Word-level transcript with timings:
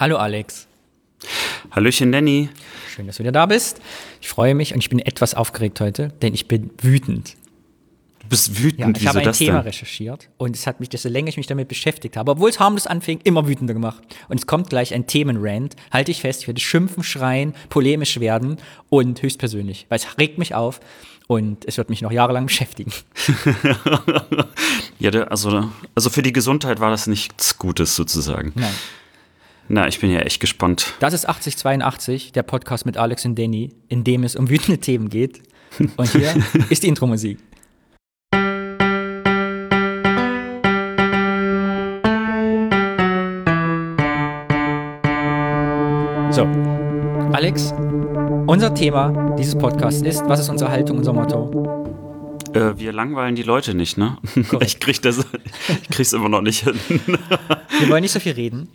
Hallo 0.00 0.16
Alex. 0.16 0.66
Hallöchen 1.72 2.08
Nanny. 2.08 2.48
Schön, 2.88 3.06
dass 3.06 3.16
du 3.18 3.22
wieder 3.22 3.32
da 3.32 3.44
bist. 3.44 3.82
Ich 4.22 4.30
freue 4.30 4.54
mich 4.54 4.72
und 4.72 4.78
ich 4.80 4.88
bin 4.88 4.98
etwas 4.98 5.34
aufgeregt 5.34 5.78
heute, 5.78 6.08
denn 6.22 6.32
ich 6.32 6.48
bin 6.48 6.70
wütend. 6.78 7.36
Du 8.20 8.28
bist 8.30 8.62
wütend, 8.62 8.80
Ja, 8.80 8.88
ich 8.88 8.94
wieso 9.02 9.08
habe 9.10 9.20
ein 9.20 9.32
Thema 9.34 9.58
denn? 9.58 9.66
recherchiert 9.66 10.30
und 10.38 10.56
es 10.56 10.66
hat 10.66 10.80
mich, 10.80 10.88
desto 10.88 11.10
länger 11.10 11.28
ich 11.28 11.36
mich 11.36 11.48
damit 11.48 11.68
beschäftigt 11.68 12.16
habe, 12.16 12.30
obwohl 12.30 12.48
es 12.48 12.58
harmlos 12.58 12.86
anfing, 12.86 13.20
immer 13.24 13.46
wütender 13.46 13.74
gemacht. 13.74 14.02
Und 14.30 14.38
es 14.38 14.46
kommt 14.46 14.70
gleich 14.70 14.94
ein 14.94 15.06
Themenrand. 15.06 15.76
Halte 15.92 16.12
ich 16.12 16.22
fest, 16.22 16.40
ich 16.40 16.46
werde 16.46 16.62
schimpfen, 16.62 17.02
schreien, 17.02 17.54
polemisch 17.68 18.20
werden 18.20 18.56
und 18.88 19.20
höchstpersönlich, 19.20 19.84
weil 19.90 19.98
es 19.98 20.18
regt 20.18 20.38
mich 20.38 20.54
auf 20.54 20.80
und 21.26 21.66
es 21.66 21.76
wird 21.76 21.90
mich 21.90 22.00
noch 22.00 22.10
jahrelang 22.10 22.46
beschäftigen. 22.46 22.90
Ja, 24.98 25.10
also, 25.10 25.70
also 25.94 26.10
für 26.10 26.20
die 26.20 26.32
Gesundheit 26.34 26.78
war 26.78 26.90
das 26.90 27.06
nichts 27.06 27.56
Gutes 27.56 27.96
sozusagen. 27.96 28.52
Nein. 28.54 28.74
Na, 29.72 29.86
ich 29.86 30.00
bin 30.00 30.10
ja 30.10 30.18
echt 30.18 30.40
gespannt. 30.40 30.94
Das 30.98 31.14
ist 31.14 31.28
8082, 31.28 32.32
der 32.32 32.42
Podcast 32.42 32.86
mit 32.86 32.96
Alex 32.96 33.24
und 33.24 33.38
Danny, 33.38 33.72
in 33.86 34.02
dem 34.02 34.24
es 34.24 34.34
um 34.34 34.50
wütende 34.50 34.80
Themen 34.80 35.08
geht. 35.08 35.42
Und 35.96 36.10
hier 36.10 36.34
ist 36.70 36.82
die 36.82 36.88
Intro-Musik. 36.88 37.38
So, 46.32 46.46
Alex, 47.32 47.72
unser 48.48 48.74
Thema 48.74 49.36
dieses 49.38 49.56
Podcasts 49.56 50.02
ist, 50.02 50.24
was 50.26 50.40
ist 50.40 50.48
unsere 50.48 50.72
Haltung, 50.72 50.98
unser 50.98 51.12
Motto? 51.12 51.86
Äh, 52.54 52.76
wir 52.76 52.92
langweilen 52.92 53.36
die 53.36 53.44
Leute 53.44 53.74
nicht, 53.74 53.96
ne? 53.96 54.18
Ich 54.62 54.80
krieg 54.80 55.00
das, 55.02 55.24
ich 55.80 55.90
krieg's 55.90 56.12
immer 56.12 56.28
noch 56.28 56.42
nicht 56.42 56.64
hin. 56.64 56.74
Wir 57.78 57.88
wollen 57.88 58.02
nicht 58.02 58.10
so 58.10 58.18
viel 58.18 58.32
reden 58.32 58.68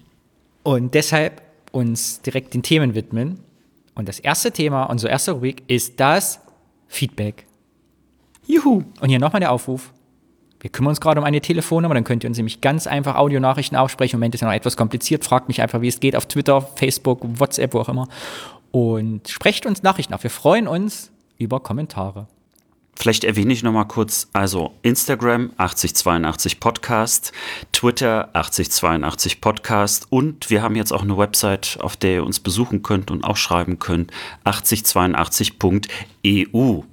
und 0.65 0.95
deshalb 0.95 1.43
uns 1.71 2.21
direkt 2.23 2.55
den 2.55 2.63
Themen 2.63 2.95
widmen. 2.95 3.39
Und 3.93 4.09
das 4.09 4.19
erste 4.19 4.51
Thema, 4.51 4.85
unsere 4.85 5.11
erste 5.11 5.33
Rubrik, 5.33 5.61
ist 5.67 5.99
das 5.99 6.39
Feedback. 6.87 7.45
Juhu. 8.47 8.83
Und 8.99 9.09
hier 9.09 9.19
nochmal 9.19 9.41
der 9.41 9.51
Aufruf. 9.51 9.93
Wir 10.59 10.71
kümmern 10.71 10.89
uns 10.89 11.01
gerade 11.01 11.19
um 11.21 11.25
eine 11.25 11.39
Telefonnummer, 11.39 11.93
dann 11.93 12.03
könnt 12.03 12.23
ihr 12.23 12.29
uns 12.29 12.37
nämlich 12.37 12.61
ganz 12.61 12.87
einfach 12.87 13.15
Audionachrichten 13.15 13.77
aufsprechen. 13.77 14.15
Im 14.15 14.21
Moment 14.21 14.33
ist 14.33 14.41
ja 14.41 14.47
noch 14.47 14.55
etwas 14.55 14.75
kompliziert. 14.75 15.23
Fragt 15.23 15.47
mich 15.47 15.61
einfach, 15.61 15.81
wie 15.81 15.87
es 15.87 15.99
geht 15.99 16.15
auf 16.15 16.25
Twitter, 16.25 16.61
Facebook, 16.61 17.19
WhatsApp, 17.39 17.75
wo 17.75 17.81
auch 17.81 17.89
immer. 17.89 18.07
Und 18.71 19.27
sprecht 19.27 19.67
uns 19.67 19.83
Nachrichten 19.83 20.15
auf. 20.15 20.23
Wir 20.23 20.31
freuen 20.31 20.67
uns 20.67 21.11
über 21.37 21.59
Kommentare. 21.59 22.27
Vielleicht 22.97 23.23
erwähne 23.23 23.53
ich 23.53 23.61
noch 23.61 23.71
mal 23.71 23.85
kurz, 23.85 24.27
also 24.33 24.73
Instagram 24.81 25.51
8082 25.57 26.59
Podcast, 26.59 27.31
Twitter 27.71 28.29
8082 28.33 29.41
Podcast 29.41 30.07
und 30.09 30.49
wir 30.49 30.61
haben 30.61 30.75
jetzt 30.75 30.93
auch 30.93 31.03
eine 31.03 31.17
Website, 31.17 31.77
auf 31.81 31.97
der 31.97 32.13
ihr 32.13 32.23
uns 32.23 32.39
besuchen 32.39 32.83
könnt 32.83 33.11
und 33.11 33.23
auch 33.23 33.37
schreiben 33.37 33.79
könnt, 33.79 34.11
8082.eu. 34.45 36.83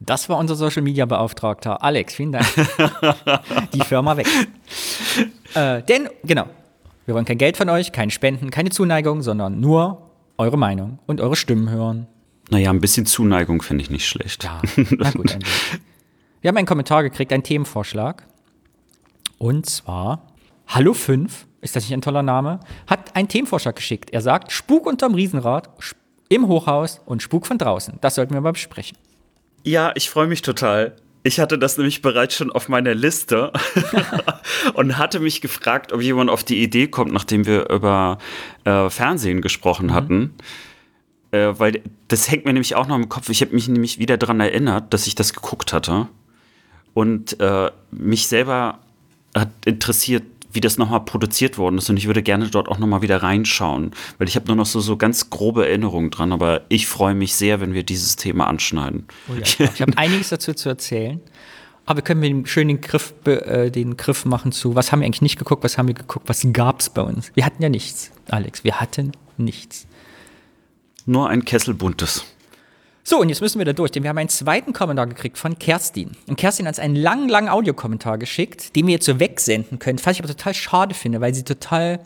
Das 0.00 0.28
war 0.28 0.38
unser 0.38 0.56
Social 0.56 0.82
Media 0.82 1.04
Beauftragter. 1.04 1.82
Alex, 1.82 2.14
vielen 2.14 2.32
Dank. 2.32 2.46
Die 3.72 3.82
Firma 3.82 4.16
weg. 4.16 4.26
Äh, 5.54 5.82
denn, 5.82 6.08
genau, 6.24 6.46
wir 7.06 7.14
wollen 7.14 7.26
kein 7.26 7.38
Geld 7.38 7.56
von 7.56 7.68
euch, 7.68 7.92
keine 7.92 8.10
Spenden, 8.10 8.50
keine 8.50 8.70
Zuneigung, 8.70 9.22
sondern 9.22 9.60
nur 9.60 10.10
eure 10.38 10.56
Meinung 10.56 10.98
und 11.06 11.20
eure 11.20 11.36
Stimmen 11.36 11.70
hören. 11.70 12.06
Naja, 12.50 12.70
ein 12.70 12.80
bisschen 12.80 13.06
Zuneigung 13.06 13.62
finde 13.62 13.82
ich 13.82 13.90
nicht 13.90 14.06
schlecht. 14.06 14.44
Ja, 14.44 14.60
na 14.90 15.10
gut. 15.12 15.38
Wir 16.40 16.48
haben 16.48 16.56
einen 16.56 16.66
Kommentar 16.66 17.02
gekriegt, 17.02 17.32
einen 17.32 17.42
Themenvorschlag. 17.42 18.26
Und 19.38 19.66
zwar, 19.66 20.26
Hallo 20.66 20.92
5, 20.92 21.46
ist 21.60 21.76
das 21.76 21.84
nicht 21.84 21.92
ein 21.92 22.02
toller 22.02 22.22
Name, 22.22 22.60
hat 22.86 23.14
einen 23.14 23.28
Themenvorschlag 23.28 23.76
geschickt. 23.76 24.10
Er 24.10 24.20
sagt, 24.20 24.50
Spuk 24.50 24.86
unterm 24.86 25.14
Riesenrad, 25.14 25.70
im 26.28 26.48
Hochhaus 26.48 27.00
und 27.06 27.22
Spuk 27.22 27.46
von 27.46 27.58
draußen. 27.58 27.98
Das 28.00 28.14
sollten 28.16 28.34
wir 28.34 28.40
mal 28.40 28.52
besprechen. 28.52 28.96
Ja, 29.64 29.92
ich 29.94 30.10
freue 30.10 30.26
mich 30.26 30.42
total. 30.42 30.96
Ich 31.22 31.38
hatte 31.38 31.58
das 31.58 31.76
nämlich 31.76 32.00
bereits 32.00 32.34
schon 32.34 32.50
auf 32.50 32.68
meiner 32.68 32.94
Liste 32.94 33.52
und 34.74 34.96
hatte 34.96 35.20
mich 35.20 35.42
gefragt, 35.42 35.92
ob 35.92 36.00
jemand 36.00 36.30
auf 36.30 36.44
die 36.44 36.62
Idee 36.62 36.88
kommt, 36.88 37.12
nachdem 37.12 37.44
wir 37.44 37.68
über 37.68 38.18
äh, 38.64 38.88
Fernsehen 38.88 39.42
gesprochen 39.42 39.92
hatten. 39.92 40.34
Äh, 41.32 41.58
weil 41.58 41.82
das 42.08 42.30
hängt 42.30 42.44
mir 42.44 42.52
nämlich 42.52 42.74
auch 42.74 42.86
noch 42.86 42.96
im 42.96 43.08
Kopf. 43.08 43.28
Ich 43.28 43.40
habe 43.40 43.54
mich 43.54 43.68
nämlich 43.68 43.98
wieder 43.98 44.16
daran 44.16 44.40
erinnert, 44.40 44.92
dass 44.92 45.06
ich 45.06 45.14
das 45.14 45.32
geguckt 45.32 45.72
hatte. 45.72 46.08
Und 46.92 47.38
äh, 47.40 47.70
mich 47.92 48.26
selber 48.26 48.78
hat 49.34 49.50
interessiert, 49.64 50.24
wie 50.52 50.60
das 50.60 50.78
nochmal 50.78 51.04
produziert 51.04 51.56
worden 51.56 51.78
ist. 51.78 51.88
Und 51.88 51.96
ich 51.96 52.06
würde 52.06 52.22
gerne 52.22 52.48
dort 52.48 52.68
auch 52.68 52.78
nochmal 52.78 53.02
wieder 53.02 53.22
reinschauen. 53.22 53.92
Weil 54.18 54.28
ich 54.28 54.34
habe 54.34 54.46
nur 54.46 54.56
noch 54.56 54.66
so, 54.66 54.80
so 54.80 54.96
ganz 54.96 55.30
grobe 55.30 55.66
Erinnerungen 55.68 56.10
dran. 56.10 56.32
Aber 56.32 56.62
ich 56.68 56.88
freue 56.88 57.14
mich 57.14 57.34
sehr, 57.34 57.60
wenn 57.60 57.74
wir 57.74 57.84
dieses 57.84 58.16
Thema 58.16 58.48
anschneiden. 58.48 59.06
Ich 59.40 59.60
habe 59.60 59.92
einiges 59.96 60.30
dazu 60.30 60.52
zu 60.52 60.68
erzählen. 60.68 61.20
Aber 61.86 61.98
wir 61.98 62.02
können 62.02 62.22
wir 62.22 62.46
schön 62.46 62.68
den 62.68 62.80
Griff, 62.80 63.14
äh, 63.24 63.70
den 63.70 63.96
Griff 63.96 64.24
machen 64.24 64.52
zu, 64.52 64.74
was 64.76 64.92
haben 64.92 65.00
wir 65.00 65.06
eigentlich 65.06 65.22
nicht 65.22 65.38
geguckt, 65.38 65.64
was 65.64 65.76
haben 65.76 65.88
wir 65.88 65.94
geguckt, 65.94 66.28
was 66.28 66.46
gab 66.52 66.80
es 66.80 66.90
bei 66.90 67.02
uns? 67.02 67.32
Wir 67.34 67.44
hatten 67.44 67.62
ja 67.62 67.68
nichts, 67.68 68.12
Alex, 68.28 68.62
wir 68.62 68.80
hatten 68.80 69.10
nichts. 69.38 69.88
Nur 71.06 71.28
ein 71.28 71.44
Kessel 71.44 71.74
buntes. 71.74 72.24
So, 73.02 73.18
und 73.20 73.28
jetzt 73.28 73.40
müssen 73.40 73.58
wir 73.58 73.64
da 73.64 73.72
durch, 73.72 73.90
denn 73.90 74.02
wir 74.02 74.10
haben 74.10 74.18
einen 74.18 74.28
zweiten 74.28 74.72
Kommentar 74.72 75.06
gekriegt 75.06 75.38
von 75.38 75.58
Kerstin. 75.58 76.12
Und 76.26 76.36
Kerstin 76.36 76.66
hat 76.66 76.72
uns 76.72 76.78
einen 76.78 76.96
langen, 76.96 77.28
langen 77.28 77.48
Audiokommentar 77.48 78.18
geschickt, 78.18 78.76
den 78.76 78.86
wir 78.86 78.94
jetzt 78.94 79.06
so 79.06 79.18
wegsenden 79.18 79.78
können, 79.78 79.98
was 80.04 80.12
ich 80.12 80.22
aber 80.22 80.28
total 80.28 80.54
schade 80.54 80.94
finde, 80.94 81.20
weil 81.20 81.34
sie 81.34 81.42
total 81.42 82.00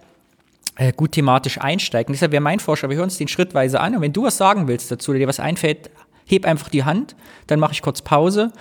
äh, 0.77 0.93
gut 0.93 1.12
thematisch 1.12 1.59
einsteigt. 1.60 2.09
Und 2.09 2.15
deshalb 2.15 2.33
wäre 2.33 2.43
mein 2.43 2.60
Vorschlag, 2.60 2.91
wir 2.91 2.97
hören 2.97 3.04
uns 3.04 3.19
den 3.19 3.28
schrittweise 3.28 3.81
an. 3.81 3.97
Und 3.97 4.03
wenn 4.03 4.12
du 4.12 4.22
was 4.22 4.37
sagen 4.37 4.69
willst 4.69 4.91
dazu 4.91 5.10
oder 5.10 5.19
dir 5.19 5.28
was 5.28 5.41
einfällt, 5.41 5.91
heb 6.27 6.47
einfach 6.47 6.69
die 6.69 6.84
Hand, 6.84 7.16
dann 7.49 7.60
mache 7.60 7.72
ich 7.72 7.83
kurz 7.83 8.00
Pause 8.03 8.53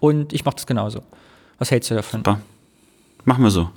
und 0.00 0.32
ich 0.32 0.44
mache 0.44 0.56
das 0.56 0.66
genauso. 0.66 1.02
Was 1.58 1.70
hältst 1.70 1.90
du 1.90 1.94
davon? 1.94 2.20
Super. 2.20 2.40
Machen 3.24 3.44
wir 3.44 3.50
so. 3.50 3.70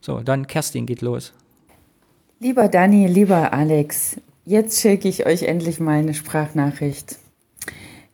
So, 0.00 0.20
dann 0.20 0.46
Kerstin 0.46 0.86
geht 0.86 1.02
los. 1.02 1.32
Lieber 2.38 2.68
Dani, 2.68 3.06
lieber 3.06 3.52
Alex, 3.52 4.16
jetzt 4.50 4.80
schicke 4.80 5.08
ich 5.08 5.26
euch 5.26 5.44
endlich 5.44 5.78
mal 5.78 6.00
eine 6.00 6.12
Sprachnachricht. 6.12 7.18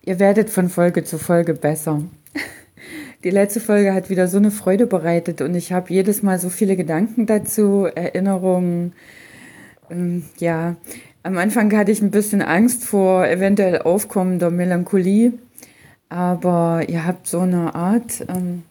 Ihr 0.02 0.18
werdet 0.18 0.50
von 0.50 0.68
Folge 0.68 1.02
zu 1.02 1.18
Folge 1.18 1.54
besser. 1.54 2.02
Die 3.24 3.30
letzte 3.30 3.58
Folge 3.58 3.94
hat 3.94 4.10
wieder 4.10 4.28
so 4.28 4.36
eine 4.36 4.50
Freude 4.50 4.86
bereitet 4.86 5.40
und 5.40 5.54
ich 5.54 5.72
habe 5.72 5.90
jedes 5.90 6.22
Mal 6.22 6.38
so 6.38 6.50
viele 6.50 6.76
Gedanken 6.76 7.24
dazu, 7.24 7.86
Erinnerungen. 7.86 8.92
Ähm, 9.90 10.24
ja, 10.36 10.76
am 11.22 11.38
Anfang 11.38 11.74
hatte 11.74 11.90
ich 11.90 12.02
ein 12.02 12.10
bisschen 12.10 12.42
Angst 12.42 12.84
vor 12.84 13.26
eventuell 13.26 13.80
aufkommender 13.80 14.50
Melancholie, 14.50 15.32
aber 16.10 16.82
ihr 16.86 17.06
habt 17.06 17.28
so 17.28 17.40
eine 17.40 17.74
Art, 17.74 18.26
ähm, 18.28 18.62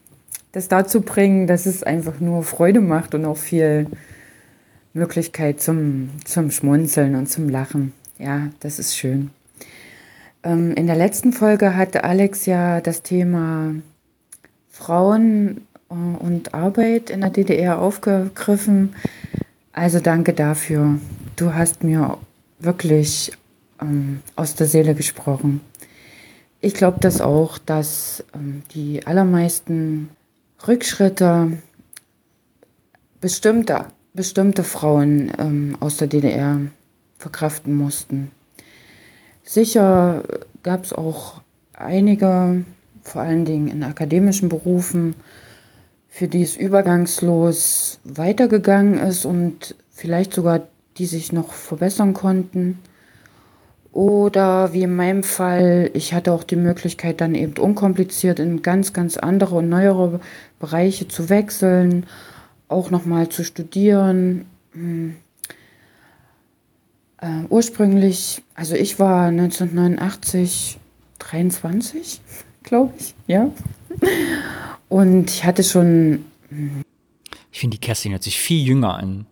das 0.52 0.68
dazu 0.68 1.00
bringen, 1.00 1.48
dass 1.48 1.66
es 1.66 1.82
einfach 1.82 2.20
nur 2.20 2.44
Freude 2.44 2.80
macht 2.80 3.16
und 3.16 3.24
auch 3.24 3.36
viel 3.36 3.88
Möglichkeit 4.96 5.60
zum, 5.60 6.10
zum 6.24 6.50
Schmunzeln 6.50 7.14
und 7.16 7.26
zum 7.26 7.48
Lachen. 7.48 7.92
Ja, 8.18 8.48
das 8.60 8.78
ist 8.78 8.96
schön. 8.96 9.30
Ähm, 10.42 10.72
in 10.72 10.86
der 10.86 10.96
letzten 10.96 11.32
Folge 11.32 11.76
hatte 11.76 12.04
Alex 12.04 12.46
ja 12.46 12.80
das 12.80 13.02
Thema 13.02 13.74
Frauen 14.70 15.66
äh, 15.90 15.94
und 15.94 16.54
Arbeit 16.54 17.10
in 17.10 17.20
der 17.20 17.30
DDR 17.30 17.78
aufgegriffen. 17.78 18.94
Also 19.72 20.00
danke 20.00 20.32
dafür. 20.32 20.98
Du 21.36 21.52
hast 21.52 21.84
mir 21.84 22.16
wirklich 22.58 23.32
ähm, 23.82 24.20
aus 24.34 24.54
der 24.54 24.66
Seele 24.66 24.94
gesprochen. 24.94 25.60
Ich 26.62 26.72
glaube 26.72 27.00
das 27.00 27.20
auch, 27.20 27.58
dass 27.58 28.24
ähm, 28.34 28.62
die 28.72 29.06
allermeisten 29.06 30.08
Rückschritte 30.66 31.58
bestimmte, 33.20 33.86
bestimmte 34.16 34.64
Frauen 34.64 35.30
ähm, 35.38 35.76
aus 35.78 35.98
der 35.98 36.08
DDR 36.08 36.58
verkraften 37.18 37.74
mussten. 37.74 38.30
Sicher 39.44 40.24
gab 40.62 40.84
es 40.84 40.92
auch 40.92 41.40
einige, 41.72 42.64
vor 43.02 43.22
allen 43.22 43.44
Dingen 43.44 43.68
in 43.68 43.84
akademischen 43.84 44.48
Berufen, 44.48 45.14
für 46.08 46.26
die 46.26 46.42
es 46.42 46.56
übergangslos 46.56 48.00
weitergegangen 48.04 48.98
ist 48.98 49.24
und 49.24 49.76
vielleicht 49.90 50.32
sogar 50.32 50.62
die 50.98 51.06
sich 51.06 51.32
noch 51.32 51.52
verbessern 51.52 52.14
konnten. 52.14 52.78
Oder 53.92 54.72
wie 54.72 54.82
in 54.82 54.96
meinem 54.96 55.22
Fall, 55.22 55.90
ich 55.94 56.12
hatte 56.12 56.32
auch 56.32 56.42
die 56.42 56.56
Möglichkeit, 56.56 57.20
dann 57.20 57.34
eben 57.34 57.56
unkompliziert 57.58 58.38
in 58.38 58.62
ganz, 58.62 58.92
ganz 58.92 59.16
andere 59.16 59.56
und 59.56 59.68
neuere 59.68 60.20
Bereiche 60.58 61.08
zu 61.08 61.28
wechseln, 61.28 62.06
auch 62.68 62.90
nochmal 62.90 63.28
zu 63.28 63.44
studieren. 63.44 64.46
Hm. 64.72 65.16
Äh, 67.18 67.44
ursprünglich, 67.48 68.42
also 68.54 68.74
ich 68.74 68.98
war 68.98 69.28
1989 69.28 70.78
23, 71.18 72.20
glaube 72.62 72.94
ich, 72.98 73.14
ja. 73.26 73.50
Und 74.88 75.30
ich 75.30 75.44
hatte 75.44 75.64
schon, 75.64 76.24
Ich 77.50 77.60
finde, 77.60 77.76
die 77.76 77.80
Kerstin 77.80 78.12
hört 78.12 78.22
sich 78.22 78.38
viel 78.38 78.66
jünger 78.66 78.94
an. 78.94 79.26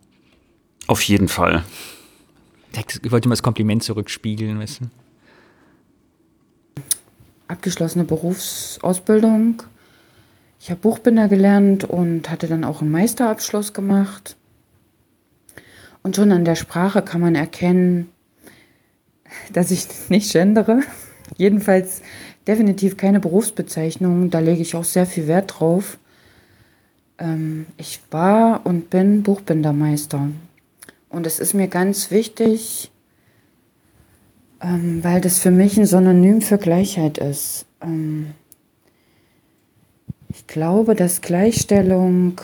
Auf 0.87 1.03
jeden 1.03 1.27
Fall. 1.27 1.63
Ich 3.03 3.11
wollte 3.11 3.29
mal 3.29 3.33
das 3.33 3.43
Kompliment 3.43 3.83
zurückspiegeln 3.83 4.59
wissen. 4.59 4.91
Abgeschlossene 7.47 8.03
Berufsausbildung. 8.03 9.63
Ich 10.65 10.71
habe 10.71 10.81
Buchbinder 10.81 11.27
gelernt 11.27 11.83
und 11.83 12.31
hatte 12.31 12.47
dann 12.47 12.63
auch 12.63 12.81
einen 12.81 12.89
Meisterabschluss 12.89 13.73
gemacht. 13.73 14.35
Und 16.01 16.15
schon 16.15 16.31
an 16.31 16.43
der 16.43 16.55
Sprache 16.55 17.03
kann 17.03 17.21
man 17.21 17.35
erkennen, 17.35 18.09
dass 19.53 19.69
ich 19.69 19.85
nicht 20.09 20.33
gendere. 20.33 20.79
Jedenfalls 21.37 22.01
definitiv 22.47 22.97
keine 22.97 23.19
Berufsbezeichnung. 23.19 24.31
Da 24.31 24.39
lege 24.39 24.63
ich 24.63 24.75
auch 24.75 24.85
sehr 24.85 25.05
viel 25.05 25.27
Wert 25.27 25.59
drauf. 25.59 25.99
Ähm, 27.19 27.67
ich 27.77 27.99
war 28.09 28.65
und 28.65 28.89
bin 28.89 29.21
Buchbindermeister. 29.21 30.29
Und 31.09 31.27
es 31.27 31.37
ist 31.37 31.53
mir 31.53 31.67
ganz 31.67 32.09
wichtig, 32.09 32.89
ähm, 34.61 35.03
weil 35.03 35.21
das 35.21 35.37
für 35.37 35.51
mich 35.51 35.77
ein 35.77 35.85
Synonym 35.85 36.41
für 36.41 36.57
Gleichheit 36.57 37.19
ist. 37.19 37.67
Ich 40.37 40.47
glaube, 40.47 40.95
dass 40.95 41.21
Gleichstellung 41.21 42.41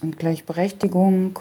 und 0.00 0.18
Gleichberechtigung 0.18 1.38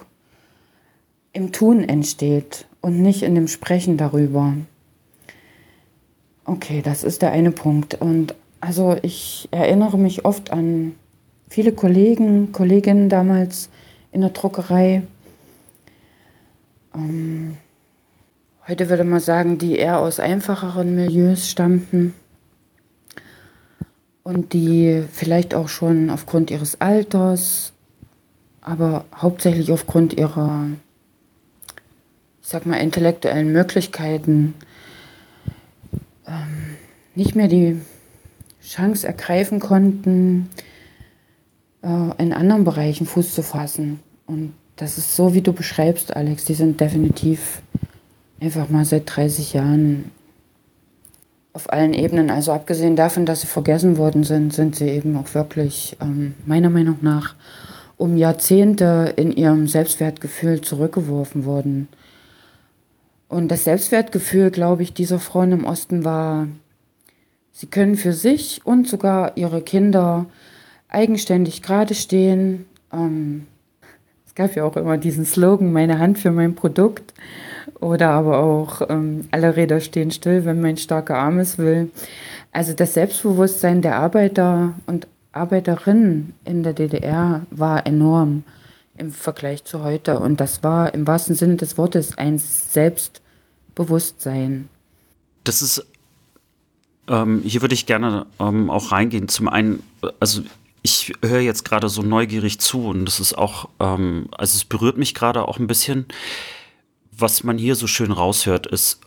im 1.32 1.54
Tun 1.54 1.86
entsteht 1.86 2.66
und 2.82 3.02
nicht 3.02 3.24
in 3.24 3.36
dem 3.36 3.48
Sprechen 3.48 3.96
darüber. 3.96 4.54
Okay, 6.44 6.82
das 6.84 7.06
ist 7.06 7.22
der 7.22 7.32
eine 7.32 7.52
Punkt. 7.52 7.94
Und 7.94 8.36
also 8.60 8.98
ich 9.04 9.48
erinnere 9.52 9.98
mich 9.98 10.26
oft 10.26 10.52
an 10.52 10.96
viele 11.48 11.72
Kollegen, 11.72 12.52
Kolleginnen 12.52 13.08
damals 13.08 13.70
in 14.12 14.20
der 14.20 14.32
Druckerei. 14.32 15.04
Ähm, 16.94 17.56
heute 18.68 18.90
würde 18.90 19.06
man 19.06 19.22
sagen, 19.22 19.58
die 19.58 19.78
eher 19.78 20.00
aus 20.00 20.20
einfacheren 20.20 20.94
Milieus 20.94 21.50
stammten 21.50 22.16
und 24.24 24.54
die 24.54 25.04
vielleicht 25.12 25.54
auch 25.54 25.70
schon 25.70 26.10
aufgrund 26.10 26.52
ihres 26.52 26.80
Alters, 26.80 27.74
aber 28.62 29.06
hauptsächlich 29.16 29.72
aufgrund 29.72 30.14
ihrer, 30.14 30.68
ich 32.42 32.48
sag 32.48 32.66
mal, 32.66 32.78
intellektuellen 32.78 33.52
Möglichkeiten 33.52 34.54
ähm, 36.28 36.78
nicht 37.16 37.36
mehr 37.36 37.48
die 37.48 37.82
Chance 38.64 39.08
ergreifen 39.08 39.60
konnten, 39.60 40.50
äh, 41.82 42.22
in 42.22 42.34
anderen 42.34 42.64
Bereichen 42.64 43.08
Fuß 43.08 43.34
zu 43.34 43.42
fassen. 43.42 44.00
Und 44.28 44.54
das 44.76 44.98
ist 44.98 45.16
so, 45.16 45.34
wie 45.34 45.42
du 45.42 45.54
beschreibst, 45.54 46.16
Alex. 46.16 46.46
Die 46.46 46.54
sind 46.54 46.80
definitiv 46.80 47.62
einfach 48.40 48.70
mal 48.70 48.86
seit 48.86 49.16
30 49.16 49.54
Jahren 49.54 50.12
auf 51.54 51.72
allen 51.72 51.94
Ebenen. 51.94 52.30
Also 52.30 52.52
abgesehen 52.52 52.96
davon, 52.96 53.26
dass 53.26 53.42
sie 53.42 53.48
vergessen 53.48 53.98
worden 53.98 54.24
sind, 54.24 54.54
sind 54.54 54.76
sie 54.76 54.90
eben 54.90 55.18
auch 55.18 55.34
wirklich, 55.34 55.98
ähm, 56.02 56.36
meiner 56.46 56.70
Meinung 56.70 56.98
nach, 57.02 57.36
um 57.98 58.18
Jahrzehnte 58.18 59.14
in 59.16 59.32
ihrem 59.32 59.68
Selbstwertgefühl 59.68 60.62
zurückgeworfen 60.62 61.46
worden. 61.46 61.88
Und 63.28 63.50
das 63.50 63.64
Selbstwertgefühl, 63.64 64.52
glaube 64.52 64.84
ich, 64.84 64.94
dieser 64.94 65.20
Frauen 65.20 65.52
im 65.52 65.66
Osten 65.66 66.04
war, 66.04 66.48
sie 67.52 67.68
können 67.68 67.96
für 67.96 68.14
sich 68.14 68.62
und 68.66 68.88
sogar 68.88 69.38
ihre 69.38 69.62
Kinder 69.62 70.26
eigenständig 70.90 71.62
gerade 71.62 71.96
stehen. 71.96 72.66
Ähm, 72.92 73.48
es 74.26 74.36
gab 74.36 74.56
ja 74.56 74.64
auch 74.64 74.78
immer 74.78 74.98
diesen 74.98 75.26
Slogan, 75.26 75.72
meine 75.72 76.00
Hand 76.00 76.18
für 76.18 76.32
mein 76.32 76.56
Produkt. 76.56 77.14
Oder 77.80 78.10
aber 78.10 78.40
auch, 78.40 78.82
ähm, 78.90 79.28
alle 79.32 79.56
Räder 79.56 79.80
stehen 79.80 80.12
still, 80.12 80.46
wenn 80.46 80.62
mein 80.62 80.78
starker 80.78 81.18
Arm 81.18 81.40
es 81.40 81.58
will. 81.58 81.90
Also 82.52 82.74
das 82.74 82.94
Selbstbewusstsein 82.94 83.82
der 83.82 83.96
Arbeiter 83.98 84.76
und 84.86 85.08
Arbeiterinnen 85.32 86.36
in 86.46 86.62
der 86.64 86.74
DDR 86.74 87.48
war 87.50 87.88
enorm 87.88 88.44
im 88.98 89.12
Vergleich 89.12 89.64
zu 89.64 89.84
heute. 89.84 90.20
Und 90.20 90.42
das 90.42 90.64
war 90.64 90.94
im 90.94 91.08
wahrsten 91.08 91.36
Sinne 91.36 91.56
des 91.56 91.78
Wortes 91.78 92.18
ein 92.18 92.38
Selbstbewusstsein. 92.38 94.68
Das 95.44 95.62
ist, 95.62 95.86
ähm, 97.08 97.42
hier 97.44 97.62
würde 97.62 97.74
ich 97.74 97.86
gerne 97.86 98.26
ähm, 98.40 98.70
auch 98.70 98.92
reingehen. 98.92 99.30
Zum 99.30 99.48
einen, 99.48 99.82
also 100.20 100.42
ich 100.84 101.14
höre 101.24 101.40
jetzt 101.40 101.64
gerade 101.64 101.90
so 101.90 102.02
neugierig 102.02 102.60
zu 102.60 102.88
und 102.88 103.06
das 103.06 103.20
ist 103.20 103.38
auch, 103.38 103.70
ähm, 103.80 104.30
also 104.38 104.56
es 104.56 104.66
berührt 104.66 104.98
mich 104.98 105.14
gerade 105.14 105.48
auch 105.48 105.60
ein 105.60 105.68
bisschen. 105.68 106.06
Was 107.22 107.44
man 107.44 107.58
hier 107.58 107.76
so 107.76 107.88
schön 107.88 108.12
raushört, 108.12 108.68
ist, 108.68 109.00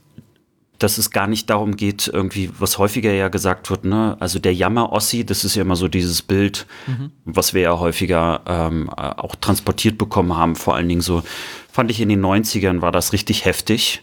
dass 0.78 0.98
es 0.98 1.10
gar 1.10 1.26
nicht 1.26 1.50
darum 1.50 1.76
geht, 1.76 2.08
irgendwie, 2.12 2.50
was 2.58 2.78
häufiger 2.78 3.12
ja 3.12 3.28
gesagt 3.28 3.70
wird, 3.70 3.84
ne, 3.84 4.16
also 4.20 4.38
der 4.38 4.54
Jammer-Ossi, 4.54 5.24
das 5.24 5.44
ist 5.44 5.54
ja 5.54 5.62
immer 5.62 5.76
so 5.76 5.88
dieses 5.88 6.22
Bild, 6.22 6.66
mhm. 6.86 7.10
was 7.24 7.54
wir 7.54 7.62
ja 7.62 7.78
häufiger 7.78 8.40
ähm, 8.46 8.90
auch 8.90 9.34
transportiert 9.36 9.98
bekommen 9.98 10.36
haben, 10.36 10.56
vor 10.56 10.74
allen 10.74 10.88
Dingen 10.88 11.00
so, 11.00 11.22
fand 11.70 11.90
ich 11.90 12.00
in 12.00 12.08
den 12.08 12.24
90ern 12.24 12.80
war 12.80 12.92
das 12.92 13.12
richtig 13.12 13.44
heftig. 13.44 14.02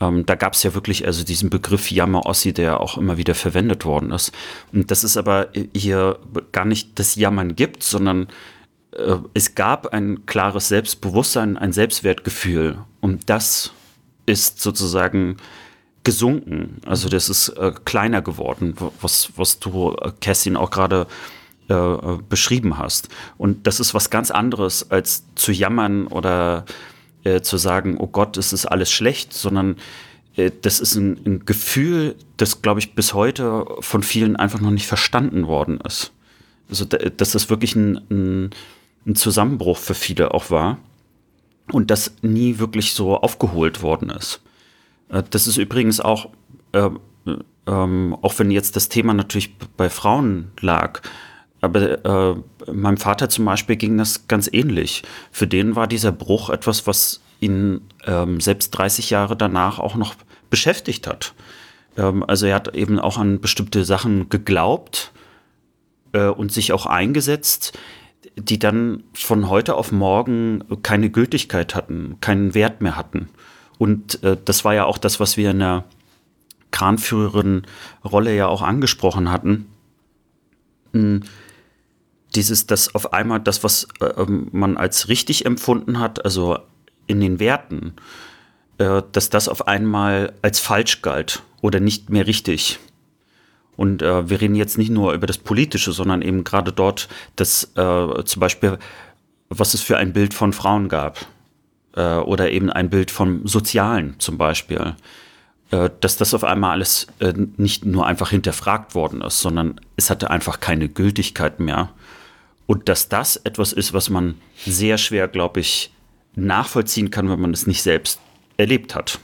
Ähm, 0.00 0.26
da 0.26 0.34
gab 0.34 0.52
es 0.54 0.62
ja 0.62 0.74
wirklich 0.74 1.06
also 1.06 1.24
diesen 1.24 1.50
Begriff 1.50 1.90
Jammer-Ossi, 1.90 2.52
der 2.52 2.80
auch 2.80 2.96
immer 2.96 3.16
wieder 3.16 3.34
verwendet 3.34 3.84
worden 3.84 4.12
ist. 4.12 4.32
Und 4.72 4.90
das 4.90 5.04
ist 5.04 5.16
aber 5.16 5.48
hier 5.74 6.18
gar 6.52 6.64
nicht 6.64 6.98
das 6.98 7.16
Jammern 7.16 7.56
gibt, 7.56 7.82
sondern 7.82 8.28
äh, 8.98 9.18
es 9.34 9.54
gab 9.54 9.92
ein 9.92 10.26
klares 10.26 10.68
Selbstbewusstsein, 10.68 11.56
ein 11.56 11.72
Selbstwertgefühl. 11.72 12.78
Und 13.00 13.30
das 13.30 13.72
ist 14.26 14.60
sozusagen 14.60 15.36
gesunken. 16.04 16.80
Also 16.86 17.08
das 17.08 17.28
ist 17.28 17.48
äh, 17.50 17.72
kleiner 17.84 18.22
geworden, 18.22 18.74
was, 19.00 19.30
was 19.36 19.58
du, 19.58 19.94
äh, 20.00 20.12
Kerstin, 20.20 20.56
auch 20.56 20.70
gerade 20.70 21.06
äh, 21.68 21.96
beschrieben 22.28 22.78
hast. 22.78 23.08
Und 23.36 23.66
das 23.66 23.80
ist 23.80 23.94
was 23.94 24.10
ganz 24.10 24.30
anderes, 24.30 24.90
als 24.90 25.24
zu 25.34 25.52
jammern 25.52 26.06
oder 26.06 26.64
äh, 27.24 27.40
zu 27.40 27.56
sagen, 27.58 27.96
oh 27.98 28.06
Gott, 28.06 28.36
es 28.36 28.52
ist 28.52 28.66
alles 28.66 28.90
schlecht, 28.90 29.32
sondern 29.32 29.76
äh, 30.36 30.50
das 30.62 30.80
ist 30.80 30.94
ein, 30.94 31.20
ein 31.26 31.44
Gefühl, 31.44 32.14
das, 32.36 32.62
glaube 32.62 32.80
ich, 32.80 32.94
bis 32.94 33.12
heute 33.12 33.66
von 33.80 34.02
vielen 34.02 34.36
einfach 34.36 34.60
noch 34.60 34.70
nicht 34.70 34.86
verstanden 34.86 35.46
worden 35.46 35.78
ist. 35.86 36.12
Also, 36.70 36.84
dass 36.84 37.32
das 37.32 37.50
wirklich 37.50 37.76
ein, 37.76 38.00
ein, 38.10 38.50
ein 39.06 39.14
Zusammenbruch 39.14 39.78
für 39.78 39.94
viele 39.94 40.34
auch 40.34 40.50
war 40.50 40.78
und 41.72 41.90
das 41.90 42.12
nie 42.22 42.58
wirklich 42.58 42.92
so 42.92 43.16
aufgeholt 43.16 43.82
worden 43.82 44.10
ist. 44.10 44.40
Äh, 45.08 45.22
das 45.30 45.46
ist 45.46 45.56
übrigens 45.56 46.00
auch, 46.00 46.30
äh, 46.72 46.90
ähm, 47.66 48.16
auch 48.22 48.38
wenn 48.38 48.50
jetzt 48.50 48.76
das 48.76 48.88
Thema 48.88 49.14
natürlich 49.14 49.56
bei 49.76 49.90
Frauen 49.90 50.50
lag, 50.60 51.02
aber 51.60 52.04
äh, 52.04 52.72
meinem 52.72 52.98
Vater 52.98 53.28
zum 53.28 53.44
Beispiel 53.44 53.76
ging 53.76 53.98
das 53.98 54.28
ganz 54.28 54.48
ähnlich. 54.52 55.02
Für 55.32 55.46
den 55.46 55.74
war 55.74 55.86
dieser 55.86 56.12
Bruch 56.12 56.50
etwas, 56.50 56.86
was 56.86 57.20
ihn 57.40 57.80
ähm, 58.06 58.40
selbst 58.40 58.70
30 58.70 59.10
Jahre 59.10 59.36
danach 59.36 59.78
auch 59.78 59.96
noch 59.96 60.14
beschäftigt 60.50 61.06
hat. 61.06 61.34
Ähm, 61.96 62.24
also 62.24 62.46
er 62.46 62.54
hat 62.54 62.74
eben 62.76 62.98
auch 62.98 63.18
an 63.18 63.40
bestimmte 63.40 63.84
Sachen 63.84 64.28
geglaubt 64.28 65.12
äh, 66.12 66.26
und 66.26 66.52
sich 66.52 66.72
auch 66.72 66.86
eingesetzt, 66.86 67.76
die 68.38 68.58
dann 68.58 69.04
von 69.12 69.48
heute 69.48 69.74
auf 69.74 69.92
morgen 69.92 70.64
keine 70.82 71.10
Gültigkeit 71.10 71.74
hatten, 71.74 72.16
keinen 72.20 72.54
Wert 72.54 72.80
mehr 72.80 72.96
hatten. 72.96 73.28
Und 73.78 74.22
äh, 74.22 74.36
das 74.44 74.64
war 74.64 74.74
ja 74.74 74.84
auch 74.84 74.98
das, 74.98 75.20
was 75.20 75.36
wir 75.36 75.50
in 75.50 75.58
der 75.60 75.84
Kranführerin 76.70 77.62
Rolle 78.04 78.34
ja 78.34 78.46
auch 78.46 78.62
angesprochen 78.62 79.30
hatten. 79.30 79.66
Hm 80.92 81.22
dieses, 82.34 82.66
dass 82.66 82.94
auf 82.94 83.12
einmal 83.12 83.40
das, 83.40 83.64
was 83.64 83.88
äh, 84.00 84.06
ähm, 84.06 84.48
man 84.52 84.76
als 84.76 85.08
richtig 85.08 85.46
empfunden 85.46 85.98
hat, 85.98 86.24
also 86.24 86.58
in 87.06 87.20
den 87.20 87.40
Werten, 87.40 87.94
äh, 88.78 89.02
dass 89.12 89.30
das 89.30 89.48
auf 89.48 89.66
einmal 89.66 90.34
als 90.42 90.60
falsch 90.60 91.02
galt 91.02 91.42
oder 91.60 91.80
nicht 91.80 92.10
mehr 92.10 92.26
richtig. 92.26 92.78
Und 93.78 94.02
äh, 94.02 94.28
wir 94.28 94.40
reden 94.40 94.56
jetzt 94.56 94.76
nicht 94.76 94.90
nur 94.90 95.12
über 95.12 95.28
das 95.28 95.38
Politische, 95.38 95.92
sondern 95.92 96.20
eben 96.20 96.42
gerade 96.42 96.72
dort, 96.72 97.08
dass 97.36 97.62
äh, 97.76 98.24
zum 98.24 98.40
Beispiel, 98.40 98.76
was 99.50 99.72
es 99.72 99.82
für 99.82 99.96
ein 99.96 100.12
Bild 100.12 100.34
von 100.34 100.52
Frauen 100.52 100.88
gab 100.88 101.24
äh, 101.94 102.16
oder 102.16 102.50
eben 102.50 102.70
ein 102.70 102.90
Bild 102.90 103.12
vom 103.12 103.46
Sozialen 103.46 104.16
zum 104.18 104.36
Beispiel 104.36 104.96
äh, 105.70 105.90
dass 106.00 106.16
das 106.16 106.34
auf 106.34 106.42
einmal 106.42 106.72
alles 106.72 107.06
nicht 107.56 107.84
nur 107.84 108.04
einfach 108.04 108.30
hinterfragt 108.30 108.96
worden 108.96 109.20
ist, 109.20 109.40
sondern 109.40 109.80
es 109.96 110.10
hatte 110.10 110.30
einfach 110.30 110.58
keine 110.58 110.88
Gültigkeit 110.88 111.60
mehr. 111.60 111.90
Und 112.66 112.88
dass 112.88 113.08
das 113.08 113.36
etwas 113.36 113.72
ist, 113.72 113.92
was 113.92 114.10
man 114.10 114.34
sehr 114.66 114.98
schwer, 114.98 115.28
glaube 115.28 115.60
ich, 115.60 115.92
nachvollziehen 116.34 117.10
kann, 117.12 117.30
wenn 117.30 117.40
man 117.40 117.52
es 117.52 117.68
nicht 117.68 117.82
selbst 117.82 118.18
erlebt 118.56 118.96
hat. 118.96 119.20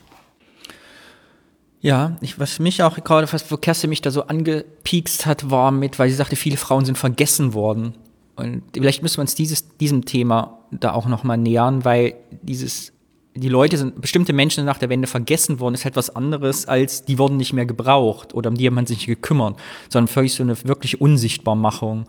Ja, 1.84 2.16
ich, 2.22 2.38
was 2.38 2.60
mich 2.60 2.82
auch 2.82 2.96
gerade, 3.04 3.30
was 3.30 3.52
wo 3.52 3.58
Kerstin 3.58 3.90
mich 3.90 4.00
da 4.00 4.10
so 4.10 4.22
angepiekst 4.22 5.26
hat, 5.26 5.50
war 5.50 5.70
mit, 5.70 5.98
weil 5.98 6.08
sie 6.08 6.14
sagte, 6.14 6.34
viele 6.34 6.56
Frauen 6.56 6.86
sind 6.86 6.96
vergessen 6.96 7.52
worden. 7.52 7.92
Und 8.36 8.62
vielleicht 8.72 9.02
müssen 9.02 9.18
wir 9.18 9.20
uns 9.20 9.34
dieses, 9.34 9.76
diesem 9.76 10.06
Thema 10.06 10.60
da 10.70 10.94
auch 10.94 11.06
nochmal 11.06 11.36
nähern, 11.36 11.84
weil 11.84 12.14
dieses 12.40 12.94
die 13.34 13.50
Leute 13.50 13.76
sind, 13.76 14.00
bestimmte 14.00 14.32
Menschen 14.32 14.56
sind 14.56 14.64
nach 14.64 14.78
der 14.78 14.88
Wende 14.88 15.06
vergessen 15.06 15.60
worden, 15.60 15.74
ist 15.74 15.84
etwas 15.84 16.16
anderes 16.16 16.64
als 16.66 17.04
die 17.04 17.18
wurden 17.18 17.36
nicht 17.36 17.52
mehr 17.52 17.66
gebraucht 17.66 18.32
oder 18.32 18.48
um 18.48 18.56
die 18.56 18.66
hat 18.66 18.72
man 18.72 18.86
sich 18.86 18.98
nicht 18.98 19.06
gekümmert, 19.06 19.58
sondern 19.90 20.08
völlig 20.08 20.32
so 20.32 20.42
eine 20.42 20.56
wirklich 20.64 21.02
Unsichtbarmachung 21.02 22.06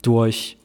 durch, 0.00 0.56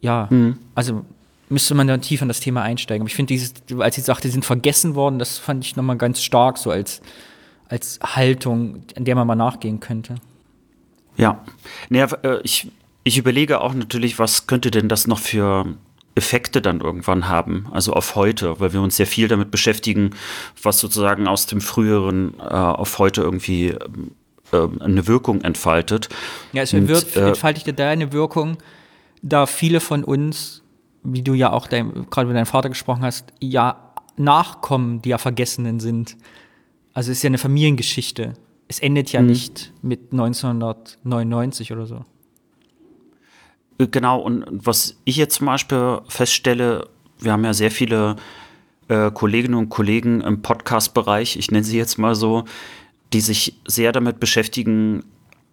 ja, 0.00 0.28
mhm. 0.30 0.56
also 0.74 1.04
müsste 1.50 1.74
man 1.74 1.86
dann 1.86 2.00
tiefer 2.00 2.22
in 2.22 2.28
das 2.28 2.40
Thema 2.40 2.62
einsteigen. 2.62 3.02
Aber 3.02 3.08
ich 3.08 3.14
finde 3.14 3.34
dieses, 3.34 3.52
als 3.78 3.96
sie 3.96 4.00
sagte, 4.00 4.28
die 4.28 4.32
sind 4.32 4.46
vergessen 4.46 4.94
worden, 4.94 5.18
das 5.18 5.36
fand 5.36 5.66
ich 5.66 5.76
nochmal 5.76 5.98
ganz 5.98 6.22
stark 6.22 6.56
so 6.56 6.70
als, 6.70 7.02
als 7.68 7.98
Haltung, 8.02 8.82
in 8.94 9.04
der 9.04 9.14
man 9.14 9.26
mal 9.26 9.34
nachgehen 9.34 9.80
könnte. 9.80 10.16
Ja, 11.16 11.44
naja, 11.88 12.06
äh, 12.22 12.40
ich, 12.42 12.70
ich 13.04 13.18
überlege 13.18 13.60
auch 13.60 13.74
natürlich, 13.74 14.18
was 14.18 14.46
könnte 14.46 14.70
denn 14.70 14.88
das 14.88 15.06
noch 15.06 15.18
für 15.18 15.66
Effekte 16.14 16.60
dann 16.60 16.80
irgendwann 16.80 17.28
haben, 17.28 17.68
also 17.70 17.92
auf 17.92 18.16
heute, 18.16 18.58
weil 18.60 18.72
wir 18.72 18.82
uns 18.82 18.96
sehr 18.96 19.06
viel 19.06 19.28
damit 19.28 19.50
beschäftigen, 19.50 20.10
was 20.60 20.80
sozusagen 20.80 21.28
aus 21.28 21.46
dem 21.46 21.60
früheren 21.60 22.34
äh, 22.40 22.42
auf 22.42 22.98
heute 22.98 23.22
irgendwie 23.22 23.68
äh, 24.52 24.68
eine 24.80 25.06
Wirkung 25.06 25.42
entfaltet. 25.42 26.08
Ja, 26.52 26.62
es 26.62 26.72
wird, 26.72 27.16
äh, 27.16 27.28
entfaltet 27.28 27.78
da 27.78 27.88
eine 27.88 28.12
Wirkung, 28.12 28.58
da 29.22 29.46
viele 29.46 29.80
von 29.80 30.04
uns, 30.04 30.62
wie 31.04 31.22
du 31.22 31.34
ja 31.34 31.52
auch 31.52 31.66
dein, 31.66 32.06
gerade 32.10 32.26
mit 32.26 32.36
deinem 32.36 32.46
Vater 32.46 32.68
gesprochen 32.68 33.02
hast, 33.02 33.32
ja 33.40 33.84
Nachkommen, 34.16 35.00
die 35.00 35.10
ja 35.10 35.18
Vergessenen 35.18 35.78
sind. 35.78 36.16
Also 36.98 37.12
es 37.12 37.18
ist 37.18 37.22
ja 37.22 37.28
eine 37.28 37.38
Familiengeschichte. 37.38 38.34
Es 38.66 38.80
endet 38.80 39.12
ja 39.12 39.22
mhm. 39.22 39.28
nicht 39.28 39.72
mit 39.82 40.10
1999 40.10 41.70
oder 41.70 41.86
so. 41.86 42.04
Genau, 43.78 44.18
und 44.18 44.44
was 44.50 44.96
ich 45.04 45.14
jetzt 45.14 45.36
zum 45.36 45.46
Beispiel 45.46 46.00
feststelle, 46.08 46.88
wir 47.20 47.30
haben 47.30 47.44
ja 47.44 47.54
sehr 47.54 47.70
viele 47.70 48.16
äh, 48.88 49.12
Kolleginnen 49.12 49.54
und 49.54 49.68
Kollegen 49.68 50.22
im 50.22 50.42
Podcast-Bereich, 50.42 51.36
ich 51.36 51.52
nenne 51.52 51.62
sie 51.62 51.78
jetzt 51.78 51.98
mal 51.98 52.16
so, 52.16 52.46
die 53.12 53.20
sich 53.20 53.54
sehr 53.64 53.92
damit 53.92 54.18
beschäftigen, 54.18 55.04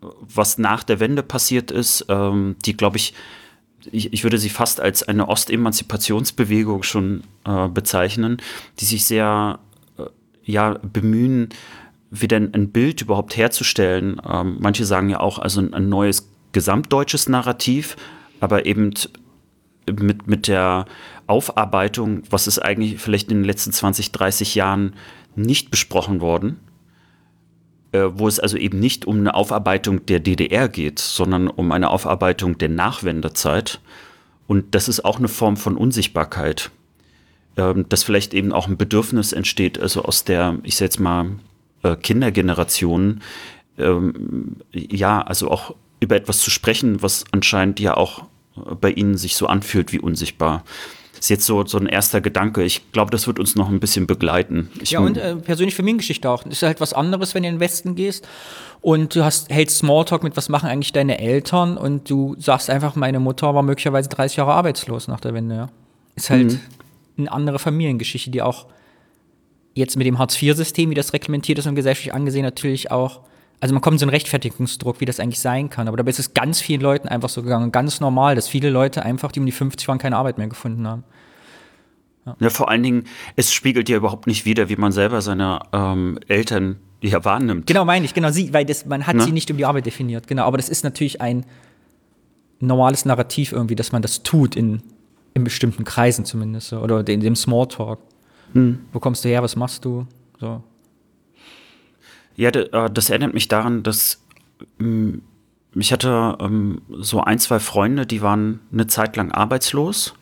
was 0.02 0.58
nach 0.58 0.84
der 0.84 1.00
Wende 1.00 1.22
passiert 1.22 1.70
ist, 1.70 2.08
ähm, 2.10 2.56
die, 2.66 2.75
glaube 2.75 2.98
ich, 2.98 3.14
ich, 3.92 4.12
ich, 4.14 4.24
würde 4.24 4.40
sie 4.40 4.50
fast 4.50 4.82
als 4.82 5.04
eine 5.04 5.28
Ostemanzipationsbewegung 5.28 6.82
schon 6.82 7.22
äh, 7.46 7.68
bezeichnen, 7.68 8.38
die 8.80 8.86
sich 8.86 9.06
sehr 9.06 9.60
äh, 9.60 9.66
ja, 10.46 10.78
bemühen, 10.82 11.50
wieder 12.12 12.38
ein 12.38 12.72
Bild 12.72 13.02
überhaupt 13.02 13.36
herzustellen. 13.36 14.22
Ähm, 14.28 14.58
manche 14.60 14.86
sagen 14.86 15.10
ja 15.10 15.20
auch, 15.20 15.40
also 15.40 15.62
ein, 15.62 15.90
neues 15.90 16.30
gesamtdeutsches 16.52 17.28
Narrativ, 17.28 17.98
aber 18.40 18.66
eben 18.66 18.94
mit, 20.00 20.28
mit 20.28 20.48
der 20.48 20.86
Aufarbeitung, 21.28 22.24
was 22.30 22.48
ist 22.48 22.60
eigentlich 22.60 23.00
vielleicht 23.00 23.32
in 23.32 23.40
den 23.40 23.44
letzten 23.44 23.72
20, 23.72 24.12
30 24.12 24.56
Jahren 24.56 24.94
nicht 25.36 25.72
besprochen 25.72 26.22
worden, 26.22 26.60
äh, 27.92 28.04
wo 28.14 28.28
es 28.28 28.40
also 28.40 28.58
eben 28.58 28.80
nicht 28.80 29.06
um 29.06 29.18
eine 29.18 29.34
Aufarbeitung 29.34 30.06
der 30.06 30.20
DDR 30.20 30.70
geht, 30.70 31.00
sondern 31.00 31.48
um 31.48 31.72
eine 31.72 31.90
Aufarbeitung 31.90 32.58
der 32.58 32.70
Nachwendezeit. 32.70 33.82
Und 34.48 34.75
das 34.75 34.88
ist 34.88 35.04
auch 35.04 35.18
eine 35.18 35.28
Form 35.28 35.58
von 35.58 35.75
Unsichtbarkeit, 35.75 36.72
ähm, 37.57 37.88
dass 37.89 38.03
vielleicht 38.03 38.33
eben 38.33 38.51
auch 38.51 38.67
ein 38.67 38.77
Bedürfnis 38.77 39.33
entsteht, 39.33 39.79
also 39.79 40.03
aus 40.03 40.24
der, 40.24 40.57
ich 40.63 40.75
sag 40.75 40.85
jetzt 40.85 41.00
mal, 41.00 41.31
äh, 41.83 41.95
Kindergeneration, 41.95 43.21
ähm, 43.77 44.57
ja, 44.71 45.21
also 45.21 45.50
auch 45.51 45.75
über 46.00 46.15
etwas 46.15 46.39
zu 46.39 46.50
sprechen, 46.50 47.01
was 47.01 47.25
anscheinend 47.31 47.79
ja 47.79 47.95
auch 47.95 48.24
äh, 48.57 48.75
bei 48.79 48.91
Ihnen 48.91 49.17
sich 49.17 49.35
so 49.35 49.47
anfühlt 49.47 49.93
wie 49.93 50.00
unsichtbar. 50.00 50.63
Das 51.12 51.21
ist 51.25 51.29
jetzt 51.29 51.45
so, 51.45 51.65
so 51.65 51.77
ein 51.77 51.88
erster 51.88 52.19
Gedanke. 52.19 52.63
Ich 52.63 52.91
glaube, 52.91 53.09
das 53.09 53.25
wird 53.25 53.39
uns 53.39 53.55
noch 53.55 53.69
ein 53.69 53.79
bisschen 53.79 54.05
begleiten. 54.05 54.69
Ich 54.81 54.91
ja, 54.91 55.00
und 55.00 55.17
äh, 55.17 55.35
persönlich 55.38 55.74
Familiengeschichte 55.75 56.29
auch. 56.29 56.45
Ist 56.45 56.62
halt 56.62 56.81
was 56.81 56.93
anderes, 56.93 57.33
wenn 57.33 57.43
du 57.43 57.50
in 57.50 57.55
den 57.55 57.59
Westen 57.62 57.95
gehst 57.95 58.27
und 58.81 59.15
du 59.15 59.24
hast, 59.24 59.50
hältst 59.50 59.77
Smalltalk 59.77 60.24
mit, 60.24 60.35
was 60.35 60.50
machen 60.50 60.67
eigentlich 60.67 60.91
deine 60.91 61.19
Eltern 61.19 61.77
und 61.77 62.09
du 62.09 62.35
sagst 62.38 62.69
einfach, 62.69 62.95
meine 62.95 63.19
Mutter 63.19 63.55
war 63.55 63.63
möglicherweise 63.63 64.09
30 64.09 64.38
Jahre 64.38 64.53
arbeitslos 64.53 65.07
nach 65.07 65.21
der 65.21 65.33
Wende. 65.33 65.55
Ja. 65.55 65.69
Ist 66.15 66.29
halt 66.29 66.51
mhm. 66.51 66.59
Eine 67.17 67.31
andere 67.31 67.60
Familiengeschichte, 67.60 68.31
die 68.31 68.41
auch 68.41 68.67
jetzt 69.74 69.98
mit 69.98 70.07
dem 70.07 70.19
Hartz-IV-System, 70.19 70.89
wie 70.89 70.95
das 70.95 71.13
reglementiert 71.13 71.60
ist 71.60 71.67
und 71.67 71.75
gesellschaftlich 71.75 72.13
angesehen, 72.13 72.43
natürlich 72.43 72.91
auch 72.91 73.22
also 73.60 73.74
man 73.74 73.81
kommt 73.81 73.95
in 73.95 74.00
so 74.00 74.03
einen 74.05 74.12
Rechtfertigungsdruck, 74.12 75.00
wie 75.00 75.05
das 75.05 75.19
eigentlich 75.19 75.39
sein 75.39 75.69
kann. 75.69 75.88
Aber 75.88 75.98
dabei 75.98 76.10
ist 76.10 76.19
es 76.19 76.34
ganz 76.34 76.60
vielen 76.62 76.81
Leuten 76.81 77.07
einfach 77.07 77.29
so 77.29 77.41
gegangen. 77.41 77.72
Ganz 77.72 78.00
normal, 78.00 78.36
dass 78.36 78.48
viele 78.48 78.69
Leute 78.69 79.03
einfach, 79.03 79.31
die 79.31 79.39
um 79.39 79.45
die 79.45 79.51
50 79.51 79.88
waren, 79.88 79.98
keine 79.98 80.17
Arbeit 80.17 80.38
mehr 80.38 80.48
gefunden 80.48 80.88
haben. 80.88 81.03
Ja. 82.25 82.36
ja 82.39 82.50
vor 82.50 82.69
allen 82.69 82.84
Dingen, 82.84 83.03
es 83.36 83.53
spiegelt 83.53 83.88
ja 83.89 83.98
überhaupt 83.98 84.27
nicht 84.27 84.45
wider, 84.45 84.69
wie 84.69 84.75
man 84.75 84.91
selber 84.91 85.22
seine 85.22 85.62
ähm, 85.72 86.19
Eltern 86.27 86.77
ja 87.01 87.24
wahrnimmt. 87.24 87.67
Genau, 87.67 87.86
meine 87.86 88.05
ich, 88.05 88.13
genau, 88.13 88.29
sie, 88.31 88.53
weil 88.53 88.65
das, 88.65 88.86
man 88.86 89.07
hat 89.07 89.15
ne? 89.15 89.24
sie 89.24 89.31
nicht 89.31 89.50
um 89.51 89.57
die 89.57 89.65
Arbeit 89.65 89.86
definiert, 89.86 90.27
genau. 90.27 90.43
Aber 90.43 90.57
das 90.57 90.69
ist 90.69 90.84
natürlich 90.84 91.22
ein 91.22 91.45
normales 92.60 93.05
Narrativ 93.05 93.51
irgendwie, 93.51 93.75
dass 93.75 93.91
man 93.91 94.01
das 94.01 94.24
tut 94.24 94.55
in, 94.55 94.81
in 95.36 95.44
bestimmten 95.44 95.84
Kreisen 95.84 96.25
zumindest, 96.25 96.70
so, 96.70 96.80
oder 96.80 97.08
in 97.08 97.20
dem 97.20 97.36
Smalltalk. 97.36 98.00
Hm. 98.54 98.80
Wo 98.92 99.00
kommst 99.00 99.24
du 99.24 99.30
her, 99.30 99.44
was 99.44 99.56
machst 99.56 99.86
du? 99.86 100.08
So. 100.39 100.63
Ja, 102.36 102.50
äh, 102.50 102.89
das 102.89 103.10
erinnert 103.10 103.34
mich 103.34 103.48
daran, 103.48 103.84
dass 103.84 104.24
mm, 104.80 105.15
ich 105.75 105.92
hatte 105.92 106.38
ähm, 106.39 106.82
so 106.89 107.22
ein, 107.22 107.38
zwei 107.38 107.60
Freunde, 107.60 108.06
die 108.06 108.22
waren 108.22 108.62
eine 108.72 108.88
Zeit 108.88 109.18
lang 109.18 109.32
arbeitslos. 109.32 110.13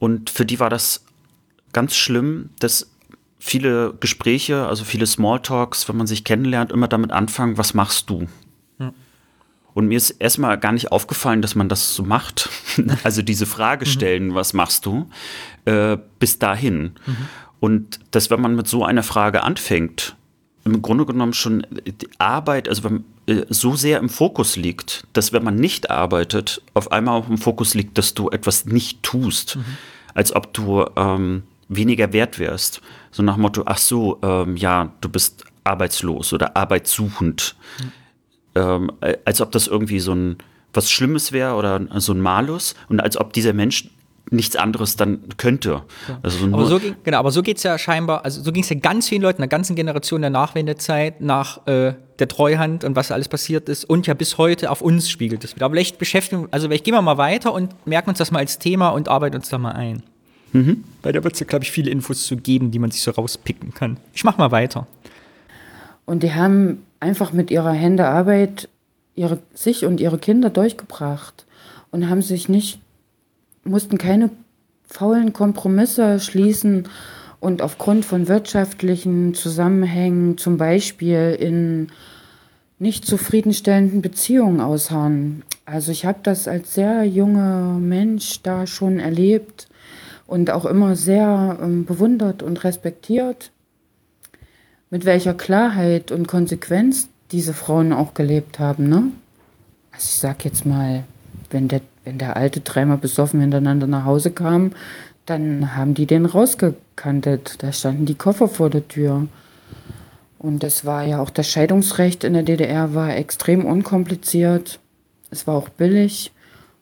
Und 0.00 0.30
für 0.30 0.44
die 0.44 0.58
war 0.58 0.68
das 0.70 1.04
ganz 1.72 1.94
schlimm, 1.94 2.50
dass 2.58 2.90
viele 3.38 3.94
Gespräche, 4.00 4.66
also 4.66 4.84
viele 4.84 5.06
Smalltalks, 5.06 5.88
wenn 5.88 5.96
man 5.96 6.08
sich 6.08 6.24
kennenlernt, 6.24 6.72
immer 6.72 6.88
damit 6.88 7.12
anfangen, 7.12 7.56
was 7.56 7.74
machst 7.74 8.10
du? 8.10 8.26
Und 9.80 9.88
mir 9.88 9.96
ist 9.96 10.10
erstmal 10.10 10.58
gar 10.58 10.72
nicht 10.72 10.92
aufgefallen, 10.92 11.40
dass 11.40 11.54
man 11.54 11.70
das 11.70 11.94
so 11.94 12.02
macht. 12.02 12.50
also 13.02 13.22
diese 13.22 13.46
Frage 13.46 13.86
mhm. 13.86 13.90
stellen, 13.90 14.26
mhm. 14.26 14.34
was 14.34 14.52
machst 14.52 14.84
du? 14.84 15.08
Äh, 15.64 15.96
bis 16.18 16.38
dahin. 16.38 16.92
Mhm. 17.06 17.16
Und 17.60 18.00
dass, 18.10 18.28
wenn 18.28 18.42
man 18.42 18.54
mit 18.54 18.68
so 18.68 18.84
einer 18.84 19.02
Frage 19.02 19.42
anfängt, 19.42 20.16
im 20.66 20.82
Grunde 20.82 21.06
genommen 21.06 21.32
schon 21.32 21.66
die 21.86 22.10
Arbeit, 22.18 22.68
also 22.68 22.84
wenn, 22.84 23.04
äh, 23.24 23.46
so 23.48 23.74
sehr 23.74 24.00
im 24.00 24.10
Fokus 24.10 24.56
liegt, 24.56 25.06
dass 25.14 25.32
wenn 25.32 25.44
man 25.44 25.54
nicht 25.54 25.90
arbeitet, 25.90 26.60
auf 26.74 26.92
einmal 26.92 27.18
auch 27.18 27.30
im 27.30 27.38
Fokus 27.38 27.72
liegt, 27.72 27.96
dass 27.96 28.12
du 28.12 28.28
etwas 28.28 28.66
nicht 28.66 29.02
tust, 29.02 29.56
mhm. 29.56 29.64
als 30.12 30.36
ob 30.36 30.52
du 30.52 30.84
ähm, 30.94 31.44
weniger 31.70 32.12
wert 32.12 32.38
wärst. 32.38 32.82
So 33.12 33.22
nach 33.22 33.36
dem 33.36 33.40
Motto, 33.40 33.62
ach 33.64 33.78
so, 33.78 34.18
ähm, 34.22 34.58
ja, 34.58 34.92
du 35.00 35.08
bist 35.08 35.46
arbeitslos 35.64 36.34
oder 36.34 36.54
arbeitssuchend. 36.54 37.56
Mhm. 37.78 37.92
Ähm, 38.54 38.90
als 39.24 39.40
ob 39.40 39.52
das 39.52 39.66
irgendwie 39.66 40.00
so 40.00 40.12
ein 40.12 40.36
was 40.72 40.90
Schlimmes 40.90 41.32
wäre 41.32 41.54
oder 41.54 41.80
so 42.00 42.12
ein 42.12 42.20
Malus 42.20 42.74
und 42.88 43.00
als 43.00 43.16
ob 43.16 43.32
dieser 43.32 43.52
Mensch 43.52 43.88
nichts 44.32 44.54
anderes 44.54 44.94
dann 44.94 45.20
könnte. 45.36 45.82
Ja. 46.08 46.20
Also 46.22 46.46
aber 46.46 46.66
so 46.66 46.78
ging, 46.78 46.94
genau, 47.02 47.18
aber 47.18 47.32
so 47.32 47.42
geht 47.42 47.56
es 47.56 47.64
ja 47.64 47.76
scheinbar, 47.78 48.24
also 48.24 48.42
so 48.42 48.52
ging 48.52 48.62
es 48.62 48.68
ja 48.68 48.78
ganz 48.78 49.08
vielen 49.08 49.22
Leuten, 49.22 49.42
der 49.42 49.48
ganzen 49.48 49.74
Generation 49.74 50.20
der 50.20 50.30
Nachwendezeit, 50.30 51.20
nach 51.20 51.66
äh, 51.66 51.94
der 52.18 52.28
Treuhand 52.28 52.84
und 52.84 52.94
was 52.94 53.10
alles 53.10 53.28
passiert 53.28 53.68
ist 53.68 53.84
und 53.84 54.06
ja 54.06 54.14
bis 54.14 54.38
heute 54.38 54.70
auf 54.70 54.82
uns 54.82 55.10
spiegelt 55.10 55.42
es 55.42 55.56
wieder. 55.56 55.66
Aber 55.66 55.74
vielleicht 55.74 55.98
beschäftigen, 55.98 56.46
also 56.52 56.68
vielleicht 56.68 56.84
gehen 56.84 56.94
wir 56.94 57.02
mal 57.02 57.18
weiter 57.18 57.52
und 57.52 57.74
merken 57.86 58.10
uns 58.10 58.18
das 58.18 58.30
mal 58.30 58.38
als 58.38 58.58
Thema 58.58 58.90
und 58.90 59.08
arbeiten 59.08 59.36
uns 59.36 59.48
da 59.48 59.58
mal 59.58 59.72
ein. 59.72 60.02
Mhm. 60.52 60.84
Weil 61.02 61.12
da 61.12 61.24
wird 61.24 61.34
es 61.34 61.40
ja, 61.40 61.46
glaube 61.46 61.64
ich, 61.64 61.70
viele 61.70 61.90
Infos 61.90 62.26
zu 62.26 62.36
geben, 62.36 62.70
die 62.70 62.78
man 62.78 62.90
sich 62.90 63.02
so 63.02 63.10
rauspicken 63.10 63.74
kann. 63.74 63.98
Ich 64.14 64.22
mach 64.22 64.36
mal 64.36 64.50
weiter. 64.50 64.86
Und 66.06 66.22
die 66.22 66.34
haben 66.34 66.82
einfach 67.00 67.32
mit 67.32 67.50
ihrer 67.50 67.72
Hände 67.72 68.06
Arbeit 68.06 68.68
ihre, 69.14 69.38
sich 69.54 69.84
und 69.84 70.00
ihre 70.00 70.18
Kinder 70.18 70.50
durchgebracht 70.50 71.46
und 71.90 72.08
haben 72.08 72.22
sich 72.22 72.48
nicht 72.48 72.80
mussten 73.64 73.98
keine 73.98 74.30
faulen 74.86 75.32
Kompromisse 75.32 76.20
schließen 76.20 76.88
und 77.40 77.62
aufgrund 77.62 78.04
von 78.04 78.28
wirtschaftlichen 78.28 79.34
Zusammenhängen 79.34 80.38
zum 80.38 80.56
Beispiel 80.56 81.36
in 81.38 81.88
nicht 82.78 83.04
zufriedenstellenden 83.04 84.02
Beziehungen 84.02 84.60
ausharren. 84.60 85.42
Also 85.66 85.92
ich 85.92 86.06
habe 86.06 86.20
das 86.22 86.48
als 86.48 86.74
sehr 86.74 87.04
junger 87.04 87.78
Mensch 87.78 88.42
da 88.42 88.66
schon 88.66 88.98
erlebt 88.98 89.68
und 90.26 90.50
auch 90.50 90.64
immer 90.64 90.96
sehr 90.96 91.58
ähm, 91.62 91.84
bewundert 91.84 92.42
und 92.42 92.64
respektiert, 92.64 93.50
mit 94.90 95.04
welcher 95.04 95.34
Klarheit 95.34 96.12
und 96.12 96.28
Konsequenz 96.28 97.08
diese 97.30 97.54
Frauen 97.54 97.92
auch 97.92 98.14
gelebt 98.14 98.58
haben. 98.58 98.88
Ne? 98.88 99.04
Also 99.92 100.04
ich 100.04 100.18
sag 100.18 100.44
jetzt 100.44 100.66
mal, 100.66 101.04
wenn 101.50 101.68
der 101.68 101.80
wenn 102.04 102.18
der 102.18 102.36
Alte 102.36 102.60
dreimal 102.60 102.96
besoffen 102.96 103.40
hintereinander 103.40 103.86
nach 103.86 104.04
Hause 104.04 104.30
kam, 104.30 104.72
dann 105.26 105.76
haben 105.76 105.94
die 105.94 106.06
den 106.06 106.26
rausgekantet. 106.26 107.62
Da 107.62 107.72
standen 107.72 108.06
die 108.06 108.14
Koffer 108.14 108.48
vor 108.48 108.70
der 108.70 108.88
Tür. 108.88 109.26
Und 110.38 110.64
es 110.64 110.84
war 110.84 111.04
ja 111.04 111.20
auch 111.20 111.30
das 111.30 111.48
Scheidungsrecht 111.48 112.24
in 112.24 112.32
der 112.32 112.42
DDR 112.42 112.94
war 112.94 113.14
extrem 113.14 113.66
unkompliziert. 113.66 114.80
Es 115.30 115.46
war 115.46 115.54
auch 115.54 115.68
billig 115.68 116.32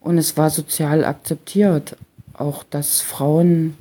und 0.00 0.16
es 0.16 0.36
war 0.36 0.50
sozial 0.50 1.04
akzeptiert. 1.04 1.96
Auch 2.32 2.62
dass 2.62 3.00
Frauen 3.00 3.76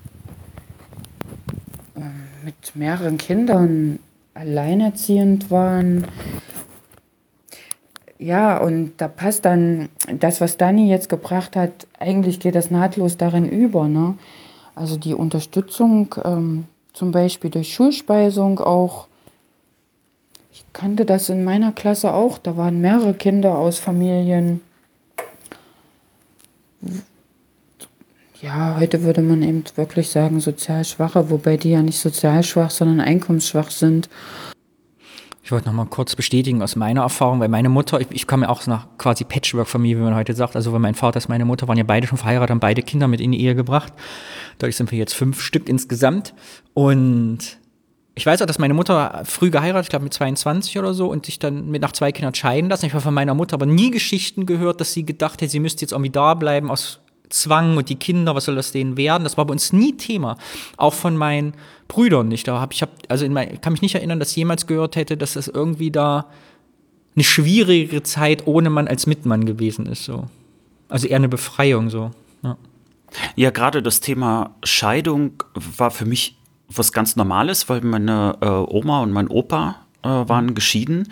ähm, 1.96 2.24
mit 2.44 2.76
mehreren 2.76 3.20
Kindern 3.20 4.00
alleinerziehend 4.38 5.50
waren. 5.50 6.08
Ja, 8.20 8.58
und 8.58 8.94
da 8.98 9.08
passt 9.08 9.46
dann 9.46 9.90
das, 10.20 10.42
was 10.42 10.58
Dani 10.58 10.90
jetzt 10.90 11.10
gebracht 11.10 11.56
hat, 11.56 11.88
eigentlich 12.00 12.40
geht 12.40 12.56
das 12.56 12.72
nahtlos 12.72 13.18
darin 13.18 13.48
über. 13.48 13.88
Ne? 13.88 14.16
Also 14.76 14.98
die 14.98 15.14
Unterstützung 15.14 16.16
ähm, 16.24 16.66
zum 16.94 17.12
Beispiel 17.12 17.52
durch 17.52 17.74
Schulspeisung 17.74 18.60
auch. 18.60 19.08
Ich 20.52 20.66
kannte 20.74 21.06
das 21.06 21.30
in 21.30 21.44
meiner 21.44 21.72
Klasse 21.72 22.14
auch. 22.14 22.40
Da 22.40 22.58
waren 22.58 22.82
mehrere 22.82 23.14
Kinder 23.14 23.58
aus 23.58 23.78
Familien. 23.78 24.62
Ja, 28.42 28.78
heute 28.80 29.04
würde 29.04 29.22
man 29.22 29.42
eben 29.42 29.64
wirklich 29.76 30.10
sagen 30.10 30.40
sozial 30.40 30.86
schwache, 30.86 31.32
wobei 31.32 31.58
die 31.58 31.72
ja 31.72 31.82
nicht 31.82 31.98
sozial 31.98 32.44
schwach, 32.44 32.70
sondern 32.70 33.00
einkommensschwach 33.00 33.72
sind. 33.72 34.10
Ich 35.42 35.52
wollte 35.52 35.68
noch 35.68 35.74
mal 35.74 35.86
kurz 35.86 36.16
bestätigen 36.16 36.62
aus 36.62 36.76
meiner 36.76 37.02
Erfahrung, 37.02 37.40
weil 37.40 37.48
meine 37.48 37.70
Mutter, 37.70 38.02
ich, 38.02 38.08
ich 38.12 38.28
komme 38.28 38.44
ja 38.44 38.50
auch 38.50 38.68
nach 38.68 38.86
quasi 38.98 39.24
Patchwork-Familie, 39.24 39.98
wie 39.98 40.04
man 40.04 40.14
heute 40.14 40.34
sagt. 40.34 40.56
Also, 40.56 40.74
weil 40.74 40.80
mein 40.80 40.94
Vater 40.94 41.20
und 41.20 41.30
meine 41.30 41.46
Mutter 41.46 41.68
waren 41.68 41.78
ja 41.78 41.86
beide 41.86 42.06
schon 42.06 42.18
verheiratet, 42.18 42.52
haben 42.52 42.60
beide 42.60 42.84
Kinder 42.84 43.08
mit 43.08 43.22
in 43.22 43.32
die 43.32 43.42
Ehe 43.42 43.56
gebracht. 43.56 43.94
Dadurch 44.58 44.76
sind 44.76 44.92
wir 44.92 45.00
jetzt 45.00 45.14
fünf 45.14 45.42
Stück 45.42 45.70
insgesamt. 45.70 46.34
Und 46.74 47.58
ich 48.14 48.26
weiß 48.26 48.42
auch, 48.42 48.46
dass 48.46 48.60
meine 48.60 48.74
Mutter 48.74 49.22
früh 49.24 49.50
geheiratet, 49.50 49.86
ich 49.86 49.90
glaube 49.90 50.04
mit 50.04 50.14
22 50.14 50.78
oder 50.78 50.94
so, 50.94 51.08
und 51.08 51.26
sich 51.26 51.40
dann 51.40 51.70
mit 51.70 51.82
nach 51.82 51.94
zwei 51.94 52.12
Kindern 52.12 52.36
scheiden 52.36 52.70
lassen. 52.70 52.86
Ich 52.86 52.94
habe 52.94 53.02
von 53.02 53.14
meiner 53.14 53.34
Mutter 53.34 53.54
aber 53.54 53.66
nie 53.66 53.90
Geschichten 53.90 54.46
gehört, 54.46 54.82
dass 54.82 54.92
sie 54.92 55.06
gedacht 55.06 55.42
hätte, 55.42 55.52
sie 55.52 55.62
müsste 55.62 55.82
jetzt 55.82 55.94
irgendwie 55.94 56.12
da 56.12 56.34
bleiben 56.34 56.70
aus 56.70 57.00
Zwang 57.30 57.78
und 57.78 57.90
die 57.90 57.96
Kinder, 57.96 58.36
was 58.36 58.46
soll 58.46 58.56
das 58.56 58.72
denen 58.72 58.98
werden? 58.98 59.24
Das 59.24 59.38
war 59.38 59.46
bei 59.46 59.52
uns 59.52 59.74
nie 59.74 59.96
Thema. 59.98 60.38
Auch 60.78 60.94
von 60.94 61.18
meinen 61.18 61.54
Brüdern 61.88 62.28
nicht. 62.28 62.48
Da 62.48 62.60
hab 62.60 62.74
ich 62.74 62.82
hab, 62.82 62.90
also 63.10 63.26
in 63.26 63.34
mein, 63.34 63.60
kann 63.62 63.74
mich 63.74 63.82
nicht 63.82 63.96
erinnern, 63.96 64.20
dass 64.20 64.32
ich 64.32 64.38
jemals 64.38 64.68
gehört 64.68 64.96
hätte, 64.96 65.18
dass 65.18 65.36
es 65.36 65.48
irgendwie 65.48 65.92
da 65.92 66.28
eine 67.16 67.24
schwierigere 67.24 68.04
Zeit 68.04 68.46
ohne 68.46 68.70
Mann 68.70 68.88
als 68.88 69.08
Mitmann 69.08 69.46
gewesen 69.46 69.88
ist. 69.88 70.06
So. 70.06 70.28
Also 70.90 71.08
eher 71.08 71.18
eine 71.18 71.30
Befreiung 71.30 71.90
so. 71.90 72.12
Ja, 72.44 72.58
ja 73.36 73.50
gerade 73.50 73.82
das 73.82 74.00
Thema 74.00 74.56
Scheidung 74.64 75.44
war 75.56 75.92
für 75.92 76.06
mich 76.06 76.38
was 76.70 76.92
ganz 76.92 77.16
Normales, 77.16 77.70
weil 77.70 77.82
meine 77.82 78.38
äh, 78.42 78.46
Oma 78.46 79.02
und 79.02 79.12
mein 79.12 79.30
Opa 79.30 79.78
äh, 80.04 80.08
waren 80.08 80.54
geschieden 80.54 81.10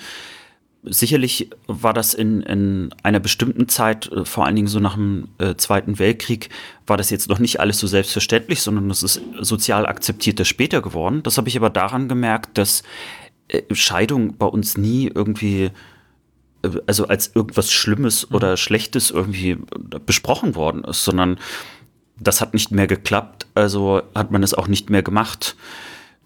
sicherlich 0.86 1.50
war 1.68 1.94
das 1.94 2.14
in, 2.14 2.42
in 2.42 2.94
einer 3.04 3.20
bestimmten 3.20 3.68
Zeit, 3.68 4.12
äh, 4.12 4.26
vor 4.26 4.46
allen 4.46 4.56
Dingen 4.56 4.68
so 4.68 4.80
nach 4.80 4.96
dem 4.96 5.30
äh, 5.38 5.56
Zweiten 5.56 6.00
Weltkrieg, 6.00 6.50
war 6.88 6.98
das 6.98 7.10
jetzt 7.10 7.30
noch 7.30 7.40
nicht 7.40 7.60
alles 7.60 7.80
so 7.80 7.88
selbstverständlich, 7.88 8.62
sondern 8.62 8.90
das 8.90 9.04
ist 9.04 9.22
sozial 9.42 9.86
akzeptierter 9.86 10.46
später 10.46 10.82
geworden. 10.82 11.24
Das 11.24 11.38
habe 11.38 11.50
ich 11.50 11.58
aber 11.58 11.70
daran 11.70 12.08
gemerkt, 12.08 12.58
dass 12.58 12.84
äh, 13.48 13.62
Scheidung 13.74 14.38
bei 14.38 14.46
uns 14.46 14.78
nie 14.78 15.12
irgendwie 15.14 15.72
äh, 16.64 16.70
also 16.88 17.08
als 17.08 17.32
irgendwas 17.36 17.72
Schlimmes 17.72 18.30
mhm. 18.30 18.36
oder 18.36 18.58
Schlechtes 18.58 19.12
irgendwie 19.12 19.58
besprochen 20.06 20.56
worden 20.56 20.84
ist, 20.84 21.04
sondern 21.04 21.40
das 22.18 22.42
hat 22.42 22.54
nicht 22.54 22.72
mehr 22.72 22.88
geklappt, 22.88 23.48
also 23.56 24.02
hat 24.14 24.32
man 24.32 24.42
es 24.42 24.54
auch 24.54 24.68
nicht 24.68 24.90
mehr 24.90 25.04
gemacht. 25.04 25.56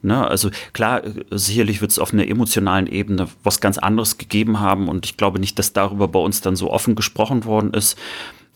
Ne, 0.01 0.25
also 0.25 0.49
klar, 0.71 1.01
sicherlich 1.29 1.81
wird 1.81 1.91
es 1.91 1.99
auf 1.99 2.13
einer 2.13 2.25
emotionalen 2.25 2.87
Ebene 2.87 3.27
was 3.43 3.59
ganz 3.59 3.77
anderes 3.77 4.17
gegeben 4.17 4.61
haben 4.61 4.87
und 4.87 5.05
ich 5.05 5.17
glaube 5.17 5.39
nicht, 5.39 5.59
dass 5.59 5.73
darüber 5.73 6.07
bei 6.07 6.19
uns 6.19 6.39
dann 6.39 6.55
so 6.55 6.71
offen 6.71 6.95
gesprochen 6.95 7.43
worden 7.43 7.73
ist. 7.73 7.97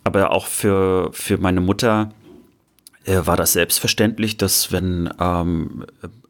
Aber 0.06 0.32
auch 0.32 0.48
für, 0.48 1.10
für 1.12 1.38
meine 1.38 1.60
Mutter 1.60 2.12
äh, 3.04 3.20
war 3.26 3.36
das 3.36 3.54
selbstverständlich, 3.54 4.38
dass 4.38 4.72
wenn 4.72 5.10
ähm, 5.20 5.86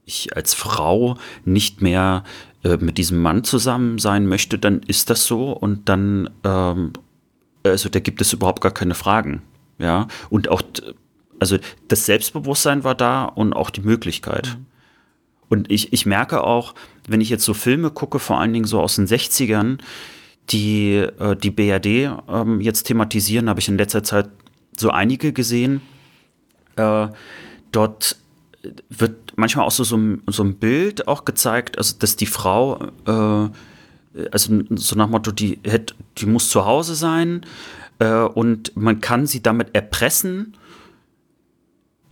ich 0.05 0.36
als 0.36 0.55
Frau 0.55 1.17
nicht 1.46 1.82
mehr 1.82 2.24
äh, 2.64 2.77
mit 2.77 2.98
diesem 2.98 3.22
Mann 3.22 3.44
zusammen 3.44 4.00
sein 4.00 4.25
möchte, 4.25 4.57
dann 4.57 4.81
ist 4.81 5.09
das 5.11 5.25
so 5.25 5.51
und 5.51 5.90
dann, 5.90 6.29
ähm, 6.44 6.94
also 7.64 7.90
da 7.90 8.00
gibt 8.00 8.20
es 8.22 8.33
überhaupt 8.33 8.61
gar 8.61 8.74
keine 8.74 8.96
Fragen. 8.96 9.44
Ja, 9.77 10.07
und 10.29 10.50
auch, 10.50 10.61
also 11.40 11.57
das 11.87 12.05
Selbstbewusstsein 12.05 12.83
war 12.83 12.96
da 12.96 13.25
und 13.25 13.53
auch 13.53 13.70
die 13.70 13.81
Möglichkeit. 13.81 14.57
Mhm. 14.57 14.73
Und 15.53 15.70
ich, 15.70 15.94
ich 15.94 16.07
merke 16.07 16.44
auch, 16.44 16.74
wenn 17.07 17.22
ich 17.22 17.29
jetzt 17.29 17.46
so 17.46 17.53
Filme 17.53 17.92
gucke, 17.92 18.18
vor 18.18 18.39
allen 18.39 18.53
Dingen 18.53 18.66
so 18.66 18.81
aus 18.81 18.96
den 18.96 19.05
60ern, 19.05 19.77
die 20.50 20.96
äh, 20.96 21.35
die 21.35 21.51
BRD 21.51 22.11
ähm, 22.27 22.59
jetzt 22.59 22.85
thematisieren, 22.85 23.48
habe 23.50 23.59
ich 23.59 23.68
in 23.68 23.77
letzter 23.77 24.01
Zeit 24.01 24.29
so 24.75 24.89
einige 24.89 25.31
gesehen. 25.31 25.81
Äh, 26.75 27.07
dort 27.72 28.18
wird 28.89 29.33
manchmal 29.35 29.68
auch 29.68 29.72
so, 29.72 29.83
so, 29.83 30.00
so, 30.25 30.44
ein 30.44 30.55
Bild 30.55 31.07
auch 31.07 31.24
gezeigt, 31.24 31.77
also 31.77 31.98
dass 32.00 32.16
die 32.16 32.25
Frau, 32.25 32.87
äh, 33.05 33.50
also 34.31 34.59
so 34.72 34.96
nach 34.96 35.07
Motto, 35.07 35.31
die, 35.31 35.59
die 36.18 36.25
muss 36.25 36.50
zu 36.50 36.66
Hause 36.66 36.96
sein 36.96 37.46
äh, 38.00 38.24
und 38.24 38.75
man 38.75 39.01
kann 39.01 39.27
sie 39.27 39.44
damit 39.44 39.75
erpressen, 39.75 40.55
äh, 40.55 40.62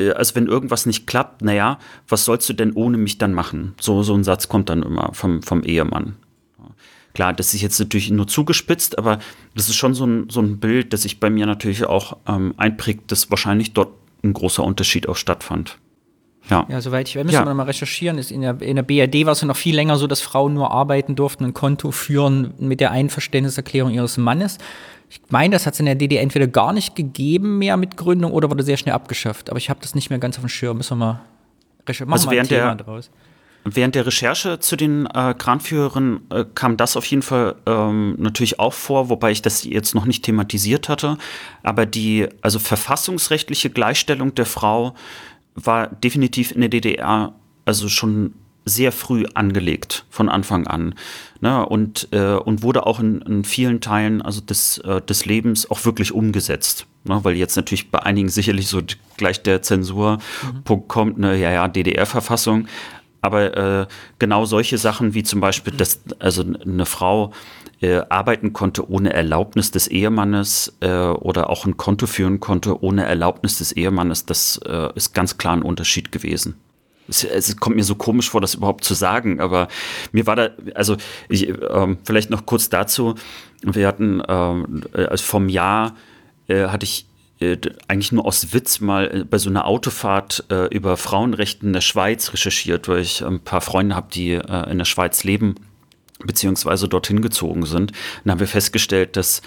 also 0.10 0.36
wenn 0.36 0.48
irgendwas 0.48 0.86
nicht 0.86 1.08
klappt, 1.08 1.42
naja, 1.42 1.80
was 2.08 2.26
sollst 2.26 2.50
du 2.50 2.54
denn 2.54 2.74
ohne 2.74 2.98
mich 2.98 3.18
dann 3.18 3.34
machen? 3.34 3.76
So, 3.80 4.04
so 4.04 4.14
ein 4.14 4.24
Satz 4.24 4.50
kommt 4.50 4.70
dann 4.70 4.84
immer 4.84 5.14
vom, 5.14 5.42
vom 5.44 5.64
Ehemann. 5.64 6.16
Klar, 7.14 7.34
das 7.34 7.54
ist 7.54 7.62
jetzt 7.62 7.80
natürlich 7.80 8.10
nur 8.10 8.28
zugespitzt, 8.28 8.98
aber 8.98 9.20
das 9.54 9.68
ist 9.68 9.76
schon 9.76 9.94
so 9.94 10.06
ein, 10.06 10.30
so 10.30 10.42
ein 10.42 10.60
Bild, 10.60 10.94
das 10.94 11.02
sich 11.02 11.20
bei 11.20 11.30
mir 11.30 11.46
natürlich 11.46 11.86
auch 11.86 12.18
ähm, 12.28 12.54
einprägt, 12.58 13.12
dass 13.12 13.30
wahrscheinlich 13.30 13.74
dort 13.74 13.90
ein 14.24 14.34
großer 14.34 14.64
Unterschied 14.64 15.10
auch 15.10 15.18
stattfand. 15.18 15.78
Ja. 16.50 16.66
ja, 16.70 16.82
soweit 16.82 17.08
ich 17.08 17.16
weiß, 17.16 17.24
müssen 17.24 17.36
ja. 17.36 17.46
wir 17.46 17.54
mal 17.54 17.64
recherchieren. 17.64 18.18
Ist 18.18 18.32
in, 18.32 18.42
der, 18.42 18.62
in 18.62 18.76
der 18.76 18.84
BRD 18.84 19.26
war 19.26 19.34
es 19.34 19.42
ja 19.42 19.48
noch 19.48 19.56
viel 19.56 19.76
länger 19.76 19.98
so, 19.98 20.08
dass 20.08 20.22
Frauen 20.22 20.54
nur 20.54 20.72
arbeiten 20.72 21.16
durften, 21.16 21.46
ein 21.46 21.54
Konto 21.54 21.92
führen 21.92 22.54
mit 22.58 22.80
der 22.80 22.92
Einverständniserklärung 22.92 23.92
ihres 23.92 24.18
Mannes. 24.18 24.58
Ich 25.12 25.20
meine, 25.30 25.54
das 25.54 25.66
hat 25.66 25.74
es 25.74 25.80
in 25.82 25.88
der 25.88 25.96
DDR 25.96 26.22
entweder 26.22 26.48
gar 26.48 26.72
nicht 26.72 26.96
gegeben 26.96 27.58
mehr 27.58 27.76
mit 27.76 27.98
Gründung 27.98 28.32
oder 28.32 28.50
wurde 28.50 28.64
sehr 28.64 28.78
schnell 28.78 28.96
abgeschafft. 28.96 29.50
Aber 29.50 29.58
ich 29.58 29.70
habe 29.70 29.82
das 29.82 29.94
nicht 29.94 30.10
mehr 30.10 30.20
ganz 30.20 30.38
auf 30.38 30.46
dem 30.46 30.48
Schirm. 30.50 30.78
Müssen 30.78 30.92
wir 30.92 31.06
mal 31.06 31.22
recherchieren. 31.86 32.14
Also 32.14 32.32
während 32.32 32.50
der, 32.50 32.76
draus. 32.76 33.12
Während 33.66 33.96
der 33.96 34.08
Recherche 34.08 34.60
zu 34.60 34.78
den 34.78 35.08
äh, 35.08 35.36
Kranführerinnen 35.38 36.22
äh, 36.32 36.46
kam 36.56 36.78
das 36.78 36.96
auf 36.96 37.06
jeden 37.06 37.24
Fall 37.24 37.56
ähm, 37.66 38.16
natürlich 38.20 38.60
auch 38.60 38.74
vor, 38.74 39.10
wobei 39.10 39.32
ich 39.32 39.42
das 39.42 39.66
jetzt 39.66 39.96
noch 39.96 40.06
nicht 40.06 40.24
thematisiert 40.24 40.88
hatte. 40.88 41.18
Aber 41.62 41.86
die 41.86 42.30
also 42.42 42.58
verfassungsrechtliche 42.58 43.70
Gleichstellung 43.70 44.34
der 44.34 44.46
Frau 44.46 44.96
war 45.56 45.88
definitiv 45.88 46.54
in 46.54 46.62
der 46.62 46.70
DDR 46.70 47.34
also 47.66 47.90
schon 47.90 48.34
sehr 48.66 48.92
früh 48.92 49.26
angelegt 49.34 50.06
von 50.10 50.30
Anfang 50.30 50.68
an 50.68 50.96
ne? 51.40 51.66
und, 51.66 52.08
äh, 52.12 52.36
und 52.36 52.62
wurde 52.62 52.86
auch 52.86 53.00
in, 53.00 53.22
in, 53.22 53.44
vielen 53.44 53.82
Teilen 53.82 54.22
also 54.22 54.42
des, 54.42 54.78
äh, 54.80 55.02
des 55.02 55.26
Lebens 55.26 55.70
auch 55.70 55.84
wirklich 55.86 56.12
umgesetzt. 56.12 56.86
Ne? 57.04 57.20
Weil 57.24 57.36
jetzt 57.36 57.56
natürlich 57.56 57.90
bei 57.90 58.04
einigen 58.04 58.30
sicherlich 58.30 58.68
so 58.68 58.82
gleich 59.18 59.42
der 59.42 59.62
Zensurpunkt 59.62 60.70
mhm. 60.70 60.88
kommt, 60.88 61.18
ne, 61.18 61.36
ja, 61.38 61.52
ja, 61.52 61.68
DDR-Verfassung. 61.68 62.68
Aber 63.22 63.56
äh, 63.56 63.88
genau 64.20 64.46
solche 64.46 64.78
Sachen 64.78 65.14
wie 65.14 65.24
zum 65.24 65.42
Beispiel, 65.42 65.74
dass 65.74 66.02
also 66.20 66.44
eine 66.44 66.86
Frau 66.86 67.32
äh, 67.82 68.02
arbeiten 68.10 68.54
konnte 68.54 68.90
ohne 68.90 69.14
Erlaubnis 69.14 69.72
des 69.72 69.88
Ehemannes 69.88 70.76
äh, 70.82 70.90
oder 70.90 71.50
auch 71.50 71.66
ein 71.66 71.78
Konto 71.78 72.08
führen 72.08 72.40
konnte 72.40 72.84
ohne 72.84 73.06
Erlaubnis 73.06 73.58
des 73.60 73.72
Ehemannes, 73.72 74.26
das 74.26 74.60
äh, 74.66 74.90
ist 74.96 75.14
ganz 75.14 75.38
klar 75.38 75.54
ein 75.54 75.62
Unterschied 75.64 76.12
gewesen. 76.12 76.56
Es, 77.08 77.24
es, 77.24 77.58
kommt 77.58 77.76
mir 77.76 77.84
so 77.84 77.96
komisch 77.96 78.30
vor, 78.30 78.42
das 78.42 78.56
überhaupt 78.56 78.84
zu 78.84 78.94
sagen, 78.94 79.40
aber 79.40 79.68
mir 80.12 80.28
war 80.28 80.36
da, 80.36 80.50
also 80.76 80.98
ich, 81.30 81.50
ähm, 81.50 81.98
vielleicht 82.04 82.30
noch 82.30 82.46
kurz 82.46 82.70
dazu, 82.70 83.16
wir 83.64 83.88
hatten 83.88 84.22
ähm, 84.28 84.84
also 84.94 85.24
vom 85.24 85.50
Jahr 85.50 85.96
äh, 86.48 86.68
hatte 86.68 86.86
ich 86.86 87.06
äh, 87.42 87.58
eigentlich 87.88 88.12
nur 88.12 88.26
aus 88.26 88.54
Witz 88.54 88.80
mal 88.82 89.22
äh, 89.22 89.24
bei 89.24 89.40
so 89.40 89.50
einer 89.50 89.66
Autofahrt 89.66 90.46
äh, 90.52 90.68
über 90.68 90.96
Frauenrechte 90.96 91.66
in 91.66 91.74
der 91.74 91.82
Schweiz 91.82 92.34
recherchiert, 92.34 92.88
weil 92.88 93.00
ich 93.00 93.26
ein 93.26 93.40
paar 93.40 93.62
Freunde 93.62 93.96
habe, 93.96 94.10
die 94.14 94.34
in 94.34 94.78
der 94.78 94.86
Schweiz 94.86 95.24
leben 95.24 95.56
beziehungsweise 96.24 96.88
dorthin 96.88 97.24
gezogen 97.24 97.66
sind. 97.66 97.94
Dann 98.24 98.34
haben 98.34 98.40
wir 98.40 98.48
festgestellt, 98.48 99.18
dass 99.18 99.42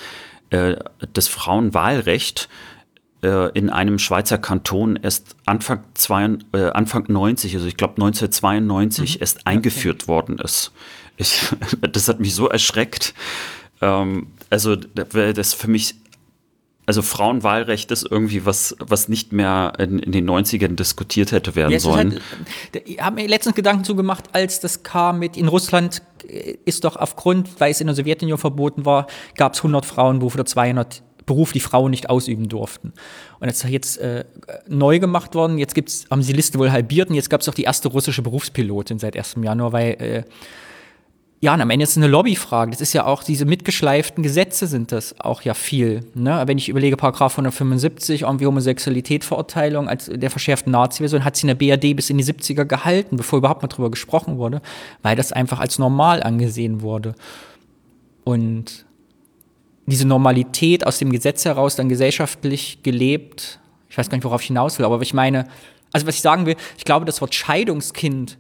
das 0.50 1.28
Frauenwahlrecht 1.28 2.48
äh, 2.48 2.73
in 3.28 3.70
einem 3.70 3.98
Schweizer 3.98 4.38
Kanton 4.38 4.96
erst 5.02 5.36
Anfang, 5.46 5.84
zwei, 5.94 6.36
äh, 6.52 6.70
Anfang 6.70 7.04
90, 7.08 7.54
also 7.54 7.66
ich 7.66 7.76
glaube 7.76 7.94
1992, 7.94 9.14
mhm. 9.14 9.20
erst 9.20 9.46
eingeführt 9.46 10.08
worden 10.08 10.38
ist. 10.38 10.72
Ich, 11.16 11.40
das 11.92 12.08
hat 12.08 12.20
mich 12.20 12.34
so 12.34 12.48
erschreckt. 12.48 13.14
Ähm, 13.80 14.28
also 14.50 14.76
das 14.76 15.54
für 15.54 15.68
mich 15.68 15.96
also 16.86 17.00
Frauenwahlrecht 17.00 17.90
ist 17.92 18.06
irgendwie 18.10 18.44
was, 18.44 18.76
was 18.78 19.08
nicht 19.08 19.32
mehr 19.32 19.72
in, 19.78 19.98
in 19.98 20.12
den 20.12 20.28
90ern 20.28 20.74
diskutiert 20.74 21.32
hätte 21.32 21.54
werden 21.54 21.72
ja, 21.72 21.80
sollen. 21.80 22.20
Halt, 22.74 22.86
ich 22.86 23.00
habe 23.00 23.22
mir 23.22 23.26
letztens 23.26 23.54
Gedanken 23.54 23.84
zugemacht, 23.84 24.24
als 24.34 24.60
das 24.60 24.82
kam 24.82 25.18
mit 25.18 25.38
in 25.38 25.48
Russland 25.48 26.02
ist 26.64 26.84
doch 26.84 26.96
aufgrund, 26.96 27.60
weil 27.60 27.70
es 27.70 27.80
in 27.80 27.86
der 27.86 27.96
Sowjetunion 27.96 28.38
verboten 28.38 28.84
war, 28.84 29.06
gab 29.36 29.54
es 29.54 29.60
100 29.60 29.84
Frauen, 29.84 30.20
wo 30.20 30.28
für 30.30 30.44
200 30.44 31.02
Beruf 31.26 31.52
die 31.52 31.60
Frauen 31.60 31.90
nicht 31.90 32.10
ausüben 32.10 32.48
durften. 32.48 32.92
Und 33.40 33.46
das 33.46 33.64
ist 33.64 33.70
jetzt 33.70 33.98
äh, 33.98 34.24
neu 34.68 34.98
gemacht 34.98 35.34
worden. 35.34 35.58
Jetzt 35.58 35.74
gibt's, 35.74 36.06
haben 36.10 36.22
sie 36.22 36.32
die 36.32 36.36
Liste 36.36 36.58
wohl 36.58 36.70
halbiert 36.70 37.08
und 37.08 37.14
jetzt 37.14 37.30
gab 37.30 37.40
es 37.40 37.48
auch 37.48 37.54
die 37.54 37.62
erste 37.62 37.88
russische 37.88 38.22
Berufspilotin 38.22 38.98
seit 38.98 39.16
1. 39.16 39.36
Januar, 39.42 39.72
weil 39.72 39.90
äh, 40.00 40.22
ja, 41.44 41.52
und 41.52 41.60
am 41.60 41.68
Ende 41.68 41.82
ist 41.82 41.90
es 41.90 41.96
eine 41.98 42.06
Lobbyfrage. 42.06 42.70
Das 42.70 42.80
ist 42.80 42.94
ja 42.94 43.04
auch, 43.04 43.22
diese 43.22 43.44
mitgeschleiften 43.44 44.22
Gesetze 44.22 44.66
sind 44.66 44.92
das 44.92 45.20
auch 45.20 45.42
ja 45.42 45.52
viel. 45.52 46.00
Ne? 46.14 46.42
Wenn 46.46 46.56
ich 46.56 46.70
überlege, 46.70 46.96
Paragraph 46.96 47.34
175, 47.34 48.22
irgendwie 48.22 48.46
Homosexualität, 48.46 49.24
Verurteilung 49.24 49.86
als 49.86 50.06
der 50.06 50.30
verschärften 50.30 50.72
Nazi-Version, 50.72 51.22
hat 51.22 51.36
sie 51.36 51.46
in 51.46 51.48
der 51.48 51.54
BRD 51.54 51.94
bis 51.94 52.08
in 52.08 52.16
die 52.16 52.24
70er 52.24 52.64
gehalten, 52.64 53.18
bevor 53.18 53.40
überhaupt 53.40 53.60
mal 53.60 53.68
drüber 53.68 53.90
gesprochen 53.90 54.38
wurde, 54.38 54.62
weil 55.02 55.16
das 55.16 55.32
einfach 55.32 55.60
als 55.60 55.78
normal 55.78 56.22
angesehen 56.22 56.80
wurde. 56.80 57.14
Und 58.24 58.86
diese 59.86 60.06
Normalität 60.06 60.86
aus 60.86 60.98
dem 60.98 61.10
Gesetz 61.10 61.44
heraus 61.44 61.76
dann 61.76 61.88
gesellschaftlich 61.88 62.82
gelebt, 62.82 63.60
ich 63.88 63.98
weiß 63.98 64.08
gar 64.08 64.16
nicht, 64.16 64.24
worauf 64.24 64.40
ich 64.40 64.48
hinaus 64.48 64.78
will, 64.78 64.86
aber 64.86 65.00
ich 65.02 65.14
meine, 65.14 65.46
also 65.92 66.06
was 66.06 66.16
ich 66.16 66.22
sagen 66.22 66.46
will, 66.46 66.56
ich 66.76 66.84
glaube, 66.84 67.04
das 67.04 67.20
Wort 67.20 67.34
Scheidungskind 67.34 68.38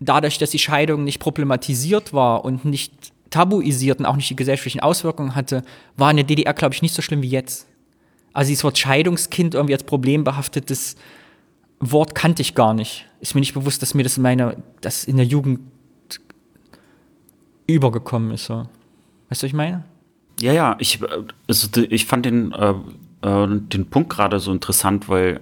dadurch, 0.00 0.38
dass 0.38 0.50
die 0.50 0.58
Scheidung 0.58 1.04
nicht 1.04 1.18
problematisiert 1.18 2.12
war 2.12 2.44
und 2.44 2.64
nicht 2.64 3.12
tabuisiert 3.30 3.98
und 3.98 4.06
auch 4.06 4.16
nicht 4.16 4.30
die 4.30 4.36
gesellschaftlichen 4.36 4.80
Auswirkungen 4.80 5.34
hatte, 5.34 5.62
war 5.96 6.10
in 6.10 6.16
der 6.16 6.26
DDR, 6.26 6.54
glaube 6.54 6.74
ich, 6.74 6.82
nicht 6.82 6.94
so 6.94 7.02
schlimm 7.02 7.22
wie 7.22 7.28
jetzt. 7.28 7.66
Also 8.32 8.48
dieses 8.48 8.64
Wort 8.64 8.78
Scheidungskind 8.78 9.54
irgendwie 9.54 9.74
als 9.74 9.84
problembehaftetes 9.84 10.96
Wort 11.80 12.14
kannte 12.14 12.42
ich 12.42 12.54
gar 12.54 12.74
nicht. 12.74 13.06
Ist 13.20 13.34
mir 13.34 13.40
nicht 13.40 13.54
bewusst, 13.54 13.82
dass 13.82 13.94
mir 13.94 14.02
das 14.02 14.16
in 14.16 14.22
meiner, 14.22 14.56
das 14.80 15.04
in 15.04 15.16
der 15.16 15.26
Jugend 15.26 15.60
übergekommen 17.66 18.32
ist. 18.32 18.46
So. 18.46 18.54
Weißt 18.54 18.68
du, 18.68 18.68
was 19.30 19.42
ich 19.44 19.52
meine? 19.52 19.84
Ja, 20.40 20.52
ja, 20.52 20.76
ich, 20.78 21.00
also, 21.48 21.82
ich 21.82 22.06
fand 22.06 22.26
den, 22.26 22.52
äh, 22.52 22.74
äh 23.22 23.46
den 23.48 23.86
Punkt 23.90 24.10
gerade 24.10 24.40
so 24.40 24.52
interessant, 24.52 25.08
weil 25.08 25.40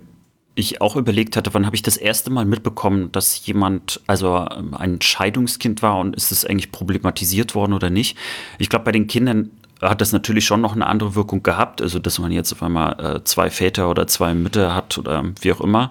ich 0.54 0.80
auch 0.80 0.96
überlegt 0.96 1.36
hatte, 1.36 1.54
wann 1.54 1.64
habe 1.64 1.76
ich 1.76 1.82
das 1.82 1.96
erste 1.96 2.30
Mal 2.30 2.44
mitbekommen, 2.44 3.10
dass 3.12 3.46
jemand, 3.46 4.00
also 4.06 4.46
ähm, 4.54 4.74
ein 4.74 5.00
Scheidungskind 5.00 5.82
war 5.82 5.98
und 5.98 6.14
ist 6.14 6.30
es 6.30 6.44
eigentlich 6.44 6.72
problematisiert 6.72 7.54
worden 7.54 7.72
oder 7.72 7.88
nicht. 7.88 8.18
Ich 8.58 8.68
glaube, 8.68 8.84
bei 8.84 8.92
den 8.92 9.06
Kindern 9.06 9.50
hat 9.80 10.00
das 10.00 10.12
natürlich 10.12 10.44
schon 10.44 10.60
noch 10.60 10.74
eine 10.74 10.86
andere 10.86 11.14
Wirkung 11.14 11.42
gehabt, 11.42 11.80
also 11.80 11.98
dass 11.98 12.18
man 12.18 12.32
jetzt 12.32 12.52
auf 12.52 12.62
einmal 12.62 13.00
äh, 13.00 13.24
zwei 13.24 13.50
Väter 13.50 13.90
oder 13.90 14.06
zwei 14.06 14.34
Mütter 14.34 14.74
hat 14.74 14.98
oder 14.98 15.24
wie 15.40 15.52
auch 15.52 15.60
immer. 15.60 15.90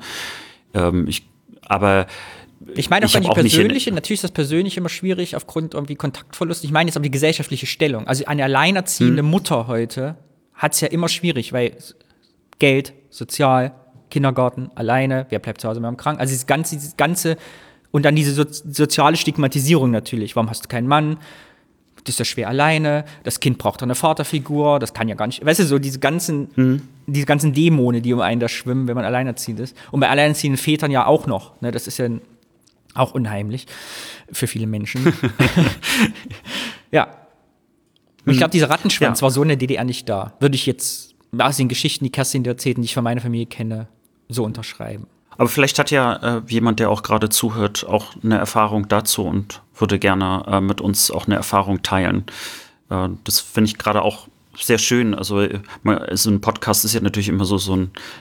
Ähm, 0.74 1.08
ich, 1.08 1.28
aber 1.68 2.06
ich 2.76 2.90
meine 2.90 3.06
auch, 3.06 3.14
ich 3.14 3.20
die 3.20 3.28
persönliche, 3.28 3.92
natürlich 3.92 4.20
ist 4.20 4.24
das 4.24 4.32
persönlich 4.32 4.78
immer 4.78 4.90
schwierig 4.90 5.36
aufgrund 5.36 5.74
irgendwie 5.74 5.96
Kontaktverlust. 5.96 6.64
Ich 6.64 6.72
meine 6.72 6.90
jetzt 6.90 6.96
aber 6.96 7.04
die 7.04 7.12
gesellschaftliche 7.12 7.66
Stellung. 7.66 8.08
Also 8.08 8.26
eine 8.26 8.44
alleinerziehende 8.44 9.22
hm. 9.22 9.30
Mutter 9.30 9.68
heute 9.68 10.16
hat 10.54 10.74
es 10.74 10.82
ja 10.82 10.88
immer 10.88 11.10
schwierig, 11.10 11.54
weil 11.54 11.76
Geld, 12.60 12.94
sozial, 13.10 13.74
Kindergarten, 14.10 14.70
alleine, 14.76 15.26
wer 15.30 15.40
bleibt 15.40 15.62
zu 15.62 15.68
Hause, 15.68 15.82
wer 15.82 15.90
am 15.90 15.98
krank. 15.98 16.20
Also 16.20 16.32
dieses 16.32 16.46
ganze, 16.46 16.76
dieses 16.76 16.98
ganze, 16.98 17.38
und 17.90 18.06
dann 18.06 18.16
diese 18.16 18.34
so, 18.34 18.46
soziale 18.48 19.18
Stigmatisierung 19.18 19.90
natürlich. 19.90 20.36
Warum 20.36 20.50
hast 20.50 20.64
du 20.64 20.68
keinen 20.68 20.88
Mann? 20.88 21.18
Das 22.04 22.16
ist 22.16 22.20
ja 22.20 22.26
schwer 22.26 22.48
alleine, 22.48 23.06
das 23.24 23.40
Kind 23.40 23.58
braucht 23.58 23.84
eine 23.84 23.96
Vaterfigur, 23.96 24.80
das 24.80 24.94
kann 24.94 25.08
ja 25.08 25.16
gar 25.16 25.28
nicht. 25.28 25.46
Weißt 25.46 25.60
du, 25.60 25.66
so 25.66 25.78
diese 25.78 26.00
ganzen, 26.00 26.50
mhm. 26.56 26.82
diese 27.06 27.26
ganzen 27.26 27.54
Dämonen, 27.54 28.02
die 28.02 28.14
um 28.14 28.22
einen 28.22 28.40
da 28.40 28.50
schwimmen, 28.50 28.88
wenn 28.88 28.96
man 28.96 29.06
alleinerziehend 29.06 29.60
ist. 29.60 29.78
Und 29.92 30.00
bei 30.00 30.10
alleinerziehenden 30.10 30.58
Vätern 30.58 30.90
ja 30.90 31.06
auch 31.06 31.28
noch. 31.28 31.60
Ne? 31.62 31.72
Das 31.72 31.88
ist 31.88 32.00
ja 32.00 32.10
auch 32.94 33.14
unheimlich 33.14 33.68
für 34.32 34.48
viele 34.48 34.68
Menschen. 34.68 35.14
ja. 36.92 37.08
Ich 38.26 38.38
glaube, 38.38 38.52
dieser 38.52 38.70
Rattenschwanz 38.70 39.20
ja. 39.20 39.24
war 39.24 39.32
so 39.32 39.42
in 39.42 39.48
der 39.48 39.58
DDR 39.58 39.84
nicht 39.84 40.08
da. 40.08 40.34
Würde 40.40 40.56
ich 40.56 40.66
jetzt 40.66 41.16
aus 41.38 41.58
den 41.58 41.70
Geschichten, 41.70 42.06
die 42.06 42.12
Kerstin 42.12 42.46
erzählt, 42.46 42.78
die 42.78 42.84
ich 42.84 42.94
von 42.94 43.04
meiner 43.04 43.22
Familie 43.22 43.48
kenne, 43.48 43.88
so 44.30 44.44
unterschreiben. 44.44 45.08
Aber 45.38 45.50
vielleicht 45.50 45.80
hat 45.80 45.92
ja 45.92 46.38
äh, 46.38 46.42
jemand, 46.48 46.80
der 46.80 46.90
auch 46.90 47.04
gerade 47.04 47.30
zuhört, 47.30 47.86
auch 47.88 48.14
eine 48.24 48.38
Erfahrung 48.38 48.88
dazu 48.88 49.24
und 49.24 49.62
würde 49.76 49.98
gerne 49.98 50.44
äh, 50.48 50.62
mit 50.62 50.82
uns 50.82 51.10
auch 51.10 51.26
eine 51.26 51.36
Erfahrung 51.36 51.82
teilen. 51.82 52.26
Äh, 52.90 53.10
das 53.24 53.40
finde 53.40 53.70
ich 53.70 53.78
gerade 53.78 54.02
auch 54.02 54.28
sehr 54.62 54.78
schön. 54.78 55.14
Also, 55.16 55.48
so 56.12 56.30
ein 56.30 56.42
Podcast 56.42 56.86
ist 56.86 56.94
ja 56.94 57.02
natürlich 57.02 57.30
immer 57.30 57.46
so, 57.46 57.58
so 57.58 57.74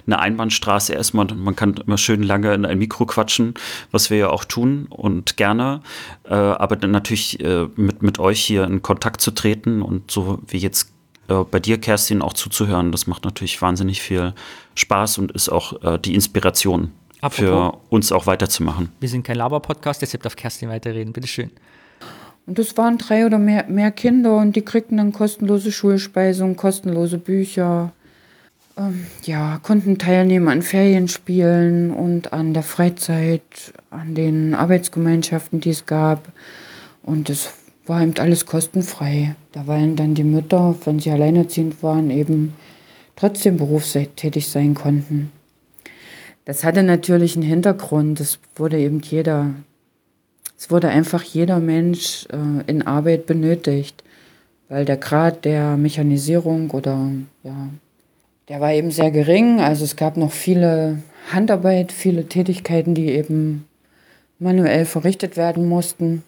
eine 0.07 0.18
Einbahnstraße 0.18 0.92
erstmal. 0.92 1.26
Man 1.26 1.57
kann 1.57 1.74
immer 1.74 1.98
schön 1.98 2.22
lange 2.22 2.55
in 2.55 2.64
ein 2.64 2.79
Mikro 2.79 3.07
quatschen, 3.07 3.55
was 3.90 4.11
wir 4.11 4.18
ja 4.18 4.31
auch 4.31 4.44
tun 4.44 4.87
und 4.90 5.37
gerne. 5.37 5.83
Äh, 6.24 6.35
aber 6.35 6.76
dann 6.76 6.90
natürlich 6.90 7.40
äh, 7.40 7.66
mit, 7.76 8.03
mit 8.03 8.18
euch 8.18 8.40
hier 8.40 8.64
in 8.64 8.83
Kontakt 8.83 9.20
zu 9.20 9.31
treten 9.31 9.83
und 9.83 10.11
so 10.11 10.40
wie 10.46 10.59
jetzt 10.59 10.92
äh, 11.29 11.44
bei 11.44 11.61
dir, 11.61 11.79
Kerstin, 11.79 12.22
auch 12.22 12.33
zuzuhören, 12.33 12.92
das 12.92 13.07
macht 13.07 13.24
natürlich 13.24 13.61
wahnsinnig 13.62 14.03
viel 14.03 14.35
Spaß 14.74 15.18
und 15.18 15.33
ist 15.33 15.48
auch 15.48 15.83
äh, 15.83 15.98
die 15.98 16.14
Inspiration 16.14 16.92
Apropos, 17.20 17.37
für 17.38 17.79
uns 17.88 18.12
auch 18.12 18.26
weiterzumachen. 18.26 18.90
Wir 19.00 19.09
sind 19.09 19.22
kein 19.22 19.37
Laber-Podcast, 19.37 20.03
deshalb 20.03 20.22
darf 20.22 20.37
Kerstin 20.37 20.68
weiterreden. 20.68 21.12
Bitteschön. 21.12 21.50
Und 22.46 22.59
das 22.59 22.76
waren 22.76 22.98
drei 22.98 23.26
oder 23.26 23.38
mehr, 23.38 23.66
mehr 23.68 23.90
Kinder 23.90 24.37
und 24.38 24.57
die 24.57 24.62
kriegten 24.62 24.96
dann 24.96 25.12
kostenlose 25.12 25.70
Schulspeisung, 25.70 26.57
kostenlose 26.57 27.18
Bücher. 27.18 27.92
Ähm, 28.76 29.07
ja, 29.24 29.59
konnten 29.62 29.98
teilnehmen 29.98 30.48
an 30.48 30.62
Ferienspielen 30.62 31.90
und 31.90 32.33
an 32.33 32.55
der 32.55 32.62
Freizeit, 32.62 33.72
an 33.90 34.14
den 34.14 34.55
Arbeitsgemeinschaften, 34.55 35.61
die 35.61 35.70
es 35.70 35.87
gab. 35.87 36.33
Und 37.03 37.31
es 37.31 37.50
war 37.87 38.03
eben 38.03 38.14
alles 38.18 38.46
kostenfrei. 38.46 39.35
Da 39.53 39.66
waren 39.66 39.96
dann 39.96 40.14
die 40.14 40.24
Mütter, 40.24 40.76
wenn 40.85 40.98
sie 40.98 41.11
alleinerziehend 41.11 41.83
waren, 41.83 42.11
eben 42.11 42.55
trotzdem 43.16 43.59
berufstätig 43.59 44.48
sein 44.48 44.74
konnten. 44.74 45.31
Das 46.44 46.64
hatte 46.64 46.83
natürlich 46.83 47.37
einen 47.37 47.44
Hintergrund. 47.44 48.18
Es 48.20 48.38
wurde 48.57 48.79
eben 48.79 49.00
jeder, 49.00 49.55
es 50.61 50.70
wurde 50.70 50.90
einfach 50.90 51.23
jeder 51.23 51.59
Mensch 51.59 52.27
äh, 52.31 52.70
in 52.70 52.87
Arbeit 52.87 53.25
benötigt, 53.25 54.05
weil 54.68 54.85
der 54.85 54.99
Grad 54.99 55.46
der 55.46 55.79
Mechanisierung 55.79 56.70
oder 56.73 57.11
ja, 57.42 57.70
der 58.51 58.61
war 58.61 58.70
eben 58.75 58.90
sehr 58.90 59.11
gering. 59.11 59.61
Also 59.61 59.85
es 59.85 59.96
gab 59.96 60.18
noch 60.18 60.33
viele 60.33 60.99
Handarbeit, 61.33 61.92
viele 61.92 62.29
Tätigkeiten, 62.29 62.94
die 62.94 63.07
eben 63.07 63.64
manuell 64.38 64.85
verrichtet 64.85 65.38
werden 65.38 65.66
mussten. 65.66 66.25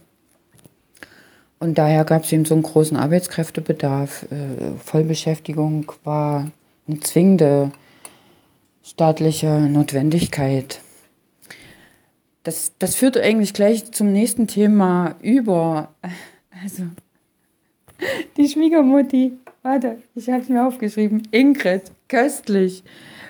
Und 1.59 1.77
daher 1.77 2.07
gab 2.07 2.25
es 2.25 2.33
eben 2.33 2.47
so 2.47 2.55
einen 2.55 2.63
großen 2.63 2.97
Arbeitskräftebedarf. 2.97 4.23
Äh, 4.31 4.79
Vollbeschäftigung 4.83 5.93
war 6.05 6.51
eine 6.89 7.01
zwingende 7.01 7.71
staatliche 8.83 9.61
Notwendigkeit. 9.61 10.81
Das, 12.43 12.73
das 12.79 12.95
führt 12.97 13.17
eigentlich 13.17 13.55
gleich 13.55 13.93
zum 13.93 14.13
nächsten 14.13 14.47
Thema 14.47 15.15
über. 15.23 15.95
Also, 16.63 16.85
die 18.37 18.49
Schwiegermutti, 18.49 19.33
warte, 19.63 19.99
ich 20.15 20.29
habe 20.29 20.43
es 20.43 20.49
mir 20.49 20.67
aufgeschrieben. 20.67 21.23
Ingrid, 21.31 21.93
köstlich. 22.09 22.83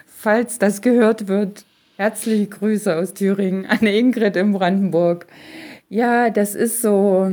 Falls 0.07 0.59
das 0.59 0.81
gehört 0.81 1.29
wird, 1.29 1.65
herzliche 1.97 2.47
Grüße 2.47 2.97
aus 2.97 3.13
Thüringen 3.13 3.67
an 3.67 3.87
Ingrid 3.87 4.37
in 4.37 4.53
Brandenburg. 4.53 5.27
Ja, 5.89 6.31
das 6.31 6.55
ist 6.55 6.81
so, 6.81 7.31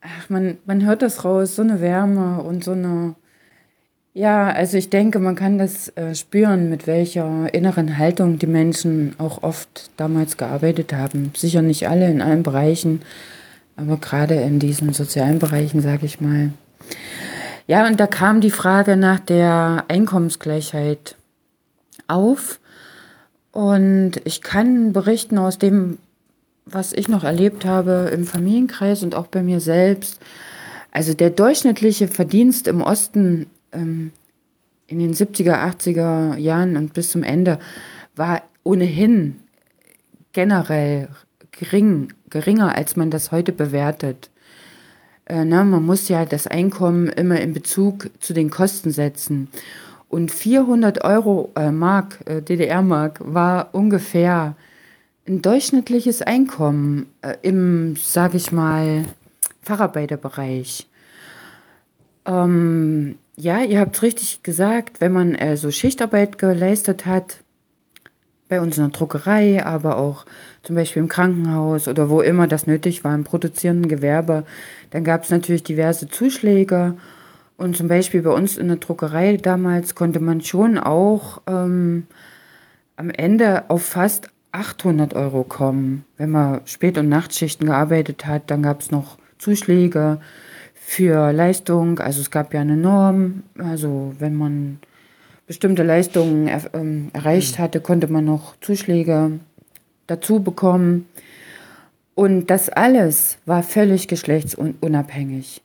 ach, 0.00 0.30
man, 0.30 0.56
man 0.64 0.86
hört 0.86 1.02
das 1.02 1.24
raus, 1.24 1.56
so 1.56 1.62
eine 1.62 1.80
Wärme 1.80 2.42
und 2.42 2.64
so 2.64 2.72
eine 2.72 3.14
ja, 4.14 4.50
also 4.50 4.76
ich 4.76 4.90
denke, 4.90 5.18
man 5.18 5.36
kann 5.36 5.58
das 5.58 5.88
äh, 5.96 6.14
spüren, 6.14 6.68
mit 6.68 6.86
welcher 6.86 7.52
inneren 7.54 7.96
Haltung 7.96 8.38
die 8.38 8.46
Menschen 8.46 9.14
auch 9.18 9.42
oft 9.42 9.90
damals 9.96 10.36
gearbeitet 10.36 10.92
haben. 10.92 11.32
Sicher 11.34 11.62
nicht 11.62 11.88
alle 11.88 12.10
in 12.10 12.20
allen 12.20 12.42
Bereichen, 12.42 13.02
aber 13.76 13.96
gerade 13.96 14.34
in 14.34 14.58
diesen 14.58 14.92
sozialen 14.92 15.38
Bereichen, 15.38 15.80
sage 15.80 16.04
ich 16.04 16.20
mal. 16.20 16.50
Ja, 17.66 17.86
und 17.86 18.00
da 18.00 18.06
kam 18.06 18.40
die 18.40 18.50
Frage 18.50 18.96
nach 18.96 19.20
der 19.20 19.84
Einkommensgleichheit 19.88 21.16
auf. 22.08 22.60
Und 23.52 24.12
ich 24.24 24.42
kann 24.42 24.92
berichten 24.92 25.38
aus 25.38 25.58
dem, 25.58 25.98
was 26.64 26.92
ich 26.92 27.08
noch 27.08 27.24
erlebt 27.24 27.64
habe 27.64 28.10
im 28.12 28.24
Familienkreis 28.24 29.02
und 29.02 29.14
auch 29.14 29.26
bei 29.26 29.42
mir 29.42 29.60
selbst. 29.60 30.20
Also 30.90 31.14
der 31.14 31.30
durchschnittliche 31.30 32.08
Verdienst 32.08 32.66
im 32.66 32.82
Osten 32.82 33.46
ähm, 33.72 34.12
in 34.86 34.98
den 34.98 35.14
70er, 35.14 35.54
80er 35.54 36.36
Jahren 36.36 36.76
und 36.76 36.92
bis 36.92 37.10
zum 37.10 37.22
Ende 37.22 37.58
war 38.14 38.42
ohnehin 38.62 39.40
generell 40.32 41.08
gering, 41.50 42.12
geringer, 42.30 42.74
als 42.76 42.96
man 42.96 43.10
das 43.10 43.32
heute 43.32 43.52
bewertet. 43.52 44.30
Äh, 45.26 45.44
na, 45.44 45.64
man 45.64 45.84
muss 45.84 46.08
ja 46.08 46.24
das 46.24 46.46
Einkommen 46.46 47.08
immer 47.08 47.40
in 47.40 47.52
Bezug 47.52 48.10
zu 48.20 48.32
den 48.32 48.50
Kosten 48.50 48.90
setzen. 48.90 49.48
Und 50.08 50.30
400 50.30 51.04
Euro 51.04 51.50
äh, 51.56 51.70
Mark, 51.70 52.18
äh, 52.26 52.42
DDR-Mark, 52.42 53.20
war 53.22 53.70
ungefähr 53.72 54.56
ein 55.26 55.40
durchschnittliches 55.40 56.20
Einkommen 56.20 57.06
äh, 57.22 57.36
im, 57.42 57.96
sage 57.96 58.36
ich 58.36 58.52
mal, 58.52 59.04
Facharbeiterbereich. 59.62 60.88
Ähm, 62.26 63.16
ja, 63.36 63.62
ihr 63.62 63.80
habt 63.80 64.02
richtig 64.02 64.42
gesagt, 64.42 65.00
wenn 65.00 65.12
man 65.12 65.34
äh, 65.34 65.56
so 65.56 65.70
Schichtarbeit 65.70 66.38
geleistet 66.38 67.06
hat, 67.06 67.38
bei 68.52 68.60
uns 68.60 68.76
in 68.76 68.84
der 68.84 68.92
Druckerei, 68.92 69.64
aber 69.64 69.96
auch 69.96 70.26
zum 70.62 70.76
Beispiel 70.76 71.00
im 71.00 71.08
Krankenhaus 71.08 71.88
oder 71.88 72.10
wo 72.10 72.20
immer 72.20 72.46
das 72.46 72.66
nötig 72.66 73.02
war, 73.02 73.14
im 73.14 73.24
produzierenden 73.24 73.88
Gewerbe, 73.88 74.44
dann 74.90 75.04
gab 75.04 75.24
es 75.24 75.30
natürlich 75.30 75.62
diverse 75.62 76.06
Zuschläge. 76.06 76.98
Und 77.56 77.78
zum 77.78 77.88
Beispiel 77.88 78.20
bei 78.20 78.30
uns 78.30 78.58
in 78.58 78.68
der 78.68 78.76
Druckerei 78.76 79.38
damals 79.38 79.94
konnte 79.94 80.20
man 80.20 80.42
schon 80.42 80.76
auch 80.76 81.40
ähm, 81.46 82.06
am 82.96 83.08
Ende 83.08 83.70
auf 83.70 83.84
fast 83.84 84.28
800 84.52 85.14
Euro 85.14 85.44
kommen. 85.44 86.04
Wenn 86.18 86.28
man 86.28 86.60
Spät- 86.66 86.98
und 86.98 87.08
Nachtschichten 87.08 87.68
gearbeitet 87.68 88.26
hat, 88.26 88.50
dann 88.50 88.62
gab 88.62 88.82
es 88.82 88.90
noch 88.90 89.16
Zuschläge 89.38 90.20
für 90.84 91.32
Leistung. 91.32 91.98
Also 92.00 92.20
es 92.20 92.30
gab 92.30 92.52
ja 92.52 92.60
eine 92.60 92.76
Norm. 92.76 93.44
Also 93.58 94.14
wenn 94.18 94.34
man 94.34 94.78
bestimmte 95.46 95.82
Leistungen 95.82 96.48
er, 96.48 96.62
ähm, 96.74 97.10
erreicht 97.12 97.58
hatte, 97.58 97.80
konnte 97.80 98.08
man 98.08 98.24
noch 98.24 98.54
Zuschläge 98.60 99.40
dazu 100.06 100.42
bekommen. 100.42 101.06
Und 102.14 102.50
das 102.50 102.68
alles 102.68 103.38
war 103.46 103.62
völlig 103.62 104.08
geschlechtsunabhängig. 104.08 105.62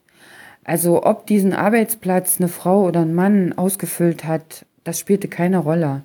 Also 0.64 1.04
ob 1.04 1.26
diesen 1.26 1.52
Arbeitsplatz 1.52 2.38
eine 2.38 2.48
Frau 2.48 2.84
oder 2.84 3.00
ein 3.00 3.14
Mann 3.14 3.52
ausgefüllt 3.52 4.24
hat, 4.24 4.64
das 4.84 4.98
spielte 4.98 5.28
keine 5.28 5.58
Rolle. 5.58 6.02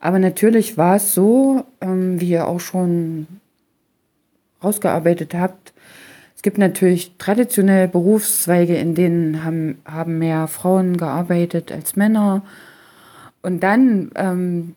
Aber 0.00 0.18
natürlich 0.18 0.76
war 0.76 0.96
es 0.96 1.14
so, 1.14 1.64
ähm, 1.80 2.20
wie 2.20 2.30
ihr 2.30 2.46
auch 2.46 2.60
schon 2.60 3.26
rausgearbeitet 4.62 5.34
habt, 5.34 5.72
es 6.38 6.42
gibt 6.42 6.56
natürlich 6.56 7.16
traditionell 7.18 7.88
Berufszweige, 7.88 8.76
in 8.76 8.94
denen 8.94 9.44
haben, 9.44 9.78
haben 9.84 10.18
mehr 10.18 10.46
Frauen 10.46 10.96
gearbeitet 10.96 11.72
als 11.72 11.96
Männer. 11.96 12.44
Und 13.42 13.64
dann, 13.64 14.12
ähm, 14.14 14.76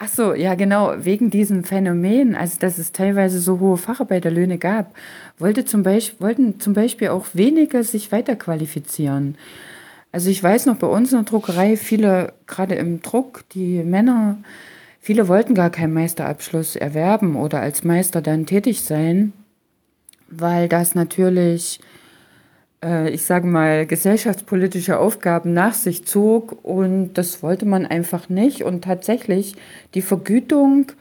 ach 0.00 0.08
so, 0.08 0.34
ja 0.34 0.56
genau, 0.56 0.92
wegen 0.98 1.30
diesem 1.30 1.62
Phänomen, 1.62 2.34
also 2.34 2.58
dass 2.58 2.78
es 2.78 2.90
teilweise 2.90 3.38
so 3.38 3.60
hohe 3.60 3.76
Facharbeiterlöhne 3.76 4.58
gab, 4.58 4.96
wollte 5.38 5.64
zum 5.64 5.84
Beispiel, 5.84 6.18
wollten 6.18 6.58
zum 6.58 6.72
Beispiel 6.72 7.10
auch 7.10 7.26
weniger 7.34 7.84
sich 7.84 8.10
weiterqualifizieren. 8.10 9.38
Also 10.10 10.30
ich 10.30 10.42
weiß 10.42 10.66
noch 10.66 10.78
bei 10.78 10.88
uns 10.88 11.12
in 11.12 11.18
der 11.18 11.26
Druckerei, 11.26 11.76
viele, 11.76 12.32
gerade 12.48 12.74
im 12.74 13.02
Druck, 13.02 13.44
die 13.50 13.84
Männer, 13.84 14.38
viele 14.98 15.28
wollten 15.28 15.54
gar 15.54 15.70
keinen 15.70 15.94
Meisterabschluss 15.94 16.74
erwerben 16.74 17.36
oder 17.36 17.60
als 17.60 17.84
Meister 17.84 18.20
dann 18.20 18.46
tätig 18.46 18.80
sein 18.82 19.32
weil 20.38 20.68
das 20.68 20.94
natürlich, 20.94 21.80
äh, 22.82 23.10
ich 23.10 23.24
sage 23.24 23.46
mal, 23.46 23.86
gesellschaftspolitische 23.86 24.98
Aufgaben 24.98 25.52
nach 25.52 25.74
sich 25.74 26.04
zog 26.04 26.64
und 26.64 27.14
das 27.14 27.42
wollte 27.42 27.66
man 27.66 27.86
einfach 27.86 28.28
nicht 28.28 28.62
und 28.62 28.84
tatsächlich 28.84 29.56
die 29.94 30.02
Vergütung 30.02 30.92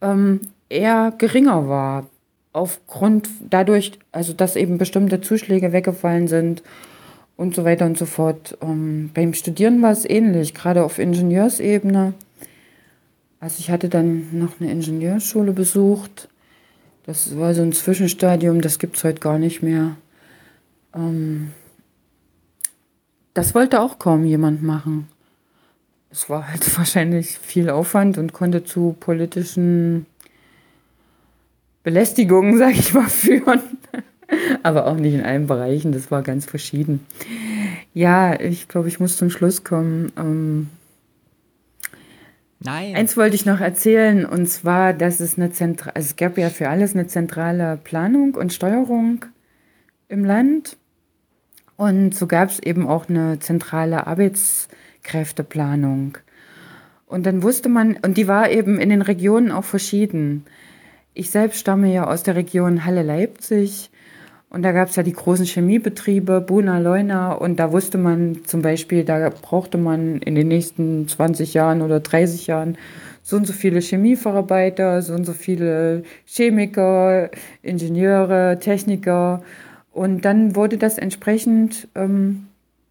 ähm, 0.00 0.40
eher 0.68 1.12
geringer 1.16 1.68
war. 1.68 2.06
Aufgrund 2.52 3.28
dadurch, 3.50 3.92
also 4.10 4.32
dass 4.32 4.56
eben 4.56 4.78
bestimmte 4.78 5.20
Zuschläge 5.20 5.72
weggefallen 5.72 6.28
sind 6.28 6.62
und 7.36 7.54
so 7.54 7.64
weiter 7.64 7.86
und 7.86 7.96
so 7.96 8.06
fort. 8.06 8.58
Ähm, 8.62 9.10
beim 9.14 9.34
Studieren 9.34 9.80
war 9.80 9.92
es 9.92 10.04
ähnlich, 10.08 10.54
gerade 10.54 10.82
auf 10.84 10.98
Ingenieursebene. 10.98 12.14
Also 13.40 13.56
ich 13.60 13.70
hatte 13.70 13.88
dann 13.88 14.26
noch 14.32 14.60
eine 14.60 14.70
Ingenieurschule 14.72 15.52
besucht 15.52 16.28
das 17.08 17.38
war 17.38 17.54
so 17.54 17.62
ein 17.62 17.72
Zwischenstadium, 17.72 18.60
das 18.60 18.78
gibt 18.78 18.98
es 18.98 19.04
heute 19.04 19.18
gar 19.18 19.38
nicht 19.38 19.62
mehr. 19.62 19.96
Ähm, 20.94 21.52
das 23.32 23.54
wollte 23.54 23.80
auch 23.80 23.98
kaum 23.98 24.26
jemand 24.26 24.62
machen. 24.62 25.08
Es 26.10 26.28
war 26.28 26.46
halt 26.48 26.76
wahrscheinlich 26.76 27.38
viel 27.38 27.70
Aufwand 27.70 28.18
und 28.18 28.34
konnte 28.34 28.62
zu 28.62 28.94
politischen 29.00 30.04
Belästigungen, 31.82 32.58
sag 32.58 32.72
ich 32.72 32.92
mal, 32.92 33.08
führen. 33.08 33.62
Aber 34.62 34.86
auch 34.86 34.96
nicht 34.96 35.14
in 35.14 35.24
allen 35.24 35.46
Bereichen, 35.46 35.92
das 35.92 36.10
war 36.10 36.20
ganz 36.20 36.44
verschieden. 36.44 37.06
Ja, 37.94 38.38
ich 38.38 38.68
glaube, 38.68 38.88
ich 38.88 39.00
muss 39.00 39.16
zum 39.16 39.30
Schluss 39.30 39.64
kommen. 39.64 40.12
Ähm, 40.18 40.68
Nein. 42.60 42.96
Eins 42.96 43.16
wollte 43.16 43.36
ich 43.36 43.46
noch 43.46 43.60
erzählen, 43.60 44.26
und 44.26 44.48
zwar, 44.48 44.92
dass 44.92 45.20
es 45.20 45.36
eine 45.36 45.52
zentrale, 45.52 45.94
also 45.94 46.06
es 46.06 46.16
gab 46.16 46.36
ja 46.38 46.50
für 46.50 46.68
alles 46.68 46.94
eine 46.94 47.06
zentrale 47.06 47.78
Planung 47.82 48.34
und 48.34 48.52
Steuerung 48.52 49.24
im 50.08 50.24
Land. 50.24 50.76
Und 51.76 52.12
so 52.14 52.26
gab 52.26 52.50
es 52.50 52.58
eben 52.58 52.88
auch 52.88 53.08
eine 53.08 53.38
zentrale 53.38 54.08
Arbeitskräfteplanung. 54.08 56.18
Und 57.06 57.26
dann 57.26 57.44
wusste 57.44 57.68
man, 57.68 57.96
und 57.98 58.16
die 58.16 58.26
war 58.26 58.50
eben 58.50 58.80
in 58.80 58.88
den 58.88 59.02
Regionen 59.02 59.52
auch 59.52 59.64
verschieden. 59.64 60.44
Ich 61.14 61.30
selbst 61.30 61.60
stamme 61.60 61.92
ja 61.92 62.08
aus 62.08 62.24
der 62.24 62.34
Region 62.34 62.84
Halle-Leipzig. 62.84 63.90
Und 64.50 64.62
da 64.62 64.72
gab 64.72 64.88
es 64.88 64.96
ja 64.96 65.02
die 65.02 65.12
großen 65.12 65.44
Chemiebetriebe, 65.44 66.40
Buna, 66.40 66.78
Leuna, 66.78 67.32
und 67.32 67.58
da 67.58 67.70
wusste 67.70 67.98
man 67.98 68.44
zum 68.46 68.62
Beispiel, 68.62 69.04
da 69.04 69.28
brauchte 69.28 69.76
man 69.76 70.18
in 70.22 70.34
den 70.34 70.48
nächsten 70.48 71.06
20 71.06 71.52
Jahren 71.52 71.82
oder 71.82 72.00
30 72.00 72.46
Jahren 72.46 72.78
so 73.22 73.36
und 73.36 73.46
so 73.46 73.52
viele 73.52 73.80
Chemiefacharbeiter, 73.80 75.02
so 75.02 75.12
und 75.12 75.26
so 75.26 75.34
viele 75.34 76.02
Chemiker, 76.24 77.30
Ingenieure, 77.60 78.58
Techniker. 78.58 79.42
Und 79.92 80.24
dann 80.24 80.56
wurde 80.56 80.78
das 80.78 80.96
entsprechend 80.96 81.88
ähm, 81.94 82.46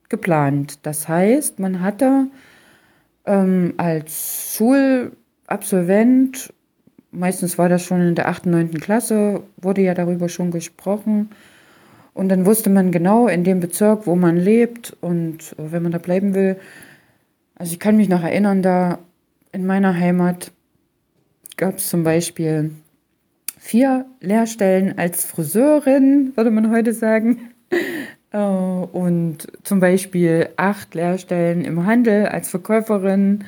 geplant. 0.09 0.85
Das 0.85 1.07
heißt, 1.07 1.57
man 1.57 1.81
hatte 1.81 2.27
ähm, 3.25 3.73
als 3.77 4.55
Schulabsolvent, 4.55 6.53
meistens 7.17 7.57
war 7.57 7.69
das 7.69 7.83
schon 7.83 8.01
in 8.01 8.15
der 8.15 8.27
8., 8.27 8.45
9. 8.45 8.71
Klasse, 8.79 9.43
wurde 9.57 9.81
ja 9.81 9.93
darüber 9.93 10.29
schon 10.29 10.51
gesprochen, 10.51 11.29
und 12.17 12.29
dann 12.29 12.47
wusste 12.47 12.71
man 12.71 12.91
genau 12.91 13.27
in 13.27 13.43
dem 13.43 13.59
Bezirk, 13.59 14.07
wo 14.07 14.15
man 14.15 14.37
lebt 14.37 14.97
und 15.01 15.55
wenn 15.59 15.83
man 15.83 15.91
da 15.91 15.99
bleiben 15.99 16.33
will. 16.33 16.57
Also 17.53 17.73
ich 17.73 17.79
kann 17.79 17.95
mich 17.95 18.09
noch 18.09 18.23
erinnern, 18.23 18.63
da 18.63 18.97
in 19.51 19.67
meiner 19.67 19.93
Heimat 19.93 20.51
gab 21.57 21.77
es 21.77 21.89
zum 21.89 22.03
Beispiel 22.03 22.71
vier 23.59 24.07
Lehrstellen 24.19 24.97
als 24.97 25.25
Friseurin, 25.25 26.31
würde 26.35 26.49
man 26.49 26.71
heute 26.71 26.93
sagen. 26.93 27.51
Äh, 28.29 28.39
und 28.39 29.47
zum 29.63 29.79
Beispiel 29.79 30.49
acht 30.57 30.93
Lehrstellen 30.95 31.63
im 31.63 31.85
Handel 31.85 32.25
als 32.25 32.49
Verkäuferin. 32.49 33.45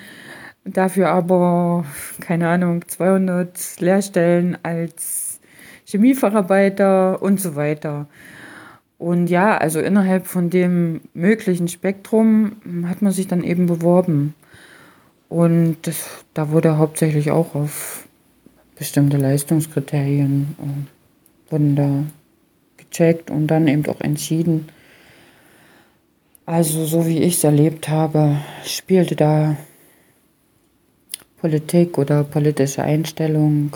Dafür 0.73 1.10
aber, 1.10 1.86
keine 2.19 2.47
Ahnung, 2.47 2.88
200 2.88 3.79
Lehrstellen 3.79 4.58
als 4.62 5.39
Chemiefacharbeiter 5.86 7.21
und 7.21 7.41
so 7.41 7.55
weiter. 7.55 8.08
Und 8.99 9.27
ja, 9.27 9.58
also 9.58 9.79
innerhalb 9.79 10.27
von 10.27 10.49
dem 10.49 11.01
möglichen 11.13 11.67
Spektrum 11.69 12.58
hat 12.86 13.01
man 13.01 13.13
sich 13.13 13.27
dann 13.27 13.43
eben 13.43 13.65
beworben. 13.65 14.36
Und 15.29 15.77
das, 15.84 16.25
da 16.34 16.51
wurde 16.51 16.77
hauptsächlich 16.77 17.32
auch 17.32 17.55
auf 17.55 18.08
bestimmte 18.75 19.17
Leistungskriterien 19.17 20.55
äh, 20.60 21.51
wurden 21.51 21.75
da 21.75 22.03
gecheckt 22.77 23.32
und 23.32 23.47
dann 23.47 23.67
eben 23.67 23.86
auch 23.88 24.01
entschieden. 24.01 24.69
Also 26.45 26.86
so 26.86 27.05
wie 27.05 27.19
ich 27.19 27.36
es 27.36 27.43
erlebt 27.43 27.89
habe, 27.89 28.38
spielte 28.65 29.15
da 29.15 29.55
Politik 31.41 31.97
oder 31.97 32.23
politische 32.23 32.84
Einstellung 32.84 33.71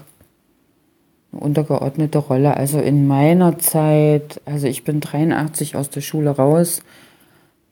untergeordnete 1.31 2.19
Rolle. 2.19 2.55
Also 2.57 2.79
in 2.79 3.07
meiner 3.07 3.57
Zeit, 3.59 4.41
also 4.45 4.67
ich 4.67 4.83
bin 4.83 5.01
83 5.01 5.75
aus 5.75 5.89
der 5.89 6.01
Schule 6.01 6.29
raus 6.29 6.81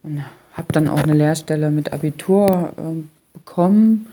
und 0.03 0.23
habe 0.53 0.73
dann 0.73 0.87
auch 0.87 1.03
eine 1.03 1.13
Lehrstelle 1.13 1.71
mit 1.71 1.93
Abitur 1.93 2.73
äh, 2.77 3.03
bekommen. 3.33 4.07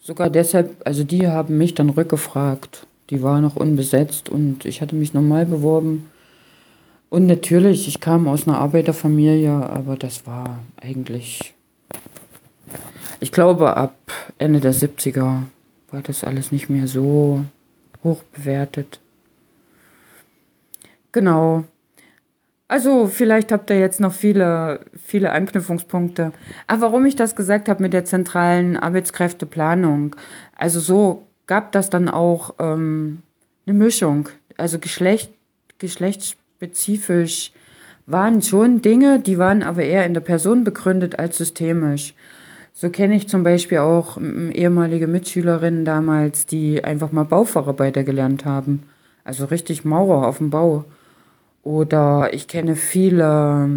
Sogar 0.00 0.30
deshalb, 0.30 0.76
also 0.84 1.04
die 1.04 1.26
haben 1.26 1.58
mich 1.58 1.74
dann 1.74 1.90
rückgefragt. 1.90 2.86
Die 3.10 3.22
war 3.22 3.40
noch 3.40 3.56
unbesetzt 3.56 4.28
und 4.28 4.64
ich 4.64 4.80
hatte 4.80 4.94
mich 4.94 5.14
normal 5.14 5.46
beworben. 5.46 6.08
Und 7.08 7.26
natürlich, 7.26 7.88
ich 7.88 8.00
kam 8.00 8.28
aus 8.28 8.46
einer 8.46 8.58
Arbeiterfamilie, 8.58 9.50
aber 9.50 9.96
das 9.96 10.26
war 10.26 10.60
eigentlich, 10.80 11.54
ich 13.20 13.32
glaube, 13.32 13.76
ab 13.76 13.96
Ende 14.38 14.60
der 14.60 14.74
70er 14.74 15.42
war 15.90 16.02
das 16.02 16.24
alles 16.24 16.52
nicht 16.52 16.68
mehr 16.68 16.86
so 16.86 17.44
hoch 18.02 18.22
bewertet. 18.34 19.00
Genau. 21.12 21.64
Also 22.68 23.06
vielleicht 23.06 23.52
habt 23.52 23.70
ihr 23.70 23.78
jetzt 23.78 24.00
noch 24.00 24.12
viele, 24.12 24.80
viele 25.02 25.30
Anknüpfungspunkte. 25.32 26.32
Aber 26.66 26.82
warum 26.82 27.06
ich 27.06 27.14
das 27.14 27.36
gesagt 27.36 27.68
habe 27.68 27.82
mit 27.82 27.92
der 27.92 28.04
zentralen 28.04 28.76
Arbeitskräfteplanung, 28.76 30.16
also 30.56 30.80
so 30.80 31.22
gab 31.46 31.72
das 31.72 31.90
dann 31.90 32.08
auch 32.08 32.54
ähm, 32.58 33.22
eine 33.66 33.78
Mischung, 33.78 34.28
also 34.56 34.78
Geschlecht, 34.78 35.32
geschlechtsspezifisch 35.78 37.52
waren 38.06 38.42
schon 38.42 38.82
Dinge, 38.82 39.20
die 39.20 39.38
waren 39.38 39.62
aber 39.62 39.82
eher 39.82 40.06
in 40.06 40.14
der 40.14 40.20
Person 40.20 40.64
begründet 40.64 41.18
als 41.18 41.38
systemisch. 41.38 42.14
So 42.78 42.90
kenne 42.90 43.16
ich 43.16 43.26
zum 43.26 43.42
Beispiel 43.42 43.78
auch 43.78 44.18
ehemalige 44.18 45.06
Mitschülerinnen 45.06 45.86
damals, 45.86 46.44
die 46.44 46.84
einfach 46.84 47.10
mal 47.10 47.24
Baufacharbeiter 47.24 48.04
gelernt 48.04 48.44
haben. 48.44 48.82
Also 49.24 49.46
richtig 49.46 49.86
Maurer 49.86 50.28
auf 50.28 50.36
dem 50.36 50.50
Bau. 50.50 50.84
Oder 51.62 52.34
ich 52.34 52.48
kenne 52.48 52.76
viele, 52.76 53.70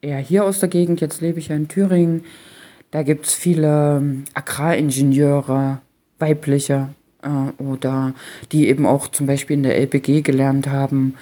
eher 0.00 0.16
hier 0.16 0.46
aus 0.46 0.60
der 0.60 0.70
Gegend, 0.70 1.02
jetzt 1.02 1.20
lebe 1.20 1.40
ich 1.40 1.48
ja 1.48 1.56
in 1.56 1.68
Thüringen, 1.68 2.24
da 2.90 3.02
gibt 3.02 3.26
es 3.26 3.34
viele 3.34 4.02
Agraringenieure, 4.32 5.82
weibliche, 6.18 6.88
äh, 7.20 7.62
oder 7.62 8.14
die 8.50 8.66
eben 8.68 8.86
auch 8.86 9.08
zum 9.08 9.26
Beispiel 9.26 9.58
in 9.58 9.62
der 9.62 9.76
LPG 9.76 10.22
gelernt 10.22 10.68
haben. 10.68 11.16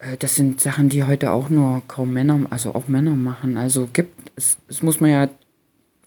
Äh, 0.00 0.18
das 0.18 0.34
sind 0.34 0.60
Sachen, 0.60 0.90
die 0.90 1.02
heute 1.04 1.32
auch 1.32 1.48
nur 1.48 1.80
kaum 1.88 2.12
Männer, 2.12 2.40
also 2.50 2.74
auch 2.74 2.88
Männer 2.88 3.14
machen. 3.14 3.56
Also 3.56 3.88
gibt 3.90 4.30
es, 4.36 4.58
es 4.68 4.82
muss 4.82 5.00
man 5.00 5.10
ja 5.10 5.28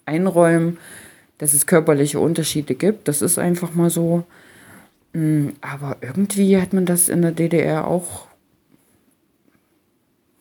einräumen, 0.06 0.78
dass 1.38 1.52
es 1.52 1.66
körperliche 1.66 2.20
Unterschiede 2.20 2.74
gibt. 2.74 3.08
Das 3.08 3.22
ist 3.22 3.38
einfach 3.38 3.74
mal 3.74 3.90
so. 3.90 4.24
Mm, 5.12 5.48
aber 5.60 5.96
irgendwie 6.00 6.60
hat 6.60 6.72
man 6.72 6.86
das 6.86 7.08
in 7.08 7.22
der 7.22 7.32
DDR 7.32 7.86
auch 7.86 8.26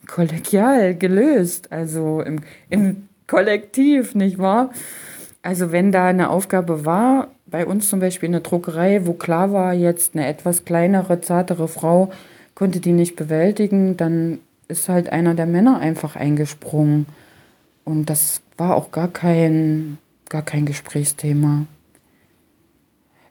kollegial 0.07 0.95
gelöst. 0.95 1.71
Also 1.71 2.21
im, 2.21 2.41
im 2.69 3.07
Kollektiv, 3.27 4.15
nicht 4.15 4.37
wahr? 4.37 4.71
Also 5.41 5.71
wenn 5.71 5.91
da 5.91 6.05
eine 6.05 6.29
Aufgabe 6.29 6.85
war, 6.85 7.29
bei 7.45 7.65
uns 7.65 7.89
zum 7.89 7.99
Beispiel 7.99 8.27
in 8.27 8.33
der 8.33 8.41
Druckerei, 8.41 9.05
wo 9.05 9.13
klar 9.13 9.51
war, 9.51 9.73
jetzt 9.73 10.15
eine 10.15 10.27
etwas 10.27 10.65
kleinere, 10.65 11.21
zartere 11.21 11.67
Frau 11.67 12.11
konnte 12.55 12.79
die 12.79 12.93
nicht 12.93 13.15
bewältigen, 13.15 13.97
dann 13.97 14.39
ist 14.67 14.89
halt 14.89 15.11
einer 15.11 15.35
der 15.35 15.45
Männer 15.45 15.79
einfach 15.79 16.15
eingesprungen. 16.15 17.05
Und 17.85 18.09
das 18.09 18.41
war 18.57 18.75
auch 18.75 18.91
gar 18.91 19.07
kein, 19.07 19.97
gar 20.29 20.41
kein 20.41 20.65
Gesprächsthema. 20.65 21.65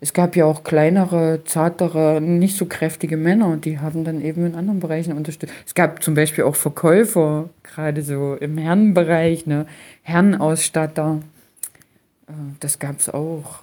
Es 0.00 0.12
gab 0.12 0.34
ja 0.34 0.46
auch 0.46 0.64
kleinere, 0.64 1.44
zartere, 1.44 2.20
nicht 2.20 2.56
so 2.56 2.66
kräftige 2.66 3.16
Männer, 3.16 3.56
die 3.56 3.78
haben 3.78 4.02
dann 4.02 4.20
eben 4.20 4.44
in 4.44 4.56
anderen 4.56 4.80
Bereichen 4.80 5.16
unterstützt. 5.16 5.54
Es 5.64 5.74
gab 5.74 6.02
zum 6.02 6.14
Beispiel 6.14 6.42
auch 6.42 6.56
Verkäufer, 6.56 7.50
gerade 7.62 8.02
so 8.02 8.34
im 8.34 8.58
Herrenbereich, 8.58 9.46
ne? 9.46 9.66
Herrenausstatter. 10.02 11.20
Äh, 12.26 12.32
das 12.58 12.80
gab 12.80 12.98
es 12.98 13.10
auch. 13.10 13.60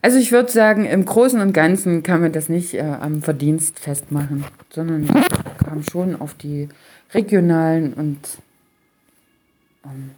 Also 0.00 0.18
ich 0.18 0.32
würde 0.32 0.50
sagen, 0.50 0.86
im 0.86 1.04
Großen 1.04 1.40
und 1.42 1.52
Ganzen 1.52 2.02
kann 2.02 2.22
man 2.22 2.32
das 2.32 2.48
nicht 2.48 2.72
äh, 2.72 2.80
am 2.80 3.20
Verdienst 3.20 3.80
festmachen, 3.80 4.44
sondern 4.70 5.08
kam 5.62 5.82
schon 5.82 6.18
auf 6.18 6.32
die 6.32 6.70
regionalen 7.12 7.92
und 7.92 8.18
ähm, 9.84 10.10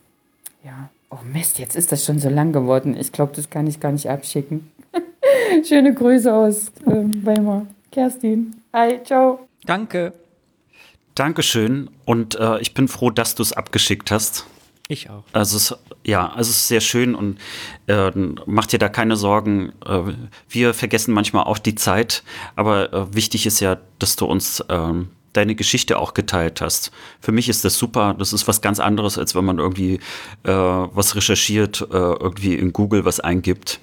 ja. 0.65 0.91
Oh 1.11 1.19
Mist, 1.31 1.59
jetzt 1.59 1.77
ist 1.77 1.93
das 1.93 2.05
schon 2.05 2.19
so 2.19 2.31
lang 2.31 2.53
geworden. 2.53 2.97
Ich 2.99 3.13
glaube, 3.13 3.33
das 3.37 3.51
kann 3.51 3.67
ich 3.67 3.81
gar 3.81 3.93
nicht 3.93 4.09
abschicken. 4.09 4.71
Schöne 5.69 5.93
Grüße 5.93 6.33
aus 6.33 6.73
ähm, 6.87 7.25
Weimar. 7.25 7.67
Kerstin. 7.91 8.57
Hi, 8.73 8.99
ciao. 9.05 9.47
Danke. 9.65 10.15
Dankeschön 11.15 11.91
und 12.07 12.37
äh, 12.37 12.59
ich 12.61 12.73
bin 12.73 12.89
froh, 12.89 13.11
dass 13.11 13.35
du 13.35 13.43
es 13.43 13.53
abgeschickt 13.53 14.11
hast. 14.11 14.47
Ich 14.89 15.11
auch. 15.11 15.25
Also 15.33 15.57
es, 15.59 15.75
ja, 16.05 16.29
also 16.29 16.51
es 16.51 16.57
ist 16.57 16.69
sehr 16.69 16.81
schön 16.81 17.15
und 17.15 17.39
äh, 17.87 18.11
mach 18.47 18.67
dir 18.67 18.79
da 18.79 18.89
keine 18.89 19.17
Sorgen. 19.17 19.73
Äh, 19.85 20.15
wir 20.49 20.75
vergessen 20.75 21.13
manchmal 21.13 21.45
auch 21.45 21.59
die 21.59 21.75
Zeit, 21.75 22.23
aber 22.57 22.93
äh, 22.93 23.15
wichtig 23.15 23.47
ist 23.47 23.61
ja, 23.61 23.79
dass 23.99 24.17
du 24.17 24.25
uns 24.25 24.65
ähm, 24.71 25.11
deine 25.33 25.55
Geschichte 25.55 25.99
auch 25.99 26.15
geteilt 26.15 26.61
hast. 26.61 26.93
Für 27.21 27.33
mich 27.33 27.49
ist 27.49 27.65
das 27.65 27.77
super. 27.77 28.15
Das 28.19 28.33
ist 28.33 28.47
was 28.49 28.61
ganz 28.61 28.81
anderes, 28.81 29.19
als 29.19 29.35
wenn 29.35 29.45
man 29.45 29.59
irgendwie 29.59 29.95
äh, 30.45 30.53
was 30.53 31.17
recherchiert, 31.17 31.81
äh, 31.91 31.95
irgendwie 31.95 32.55
in 32.55 32.73
Google 32.73 33.05
was 33.05 33.21
eingibt. 33.21 33.81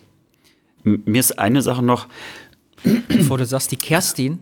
M 0.85 1.01
mir 1.05 1.19
ist 1.19 1.39
eine 1.39 1.61
Sache 1.61 1.83
noch. 1.83 2.07
Bevor 3.07 3.37
du 3.37 3.45
sagst, 3.45 3.71
die 3.71 3.77
Kerstin 3.77 4.39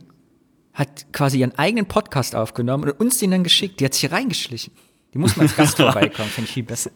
hat 0.74 1.12
quasi 1.12 1.40
ihren 1.40 1.58
eigenen 1.58 1.88
Podcast 1.88 2.36
aufgenommen 2.36 2.84
und 2.84 3.00
uns 3.00 3.18
den 3.18 3.32
dann 3.32 3.44
geschickt. 3.44 3.80
Die 3.80 3.86
hat 3.86 3.94
sich 3.94 4.02
hier 4.02 4.12
reingeschlichen. 4.12 4.74
Die 5.14 5.18
muss 5.18 5.36
mal 5.36 5.44
als 5.44 5.56
Gast 5.56 5.78
vorbeikommen, 5.78 6.30
finde 6.30 6.48
ich 6.48 6.54
viel 6.54 6.64
besser. 6.64 6.92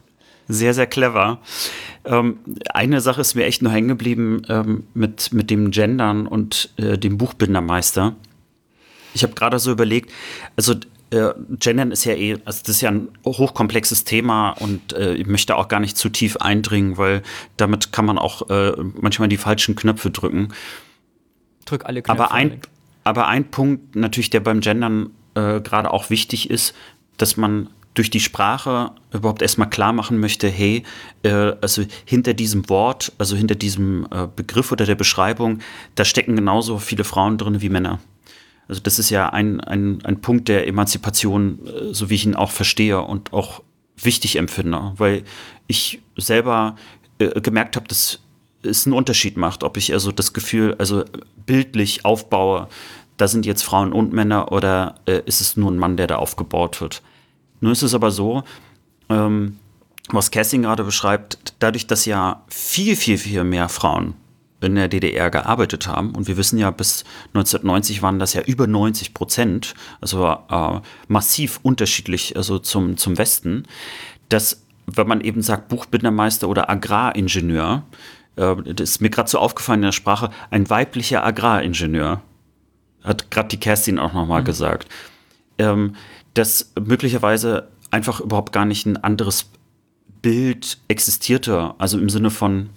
Sehr, 0.48 0.74
sehr 0.74 0.86
clever. 0.86 1.40
Ähm, 2.06 2.40
eine 2.74 3.02
Sache 3.02 3.22
ist 3.22 3.36
mir 3.36 3.46
echt 3.46 3.62
nur 3.62 3.72
hängen 3.72 3.88
geblieben 3.88 4.42
ähm, 4.50 4.84
mit, 4.94 5.34
mit 5.34 5.50
dem 5.50 5.72
Gendern 5.72 6.28
und 6.28 6.70
äh, 6.78 6.98
dem 6.98 7.18
Buchbindermeister. 7.18 8.16
Ich 9.14 9.24
habe 9.24 9.34
gerade 9.34 9.60
so 9.60 9.72
überlegt, 9.72 10.12
also 10.56 10.76
äh, 11.12 11.34
Gendern 11.60 11.92
ist 11.92 12.06
ja 12.06 12.14
eh, 12.14 12.38
also 12.46 12.62
das 12.62 12.70
ist 12.70 12.82
ja 12.82 12.90
ein 12.90 13.10
hochkomplexes 13.26 14.06
Thema 14.06 14.52
und 14.52 14.94
äh, 14.94 15.14
ich 15.14 15.28
möchte 15.28 15.56
auch 15.58 15.68
gar 15.68 15.80
nicht 15.80 15.98
zu 15.98 16.10
tief 16.10 16.38
eindringen, 16.38 16.98
weil 16.98 17.22
damit 17.58 17.92
kann 17.92 18.06
man 18.06 18.18
auch 18.18 18.50
äh, 18.50 18.74
manchmal 19.00 19.28
die 19.28 19.38
falschen 19.38 19.76
Knöpfe 19.76 20.10
drücken. 20.10 20.50
Drück 21.66 21.86
alle 21.86 22.02
Knöpfe. 22.02 22.24
Aber 22.24 22.34
ein, 22.34 22.62
aber 23.04 23.28
ein 23.28 23.52
Punkt 23.52 23.96
natürlich, 23.96 24.30
der 24.30 24.40
beim 24.40 24.62
Gendern 24.62 25.12
äh, 25.36 25.60
gerade 25.60 25.92
auch 25.92 26.10
wichtig 26.10 26.50
ist, 26.50 26.74
dass 27.18 27.36
man 27.38 27.70
durch 27.94 28.10
die 28.10 28.22
Sprache 28.22 28.92
überhaupt 29.12 29.42
erstmal 29.42 29.70
klar 29.70 29.92
machen 29.92 30.20
möchte, 30.20 30.48
hey, 30.48 30.84
äh, 31.24 31.54
also 31.62 31.84
hinter 32.06 32.34
diesem 32.34 32.70
Wort, 32.70 33.12
also 33.18 33.36
hinter 33.36 33.56
diesem 33.56 34.08
äh, 34.12 34.28
Begriff 34.34 34.72
oder 34.72 34.86
der 34.86 34.96
Beschreibung, 34.96 35.60
da 35.96 36.06
stecken 36.06 36.36
genauso 36.38 36.78
viele 36.80 37.04
Frauen 37.04 37.38
drin 37.38 37.62
wie 37.62 37.70
Männer. 37.70 38.00
Also 38.72 38.84
das 38.84 39.00
ist 39.00 39.10
ja 39.10 39.28
ein, 39.28 39.60
ein, 39.60 40.00
ein 40.06 40.22
Punkt 40.22 40.48
der 40.48 40.66
Emanzipation, 40.66 41.60
äh, 41.68 41.94
so 41.94 42.10
wie 42.10 42.16
ich 42.16 42.26
ihn 42.26 42.36
auch 42.36 42.52
verstehe 42.52 43.02
und 43.02 43.34
auch 43.34 43.62
wichtig 43.98 44.38
empfinde, 44.38 44.94
weil 44.96 45.24
ich 45.68 46.02
selber 46.16 46.78
äh, 47.20 47.42
gemerkt 47.42 47.76
habe, 47.76 47.90
dass 47.90 48.20
es 48.64 48.88
einen 48.88 48.96
Unterschied 48.96 49.36
macht, 49.36 49.66
ob 49.66 49.76
ich 49.76 49.92
also 49.92 50.14
das 50.14 50.32
Gefühl, 50.32 50.76
also 50.80 51.04
bildlich 51.46 52.06
aufbaue, 52.06 52.70
da 53.18 53.28
sind 53.28 53.46
jetzt 53.46 53.64
Frauen 53.64 53.92
und 53.92 54.14
Männer 54.14 54.54
oder 54.54 54.96
äh, 55.06 55.22
ist 55.26 55.42
es 55.42 55.58
nur 55.58 55.70
ein 55.70 55.78
Mann, 55.78 55.98
der 55.98 56.08
da 56.08 56.16
aufgebaut 56.16 56.80
wird. 56.80 57.02
Nur 57.60 57.74
ist 57.74 57.82
es 57.82 57.94
aber 57.94 58.10
so, 58.10 58.44
ähm, 59.10 59.58
was 60.08 60.32
Kessing 60.32 60.62
gerade 60.62 60.86
beschreibt, 60.86 61.56
dadurch, 61.60 61.88
dass 61.88 62.06
ja 62.06 62.46
viel, 62.48 62.96
viel, 62.96 63.18
viel 63.18 63.44
mehr 63.44 63.68
Frauen 63.68 64.14
in 64.62 64.76
der 64.76 64.88
DDR 64.88 65.30
gearbeitet 65.30 65.88
haben, 65.88 66.16
und 66.16 66.28
wir 66.28 66.38
wissen 66.38 66.58
ja, 66.58 66.72
bis 66.72 67.04
1990 67.34 68.02
waren 68.02 68.20
das 68.20 68.34
ja 68.34 68.42
über 68.42 68.68
90 68.68 69.14
Prozent, 69.14 69.74
also 70.00 70.28
äh, 70.28 70.80
massiv 71.08 71.60
unterschiedlich 71.64 72.38
also 72.38 72.60
zum, 72.60 72.98
zum 72.98 73.18
Westen, 73.18 73.64
dass, 74.30 74.64
wenn 74.86 75.08
man 75.08 75.22
eben 75.22 75.42
sagt 75.42 75.68
Buchbindermeister 75.68 76.48
oder 76.48 76.70
Agraringenieur, 76.70 77.84
äh, 78.36 78.56
das 78.74 78.92
ist 78.92 79.02
mir 79.02 79.10
gerade 79.10 79.30
so 79.30 79.40
aufgefallen 79.40 79.80
in 79.80 79.88
der 79.88 79.92
Sprache, 79.92 80.30
ein 80.52 80.70
weiblicher 80.70 81.24
Agraringenieur, 81.24 82.22
hat 83.04 83.32
gerade 83.32 83.50
die 83.50 83.60
Kerstin 83.60 84.00
auch 84.00 84.14
nochmal 84.14 84.42
mhm. 84.42 84.46
gesagt. 84.46 84.88
Ähm, 85.58 85.96
dass 86.34 86.72
möglicherweise 86.80 87.68
einfach 87.90 88.22
überhaupt 88.22 88.54
gar 88.54 88.66
nicht 88.66 88.86
ein 88.86 88.98
anderes 88.98 89.50
Bild 90.22 90.78
existierte. 90.88 91.74
Also 91.78 92.00
im 92.00 92.10
Sinne 92.10 92.30
von, 92.30 92.70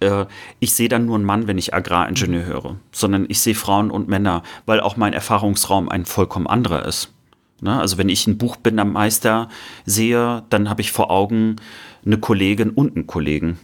äh, 0.00 0.26
ich 0.60 0.74
sehe 0.74 0.88
dann 0.88 1.06
nur 1.06 1.16
einen 1.16 1.24
Mann, 1.24 1.46
wenn 1.46 1.58
ich 1.58 1.74
Agraringenieur 1.74 2.42
mhm. 2.42 2.46
höre, 2.46 2.76
sondern 2.92 3.26
ich 3.28 3.40
sehe 3.40 3.54
Frauen 3.54 3.90
und 3.90 4.08
Männer, 4.08 4.42
weil 4.66 4.80
auch 4.80 4.96
mein 4.96 5.12
Erfahrungsraum 5.12 5.88
ein 5.88 6.04
vollkommen 6.04 6.46
anderer 6.46 6.84
ist. 6.84 7.12
Ne? 7.60 7.78
Also 7.78 7.98
wenn 7.98 8.08
ich 8.08 8.26
einen 8.26 8.38
Buchbindermeister 8.38 9.48
sehe, 9.84 10.42
dann 10.50 10.68
habe 10.68 10.80
ich 10.82 10.92
vor 10.92 11.10
Augen 11.10 11.56
eine 12.04 12.18
Kollegin 12.18 12.70
und 12.70 12.96
einen 12.96 13.06
Kollegen. 13.06 13.58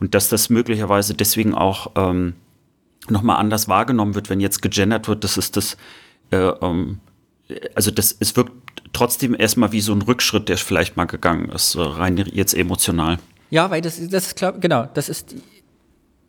Und 0.00 0.14
dass 0.14 0.28
das 0.28 0.50
möglicherweise 0.50 1.14
deswegen 1.14 1.54
auch 1.54 1.92
ähm, 1.94 2.34
nochmal 3.08 3.36
anders 3.36 3.68
wahrgenommen 3.68 4.14
wird, 4.14 4.30
wenn 4.30 4.40
jetzt 4.40 4.60
gegendert 4.62 5.08
wird, 5.08 5.24
das 5.24 5.36
ist 5.36 5.56
das 5.56 5.76
äh, 6.30 6.36
ähm, 6.36 7.00
also 7.74 7.90
das, 7.90 8.16
es 8.18 8.36
wirkt 8.36 8.52
trotzdem 8.92 9.34
erstmal 9.38 9.72
wie 9.72 9.80
so 9.80 9.92
ein 9.92 10.02
Rückschritt, 10.02 10.48
der 10.48 10.58
vielleicht 10.58 10.96
mal 10.96 11.04
gegangen 11.04 11.48
ist, 11.50 11.76
rein 11.76 12.16
jetzt 12.16 12.54
emotional. 12.54 13.18
Ja, 13.50 13.70
weil 13.70 13.80
das, 13.80 14.00
das 14.08 14.28
ist 14.28 14.36
klar, 14.36 14.52
genau, 14.52 14.88
das 14.94 15.08
ist 15.08 15.36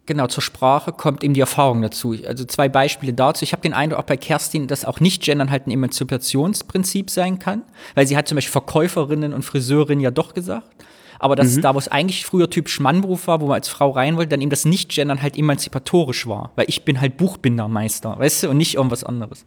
genau 0.07 0.27
zur 0.27 0.41
Sprache 0.41 0.91
kommt 0.91 1.23
eben 1.23 1.33
die 1.33 1.39
Erfahrung 1.39 1.81
dazu. 1.81 2.15
Also 2.25 2.45
zwei 2.45 2.69
Beispiele 2.69 3.13
dazu. 3.13 3.43
Ich 3.43 3.51
habe 3.51 3.61
den 3.61 3.73
Eindruck 3.73 3.99
auch 3.99 4.05
bei 4.05 4.17
Kerstin, 4.17 4.67
dass 4.67 4.85
auch 4.85 4.99
nicht 4.99 5.23
Gendern 5.23 5.51
halt 5.51 5.67
ein 5.67 5.71
Emanzipationsprinzip 5.71 7.09
sein 7.09 7.39
kann, 7.39 7.61
weil 7.95 8.07
sie 8.07 8.17
hat 8.17 8.27
zum 8.27 8.35
Beispiel 8.35 8.51
Verkäuferinnen 8.51 9.33
und 9.33 9.43
Friseurinnen 9.43 10.01
ja 10.01 10.11
doch 10.11 10.33
gesagt 10.33 10.77
aber 11.19 11.35
dass 11.35 11.55
mhm. 11.55 11.61
da, 11.61 11.73
wo 11.73 11.79
es 11.79 11.87
eigentlich 11.87 12.25
früher 12.25 12.49
typisch 12.49 12.79
Mannberuf 12.79 13.27
war, 13.27 13.41
wo 13.41 13.47
man 13.47 13.55
als 13.55 13.67
Frau 13.67 13.89
rein 13.91 14.17
wollte, 14.17 14.29
dann 14.29 14.41
eben 14.41 14.49
das 14.49 14.65
Nicht-Gendern 14.65 15.21
halt 15.21 15.37
emanzipatorisch 15.37 16.27
war. 16.27 16.51
Weil 16.55 16.65
ich 16.67 16.83
bin 16.83 17.01
halt 17.01 17.17
Buchbindermeister, 17.17 18.17
weißt 18.17 18.43
du, 18.43 18.49
und 18.49 18.57
nicht 18.57 18.75
irgendwas 18.75 19.03
anderes. 19.03 19.43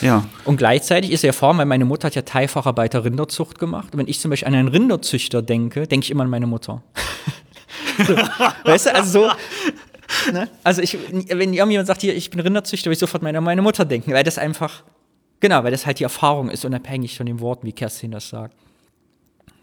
Ja. 0.00 0.24
Und 0.44 0.56
gleichzeitig 0.56 1.12
ist 1.12 1.22
ja 1.22 1.32
Form, 1.32 1.58
weil 1.58 1.66
meine 1.66 1.84
Mutter 1.84 2.06
hat 2.06 2.14
ja 2.14 2.22
Teilfacharbeiter 2.22 3.04
Rinderzucht 3.04 3.58
gemacht. 3.58 3.92
Und 3.92 4.00
wenn 4.00 4.08
ich 4.08 4.20
zum 4.20 4.30
Beispiel 4.30 4.48
an 4.48 4.54
einen 4.54 4.68
Rinderzüchter 4.68 5.42
denke, 5.42 5.86
denke 5.86 6.04
ich 6.04 6.10
immer 6.10 6.24
an 6.24 6.30
meine 6.30 6.46
Mutter. 6.46 6.82
so, 8.06 8.16
weißt 8.64 8.86
du, 8.86 8.94
also 8.94 9.26
so. 9.26 9.30
Ne? 10.32 10.48
Also 10.64 10.82
ich, 10.82 10.96
wenn 11.28 11.52
jemand 11.52 11.86
sagt, 11.86 12.00
hier, 12.02 12.14
ich 12.16 12.30
bin 12.30 12.40
Rinderzüchter, 12.40 12.86
würde 12.86 12.94
ich 12.94 12.98
sofort 13.00 13.22
meine, 13.22 13.40
meine 13.40 13.62
Mutter 13.62 13.84
denken, 13.84 14.12
weil 14.12 14.24
das 14.24 14.38
einfach 14.38 14.82
Genau, 15.40 15.64
weil 15.64 15.72
das 15.72 15.86
halt 15.86 15.98
die 15.98 16.04
Erfahrung 16.04 16.50
ist, 16.50 16.64
unabhängig 16.64 17.16
von 17.16 17.26
den 17.26 17.40
Worten, 17.40 17.66
wie 17.66 17.72
Kerstin 17.72 18.12
das 18.12 18.28
sagt. 18.28 18.54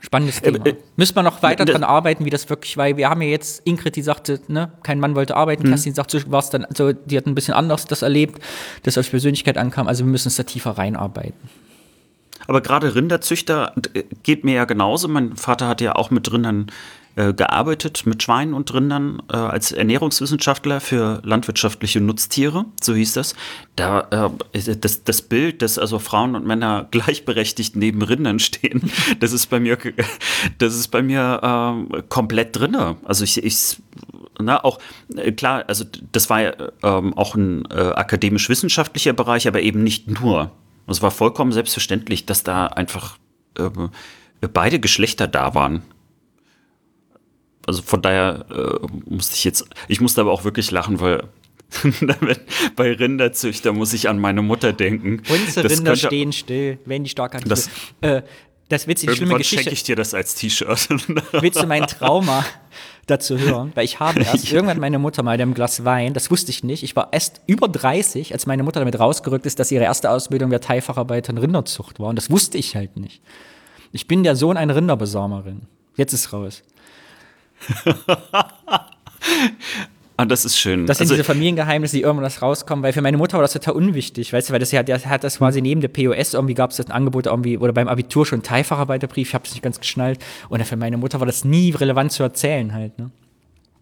Spannendes 0.01 0.41
Thema. 0.41 0.65
äh, 0.65 0.75
Müssen 0.97 1.15
wir 1.15 1.23
noch 1.23 1.41
weiter 1.41 1.63
das- 1.65 1.73
dran 1.73 1.83
arbeiten, 1.85 2.25
wie 2.25 2.29
das 2.29 2.49
wirklich, 2.49 2.75
weil 2.77 2.97
wir 2.97 3.09
haben 3.09 3.21
ja 3.21 3.29
jetzt 3.29 3.61
Ingrid, 3.65 3.95
die 3.95 4.01
sagte, 4.01 4.41
ne, 4.49 4.71
kein 4.83 4.99
Mann 4.99 5.15
wollte 5.15 5.35
arbeiten, 5.37 5.63
Mhm. 5.63 5.69
Kerstin 5.69 5.93
sagt, 5.93 6.11
so 6.11 6.19
war 6.31 6.39
es 6.39 6.49
dann, 6.49 6.65
so, 6.75 6.91
die 6.91 7.15
hat 7.17 7.27
ein 7.27 7.35
bisschen 7.35 7.53
anders 7.53 7.85
das 7.85 8.01
erlebt, 8.01 8.41
das 8.83 8.97
auf 8.97 9.09
Persönlichkeit 9.09 9.57
ankam, 9.57 9.87
also 9.87 10.03
wir 10.05 10.11
müssen 10.11 10.27
uns 10.27 10.35
da 10.35 10.43
tiefer 10.43 10.71
reinarbeiten. 10.71 11.49
Aber 12.47 12.61
gerade 12.61 12.95
Rinderzüchter 12.95 13.73
äh, 13.93 14.03
geht 14.23 14.43
mir 14.45 14.55
ja 14.55 14.65
genauso. 14.65 15.07
Mein 15.07 15.35
Vater 15.35 15.67
hat 15.67 15.81
ja 15.81 15.95
auch 15.95 16.11
mit 16.11 16.31
Rindern 16.31 16.67
äh, 17.16 17.34
gearbeitet, 17.34 18.05
mit 18.05 18.24
Schweinen 18.24 18.53
und 18.53 18.74
Rindern 18.74 19.22
äh, 19.32 19.36
als 19.36 19.72
Ernährungswissenschaftler 19.72 20.80
für 20.80 21.22
landwirtschaftliche 21.24 22.01
Nutztiere, 22.01 22.66
so 22.82 22.93
hieß 22.93 23.14
das. 23.14 23.36
Da 23.76 24.32
äh, 24.53 24.76
das, 24.76 25.03
das 25.03 25.22
Bild, 25.22 25.62
dass 25.62 25.78
also 25.78 25.99
Frauen 25.99 26.36
und 26.36 26.45
Männer 26.45 26.88
gleichberechtigt 26.91 27.76
neben 27.76 28.01
Rindern 28.01 28.39
stehen, 28.39 28.91
das 29.20 29.34
ist 29.34 29.47
bei 29.47 29.60
mir, 29.60 29.78
das 30.57 30.76
ist 30.76 30.89
bei 30.89 31.01
mir 31.01 31.86
äh, 31.93 32.01
komplett 32.10 32.55
drinne. 32.55 32.97
Also 33.03 33.24
ich, 33.24 33.43
ich 33.43 33.78
na, 34.39 34.64
auch 34.64 34.80
äh, 35.16 35.32
klar, 35.32 35.66
also 35.68 35.86
das 36.12 36.30
war 36.30 36.41
ja 36.41 36.53
ähm, 36.84 37.14
auch 37.18 37.36
ein 37.36 37.66
äh, 37.72 37.91
akademisch-wissenschaftlicher 37.95 39.14
Bereich, 39.14 39.47
aber 39.47 39.62
eben 39.62 39.84
nicht 39.84 40.07
nur. 40.22 40.51
Es 40.88 41.01
war 41.01 41.12
vollkommen 41.12 41.51
selbstverständlich, 41.51 42.26
dass 42.26 42.43
da 42.43 42.68
einfach 42.68 43.18
äh, 43.57 43.70
beide 44.47 44.80
Geschlechter 44.80 45.28
da 45.28 45.53
waren. 45.53 45.84
Also 47.70 47.84
von 47.84 48.01
daher 48.01 48.45
äh, 48.49 48.88
musste 49.07 49.36
ich 49.36 49.43
jetzt, 49.43 49.65
ich 49.88 50.01
musste 50.01 50.22
aber 50.22 50.32
auch 50.32 50.43
wirklich 50.43 50.72
lachen, 50.72 50.99
weil 50.99 51.24
bei 52.76 52.93
Rinderzüchter 52.93 53.74
muss 53.74 53.93
ich 53.93 54.09
an 54.09 54.20
meine 54.20 54.41
Mutter 54.41 54.74
denken. 54.74 55.22
Unsere 55.30 55.67
Das 55.67 55.78
Rinder 55.78 55.91
könnte- 55.91 56.07
stehen 56.07 56.34
still, 56.34 56.80
wenn 56.86 57.03
die 57.03 57.09
stark 57.11 57.39
Das- 57.45 57.70
äh, 58.01 58.24
das 58.70 58.88
wird 58.88 59.01
die 59.01 59.07
schlimme 59.09 59.36
Geschichte. 59.36 59.63
schenke 59.63 59.74
ich 59.74 59.84
dir 59.84 59.95
das 59.95 60.13
als 60.13 60.36
T-Shirt. 60.36 60.89
Willst 61.32 61.61
du 61.61 61.65
mein 61.67 61.88
Trauma 61.88 62.45
dazu 63.07 63.38
hören? 63.38 63.72
Weil 63.76 63.86
ich 63.86 63.99
habe 63.99 64.20
erst 64.24 64.51
irgendwann 64.51 64.80
meine 64.80 64.99
Mutter 64.99 65.24
mal 65.24 65.34
in 65.36 65.41
einem 65.41 65.53
Glas 65.55 65.86
Wein, 65.86 66.13
das 66.13 66.30
wusste 66.32 66.51
ich 66.51 66.63
nicht. 66.63 66.84
Ich 66.84 66.95
war 66.95 67.09
erst 67.11 67.41
über 67.47 67.67
30, 67.67 68.32
als 68.34 68.45
meine 68.45 68.61
Mutter 68.63 68.80
damit 68.80 68.99
rausgerückt 68.99 69.45
ist, 69.47 69.57
dass 69.59 69.72
ihre 69.72 69.84
erste 69.86 70.09
Ausbildung 70.11 70.49
der 70.51 70.61
Teilfacharbeiter 70.61 71.32
in 71.32 71.39
Rinderzucht 71.39 71.99
war. 71.99 72.09
Und 72.09 72.15
das 72.15 72.30
wusste 72.30 72.57
ich 72.59 72.76
halt 72.76 72.97
nicht. 72.97 73.22
Ich 73.91 74.07
bin 74.07 74.24
der 74.24 74.36
Sohn 74.36 74.55
einer 74.57 74.76
Rinderbesamerin. 74.76 75.61
Jetzt 75.97 76.13
ist 76.13 76.32
raus. 76.32 76.61
Ah, 80.20 80.26
das 80.26 80.43
ist 80.43 80.60
schön. 80.60 80.86
Das 80.86 80.97
sind 80.97 81.05
Also, 81.05 81.14
diese 81.14 81.24
Familiengeheimnisse, 81.24 81.95
die 81.95 82.01
irgendwann 82.01 82.26
das 82.26 82.41
rauskommen, 82.41 82.84
weil 82.84 82.91
für 82.91 83.01
meine 83.01 83.16
Mutter 83.16 83.38
war 83.38 83.41
das 83.41 83.53
total 83.53 83.76
unwichtig, 83.76 84.34
weißt 84.34 84.49
du, 84.49 84.53
weil 84.53 84.60
das 84.60 84.74
ja, 84.74 84.84
der 84.84 84.99
hat 85.05 85.24
das 85.24 85.38
quasi 85.38 85.62
neben 85.62 85.80
der 85.80 85.88
POS 85.88 86.34
irgendwie 86.34 86.55
gab 86.55 86.72
es 86.72 86.78
das 86.78 86.88
ein 86.88 86.91
Angebot 86.91 87.28
irgendwie 87.28 87.57
oder 87.57 87.72
beim 87.72 87.88
Abitur 87.88 88.26
schon 88.26 88.43
Teilfacharbeiterbrief, 88.43 89.30
ich 89.30 89.34
habe 89.34 89.45
es 89.45 89.51
nicht 89.51 89.62
ganz 89.62 89.80
geschnallt 89.80 90.20
und 90.49 90.62
für 90.66 90.76
meine 90.76 90.97
Mutter 90.97 91.22
war 91.22 91.26
das 91.26 91.45
nie 91.45 91.72
relevant 91.72 92.12
zu 92.12 92.24
erzählen 92.24 92.74
halt, 92.74 92.99
ne? 92.99 93.12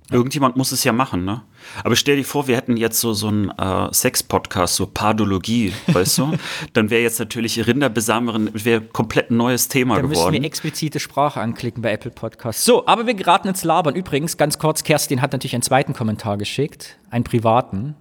Irgendjemand 0.10 0.56
muss 0.56 0.72
es 0.72 0.86
ja 0.86 0.94
machen, 0.94 1.26
ne? 1.26 1.42
Aber 1.84 1.98
stell 1.98 2.16
dir 2.16 2.24
vor, 2.24 2.48
wir 2.48 2.56
hätten 2.56 2.78
jetzt 2.78 3.00
so, 3.02 3.12
so 3.12 3.28
einen 3.28 3.50
äh, 3.50 3.94
Sex-Podcast, 3.94 4.76
so 4.76 4.88
Pathologie, 4.88 5.74
weißt 5.88 6.20
du? 6.20 6.34
Dann 6.74 6.90
wäre 6.90 7.02
jetzt 7.02 7.20
natürlich 7.20 7.68
Rinderbesamerin, 7.68 8.52
wäre 8.54 8.82
komplett 8.82 9.32
ein 9.32 9.38
neues 9.38 9.68
Thema 9.68 9.96
Da 9.96 10.04
müssen 10.04 10.12
wir 10.22 10.32
geworden. 10.32 10.44
explizite 10.46 11.02
Sprache 11.02 11.42
anklicken 11.42 11.82
bei 11.82 11.92
Apple 11.92 12.12
Podcasts. 12.12 12.64
So, 12.64 12.88
aber 12.88 13.06
wir 13.06 13.16
geraten 13.16 13.50
ins 13.50 13.66
Labern. 13.66 13.96
Übrigens, 13.96 14.38
ganz 14.38 14.58
kurz, 14.58 14.84
Kerstin 14.84 15.22
hat 15.22 15.34
natürlich 15.34 15.56
einen 15.56 15.64
zweiten 15.64 15.94
Kommentar 15.94 16.38
geschickt, 16.38 16.98
einen 17.10 17.26
privaten. 17.26 17.96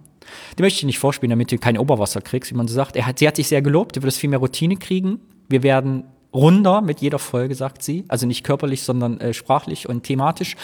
Den 0.57 0.63
möchte 0.63 0.79
ich 0.79 0.85
nicht 0.85 0.99
vorspielen, 0.99 1.31
damit 1.31 1.51
du 1.51 1.57
kein 1.57 1.77
Oberwasser 1.77 2.21
kriegst, 2.21 2.51
wie 2.51 2.55
man 2.55 2.69
so 2.69 2.73
sagt. 2.73 2.95
Er 2.95 3.05
hat, 3.05 3.19
sie 3.19 3.27
hat 3.27 3.35
sich 3.35 3.49
sehr 3.49 3.61
gelobt, 3.61 3.97
du 3.97 4.01
würdest 4.01 4.19
viel 4.19 4.29
mehr 4.29 4.39
Routine 4.39 4.77
kriegen. 4.77 5.19
Wir 5.49 5.63
werden 5.63 6.05
runder 6.33 6.81
mit 6.81 7.01
jeder 7.01 7.19
Folge, 7.19 7.55
sagt 7.55 7.83
sie. 7.83 8.05
Also 8.07 8.27
nicht 8.27 8.43
körperlich, 8.43 8.83
sondern 8.83 9.19
äh, 9.19 9.33
sprachlich 9.33 9.89
und 9.89 10.03
thematisch. 10.03 10.55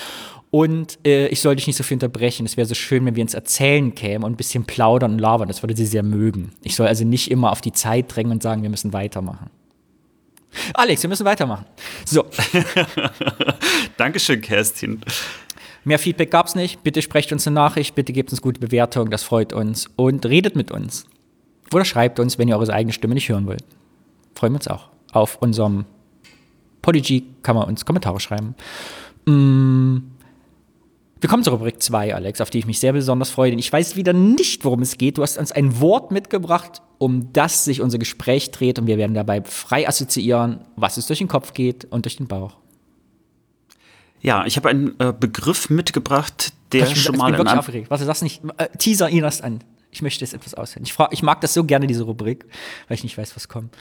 Und 0.54 1.00
äh, 1.04 1.30
ich 1.30 1.42
soll 1.42 1.56
dich 1.56 1.66
nicht 1.66 1.78
so 1.78 1.84
viel 1.84 1.96
unterbrechen. 1.96 2.46
Es 2.46 2.58
wäre 2.58 2.68
so 2.68 2.76
schön, 2.76 3.04
wenn 3.08 3.16
wir 3.16 3.24
ins 3.24 3.34
Erzählen 3.34 3.96
kämen 3.96 4.24
und 4.24 4.34
ein 4.34 4.38
bisschen 4.38 4.66
plaudern 4.66 5.14
und 5.14 5.18
labern. 5.18 5.48
Das 5.48 5.64
würde 5.64 5.76
sie 5.76 5.88
sehr 5.88 6.04
mögen. 6.04 6.52
Ich 6.62 6.76
soll 6.76 6.86
also 6.86 7.04
nicht 7.06 7.32
immer 7.32 7.52
auf 7.52 7.60
die 7.60 7.72
Zeit 7.72 8.16
drängen 8.16 8.32
und 8.32 8.44
sagen, 8.44 8.62
wir 8.62 8.70
müssen 8.70 8.94
weitermachen. 8.94 9.50
Alex, 10.76 11.02
wir 11.02 11.08
müssen 11.08 11.26
weitermachen. 11.26 11.66
So, 12.06 12.26
Dankeschön, 13.98 14.42
Kerstin. 14.42 15.02
mehr 15.86 15.98
Feedback 15.98 16.30
gab's 16.30 16.54
nicht. 16.54 16.84
Bitte 16.84 17.02
sprecht 17.02 17.34
uns 17.34 17.48
eine 17.48 17.56
Nachricht, 17.56 17.96
bitte 17.96 18.14
gebt 18.14 18.30
uns 18.30 18.40
gute 18.40 18.60
Bewertungen, 18.60 19.10
das 19.10 19.24
freut 19.24 19.54
uns. 19.54 19.90
Und 19.96 20.24
redet 20.28 20.56
mit 20.56 20.70
uns. 20.70 21.08
Oder 21.74 21.84
schreibt 21.84 22.20
uns, 22.20 22.38
wenn 22.38 22.48
ihr 22.48 22.60
eure 22.60 22.72
eigene 22.72 22.94
Stimme 22.94 23.16
nicht 23.16 23.28
hören 23.28 23.48
wollt. 23.48 23.64
Freuen 24.36 24.54
wir 24.54 24.58
uns 24.58 24.68
auch. 24.68 24.90
Auf 25.14 25.42
unserem 25.42 25.86
Podigy 26.84 27.26
kann 27.42 27.56
man 27.56 27.68
uns 27.68 27.86
Kommentare 27.86 28.20
schreiben. 28.20 28.54
Mm. 29.26 30.13
Wir 31.24 31.30
kommen 31.30 31.42
zur 31.42 31.54
Rubrik 31.54 31.82
2, 31.82 32.14
Alex, 32.14 32.42
auf 32.42 32.50
die 32.50 32.60
ich 32.60 32.66
mich 32.66 32.82
sehr 32.82 32.92
besonders 32.92 33.30
freue. 33.30 33.50
Denn 33.50 33.58
ich 33.58 33.72
weiß 33.72 33.96
wieder 33.96 34.12
nicht, 34.12 34.66
worum 34.66 34.82
es 34.82 34.98
geht. 34.98 35.18
Du 35.18 35.22
hast 35.22 35.38
uns 35.38 35.54
ein 35.54 35.80
Wort 35.80 36.12
mitgebracht, 36.12 36.82
um 36.98 37.32
das 37.32 37.64
sich 37.64 37.80
unser 37.80 37.98
Gespräch 37.98 38.52
dreht. 38.52 38.78
Und 38.78 38.88
wir 38.88 38.98
werden 38.98 39.14
dabei 39.14 39.42
frei 39.42 39.88
assoziieren, 39.88 40.66
was 40.76 40.98
es 40.98 41.08
durch 41.08 41.20
den 41.20 41.30
Kopf 41.30 41.54
geht 41.54 41.86
und 41.86 42.04
durch 42.04 42.18
den 42.18 42.28
Bauch. 42.28 42.58
Ja, 44.20 44.46
ich 44.46 44.58
habe 44.58 44.68
einen 44.68 45.00
äh, 45.00 45.14
Begriff 45.18 45.70
mitgebracht, 45.70 46.52
der 46.74 46.82
ich 46.82 46.94
bin, 46.94 46.96
schon 46.98 47.16
ich 47.16 47.20
mal 47.20 47.26
bin 47.28 47.36
in 47.36 47.40
wirklich 47.40 47.58
aufgeregt. 47.58 47.90
Warte, 47.90 48.04
sag's 48.04 48.22
nicht. 48.22 48.42
Äh, 48.58 48.68
teaser 48.78 49.10
ihn 49.10 49.24
erst 49.24 49.46
an. 49.46 49.64
Ich 49.92 50.02
möchte 50.02 50.26
jetzt 50.26 50.34
etwas 50.34 50.56
aushören. 50.56 50.84
Ich, 50.84 50.92
frag, 50.92 51.14
ich 51.14 51.24
mag 51.24 51.40
das 51.40 51.54
so 51.54 51.64
gerne, 51.64 51.88
diese 51.88 52.04
Rubrik, 52.04 52.44
weil 52.90 52.96
ich 52.96 53.04
nicht 53.04 53.18
weiß, 53.18 53.34
was 53.38 53.48
kommt. 53.48 53.74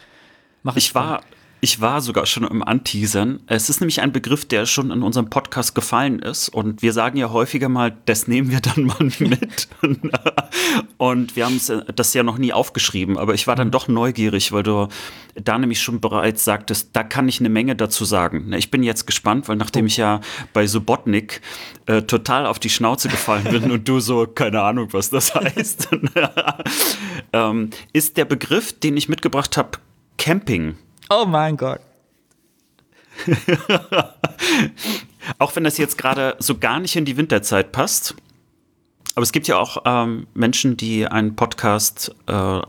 Mach 0.62 0.76
Ich 0.76 0.94
war, 0.94 1.22
ich 1.64 1.80
war 1.80 2.00
sogar 2.00 2.26
schon 2.26 2.42
im 2.42 2.60
Anteasern. 2.60 3.38
Es 3.46 3.70
ist 3.70 3.80
nämlich 3.80 4.00
ein 4.00 4.10
Begriff, 4.10 4.44
der 4.44 4.66
schon 4.66 4.90
in 4.90 5.00
unserem 5.04 5.30
Podcast 5.30 5.76
gefallen 5.76 6.18
ist. 6.18 6.48
Und 6.48 6.82
wir 6.82 6.92
sagen 6.92 7.16
ja 7.16 7.30
häufiger 7.30 7.68
mal, 7.68 7.96
das 8.04 8.26
nehmen 8.26 8.50
wir 8.50 8.58
dann 8.58 8.82
mal 8.82 8.98
mit. 9.20 9.68
Und 10.98 11.36
wir 11.36 11.46
haben 11.46 11.60
das 11.94 12.14
ja 12.14 12.24
noch 12.24 12.36
nie 12.36 12.52
aufgeschrieben. 12.52 13.16
Aber 13.16 13.34
ich 13.34 13.46
war 13.46 13.54
dann 13.54 13.70
doch 13.70 13.86
neugierig, 13.86 14.50
weil 14.50 14.64
du 14.64 14.88
da 15.36 15.56
nämlich 15.56 15.80
schon 15.80 16.00
bereits 16.00 16.42
sagtest, 16.42 16.90
da 16.94 17.04
kann 17.04 17.28
ich 17.28 17.38
eine 17.38 17.48
Menge 17.48 17.76
dazu 17.76 18.04
sagen. 18.04 18.48
Ne, 18.48 18.58
Ich 18.58 18.72
bin 18.72 18.82
jetzt 18.82 19.06
gespannt, 19.06 19.46
weil 19.46 19.54
nachdem 19.54 19.86
ich 19.86 19.96
ja 19.96 20.20
bei 20.52 20.66
Subotnik 20.66 21.42
äh, 21.86 22.02
total 22.02 22.46
auf 22.46 22.58
die 22.58 22.70
Schnauze 22.70 23.08
gefallen 23.08 23.44
bin 23.44 23.70
und 23.70 23.88
du 23.88 24.00
so, 24.00 24.26
keine 24.26 24.62
Ahnung, 24.62 24.88
was 24.90 25.10
das 25.10 25.32
heißt, 25.36 25.90
ähm, 27.32 27.70
ist 27.92 28.16
der 28.16 28.24
Begriff, 28.24 28.72
den 28.72 28.96
ich 28.96 29.08
mitgebracht 29.08 29.56
habe, 29.56 29.78
Camping. 30.18 30.74
Oh 31.14 31.26
mein 31.26 31.56
Gott. 31.56 31.80
Auch 35.38 35.54
wenn 35.54 35.64
das 35.64 35.78
jetzt 35.78 35.98
gerade 35.98 36.36
so 36.38 36.58
gar 36.58 36.80
nicht 36.80 36.96
in 36.96 37.04
die 37.04 37.16
Winterzeit 37.16 37.72
passt. 37.72 38.14
Aber 39.14 39.22
es 39.22 39.32
gibt 39.32 39.46
ja 39.46 39.58
auch 39.58 39.82
ähm, 39.84 40.26
Menschen, 40.32 40.78
die 40.78 41.06
einen 41.06 41.36
Podcast 41.36 42.14
äh, 42.26 42.60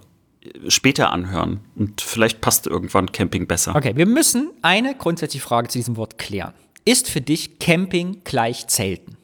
später 0.68 1.12
anhören. 1.12 1.62
Und 1.76 2.02
vielleicht 2.02 2.42
passt 2.42 2.68
irgendwann 2.68 3.12
Camping 3.14 3.48
besser. 3.48 3.74
Okay, 3.76 3.96
wir 3.96 4.06
müssen 4.06 4.52
eine 4.62 4.94
grundsätzliche 4.94 5.46
Frage 5.46 5.70
zu 5.70 5.80
diesem 5.80 5.96
Wort 5.96 6.18
klären. 6.18 6.54
Ist 6.84 7.10
für 7.10 7.22
dich 7.22 7.60
Camping 7.60 8.22
gleich 8.26 8.68
Zelten? 8.68 9.16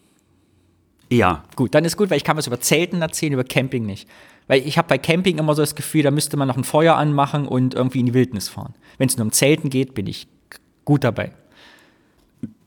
Ja. 1.12 1.44
Gut, 1.56 1.76
dann 1.76 1.84
ist 1.84 1.98
gut, 1.98 2.10
weil 2.10 2.18
ich 2.18 2.24
kann 2.24 2.38
was 2.38 2.48
über 2.48 2.62
Zelten 2.62 3.02
erzählen, 3.02 3.34
über 3.34 3.44
Camping 3.44 3.86
nicht. 3.86 4.08
Weil 4.50 4.68
ich 4.68 4.80
habe 4.80 4.88
bei 4.88 4.98
Camping 4.98 5.38
immer 5.38 5.54
so 5.54 5.62
das 5.62 5.76
Gefühl, 5.76 6.02
da 6.02 6.12
müsste 6.12 6.36
man 6.36 6.48
noch 6.48 6.58
ein 6.58 6.64
Feuer 6.64 6.96
anmachen 6.96 7.48
und 7.48 7.76
irgendwie 7.76 8.00
in 8.00 8.08
die 8.08 8.16
Wildnis 8.16 8.50
fahren. 8.50 8.74
Wenn 8.98 9.08
es 9.08 9.16
nur 9.16 9.26
um 9.26 9.32
Zelten 9.32 9.70
geht, 9.70 9.94
bin 9.94 10.08
ich 10.08 10.28
gut 10.86 11.04
dabei. 11.04 11.32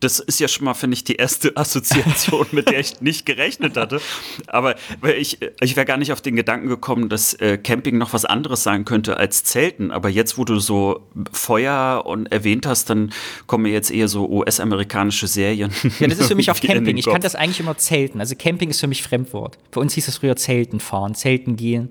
Das 0.02 0.18
ist 0.18 0.40
ja 0.40 0.48
schon 0.48 0.64
mal, 0.64 0.74
finde 0.74 0.96
ich, 0.96 1.04
die 1.04 1.14
erste 1.14 1.56
Assoziation, 1.56 2.46
mit 2.50 2.68
der 2.68 2.80
ich 2.80 3.00
nicht 3.00 3.24
gerechnet 3.24 3.76
hatte. 3.76 4.00
Aber 4.48 4.74
ich, 5.16 5.38
ich 5.60 5.76
wäre 5.76 5.86
gar 5.86 5.96
nicht 5.96 6.10
auf 6.12 6.20
den 6.20 6.34
Gedanken 6.34 6.66
gekommen, 6.66 7.08
dass 7.08 7.34
äh, 7.34 7.56
Camping 7.56 7.98
noch 7.98 8.12
was 8.12 8.24
anderes 8.24 8.64
sein 8.64 8.84
könnte 8.84 9.16
als 9.16 9.44
Zelten. 9.44 9.92
Aber 9.92 10.08
jetzt, 10.08 10.38
wo 10.38 10.44
du 10.44 10.58
so 10.58 11.08
Feuer 11.30 12.02
und 12.04 12.32
erwähnt 12.32 12.66
hast, 12.66 12.90
dann 12.90 13.12
kommen 13.46 13.62
mir 13.62 13.72
jetzt 13.72 13.92
eher 13.92 14.08
so 14.08 14.28
US-amerikanische 14.28 15.26
Serien. 15.28 15.70
Ja, 16.00 16.08
das 16.08 16.18
ist 16.18 16.28
für 16.28 16.34
mich 16.34 16.50
auch 16.50 16.58
Camping. 16.58 16.96
Ich 16.96 17.04
kann 17.04 17.20
das 17.20 17.36
eigentlich 17.36 17.60
immer 17.60 17.76
Zelten. 17.76 18.18
Also 18.18 18.34
Camping 18.34 18.70
ist 18.70 18.80
für 18.80 18.88
mich 18.88 19.02
Fremdwort. 19.02 19.58
Für 19.70 19.78
uns 19.78 19.94
hieß 19.94 20.08
es 20.08 20.16
früher 20.16 20.34
Zelten 20.34 20.80
fahren, 20.80 21.14
Zelten 21.14 21.54
gehen. 21.54 21.90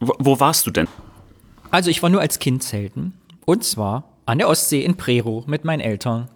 Wo, 0.00 0.14
wo 0.18 0.40
warst 0.40 0.66
du 0.66 0.70
denn? 0.70 0.86
Also 1.70 1.90
ich 1.90 2.02
war 2.02 2.08
nur 2.08 2.20
als 2.20 2.38
Kind 2.38 2.62
zelten. 2.62 3.14
Und 3.44 3.64
zwar 3.64 4.04
an 4.26 4.38
der 4.38 4.48
Ostsee 4.48 4.84
in 4.84 4.96
Prero 4.96 5.44
mit 5.46 5.64
meinen 5.64 5.80
Eltern. 5.80 6.28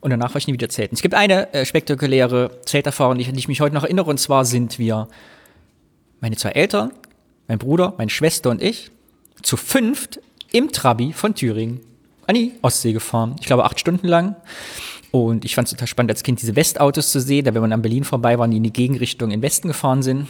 Und 0.00 0.10
danach 0.10 0.30
war 0.30 0.38
ich 0.38 0.46
nie 0.46 0.54
wieder 0.54 0.68
zelten. 0.68 0.94
Es 0.94 1.02
gibt 1.02 1.14
eine 1.14 1.52
äh, 1.52 1.64
spektakuläre 1.64 2.50
Zelterfahrung, 2.64 3.18
die, 3.18 3.26
an 3.26 3.34
die 3.34 3.38
ich 3.38 3.48
mich 3.48 3.60
heute 3.60 3.74
noch 3.74 3.84
erinnere. 3.84 4.08
Und 4.08 4.18
zwar 4.18 4.44
sind 4.44 4.78
wir, 4.78 5.08
meine 6.20 6.36
zwei 6.36 6.50
Eltern, 6.50 6.92
mein 7.48 7.58
Bruder, 7.58 7.94
meine 7.98 8.10
Schwester 8.10 8.50
und 8.50 8.62
ich, 8.62 8.90
zu 9.42 9.56
fünft 9.56 10.20
im 10.52 10.72
Trabi 10.72 11.12
von 11.12 11.34
Thüringen 11.34 11.80
an 12.26 12.34
die 12.34 12.52
Ostsee 12.62 12.92
gefahren. 12.92 13.36
Ich 13.40 13.46
glaube 13.46 13.64
acht 13.64 13.78
Stunden 13.78 14.06
lang. 14.06 14.36
Und 15.10 15.44
ich 15.44 15.54
fand 15.54 15.66
es 15.66 15.72
total 15.72 15.88
spannend, 15.88 16.12
als 16.12 16.22
Kind 16.22 16.40
diese 16.40 16.54
Westautos 16.54 17.10
zu 17.10 17.20
sehen, 17.20 17.44
da 17.44 17.52
wenn 17.52 17.62
man 17.62 17.72
an 17.72 17.82
Berlin 17.82 18.04
vorbei 18.04 18.38
war, 18.38 18.46
die 18.46 18.58
in 18.58 18.62
die 18.62 18.72
Gegenrichtung 18.72 19.32
in 19.32 19.42
Westen 19.42 19.68
gefahren 19.68 20.02
sind. 20.02 20.28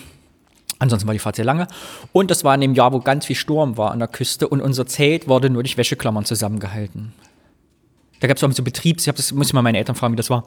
Ansonsten 0.79 1.07
war 1.07 1.13
die 1.13 1.19
Fahrt 1.19 1.37
sehr 1.37 1.45
lange. 1.45 1.67
Und 2.13 2.31
das 2.31 2.43
war 2.43 2.55
in 2.55 2.63
dem 2.63 2.75
Jahr, 2.75 2.93
wo 2.93 3.01
ganz 3.01 3.27
viel 3.27 3.37
Sturm 3.37 3.77
war 3.77 3.91
an 3.91 3.99
der 3.99 4.09
Küste 4.09 4.49
und 4.49 4.63
unser 4.63 4.87
Zelt 4.87 5.29
wurde 5.29 5.51
nur 5.51 5.63
durch 5.63 5.77
Wäscheklammern 5.77 6.25
zusammengehalten. 6.25 7.13
Da 8.21 8.29
gab 8.29 8.37
es 8.37 8.45
auch 8.45 8.53
so 8.53 8.63
Betriebs, 8.63 9.05
ich 9.05 9.09
habe 9.09 9.17
das 9.17 9.33
muss 9.33 9.49
ich 9.49 9.53
mal 9.53 9.63
meine 9.63 9.79
Eltern 9.79 9.97
fragen, 9.97 10.13
wie 10.13 10.17
das 10.17 10.31
war. 10.31 10.45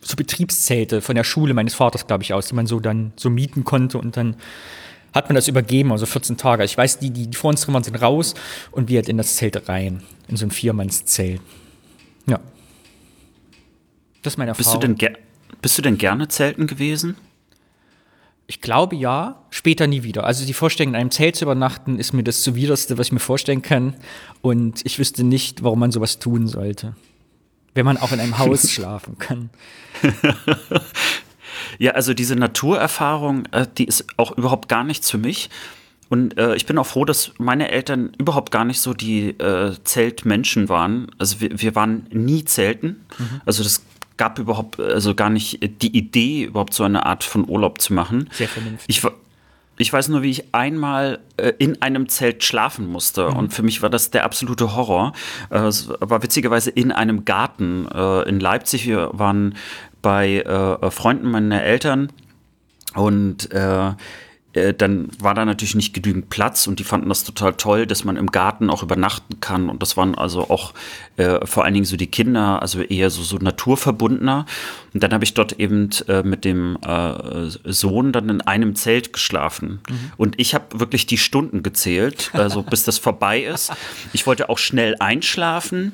So 0.00 0.16
Betriebszelte 0.16 1.00
von 1.00 1.14
der 1.14 1.24
Schule 1.24 1.54
meines 1.54 1.74
Vaters, 1.74 2.06
glaube 2.06 2.24
ich, 2.24 2.34
aus, 2.34 2.48
die 2.48 2.54
man 2.54 2.66
so 2.66 2.80
dann 2.80 3.12
so 3.16 3.30
mieten 3.30 3.62
konnte 3.62 3.98
und 3.98 4.16
dann 4.16 4.36
hat 5.14 5.28
man 5.28 5.36
das 5.36 5.46
übergeben, 5.46 5.92
also 5.92 6.06
14 6.06 6.36
Tage. 6.36 6.64
Ich 6.64 6.76
weiß, 6.76 6.98
die, 6.98 7.10
die, 7.10 7.28
die 7.28 7.36
vor 7.36 7.50
uns 7.50 7.60
drin 7.60 7.74
waren, 7.74 7.84
sind 7.84 7.96
raus 7.96 8.34
und 8.70 8.88
wir 8.88 8.98
halt 8.98 9.08
in 9.08 9.18
das 9.18 9.36
Zelt 9.36 9.68
rein, 9.68 10.02
in 10.28 10.36
so 10.36 10.46
ein 10.46 10.50
Viermannszelt. 10.50 11.40
Ja. 12.26 12.40
Das 14.22 14.34
ist 14.34 14.36
meine 14.38 14.50
Erfahrung. 14.50 14.80
Bist 14.80 15.00
du 15.00 15.08
denn, 15.08 15.16
bist 15.60 15.78
du 15.78 15.82
denn 15.82 15.98
gerne 15.98 16.28
zelten 16.28 16.66
gewesen? 16.66 17.16
Ich 18.46 18.60
glaube 18.60 18.96
ja, 18.96 19.42
später 19.50 19.86
nie 19.86 20.02
wieder. 20.02 20.24
Also 20.24 20.44
die 20.44 20.52
Vorstellung, 20.52 20.94
in 20.94 21.00
einem 21.00 21.10
Zelt 21.10 21.36
zu 21.36 21.44
übernachten, 21.44 21.98
ist 21.98 22.12
mir 22.12 22.24
das 22.24 22.42
zuwiderste, 22.42 22.98
was 22.98 23.08
ich 23.08 23.12
mir 23.12 23.20
vorstellen 23.20 23.62
kann. 23.62 23.94
Und 24.40 24.84
ich 24.84 24.98
wüsste 24.98 25.24
nicht, 25.24 25.62
warum 25.62 25.78
man 25.78 25.92
sowas 25.92 26.18
tun 26.18 26.48
sollte. 26.48 26.94
Wenn 27.74 27.84
man 27.84 27.96
auch 27.96 28.12
in 28.12 28.20
einem 28.20 28.38
Haus 28.38 28.70
schlafen 28.72 29.18
kann. 29.18 29.50
ja, 31.78 31.92
also 31.92 32.14
diese 32.14 32.36
Naturerfahrung, 32.36 33.46
äh, 33.52 33.66
die 33.78 33.84
ist 33.84 34.06
auch 34.16 34.36
überhaupt 34.36 34.68
gar 34.68 34.84
nichts 34.84 35.10
für 35.10 35.18
mich. 35.18 35.50
Und 36.08 36.36
äh, 36.36 36.54
ich 36.56 36.66
bin 36.66 36.76
auch 36.76 36.86
froh, 36.86 37.06
dass 37.06 37.32
meine 37.38 37.70
Eltern 37.70 38.12
überhaupt 38.18 38.50
gar 38.50 38.66
nicht 38.66 38.80
so 38.80 38.92
die 38.92 39.30
äh, 39.30 39.74
Zeltmenschen 39.84 40.68
waren. 40.68 41.10
Also 41.16 41.40
wir, 41.40 41.58
wir 41.58 41.74
waren 41.74 42.06
nie 42.10 42.44
Zelten. 42.44 43.06
Mhm. 43.18 43.40
Also 43.46 43.62
das 43.62 43.82
gab 44.18 44.38
überhaupt 44.38 44.78
also 44.78 45.14
gar 45.14 45.30
nicht 45.30 45.60
die 45.82 45.96
Idee, 45.96 46.44
überhaupt 46.44 46.74
so 46.74 46.84
eine 46.84 47.06
Art 47.06 47.24
von 47.24 47.48
Urlaub 47.48 47.80
zu 47.80 47.94
machen. 47.94 48.28
Sehr 48.32 48.48
vernünftig. 48.48 48.94
Ich, 48.94 49.02
ich 49.78 49.92
weiß 49.92 50.08
nur, 50.08 50.22
wie 50.22 50.30
ich 50.30 50.54
einmal 50.54 51.20
äh, 51.36 51.52
in 51.58 51.80
einem 51.82 52.08
Zelt 52.08 52.44
schlafen 52.44 52.86
musste. 52.86 53.30
Mhm. 53.30 53.36
Und 53.36 53.54
für 53.54 53.62
mich 53.62 53.82
war 53.82 53.90
das 53.90 54.10
der 54.10 54.24
absolute 54.24 54.76
Horror. 54.76 55.12
Äh, 55.50 55.58
es 55.60 55.88
war 56.00 56.22
witzigerweise 56.22 56.70
in 56.70 56.92
einem 56.92 57.24
Garten 57.24 57.86
äh, 57.88 58.28
in 58.28 58.40
Leipzig. 58.40 58.86
Wir 58.86 59.10
waren 59.12 59.54
bei 60.02 60.40
äh, 60.40 60.90
Freunden 60.90 61.30
meiner 61.30 61.62
Eltern 61.62 62.10
und 62.94 63.48
äh, 64.54 64.74
dann 64.74 65.08
war 65.18 65.34
da 65.34 65.44
natürlich 65.44 65.74
nicht 65.74 65.94
genügend 65.94 66.28
Platz 66.28 66.66
und 66.66 66.78
die 66.78 66.84
fanden 66.84 67.08
das 67.08 67.24
total 67.24 67.54
toll, 67.54 67.86
dass 67.86 68.04
man 68.04 68.16
im 68.16 68.26
Garten 68.26 68.70
auch 68.70 68.82
übernachten 68.82 69.40
kann. 69.40 69.68
Und 69.68 69.82
das 69.82 69.96
waren 69.96 70.14
also 70.14 70.50
auch 70.50 70.74
äh, 71.16 71.44
vor 71.46 71.64
allen 71.64 71.74
Dingen 71.74 71.86
so 71.86 71.96
die 71.96 72.06
Kinder, 72.06 72.60
also 72.60 72.82
eher 72.82 73.10
so, 73.10 73.22
so 73.22 73.38
naturverbundener. 73.38 74.46
Und 74.92 75.02
dann 75.02 75.12
habe 75.12 75.24
ich 75.24 75.34
dort 75.34 75.52
eben 75.58 75.90
äh, 76.08 76.22
mit 76.22 76.44
dem 76.44 76.76
äh, 76.82 77.48
Sohn 77.64 78.12
dann 78.12 78.28
in 78.28 78.40
einem 78.42 78.74
Zelt 78.74 79.12
geschlafen. 79.12 79.80
Mhm. 79.88 80.12
Und 80.16 80.34
ich 80.38 80.54
habe 80.54 80.80
wirklich 80.80 81.06
die 81.06 81.18
Stunden 81.18 81.62
gezählt, 81.62 82.30
also 82.34 82.62
bis 82.62 82.84
das 82.84 82.98
vorbei 82.98 83.42
ist. 83.42 83.72
Ich 84.12 84.26
wollte 84.26 84.48
auch 84.48 84.58
schnell 84.58 84.96
einschlafen 84.98 85.92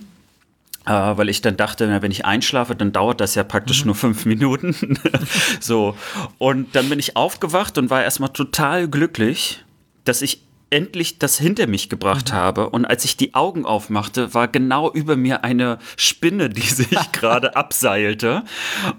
weil 0.88 1.28
ich 1.28 1.40
dann 1.40 1.56
dachte, 1.56 2.02
wenn 2.02 2.10
ich 2.10 2.24
einschlafe, 2.24 2.74
dann 2.74 2.92
dauert 2.92 3.20
das 3.20 3.34
ja 3.34 3.44
praktisch 3.44 3.80
mhm. 3.80 3.86
nur 3.86 3.94
fünf 3.94 4.24
Minuten. 4.24 4.98
so. 5.60 5.96
Und 6.38 6.74
dann 6.74 6.88
bin 6.88 6.98
ich 6.98 7.16
aufgewacht 7.16 7.78
und 7.78 7.90
war 7.90 8.02
erstmal 8.02 8.30
total 8.30 8.88
glücklich, 8.88 9.64
dass 10.04 10.22
ich 10.22 10.42
endlich 10.70 11.18
das 11.18 11.38
hinter 11.38 11.66
mich 11.66 11.88
gebracht 11.88 12.30
mhm. 12.30 12.36
habe. 12.36 12.70
Und 12.70 12.84
als 12.84 13.04
ich 13.04 13.16
die 13.16 13.34
Augen 13.34 13.64
aufmachte, 13.64 14.34
war 14.34 14.48
genau 14.48 14.90
über 14.90 15.16
mir 15.16 15.44
eine 15.44 15.78
Spinne, 15.96 16.48
die 16.50 16.62
sich 16.62 16.90
gerade 17.12 17.56
abseilte. 17.56 18.44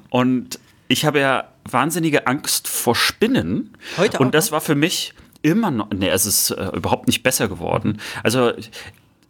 Und 0.09 0.59
ich 0.87 1.05
habe 1.05 1.19
ja 1.19 1.45
wahnsinnige 1.69 2.27
Angst 2.27 2.67
vor 2.67 2.95
Spinnen. 2.95 3.77
Heute 3.97 4.17
auch, 4.17 4.21
Und 4.21 4.33
das 4.33 4.51
war 4.51 4.61
für 4.61 4.75
mich 4.75 5.13
immer 5.41 5.71
noch, 5.71 5.89
nee, 5.91 6.09
es 6.09 6.25
ist 6.25 6.51
äh, 6.51 6.69
überhaupt 6.75 7.07
nicht 7.07 7.23
besser 7.23 7.47
geworden. 7.47 8.01
Also 8.23 8.51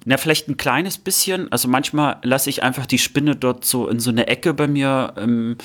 na, 0.10 0.18
vielleicht 0.18 0.48
ein 0.48 0.58
kleines 0.58 0.98
bisschen. 0.98 1.52
Also 1.52 1.68
manchmal 1.68 2.18
lasse 2.24 2.50
ich 2.50 2.64
einfach 2.64 2.88
die 2.88 2.98
Spinne 2.98 3.36
dort 3.36 3.64
so 3.64 3.88
in 3.88 4.00
so 4.00 4.10
eine 4.10 4.26
Ecke 4.26 4.56
bei 4.56 4.68
mir 4.68 5.14
im, 5.18 5.56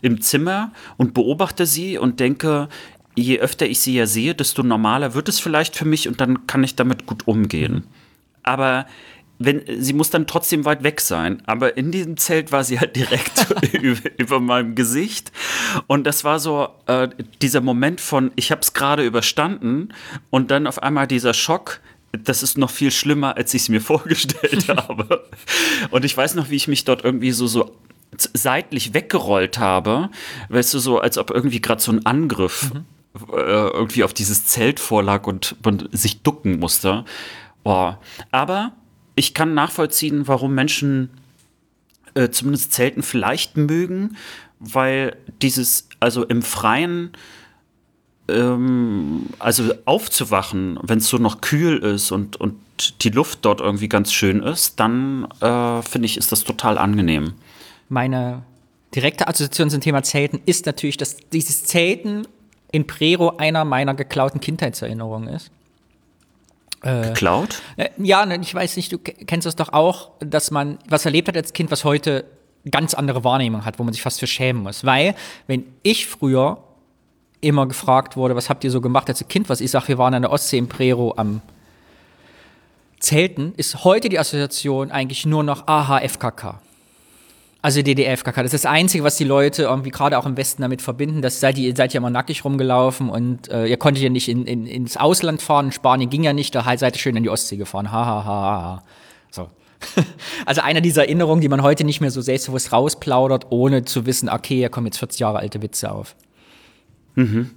im 0.00 0.20
Zimmer 0.20 0.72
und 0.96 1.14
beobachte 1.14 1.66
sie 1.66 1.98
und 1.98 2.18
denke, 2.18 2.68
je 3.14 3.38
öfter 3.38 3.64
ich 3.64 3.78
sie 3.78 3.94
ja 3.94 4.06
sehe, 4.06 4.34
desto 4.34 4.64
normaler 4.64 5.14
wird 5.14 5.28
es 5.28 5.38
vielleicht 5.38 5.76
für 5.76 5.84
mich 5.84 6.08
und 6.08 6.20
dann 6.20 6.48
kann 6.48 6.64
ich 6.64 6.74
damit 6.74 7.06
gut 7.06 7.28
umgehen. 7.28 7.84
Aber 8.42 8.86
wenn, 9.38 9.62
sie 9.78 9.92
muss 9.92 10.10
dann 10.10 10.26
trotzdem 10.26 10.64
weit 10.64 10.82
weg 10.82 11.00
sein. 11.00 11.40
Aber 11.46 11.76
in 11.76 11.92
diesem 11.92 12.16
Zelt 12.16 12.50
war 12.50 12.64
sie 12.64 12.80
halt 12.80 12.96
direkt 12.96 13.46
über, 13.72 14.10
über, 14.18 14.40
meinem 14.40 14.74
Gesicht. 14.74 15.30
Und 15.86 16.08
das 16.08 16.24
war 16.24 16.40
so 16.40 16.70
äh, 16.86 17.08
dieser 17.40 17.60
Moment 17.60 18.00
von, 18.00 18.32
ich 18.34 18.50
habe 18.50 18.62
es 18.62 18.74
gerade 18.74 19.04
überstanden 19.04 19.90
und 20.30 20.50
dann 20.50 20.66
auf 20.66 20.82
einmal 20.82 21.06
dieser 21.06 21.34
Schock, 21.34 21.80
das 22.12 22.42
ist 22.42 22.58
noch 22.58 22.70
viel 22.70 22.90
schlimmer, 22.90 23.36
als 23.36 23.54
ich 23.54 23.62
es 23.62 23.68
mir 23.68 23.80
vorgestellt 23.92 24.68
habe. 24.68 25.24
Und 25.90 26.04
ich 26.04 26.16
weiß 26.16 26.34
noch, 26.34 26.50
wie 26.50 26.56
ich 26.56 26.68
mich 26.68 26.84
dort 26.84 27.04
irgendwie 27.04 27.32
so, 27.32 27.46
so 27.46 27.76
seitlich 28.34 28.94
weggerollt 28.94 29.58
habe, 29.58 30.10
weißt 30.50 30.74
du, 30.74 30.78
so 30.78 30.98
als 30.98 31.16
ob 31.16 31.30
irgendwie 31.30 31.60
gerade 31.60 31.80
so 31.80 31.92
ein 31.92 32.04
Angriff 32.04 32.72
mhm. 32.74 32.84
äh, 33.32 33.68
irgendwie 33.68 34.04
auf 34.04 34.12
dieses 34.12 34.46
Zelt 34.46 34.80
vorlag 34.80 35.26
und 35.26 35.56
man 35.64 35.88
sich 35.92 36.22
ducken 36.22 36.58
musste. 36.58 37.04
Boah. 37.64 37.98
Aber 38.30 38.72
ich 39.14 39.32
kann 39.32 39.54
nachvollziehen, 39.54 40.28
warum 40.28 40.54
Menschen 40.54 41.10
äh, 42.14 42.28
zumindest 42.28 42.72
Zelten 42.72 43.02
vielleicht 43.02 43.56
mögen, 43.56 44.16
weil 44.58 45.16
dieses, 45.40 45.88
also 45.98 46.24
im 46.24 46.42
Freien, 46.42 47.12
ähm, 48.28 49.26
also 49.38 49.74
aufzuwachen, 49.84 50.78
wenn 50.82 50.98
es 50.98 51.08
so 51.08 51.18
noch 51.18 51.40
kühl 51.40 51.78
ist 51.78 52.10
und, 52.12 52.36
und 52.36 52.56
die 53.02 53.10
Luft 53.10 53.40
dort 53.42 53.60
irgendwie 53.60 53.88
ganz 53.88 54.12
schön 54.12 54.42
ist, 54.42 54.80
dann 54.80 55.26
äh, 55.40 55.82
finde 55.82 56.06
ich, 56.06 56.16
ist 56.16 56.32
das 56.32 56.44
total 56.44 56.78
angenehm. 56.78 57.34
Meine 57.88 58.42
direkte 58.94 59.28
Assoziation 59.28 59.70
zum 59.70 59.80
Thema 59.80 60.02
Zelten 60.02 60.40
ist 60.46 60.66
natürlich, 60.66 60.96
dass 60.96 61.16
dieses 61.32 61.64
Zelten 61.64 62.26
in 62.70 62.86
Prero 62.86 63.36
einer 63.36 63.64
meiner 63.64 63.94
geklauten 63.94 64.40
Kindheitserinnerungen 64.40 65.28
ist. 65.28 65.50
Äh, 66.82 67.08
Geklaut? 67.08 67.62
Äh, 67.76 67.90
ja, 67.98 68.26
ne, 68.26 68.38
ich 68.40 68.54
weiß 68.54 68.76
nicht, 68.76 68.92
du 68.92 68.98
kennst 68.98 69.46
das 69.46 69.56
doch 69.56 69.72
auch, 69.72 70.10
dass 70.20 70.50
man 70.50 70.78
was 70.88 71.04
erlebt 71.04 71.28
hat 71.28 71.36
als 71.36 71.52
Kind, 71.52 71.70
was 71.70 71.84
heute 71.84 72.24
ganz 72.70 72.94
andere 72.94 73.24
Wahrnehmung 73.24 73.64
hat, 73.64 73.78
wo 73.78 73.84
man 73.84 73.92
sich 73.92 74.02
fast 74.02 74.20
für 74.20 74.26
schämen 74.26 74.62
muss. 74.62 74.84
Weil, 74.84 75.14
wenn 75.46 75.64
ich 75.82 76.06
früher 76.06 76.62
immer 77.42 77.66
gefragt 77.66 78.16
wurde, 78.16 78.34
was 78.34 78.48
habt 78.48 78.64
ihr 78.64 78.70
so 78.70 78.80
gemacht 78.80 79.08
als 79.08 79.26
Kind? 79.28 79.48
Was 79.50 79.60
ich 79.60 79.70
sage, 79.70 79.88
wir 79.88 79.98
waren 79.98 80.14
an 80.14 80.22
der 80.22 80.32
Ostsee 80.32 80.58
im 80.58 80.68
Prero 80.68 81.12
am 81.16 81.42
Zelten, 83.00 83.52
ist 83.56 83.84
heute 83.84 84.08
die 84.08 84.18
Assoziation 84.18 84.90
eigentlich 84.90 85.26
nur 85.26 85.42
noch 85.42 85.66
AHFKK. 85.66 86.60
Also 87.60 87.80
DDR-FKK. 87.82 88.42
Das 88.42 88.54
ist 88.54 88.64
das 88.64 88.70
Einzige, 88.70 89.04
was 89.04 89.16
die 89.16 89.24
Leute 89.24 89.64
irgendwie 89.64 89.90
gerade 89.90 90.18
auch 90.18 90.26
im 90.26 90.36
Westen 90.36 90.62
damit 90.62 90.82
verbinden. 90.82 91.22
Das 91.22 91.38
seid 91.38 91.58
ihr, 91.58 91.76
seid 91.76 91.92
ja 91.92 91.98
immer 91.98 92.10
nackig 92.10 92.44
rumgelaufen 92.44 93.08
und 93.08 93.48
äh, 93.50 93.66
ihr 93.66 93.76
konntet 93.76 94.02
ja 94.02 94.10
nicht 94.10 94.28
in, 94.28 94.46
in, 94.46 94.66
ins 94.66 94.96
Ausland 94.96 95.42
fahren. 95.42 95.66
In 95.66 95.72
Spanien 95.72 96.10
ging 96.10 96.24
ja 96.24 96.32
nicht, 96.32 96.54
da 96.54 96.64
seid 96.76 96.96
ihr 96.96 96.98
schön 96.98 97.16
in 97.16 97.22
die 97.22 97.30
Ostsee 97.30 97.56
gefahren. 97.56 97.92
Ha, 97.92 98.04
ha, 98.04 98.24
ha, 98.24 98.62
ha. 98.62 98.82
So. 99.30 99.48
also 100.46 100.60
einer 100.60 100.80
dieser 100.80 101.02
Erinnerungen, 101.02 101.40
die 101.40 101.48
man 101.48 101.62
heute 101.62 101.84
nicht 101.84 102.00
mehr 102.00 102.10
so 102.10 102.20
selbstbewusst 102.20 102.72
rausplaudert, 102.72 103.46
ohne 103.50 103.84
zu 103.84 104.06
wissen, 104.06 104.28
okay, 104.28 104.56
hier 104.56 104.68
kommen 104.68 104.86
jetzt 104.86 104.98
40 104.98 105.20
Jahre 105.20 105.38
alte 105.38 105.62
Witze 105.62 105.92
auf. 105.92 106.16
Mhm. 107.14 107.50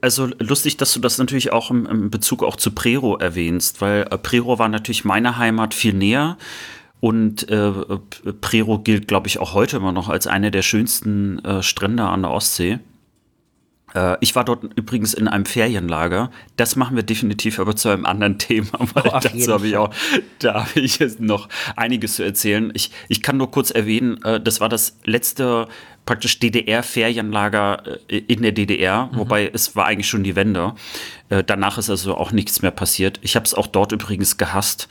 Also 0.00 0.26
lustig, 0.38 0.76
dass 0.76 0.92
du 0.92 1.00
das 1.00 1.18
natürlich 1.18 1.52
auch 1.52 1.70
im, 1.70 1.86
im 1.86 2.10
Bezug 2.10 2.42
auch 2.44 2.56
zu 2.56 2.72
Prero 2.72 3.16
erwähnst, 3.16 3.80
weil 3.80 4.02
äh, 4.10 4.18
Prero 4.18 4.58
war 4.58 4.68
natürlich 4.68 5.04
meiner 5.04 5.38
Heimat 5.38 5.74
viel 5.74 5.94
näher. 5.94 6.36
Und 7.00 7.48
äh, 7.50 7.72
Prero 8.40 8.78
gilt, 8.78 9.08
glaube 9.08 9.26
ich, 9.26 9.40
auch 9.40 9.54
heute 9.54 9.78
immer 9.78 9.90
noch 9.90 10.08
als 10.08 10.28
eine 10.28 10.52
der 10.52 10.62
schönsten 10.62 11.44
äh, 11.44 11.60
Strände 11.60 12.04
an 12.04 12.22
der 12.22 12.30
Ostsee. 12.30 12.78
Äh, 13.94 14.16
ich 14.20 14.34
war 14.34 14.44
dort 14.44 14.64
übrigens 14.76 15.14
in 15.14 15.28
einem 15.28 15.44
Ferienlager. 15.44 16.30
Das 16.56 16.76
machen 16.76 16.96
wir 16.96 17.02
definitiv 17.02 17.58
aber 17.58 17.76
zu 17.76 17.88
einem 17.88 18.06
anderen 18.06 18.38
Thema, 18.38 18.70
weil 18.94 19.04
oh, 19.06 19.18
dazu 19.20 19.52
habe 19.52 19.66
ich 19.66 19.76
auch, 19.76 19.90
da 20.38 20.66
habe 20.66 20.80
ich 20.80 20.98
jetzt 20.98 21.20
noch 21.20 21.48
einiges 21.76 22.16
zu 22.16 22.22
erzählen. 22.22 22.70
Ich, 22.74 22.90
ich 23.08 23.22
kann 23.22 23.36
nur 23.36 23.50
kurz 23.50 23.70
erwähnen, 23.70 24.22
äh, 24.24 24.40
das 24.40 24.60
war 24.60 24.68
das 24.68 24.98
letzte 25.04 25.68
praktisch 26.04 26.40
DDR-Ferienlager 26.40 27.82
äh, 28.08 28.18
in 28.18 28.42
der 28.42 28.52
DDR, 28.52 29.06
mhm. 29.12 29.18
wobei 29.18 29.50
es 29.52 29.76
war 29.76 29.86
eigentlich 29.86 30.08
schon 30.08 30.24
die 30.24 30.36
Wende. 30.36 30.74
danach 31.46 31.78
ist 31.78 31.88
also 31.88 32.16
auch 32.16 32.32
nichts 32.32 32.62
mehr 32.62 32.70
passiert. 32.70 33.18
Ich 33.22 33.36
habe 33.36 33.44
es 33.44 33.54
auch 33.54 33.66
dort 33.66 33.92
übrigens 33.92 34.36
gehasst. 34.36 34.88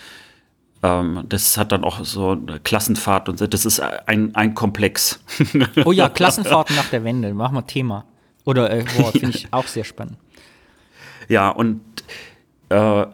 Ähm, 0.84 1.26
das 1.30 1.58
hat 1.58 1.72
dann 1.72 1.84
auch 1.84 2.04
so 2.04 2.32
eine 2.32 2.60
Klassenfahrt 2.60 3.30
und 3.30 3.38
so. 3.38 3.46
Das 3.46 3.66
ist 3.66 3.80
ein, 3.80 4.34
ein 4.36 4.56
Komplex. 4.56 5.24
Oh 5.86 5.92
ja, 5.92 6.10
Klassenfahrten 6.10 6.76
nach 6.76 6.90
der 6.90 7.04
Wende. 7.04 7.34
Machen 7.34 7.56
wir 7.56 7.68
Thema. 7.68 8.06
Oder 8.46 8.72
äh, 8.72 8.86
finde 9.12 9.38
ich 9.38 9.48
auch 9.52 9.68
sehr 9.68 9.84
spannend. 9.84 10.18
Ja, 11.28 11.50
und 11.50 11.82
äh, 12.70 13.06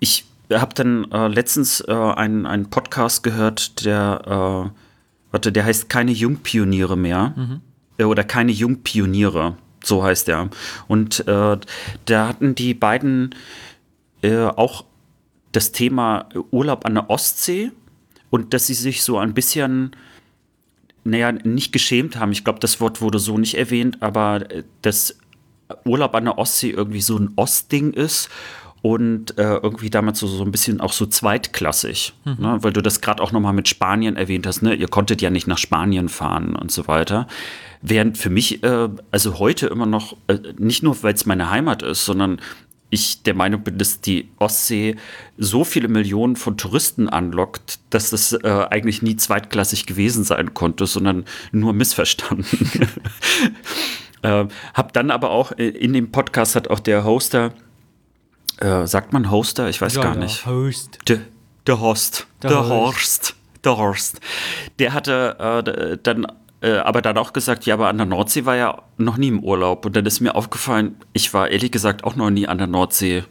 ich 0.00 0.24
habe 0.52 0.74
dann 0.74 1.10
äh, 1.12 1.28
letztens 1.28 1.80
äh, 1.86 1.92
einen, 1.92 2.46
einen 2.46 2.70
Podcast 2.70 3.22
gehört, 3.22 3.84
der, 3.84 4.22
äh, 4.24 4.70
warte, 5.30 5.52
der 5.52 5.64
heißt 5.64 5.88
Keine 5.88 6.12
Jungpioniere 6.12 6.96
mehr. 6.96 7.34
Mhm. 7.36 7.60
Äh, 7.98 8.04
oder 8.04 8.24
Keine 8.24 8.52
Jungpioniere. 8.52 9.56
So 9.84 10.02
heißt 10.02 10.28
er. 10.28 10.48
Und 10.88 11.26
äh, 11.28 11.58
da 12.06 12.28
hatten 12.28 12.54
die 12.54 12.74
beiden 12.74 13.34
auch 14.20 14.84
das 15.52 15.70
Thema 15.70 16.28
Urlaub 16.50 16.84
an 16.84 16.94
der 16.94 17.08
Ostsee 17.08 17.70
und 18.30 18.52
dass 18.52 18.66
sie 18.66 18.74
sich 18.74 19.04
so 19.04 19.16
ein 19.16 19.32
bisschen, 19.32 19.92
naja, 21.08 21.32
nicht 21.32 21.72
geschämt 21.72 22.16
haben. 22.16 22.32
Ich 22.32 22.44
glaube, 22.44 22.60
das 22.60 22.80
Wort 22.80 23.00
wurde 23.00 23.18
so 23.18 23.38
nicht 23.38 23.56
erwähnt, 23.56 24.02
aber 24.02 24.50
äh, 24.50 24.64
dass 24.82 25.18
Urlaub 25.84 26.14
an 26.14 26.24
der 26.24 26.38
Ostsee 26.38 26.70
irgendwie 26.70 27.00
so 27.00 27.16
ein 27.16 27.32
Ostding 27.36 27.92
ist 27.92 28.30
und 28.80 29.36
äh, 29.38 29.56
irgendwie 29.56 29.90
damals 29.90 30.20
so, 30.20 30.26
so 30.26 30.44
ein 30.44 30.50
bisschen 30.50 30.80
auch 30.80 30.92
so 30.92 31.06
zweitklassig, 31.06 32.14
mhm. 32.24 32.36
ne? 32.38 32.58
weil 32.60 32.72
du 32.72 32.80
das 32.80 33.00
gerade 33.00 33.22
auch 33.22 33.32
nochmal 33.32 33.52
mit 33.52 33.68
Spanien 33.68 34.16
erwähnt 34.16 34.46
hast, 34.46 34.62
ne? 34.62 34.74
ihr 34.74 34.88
konntet 34.88 35.20
ja 35.20 35.30
nicht 35.30 35.46
nach 35.46 35.58
Spanien 35.58 36.08
fahren 36.08 36.54
und 36.54 36.70
so 36.70 36.86
weiter. 36.86 37.26
Während 37.82 38.18
für 38.18 38.30
mich, 38.30 38.62
äh, 38.62 38.88
also 39.10 39.38
heute 39.38 39.66
immer 39.66 39.86
noch, 39.86 40.16
äh, 40.28 40.38
nicht 40.58 40.82
nur 40.82 41.02
weil 41.02 41.14
es 41.14 41.26
meine 41.26 41.50
Heimat 41.50 41.82
ist, 41.82 42.04
sondern 42.04 42.40
ich 42.90 43.22
der 43.22 43.34
Meinung 43.34 43.62
bin, 43.62 43.78
dass 43.78 44.00
die 44.00 44.30
Ostsee 44.38 44.96
so 45.36 45.64
viele 45.64 45.88
Millionen 45.88 46.36
von 46.36 46.56
Touristen 46.56 47.08
anlockt, 47.08 47.80
dass 47.90 48.10
das 48.10 48.32
äh, 48.32 48.66
eigentlich 48.70 49.02
nie 49.02 49.16
zweitklassig 49.16 49.86
gewesen 49.86 50.24
sein 50.24 50.54
konnte, 50.54 50.86
sondern 50.86 51.24
nur 51.52 51.72
missverstanden. 51.72 52.46
äh, 54.22 54.46
hab 54.74 54.92
dann 54.92 55.10
aber 55.10 55.30
auch 55.30 55.52
äh, 55.52 55.68
in 55.68 55.92
dem 55.92 56.10
Podcast 56.10 56.56
hat 56.56 56.68
auch 56.68 56.80
der 56.80 57.04
Hoster, 57.04 57.52
äh, 58.58 58.86
sagt 58.86 59.12
man 59.12 59.30
Hoster? 59.30 59.68
Ich 59.68 59.80
weiß 59.80 59.94
ja, 59.94 60.02
gar 60.02 60.14
ja, 60.14 60.20
nicht. 60.20 60.46
Host. 60.46 60.98
Der, 61.08 61.20
der 61.66 61.80
Host. 61.80 62.26
Der, 62.42 62.50
der 62.50 62.68
Horst. 62.68 63.36
Der 63.64 63.76
Horst. 63.76 64.20
Der 64.78 64.92
hatte 64.94 65.36
äh, 65.38 65.98
dann 66.02 66.26
äh, 66.60 66.78
aber 66.78 67.02
dann 67.02 67.18
auch 67.18 67.32
gesagt, 67.32 67.66
ja, 67.66 67.74
aber 67.74 67.88
an 67.88 67.98
der 67.98 68.06
Nordsee 68.06 68.44
war 68.44 68.56
ja 68.56 68.82
noch 68.96 69.16
nie 69.16 69.28
im 69.28 69.42
Urlaub. 69.42 69.86
Und 69.86 69.94
dann 69.94 70.06
ist 70.06 70.20
mir 70.20 70.34
aufgefallen, 70.34 70.96
ich 71.12 71.32
war 71.32 71.48
ehrlich 71.48 71.70
gesagt 71.70 72.04
auch 72.04 72.16
noch 72.16 72.30
nie 72.30 72.48
an 72.48 72.58
der 72.58 72.66
Nordsee 72.66 73.24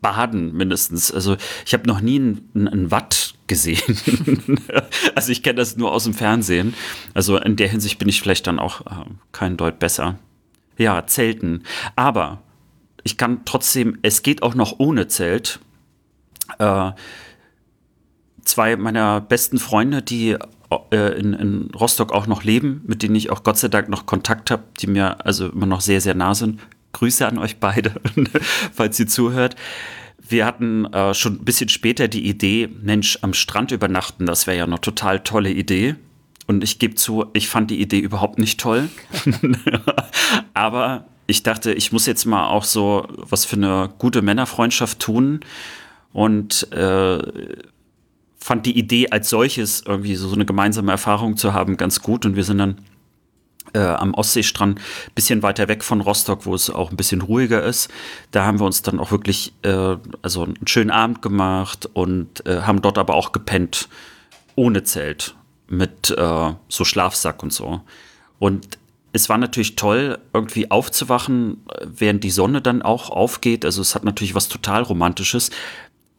baden 0.00 0.54
mindestens. 0.54 1.12
Also 1.12 1.36
ich 1.64 1.72
habe 1.72 1.86
noch 1.86 2.00
nie 2.00 2.18
ein, 2.18 2.90
Watt 2.90 3.34
gesehen. 3.46 3.80
also 5.14 5.32
ich 5.32 5.42
kenne 5.42 5.56
das 5.56 5.76
nur 5.76 5.92
aus 5.92 6.04
dem 6.04 6.14
Fernsehen. 6.14 6.74
Also 7.14 7.38
in 7.38 7.56
der 7.56 7.68
Hinsicht 7.68 7.98
bin 7.98 8.08
ich 8.08 8.20
vielleicht 8.20 8.46
dann 8.46 8.58
auch 8.58 8.82
äh, 8.82 9.06
kein 9.32 9.56
Deut 9.56 9.78
besser. 9.78 10.18
Ja, 10.76 11.06
Zelten. 11.06 11.64
Aber 11.96 12.42
ich 13.02 13.16
kann 13.16 13.44
trotzdem, 13.46 13.98
es 14.02 14.22
geht 14.22 14.42
auch 14.42 14.54
noch 14.54 14.78
ohne 14.78 15.08
Zelt. 15.08 15.60
Äh, 16.58 16.92
zwei 18.44 18.76
meiner 18.76 19.20
besten 19.20 19.58
Freunde, 19.58 20.02
die 20.02 20.36
in, 20.90 21.32
in, 21.32 21.70
Rostock 21.74 22.12
auch 22.12 22.26
noch 22.26 22.44
leben, 22.44 22.82
mit 22.86 23.02
denen 23.02 23.14
ich 23.14 23.30
auch 23.30 23.42
Gott 23.42 23.58
sei 23.58 23.68
Dank 23.68 23.88
noch 23.88 24.06
Kontakt 24.06 24.50
habe, 24.50 24.64
die 24.80 24.86
mir 24.86 25.24
also 25.24 25.48
immer 25.48 25.66
noch 25.66 25.80
sehr, 25.80 26.00
sehr 26.00 26.14
nah 26.14 26.34
sind. 26.34 26.60
Grüße 26.92 27.26
an 27.26 27.38
euch 27.38 27.58
beide, 27.58 27.94
falls 28.74 28.98
ihr 29.00 29.06
zuhört. 29.06 29.56
Wir 30.28 30.44
hatten 30.44 30.84
äh, 30.86 31.14
schon 31.14 31.34
ein 31.34 31.44
bisschen 31.44 31.70
später 31.70 32.06
die 32.08 32.28
Idee, 32.28 32.68
Mensch, 32.82 33.18
am 33.22 33.32
Strand 33.32 33.72
übernachten, 33.72 34.26
das 34.26 34.46
wäre 34.46 34.58
ja 34.58 34.64
eine 34.64 34.80
total 34.80 35.20
tolle 35.20 35.50
Idee. 35.50 35.96
Und 36.46 36.64
ich 36.64 36.78
gebe 36.78 36.94
zu, 36.94 37.26
ich 37.34 37.48
fand 37.48 37.70
die 37.70 37.80
Idee 37.80 37.98
überhaupt 37.98 38.38
nicht 38.38 38.58
toll. 38.60 38.88
Aber 40.54 41.06
ich 41.26 41.42
dachte, 41.42 41.72
ich 41.72 41.92
muss 41.92 42.06
jetzt 42.06 42.24
mal 42.24 42.48
auch 42.48 42.64
so 42.64 43.06
was 43.10 43.44
für 43.44 43.56
eine 43.56 43.90
gute 43.98 44.22
Männerfreundschaft 44.22 44.98
tun. 44.98 45.40
Und 46.12 46.72
äh, 46.72 47.18
fand 48.48 48.64
die 48.64 48.78
Idee 48.78 49.10
als 49.10 49.28
solches, 49.28 49.82
irgendwie 49.84 50.14
so, 50.16 50.32
eine 50.32 50.46
gemeinsame 50.46 50.90
Erfahrung 50.90 51.36
zu 51.36 51.52
haben, 51.52 51.76
ganz 51.76 52.00
gut. 52.00 52.24
Und 52.24 52.34
wir 52.34 52.44
sind 52.44 52.56
dann 52.56 52.78
äh, 53.74 53.80
am 53.80 54.14
Ostseestrand, 54.14 54.80
bisschen 55.14 55.42
weiter 55.42 55.68
weg 55.68 55.84
von 55.84 56.00
Rostock, 56.00 56.46
wo 56.46 56.54
es 56.54 56.70
auch 56.70 56.90
ein 56.90 56.96
bisschen 56.96 57.20
ruhiger 57.20 57.62
ist. 57.62 57.90
Da 58.30 58.46
haben 58.46 58.58
wir 58.58 58.64
uns 58.64 58.80
dann 58.80 59.00
auch 59.00 59.10
wirklich 59.10 59.52
äh, 59.64 59.96
also 60.22 60.44
einen 60.44 60.66
schönen 60.66 60.90
Abend 60.90 61.20
gemacht 61.20 61.90
und 61.92 62.46
äh, 62.46 62.62
haben 62.62 62.80
dort 62.80 62.96
aber 62.96 63.16
auch 63.16 63.32
gepennt, 63.32 63.90
ohne 64.54 64.82
Zelt, 64.82 65.34
mit 65.68 66.10
äh, 66.16 66.52
so 66.68 66.84
Schlafsack 66.86 67.42
und 67.42 67.52
so. 67.52 67.82
Und 68.38 68.78
es 69.12 69.28
war 69.28 69.36
natürlich 69.36 69.76
toll, 69.76 70.18
irgendwie 70.32 70.70
aufzuwachen, 70.70 71.64
während 71.82 72.24
die 72.24 72.30
Sonne 72.30 72.62
dann 72.62 72.80
auch 72.80 73.10
aufgeht. 73.10 73.66
Also 73.66 73.82
es 73.82 73.94
hat 73.94 74.04
natürlich 74.04 74.34
was 74.34 74.48
total 74.48 74.82
Romantisches. 74.84 75.50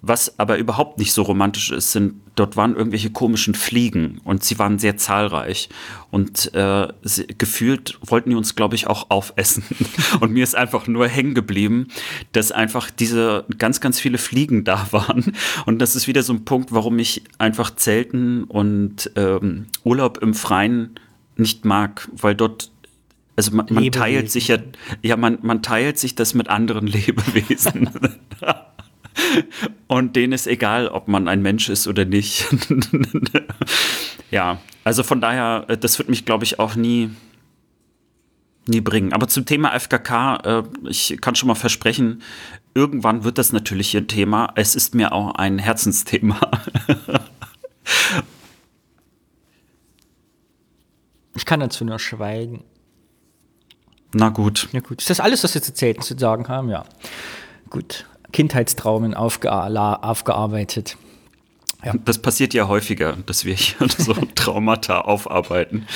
Was 0.01 0.39
aber 0.39 0.57
überhaupt 0.57 0.97
nicht 0.97 1.11
so 1.11 1.23
romantisch 1.23 1.71
ist, 1.71 1.91
sind, 1.91 2.21
dort 2.35 2.55
waren 2.55 2.73
irgendwelche 2.75 3.09
komischen 3.09 3.53
Fliegen 3.53 4.21
und 4.23 4.45
sie 4.45 4.57
waren 4.57 4.79
sehr 4.79 4.95
zahlreich. 4.95 5.67
Und 6.09 6.53
äh, 6.53 6.87
sie, 7.01 7.27
gefühlt 7.27 7.99
wollten 8.01 8.29
die 8.29 8.37
uns, 8.37 8.55
glaube 8.55 8.75
ich, 8.75 8.87
auch 8.87 9.09
aufessen. 9.09 9.63
und 10.21 10.31
mir 10.31 10.43
ist 10.43 10.55
einfach 10.55 10.87
nur 10.87 11.09
hängen 11.09 11.33
geblieben, 11.33 11.89
dass 12.31 12.53
einfach 12.53 12.89
diese 12.89 13.43
ganz, 13.57 13.81
ganz 13.81 13.99
viele 13.99 14.17
Fliegen 14.17 14.63
da 14.63 14.87
waren. 14.91 15.33
Und 15.65 15.79
das 15.79 15.97
ist 15.97 16.07
wieder 16.07 16.23
so 16.23 16.31
ein 16.31 16.45
Punkt, 16.45 16.71
warum 16.71 16.97
ich 16.97 17.23
einfach 17.37 17.75
Zelten 17.75 18.45
und 18.45 19.11
ähm, 19.17 19.65
Urlaub 19.83 20.19
im 20.19 20.33
Freien 20.33 20.95
nicht 21.35 21.65
mag, 21.65 22.07
weil 22.13 22.35
dort 22.35 22.71
also 23.35 23.55
man, 23.55 23.67
man 23.69 23.89
teilt 23.91 24.29
sich 24.29 24.49
ja, 24.49 24.57
ja, 25.01 25.15
man, 25.15 25.39
man 25.41 25.61
teilt 25.61 25.97
sich 25.97 26.13
das 26.13 26.33
mit 26.33 26.49
anderen 26.49 26.87
Lebewesen. 26.87 27.89
Und 29.87 30.15
denen 30.15 30.33
ist 30.33 30.47
egal, 30.47 30.87
ob 30.87 31.07
man 31.07 31.27
ein 31.27 31.41
Mensch 31.41 31.69
ist 31.69 31.87
oder 31.87 32.05
nicht. 32.05 32.45
ja, 34.31 34.59
also 34.83 35.03
von 35.03 35.21
daher, 35.21 35.65
äh, 35.67 35.77
das 35.77 35.97
wird 35.97 36.09
mich, 36.09 36.25
glaube 36.25 36.43
ich, 36.43 36.59
auch 36.59 36.75
nie, 36.75 37.09
nie 38.67 38.81
bringen. 38.81 39.13
Aber 39.13 39.27
zum 39.27 39.45
Thema 39.45 39.71
FKK, 39.77 40.35
äh, 40.43 40.63
ich 40.87 41.17
kann 41.21 41.35
schon 41.35 41.47
mal 41.47 41.55
versprechen, 41.55 42.21
irgendwann 42.73 43.23
wird 43.23 43.37
das 43.37 43.51
natürlich 43.51 43.95
ein 43.97 44.07
Thema. 44.07 44.51
Es 44.55 44.75
ist 44.75 44.95
mir 44.95 45.11
auch 45.11 45.35
ein 45.35 45.59
Herzensthema. 45.59 46.39
ich 51.35 51.45
kann 51.45 51.59
dazu 51.59 51.83
nur 51.85 51.99
schweigen. 51.99 52.63
Na 54.13 54.29
gut. 54.29 54.69
Ja 54.71 54.79
gut. 54.79 55.01
Ist 55.01 55.09
das 55.09 55.19
alles, 55.19 55.43
was 55.43 55.53
wir 55.53 55.61
zu 55.61 55.71
erzählen 55.71 56.01
zu 56.01 56.17
sagen 56.17 56.47
haben? 56.47 56.69
Ja. 56.69 56.85
Gut. 57.69 58.05
Kindheitstraumen 58.31 59.13
aufgear 59.13 60.03
aufgearbeitet. 60.03 60.97
Ja. 61.83 61.93
Das 62.03 62.19
passiert 62.19 62.53
ja 62.53 62.67
häufiger, 62.67 63.17
dass 63.25 63.45
wir 63.45 63.55
hier 63.55 63.87
so 63.97 64.13
Traumata 64.35 65.01
aufarbeiten. 65.01 65.87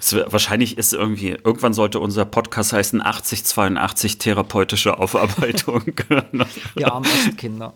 Es, 0.00 0.14
wahrscheinlich 0.14 0.78
ist 0.78 0.94
irgendwie, 0.94 1.30
irgendwann 1.30 1.74
sollte 1.74 2.00
unser 2.00 2.24
Podcast 2.24 2.72
heißen 2.72 3.02
8082 3.02 4.18
therapeutische 4.18 4.98
Aufarbeitung. 4.98 5.82
Die 6.78 6.84
armen 6.86 7.06
Ostkinder. 7.06 7.74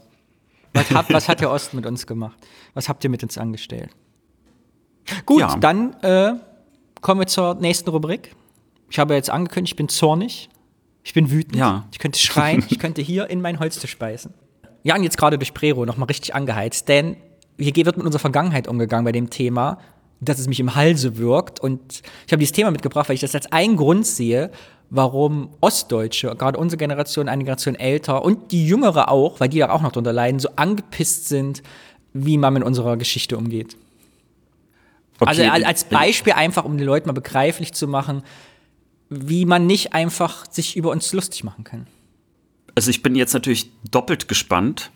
Was, 0.72 0.90
hab, 0.90 1.12
was 1.12 1.28
hat 1.28 1.40
der 1.40 1.50
Ost 1.50 1.74
mit 1.74 1.86
uns 1.86 2.06
gemacht? 2.06 2.36
Was 2.72 2.88
habt 2.88 3.04
ihr 3.04 3.10
mit 3.10 3.22
uns 3.22 3.38
angestellt? 3.38 3.90
Gut, 5.26 5.40
ja. 5.40 5.56
dann 5.56 5.92
äh, 6.02 6.32
kommen 7.00 7.20
wir 7.20 7.26
zur 7.26 7.54
nächsten 7.54 7.90
Rubrik. 7.90 8.34
Ich 8.90 8.98
habe 8.98 9.14
jetzt 9.14 9.30
angekündigt, 9.30 9.74
ich 9.74 9.76
bin 9.76 9.88
zornig. 9.88 10.48
Ich 11.04 11.12
bin 11.12 11.30
wütend. 11.30 11.56
Ja. 11.56 11.86
Ich 11.92 11.98
könnte 11.98 12.18
schreien. 12.18 12.64
ich 12.70 12.78
könnte 12.78 13.02
hier 13.02 13.30
in 13.30 13.40
mein 13.40 13.60
Holz 13.60 13.86
speisen. 13.86 14.34
Ja, 14.82 14.96
und 14.96 15.04
jetzt 15.04 15.16
gerade 15.16 15.38
durch 15.38 15.54
Prero 15.54 15.86
nochmal 15.86 16.06
richtig 16.06 16.34
angeheizt, 16.34 16.88
denn 16.88 17.16
hier 17.58 17.74
wird 17.76 17.96
mit 17.96 18.04
unserer 18.04 18.20
Vergangenheit 18.20 18.66
umgegangen 18.66 19.04
bei 19.04 19.12
dem 19.12 19.30
Thema, 19.30 19.78
dass 20.20 20.38
es 20.38 20.48
mich 20.48 20.60
im 20.60 20.74
Halse 20.74 21.16
wirkt. 21.18 21.60
Und 21.60 22.02
ich 22.26 22.32
habe 22.32 22.40
dieses 22.40 22.52
Thema 22.52 22.70
mitgebracht, 22.70 23.08
weil 23.08 23.14
ich 23.14 23.20
das 23.20 23.34
als 23.34 23.52
einen 23.52 23.76
Grund 23.76 24.06
sehe, 24.06 24.50
warum 24.90 25.50
Ostdeutsche, 25.60 26.34
gerade 26.36 26.58
unsere 26.58 26.78
Generation, 26.78 27.28
eine 27.28 27.44
Generation 27.44 27.74
älter 27.74 28.24
und 28.24 28.50
die 28.50 28.66
Jüngere 28.66 29.10
auch, 29.10 29.40
weil 29.40 29.48
die 29.48 29.58
da 29.58 29.70
auch 29.70 29.82
noch 29.82 29.92
drunter 29.92 30.12
leiden, 30.12 30.40
so 30.40 30.50
angepisst 30.56 31.28
sind, 31.28 31.62
wie 32.12 32.38
man 32.38 32.54
mit 32.54 32.62
unserer 32.62 32.96
Geschichte 32.96 33.36
umgeht. 33.36 33.76
Okay. 35.20 35.48
Also 35.48 35.64
als 35.66 35.84
Beispiel 35.84 36.32
einfach, 36.32 36.64
um 36.64 36.76
den 36.76 36.86
Leuten 36.86 37.08
mal 37.08 37.12
begreiflich 37.12 37.72
zu 37.72 37.86
machen, 37.86 38.22
wie 39.28 39.44
man 39.44 39.66
nicht 39.66 39.92
einfach 39.92 40.50
sich 40.50 40.76
über 40.76 40.90
uns 40.90 41.12
lustig 41.12 41.44
machen 41.44 41.64
kann. 41.64 41.86
Also 42.74 42.90
ich 42.90 43.02
bin 43.02 43.14
jetzt 43.14 43.34
natürlich 43.34 43.70
doppelt 43.90 44.28
gespannt. 44.28 44.90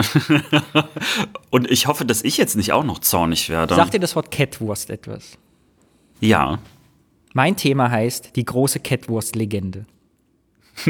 Und 1.50 1.70
ich 1.70 1.86
hoffe, 1.86 2.04
dass 2.04 2.22
ich 2.22 2.36
jetzt 2.36 2.56
nicht 2.56 2.72
auch 2.72 2.84
noch 2.84 3.00
zornig 3.00 3.48
werde. 3.48 3.74
Sagt 3.74 3.94
dir 3.94 4.00
das 4.00 4.14
Wort 4.14 4.30
Catwurst 4.30 4.90
etwas? 4.90 5.38
Ja. 6.20 6.58
Mein 7.32 7.56
Thema 7.56 7.90
heißt 7.90 8.36
die 8.36 8.44
große 8.44 8.80
Catwurst-Legende. 8.80 9.86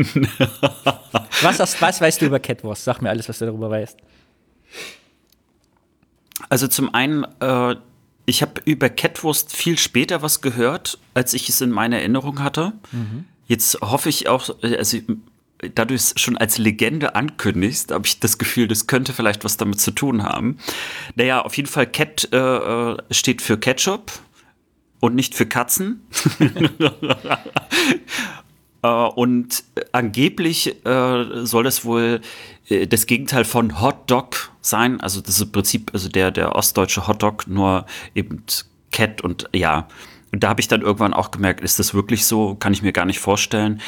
was, 1.42 1.80
was 1.80 2.00
weißt 2.00 2.20
du 2.20 2.26
über 2.26 2.38
Catwurst? 2.38 2.84
Sag 2.84 3.00
mir 3.00 3.09
alles, 3.09 3.28
was 3.28 3.38
du 3.38 3.46
darüber 3.46 3.70
weißt. 3.70 3.98
Also 6.50 6.68
zum 6.68 6.94
einen 6.94 7.24
äh, 7.40 7.76
ich 8.29 8.43
habe 8.43 8.61
über 8.66 8.91
Catwurst 8.91 9.57
viel 9.57 9.79
später 9.79 10.20
was 10.20 10.43
gehört, 10.43 10.99
als 11.14 11.33
ich 11.33 11.49
es 11.49 11.62
in 11.62 11.70
meiner 11.70 11.97
Erinnerung 11.99 12.43
hatte. 12.43 12.74
Mhm. 12.93 13.24
Jetzt 13.47 13.81
hoffe 13.81 14.11
ich 14.11 14.29
auch, 14.29 14.51
also 14.62 14.99
da 15.74 15.87
du 15.87 15.95
es 15.95 16.12
schon 16.16 16.37
als 16.37 16.59
Legende 16.59 17.14
ankündigst, 17.14 17.91
habe 17.91 18.07
ich 18.07 18.20
das 18.20 18.37
Gefühl, 18.37 18.68
das 18.68 18.87
könnte 18.87 19.14
vielleicht 19.14 19.45
was 19.45 19.57
damit 19.57 19.81
zu 19.81 19.93
tun 19.93 20.22
haben. 20.22 20.59
Naja, 21.14 21.41
auf 21.41 21.57
jeden 21.57 21.68
Fall 21.68 21.87
Cat 21.87 22.29
äh, 22.31 22.37
äh 22.37 22.97
steht 23.11 23.41
für 23.41 23.59
Ketchup 23.59 24.12
und 25.01 25.14
nicht 25.14 25.35
für 25.35 25.47
Katzen. 25.47 26.03
Äh, 28.83 28.89
und 28.89 29.64
angeblich 29.93 30.85
äh, 30.87 31.45
soll 31.45 31.64
das 31.64 31.85
wohl 31.85 32.20
äh, 32.22 32.26
das 32.69 33.07
Gegenteil 33.07 33.45
von 33.45 33.81
Hot 33.81 34.11
Dog 34.11 34.53
sein. 34.61 35.01
Also 35.01 35.21
das 35.21 35.37
ist 35.37 35.43
im 35.43 35.53
Prinzip 35.53 35.91
also 35.93 36.09
der, 36.09 36.31
der 36.31 36.55
ostdeutsche 36.55 37.07
Hot 37.07 37.23
Dog, 37.23 37.47
nur 37.47 37.87
eben 38.14 38.43
Cat 38.93 39.21
und 39.21 39.49
ja. 39.55 39.89
Und 40.33 40.43
da 40.43 40.51
habe 40.51 40.61
ich 40.61 40.69
dann 40.69 40.83
irgendwann 40.83 41.14
auch 41.14 41.31
gemerkt, 41.31 41.62
ist 41.62 41.79
das 41.79 41.95
wirklich 41.95 42.27
so? 42.27 42.55
Kann 42.55 42.73
ich 42.73 42.83
mir 42.83 42.93
gar 42.93 43.07
nicht 43.07 43.21
vorstellen. 43.21 43.81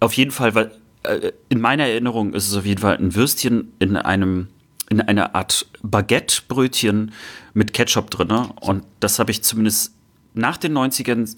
Auf 0.00 0.14
jeden 0.14 0.32
Fall, 0.32 0.54
weil 0.54 0.72
äh, 1.04 1.30
in 1.48 1.60
meiner 1.60 1.86
Erinnerung 1.86 2.34
ist 2.34 2.48
es 2.48 2.56
auf 2.56 2.66
jeden 2.66 2.80
Fall 2.80 2.96
ein 2.96 3.14
Würstchen 3.14 3.72
in 3.78 3.96
einem 3.96 4.48
in 4.90 5.00
einer 5.00 5.34
Art 5.34 5.66
Baguette-Brötchen 5.82 7.12
mit 7.54 7.72
Ketchup 7.72 8.10
drin. 8.10 8.30
Und 8.60 8.84
das 9.00 9.18
habe 9.18 9.30
ich 9.30 9.42
zumindest 9.42 9.94
nach 10.34 10.58
den 10.58 10.76
90ern 10.76 11.36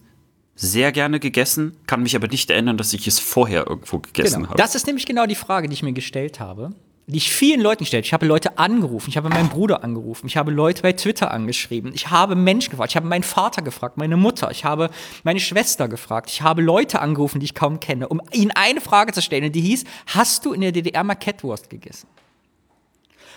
sehr 0.57 0.91
gerne 0.91 1.21
gegessen, 1.21 1.77
kann 1.87 2.03
mich 2.03 2.17
aber 2.17 2.29
nicht 2.29 2.51
erinnern, 2.51 2.77
dass 2.77 2.93
ich 2.93 3.07
es 3.07 3.19
vorher 3.19 3.67
irgendwo 3.69 3.99
gegessen 3.99 4.37
genau. 4.37 4.49
habe. 4.49 4.59
Das 4.59 4.75
ist 4.75 4.87
nämlich 4.87 5.07
genau 5.07 5.27
die 5.27 5.35
Frage, 5.35 5.69
die 5.69 5.75
ich 5.75 5.83
mir 5.83 5.93
gestellt 5.93 6.41
habe. 6.41 6.73
Die 7.09 7.19
ich 7.19 7.33
vielen 7.33 7.61
Leuten 7.61 7.85
gestellt. 7.85 8.05
Ich 8.05 8.13
habe 8.13 8.27
Leute 8.27 8.59
angerufen, 8.59 9.11
ich 9.11 9.17
habe 9.17 9.29
meinen 9.29 9.49
Bruder 9.49 9.85
angerufen, 9.85 10.27
ich 10.27 10.37
habe 10.37 10.51
Leute 10.51 10.83
bei 10.83 10.93
Twitter 10.93 11.31
angeschrieben, 11.31 11.93
ich 11.95 12.11
habe 12.11 12.35
Menschen 12.35 12.71
gefragt, 12.71 12.91
ich 12.91 12.97
habe 12.97 13.07
meinen 13.07 13.23
Vater 13.23 13.63
gefragt, 13.63 13.97
meine 13.97 14.17
Mutter, 14.17 14.51
ich 14.51 14.65
habe 14.65 14.91
meine 15.23 15.39
Schwester 15.39 15.87
gefragt, 15.87 16.31
ich 16.31 16.43
habe 16.43 16.63
Leute 16.63 17.01
angerufen, 17.01 17.39
die 17.39 17.45
ich 17.45 17.55
kaum 17.55 17.79
kenne, 17.79 18.09
um 18.09 18.21
ihnen 18.33 18.51
eine 18.51 18.81
Frage 18.81 19.13
zu 19.13 19.23
stellen, 19.23 19.53
die 19.53 19.61
hieß: 19.61 19.85
Hast 20.09 20.45
du 20.45 20.53
in 20.53 20.63
der 20.63 20.73
DDR 20.73 21.05
mal 21.05 21.15
Catwurst 21.15 21.71
gegessen? 21.71 22.09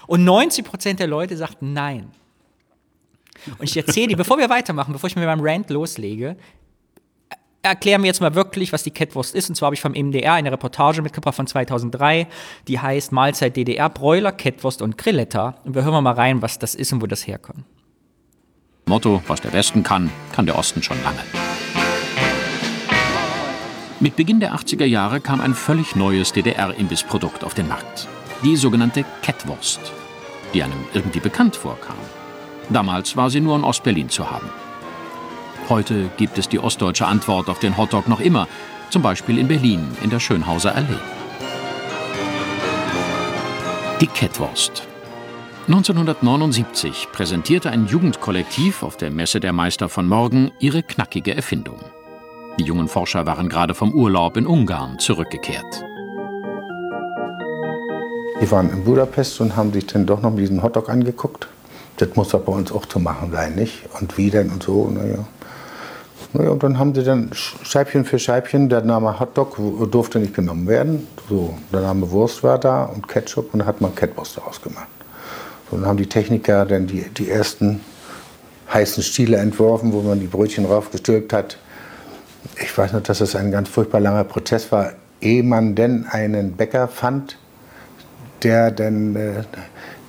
Und 0.07 0.23
90 0.23 0.65
Prozent 0.65 0.99
der 0.99 1.07
Leute 1.07 1.37
sagten 1.37 1.73
nein. 1.73 2.09
Und 3.59 3.69
ich 3.69 3.77
erzähle 3.77 4.07
dir, 4.07 4.17
bevor 4.17 4.39
wir 4.39 4.49
weitermachen, 4.49 4.93
bevor 4.93 5.07
ich 5.07 5.15
mir 5.15 5.25
beim 5.25 5.41
Rant 5.41 5.69
loslege, 5.69 6.35
erklären 7.61 8.01
wir 8.01 8.07
jetzt 8.07 8.21
mal 8.21 8.35
wirklich, 8.35 8.71
was 8.73 8.83
die 8.83 8.91
Catwurst 8.91 9.35
ist. 9.35 9.49
Und 9.49 9.55
zwar 9.55 9.67
habe 9.67 9.75
ich 9.75 9.81
vom 9.81 9.93
MDR 9.93 10.33
eine 10.33 10.51
Reportage 10.51 11.01
mitgebracht 11.01 11.35
von 11.35 11.47
2003, 11.47 12.27
die 12.67 12.79
heißt 12.79 13.11
Mahlzeit 13.11 13.55
DDR, 13.55 13.89
Bräuler, 13.89 14.31
Catwurst 14.31 14.81
und 14.81 14.97
Grilletta. 14.97 15.55
Und 15.63 15.75
wir 15.75 15.83
hören 15.83 16.03
mal 16.03 16.13
rein, 16.13 16.41
was 16.41 16.59
das 16.59 16.75
ist 16.75 16.93
und 16.93 17.01
wo 17.01 17.07
das 17.07 17.27
herkommt. 17.27 17.65
Motto, 18.85 19.21
was 19.27 19.41
der 19.41 19.53
Westen 19.53 19.83
kann, 19.83 20.09
kann 20.31 20.45
der 20.45 20.57
Osten 20.57 20.81
schon 20.81 20.97
lange. 21.03 21.19
Mit 23.99 24.15
Beginn 24.15 24.39
der 24.39 24.55
80er 24.55 24.85
Jahre 24.85 25.19
kam 25.19 25.41
ein 25.41 25.53
völlig 25.53 25.95
neues 25.95 26.31
DDR-Imbissprodukt 26.31 27.43
auf 27.43 27.53
den 27.53 27.67
Markt. 27.67 28.07
Die 28.43 28.55
sogenannte 28.55 29.03
Catwurst, 29.21 29.91
die 30.53 30.63
einem 30.63 30.85
irgendwie 30.93 31.19
bekannt 31.19 31.57
vorkam. 31.57 31.97
Damals 32.69 33.17
war 33.17 33.29
sie 33.29 33.41
nur 33.41 33.57
in 33.57 33.63
Ostberlin 33.63 34.09
zu 34.09 34.31
haben. 34.31 34.49
Heute 35.69 36.09
gibt 36.17 36.39
es 36.39 36.49
die 36.49 36.57
ostdeutsche 36.57 37.05
Antwort 37.05 37.47
auf 37.47 37.59
den 37.59 37.77
Hotdog 37.77 38.07
noch 38.07 38.19
immer, 38.19 38.47
zum 38.89 39.03
Beispiel 39.03 39.37
in 39.37 39.47
Berlin 39.47 39.87
in 40.01 40.09
der 40.09 40.19
Schönhauser 40.19 40.73
Allee. 40.73 40.97
Die 44.01 44.07
Catwurst. 44.07 44.87
1979 45.67 47.09
präsentierte 47.11 47.69
ein 47.69 47.85
Jugendkollektiv 47.85 48.81
auf 48.81 48.97
der 48.97 49.11
Messe 49.11 49.39
der 49.39 49.53
Meister 49.53 49.89
von 49.89 50.07
morgen 50.07 50.51
ihre 50.59 50.81
knackige 50.81 51.35
Erfindung. 51.35 51.77
Die 52.57 52.63
jungen 52.63 52.87
Forscher 52.87 53.27
waren 53.27 53.47
gerade 53.47 53.75
vom 53.75 53.93
Urlaub 53.93 54.37
in 54.37 54.47
Ungarn 54.47 54.97
zurückgekehrt. 54.97 55.85
Die 58.41 58.49
waren 58.49 58.71
in 58.71 58.83
Budapest 58.83 59.39
und 59.41 59.55
haben 59.55 59.71
sich 59.71 59.85
dann 59.85 60.07
doch 60.07 60.23
noch 60.23 60.35
diesen 60.35 60.63
Hotdog 60.63 60.89
angeguckt. 60.89 61.47
Das 61.97 62.15
muss 62.15 62.29
doch 62.29 62.41
bei 62.41 62.53
uns 62.53 62.71
auch 62.71 62.87
zu 62.87 62.99
machen 62.99 63.31
sein, 63.31 63.53
nicht? 63.53 63.83
Und 63.99 64.17
wie 64.17 64.31
denn 64.31 64.49
und 64.49 64.63
so, 64.63 64.89
naja. 64.89 65.27
Naja, 66.31 66.51
und 66.51 66.61
dann 66.61 66.77
haben 66.77 66.93
sie 66.93 67.03
dann 67.03 67.31
Scheibchen 67.33 68.05
für 68.05 68.19
Scheibchen, 68.19 68.69
der 68.69 68.81
Name 68.81 69.19
Hotdog 69.19 69.57
durfte 69.89 70.19
nicht 70.19 70.35
genommen 70.35 70.67
werden. 70.67 71.07
So, 71.27 71.57
der 71.73 71.81
Name 71.81 72.11
Wurst 72.11 72.43
war 72.43 72.59
da 72.59 72.83
und 72.83 73.07
Ketchup 73.07 73.51
und 73.51 73.59
dann 73.59 73.67
hat 73.67 73.81
man 73.81 73.95
Catwurst 73.95 74.37
daraus 74.37 74.61
gemacht. 74.61 74.87
So, 75.69 75.77
dann 75.77 75.87
haben 75.87 75.97
die 75.97 76.07
Techniker 76.07 76.65
dann 76.65 76.85
die, 76.85 77.09
die 77.09 77.31
ersten 77.31 77.81
heißen 78.71 79.01
Stiele 79.01 79.37
entworfen, 79.37 79.91
wo 79.91 80.01
man 80.01 80.19
die 80.19 80.27
Brötchen 80.27 80.65
raufgestülpt 80.65 81.33
hat. 81.33 81.57
Ich 82.61 82.77
weiß 82.77 82.93
noch, 82.93 83.01
dass 83.01 83.21
es 83.21 83.35
ein 83.35 83.51
ganz 83.51 83.67
furchtbar 83.67 83.99
langer 83.99 84.23
Prozess 84.23 84.71
war, 84.71 84.93
ehe 85.21 85.41
man 85.41 85.73
denn 85.73 86.05
einen 86.05 86.53
Bäcker 86.53 86.87
fand, 86.87 87.37
der 88.43 88.69
denn, 88.69 89.15
äh, 89.15 89.43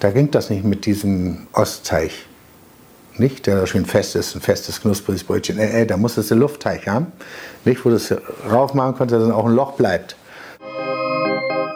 da 0.00 0.10
ging 0.10 0.30
das 0.30 0.50
nicht 0.50 0.64
mit 0.64 0.84
diesem 0.84 1.46
Ostteig. 1.54 2.10
Nicht, 3.18 3.46
der 3.46 3.56
da 3.56 3.66
schön 3.66 3.84
fest 3.84 4.16
ist, 4.16 4.34
ein 4.34 4.40
festes, 4.40 4.80
knuspriges 4.80 5.24
Brötchen. 5.24 5.58
Äh, 5.58 5.82
äh, 5.82 5.86
da 5.86 5.96
muss 5.96 6.16
es 6.16 6.28
der 6.28 6.36
Luftteig 6.36 6.86
haben. 6.86 7.08
Nicht, 7.64 7.84
wo 7.84 7.90
du 7.90 7.96
es 7.96 8.14
raufmachen 8.50 8.94
konnte, 8.94 9.18
dass 9.18 9.24
dann 9.24 9.32
auch 9.32 9.46
ein 9.46 9.54
Loch 9.54 9.72
bleibt. 9.72 10.16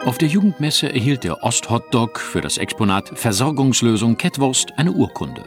Auf 0.05 0.17
der 0.19 0.27
Jugendmesse 0.27 0.91
erhielt 0.93 1.23
der 1.23 1.43
Osthotdog 1.43 2.19
für 2.19 2.41
das 2.41 2.57
Exponat 2.57 3.17
Versorgungslösung 3.17 4.17
Kettwurst 4.17 4.71
eine 4.77 4.91
Urkunde. 4.91 5.43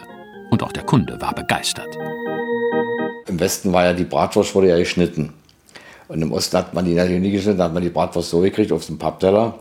Und 0.50 0.62
auch 0.62 0.72
der 0.72 0.82
Kunde 0.82 1.20
war 1.20 1.34
begeistert. 1.34 1.96
Im 3.28 3.38
Westen 3.38 3.72
war 3.72 3.84
ja 3.84 3.92
die 3.92 4.04
Bratwurst 4.04 4.54
wurde 4.54 4.68
ja 4.68 4.78
geschnitten. 4.78 5.32
Und 6.08 6.22
im 6.22 6.32
Osten 6.32 6.56
hat 6.56 6.74
man 6.74 6.84
die 6.84 6.94
natürlich 6.94 7.20
nie 7.20 7.30
geschnitten, 7.30 7.58
da 7.58 7.64
hat 7.64 7.74
man 7.74 7.82
die 7.82 7.90
Bratwurst 7.90 8.30
so 8.30 8.40
gekriegt 8.40 8.72
auf 8.72 8.86
dem 8.86 8.98
Pappteller. 8.98 9.58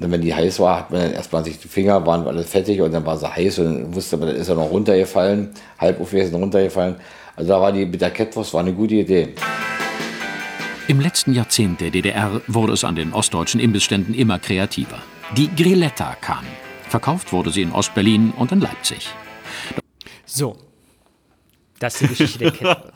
Und 0.00 0.10
wenn 0.10 0.22
die 0.22 0.34
heiß 0.34 0.58
war, 0.60 0.78
hat 0.78 0.90
man 0.90 1.02
dann 1.02 1.12
erstmal 1.12 1.44
sich 1.44 1.58
die 1.58 1.68
Finger, 1.68 2.04
waren 2.06 2.26
alles 2.26 2.48
fettig 2.48 2.80
und 2.80 2.92
dann 2.92 3.04
war 3.04 3.18
sie 3.18 3.28
heiß 3.28 3.58
und 3.58 3.64
dann 3.66 3.94
wusste 3.94 4.16
man, 4.16 4.28
dann 4.28 4.36
ist 4.36 4.48
er 4.48 4.54
noch 4.54 4.70
runtergefallen, 4.70 5.50
halb 5.78 6.00
aufgegessen 6.00 6.36
runtergefallen. 6.36 6.96
Also 7.36 7.50
da 7.50 7.60
war 7.60 7.70
die 7.70 7.84
mit 7.84 8.00
der 8.00 8.10
Kettwurst 8.10 8.54
war 8.54 8.60
eine 8.60 8.72
gute 8.72 8.94
Idee. 8.94 9.34
Im 10.88 11.00
letzten 11.00 11.34
Jahrzehnt 11.34 11.82
der 11.82 11.90
DDR 11.90 12.40
wurde 12.46 12.72
es 12.72 12.82
an 12.82 12.96
den 12.96 13.12
ostdeutschen 13.12 13.60
Imbissständen 13.60 14.14
immer 14.14 14.38
kreativer. 14.38 14.98
Die 15.36 15.54
Grilletta 15.54 16.16
kam. 16.20 16.44
Verkauft 16.88 17.32
wurde 17.32 17.50
sie 17.50 17.62
in 17.62 17.72
Ostberlin 17.72 18.32
und 18.36 18.52
in 18.52 18.60
Leipzig. 18.60 19.06
So. 20.24 20.56
Das 21.78 21.94
ist 21.94 22.02
die 22.02 22.08
Geschichte 22.08 22.38
der 22.38 22.52
Catwurst. 22.52 22.92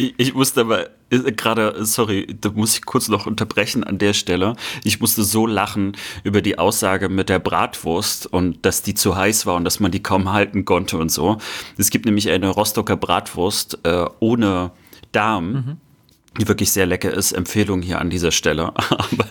Ich, 0.00 0.14
ich 0.16 0.34
musste 0.34 0.62
aber 0.62 0.88
äh, 1.10 1.32
gerade, 1.32 1.84
sorry, 1.84 2.26
da 2.40 2.50
muss 2.50 2.74
ich 2.74 2.86
kurz 2.86 3.08
noch 3.08 3.26
unterbrechen 3.26 3.84
an 3.84 3.98
der 3.98 4.14
Stelle. 4.14 4.56
Ich 4.82 4.98
musste 4.98 5.22
so 5.24 5.46
lachen 5.46 5.94
über 6.24 6.40
die 6.40 6.58
Aussage 6.58 7.10
mit 7.10 7.28
der 7.28 7.38
Bratwurst 7.38 8.26
und 8.26 8.64
dass 8.64 8.80
die 8.82 8.94
zu 8.94 9.14
heiß 9.14 9.44
war 9.44 9.56
und 9.56 9.64
dass 9.64 9.78
man 9.78 9.90
die 9.90 10.02
kaum 10.02 10.32
halten 10.32 10.64
konnte 10.64 10.96
und 10.96 11.12
so. 11.12 11.36
Es 11.76 11.90
gibt 11.90 12.06
nämlich 12.06 12.30
eine 12.30 12.48
Rostocker 12.48 12.96
Bratwurst 12.96 13.78
äh, 13.82 14.06
ohne 14.20 14.72
Darm. 15.12 15.52
Mhm. 15.52 15.76
Die 16.38 16.46
wirklich 16.46 16.70
sehr 16.70 16.86
lecker 16.86 17.12
ist, 17.12 17.32
Empfehlung 17.32 17.82
hier 17.82 17.98
an 17.98 18.08
dieser 18.08 18.30
Stelle. 18.30 18.72
Aber 18.76 19.26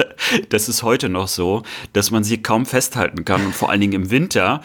das 0.49 0.67
ist 0.67 0.83
heute 0.83 1.07
noch 1.07 1.27
so, 1.27 1.63
dass 1.93 2.11
man 2.11 2.23
sie 2.23 2.41
kaum 2.41 2.65
festhalten 2.65 3.23
kann 3.23 3.45
und 3.45 3.55
vor 3.55 3.69
allen 3.69 3.81
Dingen 3.81 3.93
im 3.93 4.11
Winter, 4.11 4.61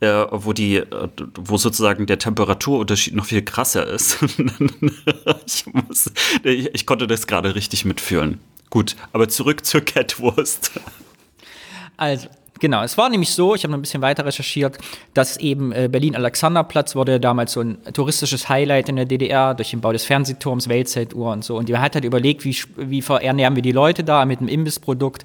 äh, 0.00 0.24
wo 0.30 0.52
die, 0.52 0.76
äh, 0.76 1.08
wo 1.34 1.56
sozusagen 1.56 2.06
der 2.06 2.18
Temperaturunterschied 2.18 3.14
noch 3.14 3.26
viel 3.26 3.42
krasser 3.42 3.86
ist. 3.86 4.18
ich, 5.46 5.66
muss, 5.66 6.12
ich, 6.44 6.72
ich 6.72 6.86
konnte 6.86 7.06
das 7.06 7.26
gerade 7.26 7.54
richtig 7.54 7.84
mitfühlen. 7.84 8.38
Gut, 8.70 8.96
aber 9.12 9.28
zurück 9.28 9.66
zur 9.66 9.80
Catwurst. 9.80 10.70
Also, 11.96 12.28
genau, 12.62 12.82
es 12.82 12.96
war 12.96 13.10
nämlich 13.10 13.32
so, 13.32 13.54
ich 13.54 13.64
habe 13.64 13.72
noch 13.72 13.78
ein 13.78 13.82
bisschen 13.82 14.00
weiter 14.00 14.24
recherchiert, 14.24 14.78
dass 15.12 15.36
eben 15.36 15.72
äh, 15.72 15.88
Berlin-Alexanderplatz 15.90 16.94
wurde 16.94 17.20
damals 17.20 17.52
so 17.52 17.60
ein 17.60 17.76
touristisches 17.92 18.48
Highlight 18.48 18.88
in 18.88 18.96
der 18.96 19.04
DDR 19.04 19.54
durch 19.54 19.72
den 19.72 19.82
Bau 19.82 19.92
des 19.92 20.04
Fernsehturms, 20.04 20.68
Weltzeituhr 20.68 21.32
und 21.32 21.44
so. 21.44 21.56
Und 21.58 21.68
die 21.68 21.76
hat 21.76 21.94
halt 21.94 22.04
überlegt, 22.04 22.44
wie, 22.46 22.56
wie 22.76 23.02
verernähren 23.02 23.56
wir 23.56 23.62
die 23.62 23.72
Leute 23.72 24.04
da 24.04 24.24
mit 24.24 24.38
einem 24.38 24.48
Imbissprodukt. 24.48 25.24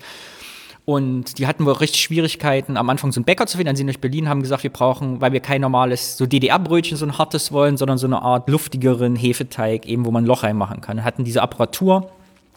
Und 0.84 1.38
die 1.38 1.48
hatten 1.48 1.66
wohl 1.66 1.74
richtig 1.74 2.02
Schwierigkeiten, 2.02 2.76
am 2.76 2.90
Anfang 2.90 3.12
so 3.12 3.20
einen 3.20 3.26
Bäcker 3.26 3.46
zu 3.46 3.58
finden. 3.58 3.68
Dann 3.68 3.76
sind 3.76 3.88
durch 3.88 4.00
Berlin, 4.00 4.28
haben 4.28 4.42
gesagt, 4.42 4.64
wir 4.64 4.72
brauchen, 4.72 5.22
weil 5.22 5.32
wir 5.32 5.42
kein 5.42 5.62
normales, 5.62 6.18
so 6.18 6.26
DDR-Brötchen, 6.26 6.98
so 6.98 7.06
ein 7.06 7.18
hartes 7.18 7.52
wollen, 7.52 7.78
sondern 7.78 7.98
so 7.98 8.08
eine 8.08 8.22
Art 8.22 8.50
luftigeren 8.50 9.16
Hefeteig, 9.16 9.86
eben 9.86 10.06
wo 10.06 10.12
man 10.12 10.24
ein 10.24 10.28
Loch 10.28 10.44
reinmachen 10.44 10.82
kann. 10.82 11.04
Hatten 11.04 11.24
diese 11.24 11.42
Apparatur, 11.44 12.10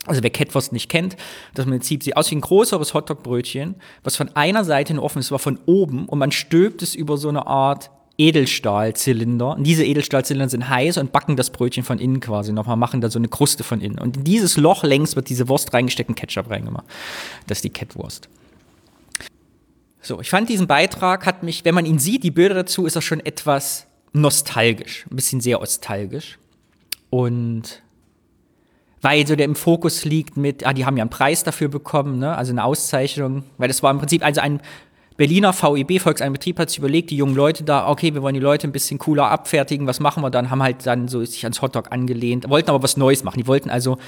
also 0.07 0.23
wer 0.23 0.31
Catwurst 0.31 0.73
nicht 0.73 0.89
kennt, 0.89 1.17
das 1.55 1.67
Prinzip 1.67 2.03
sieht 2.03 2.17
aus 2.17 2.31
wie 2.31 2.37
ein 2.37 2.41
größeres 2.41 2.95
Hotdog-Brötchen, 2.95 3.75
was 4.03 4.17
von 4.17 4.35
einer 4.35 4.65
Seite 4.65 5.01
offen 5.01 5.19
ist, 5.19 5.31
war 5.31 5.39
von 5.39 5.59
oben 5.67 6.07
und 6.07 6.19
man 6.19 6.33
stülpt 6.33 6.83
es 6.83 6.95
über 6.95 7.17
so 7.17 7.29
eine 7.29 7.47
Art 7.47 7.91
Edelstahlzylinder. 8.21 9.57
Und 9.57 9.65
diese 9.65 9.85
Edelstahlzylinder 9.85 10.51
sind 10.51 10.69
heiß 10.69 10.99
und 10.99 11.11
backen 11.11 11.37
das 11.37 11.51
Brötchen 11.51 11.85
von 11.85 11.99
innen 11.99 12.21
quasi 12.21 12.53
nochmal, 12.53 12.77
machen 12.77 13.01
da 13.01 13.09
so 13.09 13.19
eine 13.19 13.29
Kruste 13.29 13.65
von 13.65 13.81
innen. 13.81 13.99
Und 13.99 14.19
in 14.19 14.25
dieses 14.25 14.59
Loch 14.59 14.85
längs 14.85 15.17
wird 15.17 15.31
diese 15.31 15.49
Wurst 15.49 15.73
reingesteckt 15.73 16.11
und 16.11 16.17
Ketchup 16.17 16.51
reingemacht. 16.51 16.85
Das 17.47 17.59
ist 17.59 17.65
die 17.65 17.71
Catwurst. 17.71 18.29
So, 20.03 20.21
ich 20.21 20.29
fand 20.29 20.49
diesen 20.49 20.67
Beitrag 20.67 21.25
hat 21.25 21.43
mich, 21.43 21.65
wenn 21.65 21.75
man 21.75 21.87
ihn 21.87 21.99
sieht, 21.99 22.23
die 22.23 22.31
Bilder 22.31 22.55
dazu, 22.55 22.85
ist 22.85 22.97
er 22.97 23.03
schon 23.03 23.21
etwas 23.21 23.87
nostalgisch, 24.13 25.07
ein 25.11 25.17
bisschen 25.17 25.41
sehr 25.41 25.59
nostalgisch. 25.59 26.39
Und 27.09 27.83
weil 29.03 29.27
so 29.27 29.37
der 29.37 29.47
im 29.47 29.55
Fokus 29.55 30.05
liegt 30.05 30.37
mit, 30.37 30.67
ah, 30.67 30.73
die 30.73 30.85
haben 30.85 30.97
ja 30.97 31.03
einen 31.03 31.11
Preis 31.11 31.43
dafür 31.43 31.69
bekommen, 31.69 32.19
ne? 32.19 32.37
also 32.37 32.53
eine 32.53 32.65
Auszeichnung, 32.65 33.45
weil 33.59 33.69
das 33.69 33.83
war 33.83 33.91
im 33.91 33.99
Prinzip, 33.99 34.25
also 34.25 34.41
ein 34.41 34.61
Berliner 35.17 35.53
VEB, 35.53 36.01
Volkseinbetrieb, 36.01 36.59
hat 36.59 36.71
sich 36.71 36.79
überlegt, 36.79 37.11
die 37.11 37.17
jungen 37.17 37.35
Leute 37.35 37.63
da, 37.63 37.89
okay, 37.89 38.15
wir 38.15 38.23
wollen 38.23 38.35
die 38.35 38.41
Leute 38.41 38.67
ein 38.67 38.73
bisschen 38.73 38.99
cooler 38.99 39.31
abfertigen, 39.31 39.87
was 39.87 40.01
machen 40.01 40.23
wir 40.23 40.31
dann, 40.31 40.51
haben 40.51 40.63
halt 40.63 40.87
dann 40.87 41.09
so 41.09 41.23
sich 41.25 41.45
ans 41.45 41.61
Hotdog 41.61 41.93
angelehnt, 41.93 42.49
wollten 42.49 42.71
aber 42.71 42.83
was 42.83 42.97
Neues 42.97 43.23
machen. 43.23 43.39
Die 43.39 43.47
wollten 43.47 43.69
also 43.69 43.99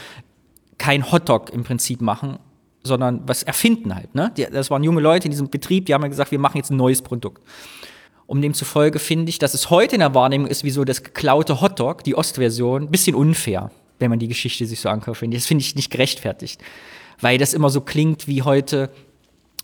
kein 0.78 1.12
Hotdog 1.12 1.50
im 1.50 1.64
Prinzip 1.64 2.00
machen, 2.00 2.38
sondern 2.82 3.20
was 3.26 3.42
erfinden 3.42 3.94
halt. 3.94 4.14
Ne? 4.14 4.32
Das 4.52 4.70
waren 4.70 4.82
junge 4.82 5.02
Leute 5.02 5.26
in 5.26 5.32
diesem 5.32 5.50
Betrieb, 5.50 5.84
die 5.84 5.92
haben 5.92 6.02
ja 6.02 6.08
gesagt, 6.08 6.30
wir 6.30 6.38
machen 6.38 6.56
jetzt 6.56 6.70
ein 6.70 6.78
neues 6.78 7.02
Produkt. 7.02 7.42
Um 8.26 8.40
demzufolge 8.40 8.98
finde 8.98 9.28
ich, 9.28 9.38
dass 9.38 9.52
es 9.52 9.68
heute 9.68 9.96
in 9.96 10.00
der 10.00 10.14
Wahrnehmung 10.14 10.46
ist, 10.46 10.64
wie 10.64 10.70
so 10.70 10.84
das 10.84 11.02
geklaute 11.02 11.60
Hotdog, 11.60 12.04
die 12.04 12.16
Ostversion, 12.16 12.84
ein 12.84 12.90
bisschen 12.90 13.14
unfair, 13.14 13.70
wenn 14.02 14.10
man 14.10 14.18
die 14.18 14.28
Geschichte 14.28 14.66
sich 14.66 14.80
so 14.80 14.88
anguckt. 14.88 15.22
Das 15.22 15.46
finde 15.46 15.62
ich 15.62 15.74
nicht 15.74 15.90
gerechtfertigt. 15.90 16.60
Weil 17.20 17.38
das 17.38 17.54
immer 17.54 17.70
so 17.70 17.80
klingt 17.80 18.28
wie 18.28 18.42
heute, 18.42 18.90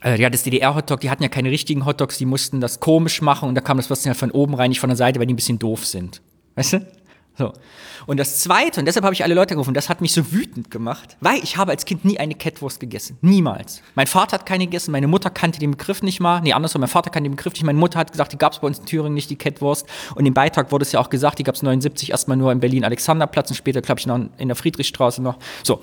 äh, 0.02 0.18
ja, 0.20 0.30
das 0.30 0.44
DDR-Hotdog, 0.44 1.00
die 1.00 1.10
hatten 1.10 1.22
ja 1.22 1.28
keine 1.28 1.50
richtigen 1.50 1.84
Hotdogs, 1.84 2.18
die 2.18 2.24
mussten 2.24 2.60
das 2.60 2.80
komisch 2.80 3.20
machen 3.20 3.48
und 3.48 3.54
da 3.54 3.60
kam 3.60 3.76
das 3.76 3.90
Würstchen 3.90 4.10
halt 4.10 4.18
von 4.18 4.30
oben 4.30 4.54
rein, 4.54 4.70
nicht 4.70 4.80
von 4.80 4.88
der 4.88 4.96
Seite, 4.96 5.18
weil 5.18 5.26
die 5.26 5.34
ein 5.34 5.36
bisschen 5.36 5.58
doof 5.58 5.84
sind. 5.84 6.22
Weißt 6.54 6.74
du? 6.74 6.86
So. 7.38 7.52
Und 8.06 8.16
das 8.18 8.40
Zweite, 8.40 8.80
und 8.80 8.86
deshalb 8.86 9.04
habe 9.04 9.14
ich 9.14 9.22
alle 9.22 9.34
Leute 9.34 9.54
gerufen, 9.54 9.72
das 9.72 9.88
hat 9.88 10.00
mich 10.00 10.12
so 10.12 10.32
wütend 10.32 10.72
gemacht, 10.72 11.16
weil 11.20 11.38
ich 11.42 11.56
habe 11.56 11.70
als 11.70 11.84
Kind 11.84 12.04
nie 12.04 12.18
eine 12.18 12.34
Kettwurst 12.34 12.80
gegessen. 12.80 13.16
Niemals. 13.20 13.80
Mein 13.94 14.08
Vater 14.08 14.32
hat 14.32 14.46
keine 14.46 14.64
gegessen, 14.64 14.90
meine 14.90 15.06
Mutter 15.06 15.30
kannte 15.30 15.60
den 15.60 15.70
Begriff 15.70 16.02
nicht 16.02 16.18
mal. 16.18 16.40
Nee, 16.40 16.52
andersrum, 16.52 16.80
mein 16.80 16.90
Vater 16.90 17.10
kannte 17.10 17.30
den 17.30 17.36
Begriff 17.36 17.52
nicht. 17.52 17.62
Meine 17.62 17.78
Mutter 17.78 18.00
hat 18.00 18.10
gesagt, 18.10 18.32
die 18.32 18.38
gab 18.38 18.54
es 18.54 18.58
bei 18.58 18.66
uns 18.66 18.80
in 18.80 18.86
Thüringen 18.86 19.14
nicht, 19.14 19.30
die 19.30 19.36
Kettwurst. 19.36 19.86
Und 20.16 20.26
im 20.26 20.34
Beitrag 20.34 20.72
wurde 20.72 20.82
es 20.82 20.90
ja 20.90 20.98
auch 20.98 21.10
gesagt, 21.10 21.38
die 21.38 21.44
gab 21.44 21.54
es 21.54 21.62
79 21.62 22.10
erstmal 22.10 22.36
nur 22.36 22.50
in 22.50 22.58
Berlin-Alexanderplatz 22.58 23.50
und 23.50 23.56
später, 23.56 23.82
glaube 23.82 24.00
ich, 24.00 24.06
noch 24.06 24.18
in 24.36 24.48
der 24.48 24.56
Friedrichstraße 24.56 25.22
noch. 25.22 25.38
So. 25.62 25.80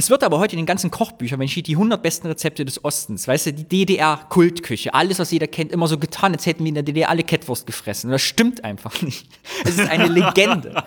Es 0.00 0.10
wird 0.10 0.22
aber 0.22 0.38
heute 0.38 0.52
in 0.52 0.58
den 0.58 0.66
ganzen 0.66 0.92
Kochbüchern, 0.92 1.40
wenn 1.40 1.46
ich 1.46 1.60
die 1.60 1.74
100 1.74 2.00
besten 2.00 2.28
Rezepte 2.28 2.64
des 2.64 2.84
Ostens, 2.84 3.26
weißt 3.26 3.46
du, 3.46 3.52
die 3.52 3.64
DDR-Kultküche, 3.64 4.94
alles, 4.94 5.18
was 5.18 5.32
jeder 5.32 5.48
kennt, 5.48 5.72
immer 5.72 5.88
so 5.88 5.98
getan, 5.98 6.32
als 6.32 6.46
hätten 6.46 6.62
wir 6.62 6.68
in 6.68 6.74
der 6.74 6.84
DDR 6.84 7.10
alle 7.10 7.24
Kettwurst 7.24 7.66
gefressen. 7.66 8.06
Und 8.06 8.12
das 8.12 8.22
stimmt 8.22 8.62
einfach 8.62 9.02
nicht. 9.02 9.26
Es 9.64 9.76
ist 9.76 9.90
eine 9.90 10.06
Legende. 10.06 10.84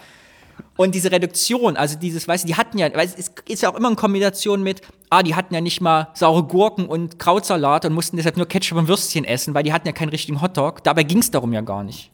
Und 0.77 0.95
diese 0.95 1.11
Reduktion, 1.11 1.75
also 1.75 1.99
dieses, 1.99 2.25
weißt 2.25 2.45
du, 2.45 2.47
die 2.47 2.55
hatten 2.55 2.77
ja, 2.77 2.87
weil 2.95 3.05
es 3.05 3.29
ist 3.49 3.61
ja 3.61 3.69
auch 3.69 3.75
immer 3.75 3.89
in 3.89 3.97
Kombination 3.97 4.63
mit, 4.63 4.79
ah, 5.09 5.23
die 5.23 5.35
hatten 5.35 5.53
ja 5.53 5.59
nicht 5.59 5.81
mal 5.81 6.07
saure 6.13 6.43
Gurken 6.43 6.85
und 6.85 7.19
Krautsalat 7.19 7.83
und 7.83 7.91
mussten 7.91 8.15
deshalb 8.15 8.37
nur 8.37 8.45
Ketchup 8.45 8.77
und 8.77 8.87
Würstchen 8.87 9.25
essen, 9.25 9.53
weil 9.53 9.63
die 9.63 9.73
hatten 9.73 9.87
ja 9.87 9.93
keinen 9.93 10.09
richtigen 10.09 10.41
Hotdog. 10.41 10.85
Dabei 10.85 11.03
ging 11.03 11.17
es 11.17 11.29
darum 11.31 11.51
ja 11.51 11.59
gar 11.59 11.83
nicht. 11.83 12.11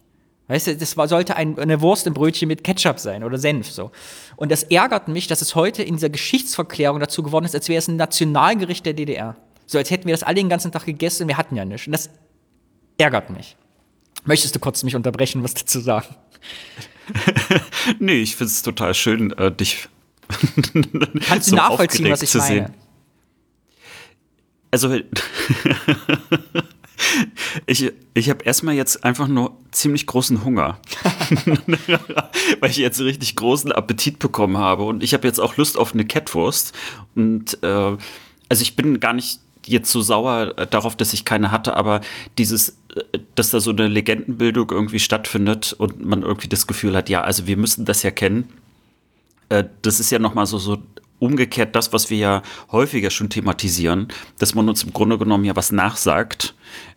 Weißt 0.47 0.67
du, 0.67 0.77
das 0.77 0.95
war, 0.95 1.07
sollte 1.07 1.35
ein, 1.35 1.59
eine 1.59 1.81
Wurst 1.81 2.07
im 2.07 2.13
Brötchen 2.13 2.47
mit 2.47 2.63
Ketchup 2.63 2.99
sein 2.99 3.23
oder 3.23 3.37
Senf 3.37 3.69
so. 3.69 3.91
Und 4.37 4.51
das 4.51 4.63
ärgert 4.63 5.07
mich, 5.09 5.27
dass 5.27 5.41
es 5.41 5.55
heute 5.55 5.83
in 5.83 5.95
dieser 5.95 6.09
Geschichtsverklärung 6.09 6.99
dazu 6.99 7.21
geworden 7.21 7.45
ist, 7.45 7.53
als 7.53 7.67
wäre 7.67 7.79
es 7.79 7.87
ein 7.87 7.97
Nationalgericht 7.97 8.85
der 8.85 8.93
DDR. 8.93 9.35
So 9.65 9.77
als 9.77 9.91
hätten 9.91 10.05
wir 10.05 10.13
das 10.13 10.23
alle 10.23 10.35
den 10.35 10.49
ganzen 10.49 10.71
Tag 10.71 10.85
gegessen 10.85 11.23
und 11.23 11.29
wir 11.29 11.37
hatten 11.37 11.55
ja 11.55 11.65
nichts. 11.65 11.87
Und 11.87 11.93
das 11.93 12.09
ärgert 12.97 13.29
mich. 13.29 13.57
Möchtest 14.23 14.55
du 14.55 14.59
kurz 14.59 14.83
mich 14.83 14.95
unterbrechen, 14.95 15.43
was 15.43 15.53
dazu 15.53 15.81
sagen? 15.81 16.15
nee, 17.99 18.21
ich 18.21 18.35
finde 18.35 18.51
es 18.51 18.61
total 18.61 18.93
schön, 18.93 19.31
äh, 19.37 19.51
dich 19.51 19.89
Kannst 21.27 21.47
du 21.47 21.51
so 21.51 21.55
nachvollziehen, 21.55 22.09
was 22.11 22.21
ich 22.21 22.33
meine? 22.33 22.45
Sehen. 22.47 22.73
Also 24.71 24.89
Ich, 27.65 27.91
ich 28.13 28.29
habe 28.29 28.43
erstmal 28.43 28.75
jetzt 28.75 29.03
einfach 29.03 29.27
nur 29.27 29.55
ziemlich 29.71 30.07
großen 30.07 30.43
Hunger, 30.43 30.79
weil 32.59 32.69
ich 32.69 32.77
jetzt 32.77 32.99
richtig 32.99 33.35
großen 33.35 33.71
Appetit 33.71 34.19
bekommen 34.19 34.57
habe. 34.57 34.83
Und 34.83 35.03
ich 35.03 35.13
habe 35.13 35.27
jetzt 35.27 35.39
auch 35.39 35.57
Lust 35.57 35.77
auf 35.77 35.93
eine 35.93 36.05
Kettwurst 36.05 36.73
und 37.15 37.61
äh, 37.63 37.97
also 38.49 38.61
ich 38.61 38.75
bin 38.75 38.99
gar 38.99 39.13
nicht 39.13 39.39
jetzt 39.65 39.91
so 39.91 40.01
sauer 40.01 40.53
darauf, 40.53 40.95
dass 40.95 41.13
ich 41.13 41.25
keine 41.25 41.51
hatte, 41.51 41.75
aber 41.75 42.01
dieses, 42.37 42.77
äh, 42.95 43.19
dass 43.35 43.51
da 43.51 43.59
so 43.59 43.71
eine 43.71 43.87
Legendenbildung 43.87 44.71
irgendwie 44.71 44.99
stattfindet 44.99 45.73
und 45.73 46.03
man 46.03 46.23
irgendwie 46.23 46.47
das 46.47 46.67
Gefühl 46.67 46.95
hat, 46.95 47.09
ja, 47.09 47.21
also 47.21 47.47
wir 47.47 47.57
müssen 47.57 47.85
das 47.85 48.03
ja 48.03 48.11
kennen. 48.11 48.49
Äh, 49.49 49.65
das 49.81 49.99
ist 49.99 50.09
ja 50.09 50.19
noch 50.19 50.33
mal 50.33 50.45
so 50.45 50.57
so 50.57 50.77
umgekehrt 51.20 51.76
das, 51.76 51.93
was 51.93 52.09
wir 52.09 52.18
ja 52.18 52.41
häufiger 52.72 53.09
schon 53.09 53.30
thematisieren, 53.30 54.07
dass 54.39 54.55
man 54.55 54.70
uns 54.70 54.84
im 54.84 54.93
Grunde 54.93 55.18
genommen 55.18 55.45
ja 55.45 55.55
was 55.55 55.72
nachsagt, 55.72 56.55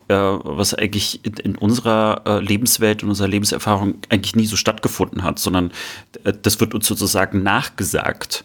äh, 0.09 0.14
was 0.14 0.75
eigentlich 0.75 1.25
in, 1.25 1.35
in 1.35 1.55
unserer 1.57 2.23
äh, 2.27 2.41
Lebenswelt, 2.41 3.03
in 3.03 3.09
unserer 3.09 3.29
Lebenserfahrung 3.29 3.95
eigentlich 4.09 4.37
nie 4.37 4.47
so 4.47 4.57
stattgefunden 4.57 5.23
hat, 5.23 5.39
sondern 5.39 5.73
äh, 6.25 6.33
das 6.41 6.61
wird 6.61 6.75
uns 6.75 6.87
sozusagen 6.87 7.43
nachgesagt. 7.43 8.45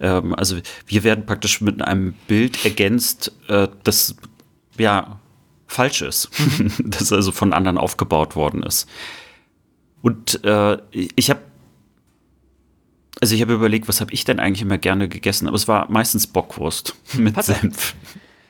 Ähm, 0.00 0.34
also 0.34 0.56
wir 0.86 1.04
werden 1.04 1.26
praktisch 1.26 1.60
mit 1.60 1.82
einem 1.82 2.14
Bild 2.26 2.64
ergänzt, 2.64 3.32
äh, 3.48 3.68
das 3.84 4.16
ja 4.78 5.20
falsch 5.66 6.02
ist, 6.02 6.30
das 6.84 7.12
also 7.12 7.32
von 7.32 7.52
anderen 7.52 7.78
aufgebaut 7.78 8.36
worden 8.36 8.62
ist. 8.62 8.88
Und 10.02 10.44
äh, 10.44 10.78
ich 10.90 11.30
habe 11.30 11.40
also 13.22 13.36
ich 13.36 13.40
habe 13.40 13.54
überlegt, 13.54 13.86
was 13.86 14.00
habe 14.00 14.12
ich 14.12 14.24
denn 14.24 14.40
eigentlich 14.40 14.62
immer 14.62 14.78
gerne 14.78 15.08
gegessen, 15.08 15.46
aber 15.46 15.54
es 15.54 15.68
war 15.68 15.88
meistens 15.90 16.26
Bockwurst 16.26 16.96
mit 17.14 17.34
Pass 17.34 17.46
Senf. 17.46 17.94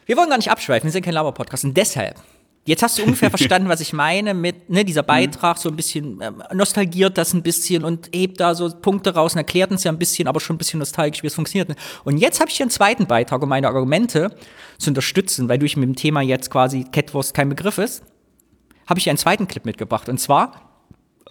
Wir 0.06 0.16
wollen 0.16 0.30
gar 0.30 0.38
nicht 0.38 0.50
abschweifen, 0.50 0.88
wir 0.88 0.92
sind 0.92 1.04
kein 1.04 1.14
Laber-Podcast 1.14 1.64
und 1.64 1.76
deshalb 1.76 2.16
Jetzt 2.64 2.84
hast 2.84 2.96
du 2.96 3.02
ungefähr 3.02 3.28
verstanden, 3.36 3.68
was 3.68 3.80
ich 3.80 3.92
meine 3.92 4.34
mit 4.34 4.70
ne, 4.70 4.84
dieser 4.84 5.02
Beitrag, 5.02 5.58
so 5.58 5.68
ein 5.68 5.74
bisschen 5.74 6.20
ähm, 6.22 6.42
nostalgiert 6.54 7.18
das 7.18 7.34
ein 7.34 7.42
bisschen 7.42 7.84
und 7.84 8.08
hebt 8.14 8.38
da 8.38 8.54
so 8.54 8.70
Punkte 8.70 9.14
raus 9.14 9.34
und 9.34 9.38
erklärt 9.38 9.72
uns 9.72 9.82
ja 9.82 9.90
ein 9.90 9.98
bisschen, 9.98 10.28
aber 10.28 10.38
schon 10.38 10.54
ein 10.54 10.58
bisschen 10.58 10.78
nostalgisch, 10.78 11.24
wie 11.24 11.26
es 11.26 11.34
funktioniert. 11.34 11.76
Und 12.04 12.18
jetzt 12.18 12.40
habe 12.40 12.50
ich 12.50 12.56
hier 12.56 12.64
einen 12.64 12.70
zweiten 12.70 13.06
Beitrag, 13.06 13.42
um 13.42 13.48
meine 13.48 13.66
Argumente 13.66 14.36
zu 14.78 14.90
unterstützen, 14.90 15.48
weil 15.48 15.58
durch 15.58 15.76
mit 15.76 15.88
dem 15.88 15.96
Thema 15.96 16.20
jetzt 16.20 16.50
quasi 16.50 16.84
Catwurst 16.84 17.34
kein 17.34 17.48
Begriff 17.48 17.78
ist, 17.78 18.04
habe 18.86 18.98
ich 18.98 19.04
hier 19.04 19.10
einen 19.10 19.18
zweiten 19.18 19.48
Clip 19.48 19.64
mitgebracht 19.64 20.08
und 20.08 20.18
zwar 20.18 20.70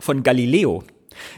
von 0.02 0.24
Galileo. 0.24 0.84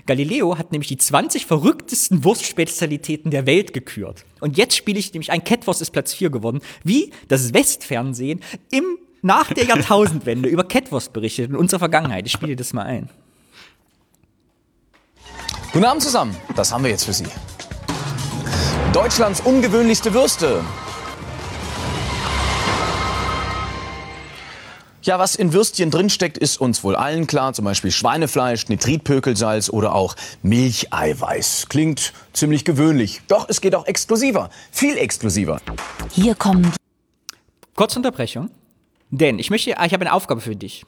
Galileo 0.06 0.58
hat 0.58 0.72
nämlich 0.72 0.90
die 0.90 0.98
20 0.98 1.46
verrücktesten 1.46 2.24
Wurstspezialitäten 2.24 3.32
der 3.32 3.46
Welt 3.46 3.74
gekürt. 3.74 4.26
Und 4.40 4.58
jetzt 4.58 4.76
spiele 4.76 5.00
ich 5.00 5.14
nämlich 5.14 5.32
ein 5.32 5.44
Catwurst 5.44 5.82
ist 5.82 5.92
Platz 5.92 6.14
4 6.14 6.30
geworden, 6.30 6.62
wie 6.84 7.12
das 7.28 7.54
Westfernsehen 7.54 8.42
im 8.72 8.98
nach 9.24 9.54
der 9.54 9.64
Jahrtausendwende 9.64 10.50
über 10.50 10.66
Catwurst 10.66 11.14
berichtet 11.14 11.50
in 11.50 11.56
unserer 11.56 11.80
Vergangenheit. 11.80 12.26
Ich 12.26 12.34
spiele 12.34 12.56
das 12.56 12.74
mal 12.74 12.84
ein. 12.84 13.10
Guten 15.72 15.86
Abend 15.86 16.04
zusammen, 16.04 16.36
das 16.56 16.72
haben 16.72 16.84
wir 16.84 16.92
jetzt 16.92 17.06
für 17.06 17.14
Sie. 17.14 17.26
Deutschlands 18.92 19.42
ungewöhnlichste 19.42 20.14
Würste. 20.14 20.64
Ja, 25.04 25.20
was 25.20 25.36
in 25.36 25.52
Würstchen 25.52 25.92
drinsteckt, 25.92 26.38
ist 26.38 26.62
uns 26.62 26.82
wohl 26.82 26.96
allen 26.96 27.28
klar. 27.28 27.52
Zum 27.52 27.66
Beispiel 27.66 27.92
Schweinefleisch, 27.92 28.70
Nitritpökelsalz 28.70 29.70
oder 29.70 29.96
auch 29.96 30.16
Milcheiweiß. 30.44 31.68
Klingt 31.68 32.14
ziemlich 32.32 32.64
gewöhnlich. 32.64 33.22
Doch 33.28 33.50
es 33.50 33.60
geht 33.60 33.76
auch 33.76 33.86
exklusiver. 33.86 34.50
Viel 34.72 34.98
exklusiver. 34.98 35.60
Hier 36.10 36.36
kommen. 36.36 36.72
Kurze 37.76 38.00
Unterbrechung. 38.00 38.50
Denn 39.10 39.40
ich 39.40 39.50
möchte, 39.50 39.72
ich 39.72 39.76
habe 39.78 40.00
eine 40.00 40.14
Aufgabe 40.14 40.40
für 40.40 40.56
dich. 40.56 40.86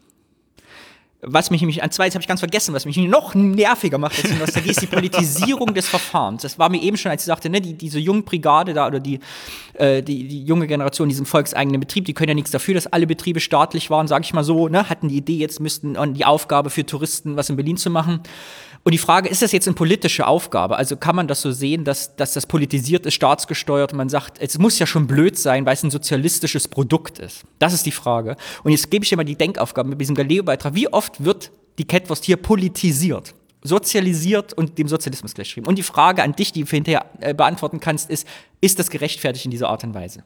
Was 1.28 1.50
mich 1.52 1.62
nämlich, 1.62 1.84
an 1.84 1.92
zweites 1.92 2.16
habe 2.16 2.22
ich 2.22 2.28
ganz 2.28 2.40
vergessen, 2.40 2.74
was 2.74 2.86
mich 2.86 2.98
noch 2.98 3.36
nerviger 3.36 3.98
macht 3.98 4.16
als 4.42 4.54
die 4.54 4.70
ist 4.70 4.82
die 4.82 4.88
Politisierung 4.88 5.74
des 5.74 5.88
Verfahrens. 5.88 6.44
Das 6.44 6.60
war 6.60 6.70
mir 6.70 6.82
eben 6.82 6.98
schon, 6.98 7.12
als 7.12 7.24
ich 7.24 7.28
sagte, 7.28 7.50
ne, 7.50 7.62
die, 7.62 7.74
diese 7.74 8.00
junge 8.00 8.22
Brigade 8.22 8.74
da 8.74 8.88
oder 8.88 9.00
die, 9.00 9.20
äh, 9.74 10.02
die, 10.02 10.28
die 10.28 10.44
junge 10.44 10.68
Generation, 10.68 11.10
diesen 11.10 11.26
volkseigenen 11.26 11.80
Betrieb, 11.80 12.06
die 12.06 12.14
können 12.14 12.30
ja 12.30 12.36
nichts 12.36 12.52
dafür, 12.52 12.74
dass 12.76 12.88
alle 12.88 13.08
Betriebe 13.08 13.40
staatlich 13.40 13.90
waren, 13.90 14.08
sage 14.08 14.24
ich 14.24 14.34
mal 14.34 14.44
so, 14.44 14.68
ne, 14.68 14.90
hatten 14.90 15.10
die 15.10 15.18
Idee, 15.18 15.38
jetzt 15.38 15.60
müssten 15.60 15.98
die 16.14 16.26
Aufgabe 16.26 16.70
für 16.70 16.86
Touristen 16.86 17.36
was 17.36 17.50
in 17.50 17.56
Berlin 17.56 17.78
zu 17.78 17.90
machen. 17.90 18.22
Und 18.86 18.92
die 18.92 19.00
Frage, 19.00 19.28
ist 19.30 19.42
das 19.42 19.52
jetzt 19.52 19.68
eine 19.68 19.74
politische 19.74 20.28
Aufgabe? 20.28 20.78
Also 20.78 20.96
kann 20.96 21.16
man 21.16 21.28
das 21.28 21.42
so 21.42 21.52
sehen, 21.52 21.86
dass, 21.86 22.16
dass 22.18 22.34
das 22.34 22.46
politisiert 22.46 23.08
ist, 23.08 23.16
staatsgesteuert 23.16 23.94
und 23.94 23.98
man 23.98 24.10
sagt, 24.10 24.38
es 24.40 24.60
muss 24.60 24.78
ja 24.78 24.86
schon 24.86 25.08
blöd 25.08 25.40
sein, 25.40 25.66
weil 25.66 25.74
es 25.74 25.82
ein 25.82 25.90
sozialistisches 25.90 26.68
Produkt 26.68 27.18
ist. 27.18 27.46
Das 27.58 27.74
ist 27.74 27.88
die 27.88 27.92
Frage. 27.92 28.38
Und 28.64 28.74
jetzt 28.74 28.92
gebe 28.92 29.04
ich 29.04 29.10
dir 29.10 29.16
mal 29.16 29.24
die 29.24 29.36
Denkaufgabe 29.36 29.90
mit 29.90 30.00
diesem 30.00 30.14
Galileo-Beitrag. 30.14 30.76
Wie 30.76 30.88
oft 30.94 31.26
wird 31.26 31.52
die 31.80 31.86
Catwurst 31.86 32.26
hier 32.26 32.38
politisiert? 32.38 33.34
sozialisiert 33.64 34.54
und 34.54 34.78
dem 34.78 34.88
Sozialismus 34.88 35.34
gleichgeschrieben. 35.34 35.68
Und 35.68 35.80
die 35.80 35.84
Frage 35.84 36.22
an 36.22 36.34
dich, 36.34 36.52
die 36.52 36.64
du 36.64 36.70
hinterher 36.70 37.10
äh, 37.20 37.34
beantworten 37.34 37.80
kannst, 37.80 38.12
ist, 38.12 38.28
ist 38.62 38.78
das 38.78 38.92
gerechtfertigt 38.92 39.46
in 39.46 39.50
dieser 39.50 39.70
Art 39.70 39.84
und 39.84 39.96
Weise? 39.96 40.24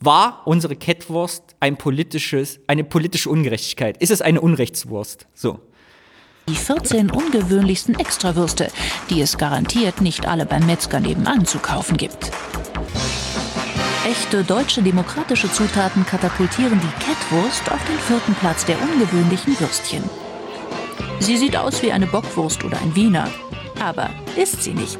War 0.00 0.42
unsere 0.46 0.74
Catwurst 0.74 1.54
ein 1.60 1.76
politisches, 1.76 2.58
eine 2.66 2.82
politische 2.82 3.30
Ungerechtigkeit? 3.30 3.98
Ist 3.98 4.10
es 4.10 4.20
eine 4.20 4.40
Unrechtswurst? 4.40 5.28
So. 5.32 5.60
Die 6.50 6.56
14 6.56 7.12
ungewöhnlichsten 7.12 7.96
Extrawürste, 7.96 8.72
die 9.08 9.20
es 9.20 9.38
garantiert 9.38 10.00
nicht 10.00 10.26
alle 10.26 10.46
beim 10.46 10.66
Metzger 10.66 10.98
nebenan 10.98 11.46
zu 11.46 11.60
kaufen 11.60 11.96
gibt. 11.96 12.32
Echte 14.04 14.42
deutsche 14.42 14.82
demokratische 14.82 15.52
Zutaten 15.52 16.04
katapultieren 16.04 16.80
die 16.80 17.04
Kettwurst 17.04 17.70
auf 17.70 17.78
den 17.84 17.98
vierten 18.00 18.34
Platz 18.34 18.64
der 18.64 18.82
ungewöhnlichen 18.82 19.60
Würstchen. 19.60 20.02
Sie 21.20 21.36
sieht 21.36 21.56
aus 21.56 21.82
wie 21.82 21.92
eine 21.92 22.08
Bockwurst 22.08 22.64
oder 22.64 22.78
ein 22.82 22.96
Wiener, 22.96 23.28
aber 23.78 24.10
ist 24.34 24.64
sie 24.64 24.74
nicht. 24.74 24.98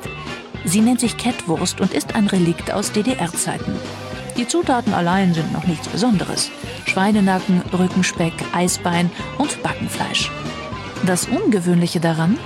Sie 0.65 0.81
nennt 0.81 1.01
sich 1.01 1.17
Kettwurst 1.17 1.81
und 1.81 1.93
ist 1.95 2.15
ein 2.15 2.29
Relikt 2.29 2.71
aus 2.71 2.93
DDR-Zeiten. 2.93 3.75
Die 4.37 4.47
Zutaten 4.47 4.95
allein 4.95 5.35
sind 5.35 5.53
noch 5.53 5.67
nichts 5.67 5.89
Besonderes. 5.89 6.49
Schweinenacken, 6.87 7.61
Rückenspeck, 7.77 8.35
Eisbein 8.53 9.11
und 9.37 9.61
Backenfleisch. 9.65 10.31
Das 11.07 11.27
Ungewöhnliche 11.27 11.99
daran, 11.99 12.39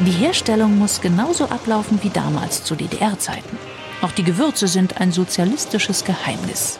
die 0.00 0.10
Herstellung 0.10 0.78
muss 0.78 1.00
genauso 1.00 1.48
ablaufen 1.48 1.98
wie 2.02 2.10
damals 2.10 2.62
zu 2.62 2.74
DDR-Zeiten. 2.74 3.58
Auch 4.02 4.12
die 4.12 4.24
Gewürze 4.24 4.68
sind 4.68 5.00
ein 5.00 5.12
sozialistisches 5.12 6.04
Geheimnis. 6.04 6.78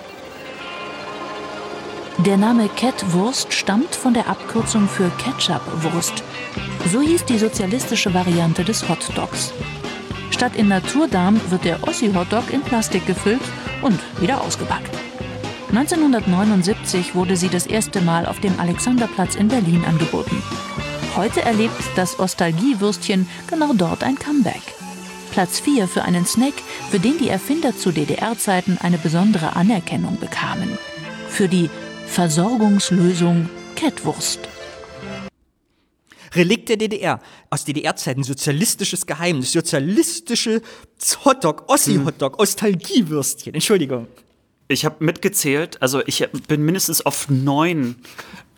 Der 2.18 2.37
Name 2.37 2.68
Kettwurst 2.68 3.53
stammt 3.55 3.95
von 3.95 4.12
der 4.12 4.28
Abkürzung 4.28 4.89
für 4.89 5.11
Ketchupwurst. 5.18 6.22
So 6.93 7.01
hieß 7.01 7.24
die 7.24 7.39
sozialistische 7.39 8.12
Variante 8.12 8.64
des 8.64 8.89
Hotdogs. 8.89 9.53
Statt 10.30 10.55
in 10.57 10.68
Naturdarm 10.68 11.41
wird 11.49 11.64
der 11.64 11.83
Ossi-Hotdog 11.87 12.53
in 12.53 12.61
Plastik 12.62 13.07
gefüllt 13.07 13.43
und 13.80 13.99
wieder 14.20 14.43
ausgepackt. 14.43 14.91
1979 15.70 17.14
wurde 17.14 17.37
sie 17.37 17.49
das 17.49 17.66
erste 17.66 18.03
Mal 18.03 18.26
auf 18.26 18.41
dem 18.41 18.61
Alexanderplatz 18.61 19.35
in 19.35 19.49
Berlin 19.49 19.85
angeboten. 19.87 20.43
Heute 21.14 21.42
erlebt 21.42 21.74
das 21.94 22.18
Ostalgie-Würstchen 22.18 23.28
genau 23.46 23.74
dort 23.74 24.02
ein 24.02 24.18
Comeback. 24.18 24.62
Platz 25.30 25.60
4 25.60 25.86
für 25.86 26.02
einen 26.02 26.24
Snack, 26.24 26.54
für 26.90 26.98
den 26.98 27.18
die 27.18 27.28
Erfinder 27.28 27.76
zu 27.76 27.92
DDR-Zeiten 27.92 28.78
eine 28.80 28.96
besondere 28.96 29.54
Anerkennung 29.54 30.18
bekamen. 30.18 30.78
Für 31.28 31.48
die 31.48 31.68
Versorgungslösung 32.06 33.50
Kettwurst. 33.76 34.40
Relikt 36.34 36.70
der 36.70 36.78
DDR. 36.78 37.20
Aus 37.50 37.66
DDR-Zeiten 37.66 38.22
sozialistisches 38.22 39.04
Geheimnis, 39.04 39.52
sozialistische 39.52 40.62
Hotdog, 41.26 41.64
Ossi-Hotdog, 41.68 42.38
Ostalgiewürstchen. 42.38 43.52
Entschuldigung. 43.52 44.06
Ich 44.68 44.86
habe 44.86 45.04
mitgezählt, 45.04 45.82
also 45.82 46.00
ich 46.06 46.26
bin 46.48 46.62
mindestens 46.62 47.04
auf 47.04 47.28
neun 47.28 47.96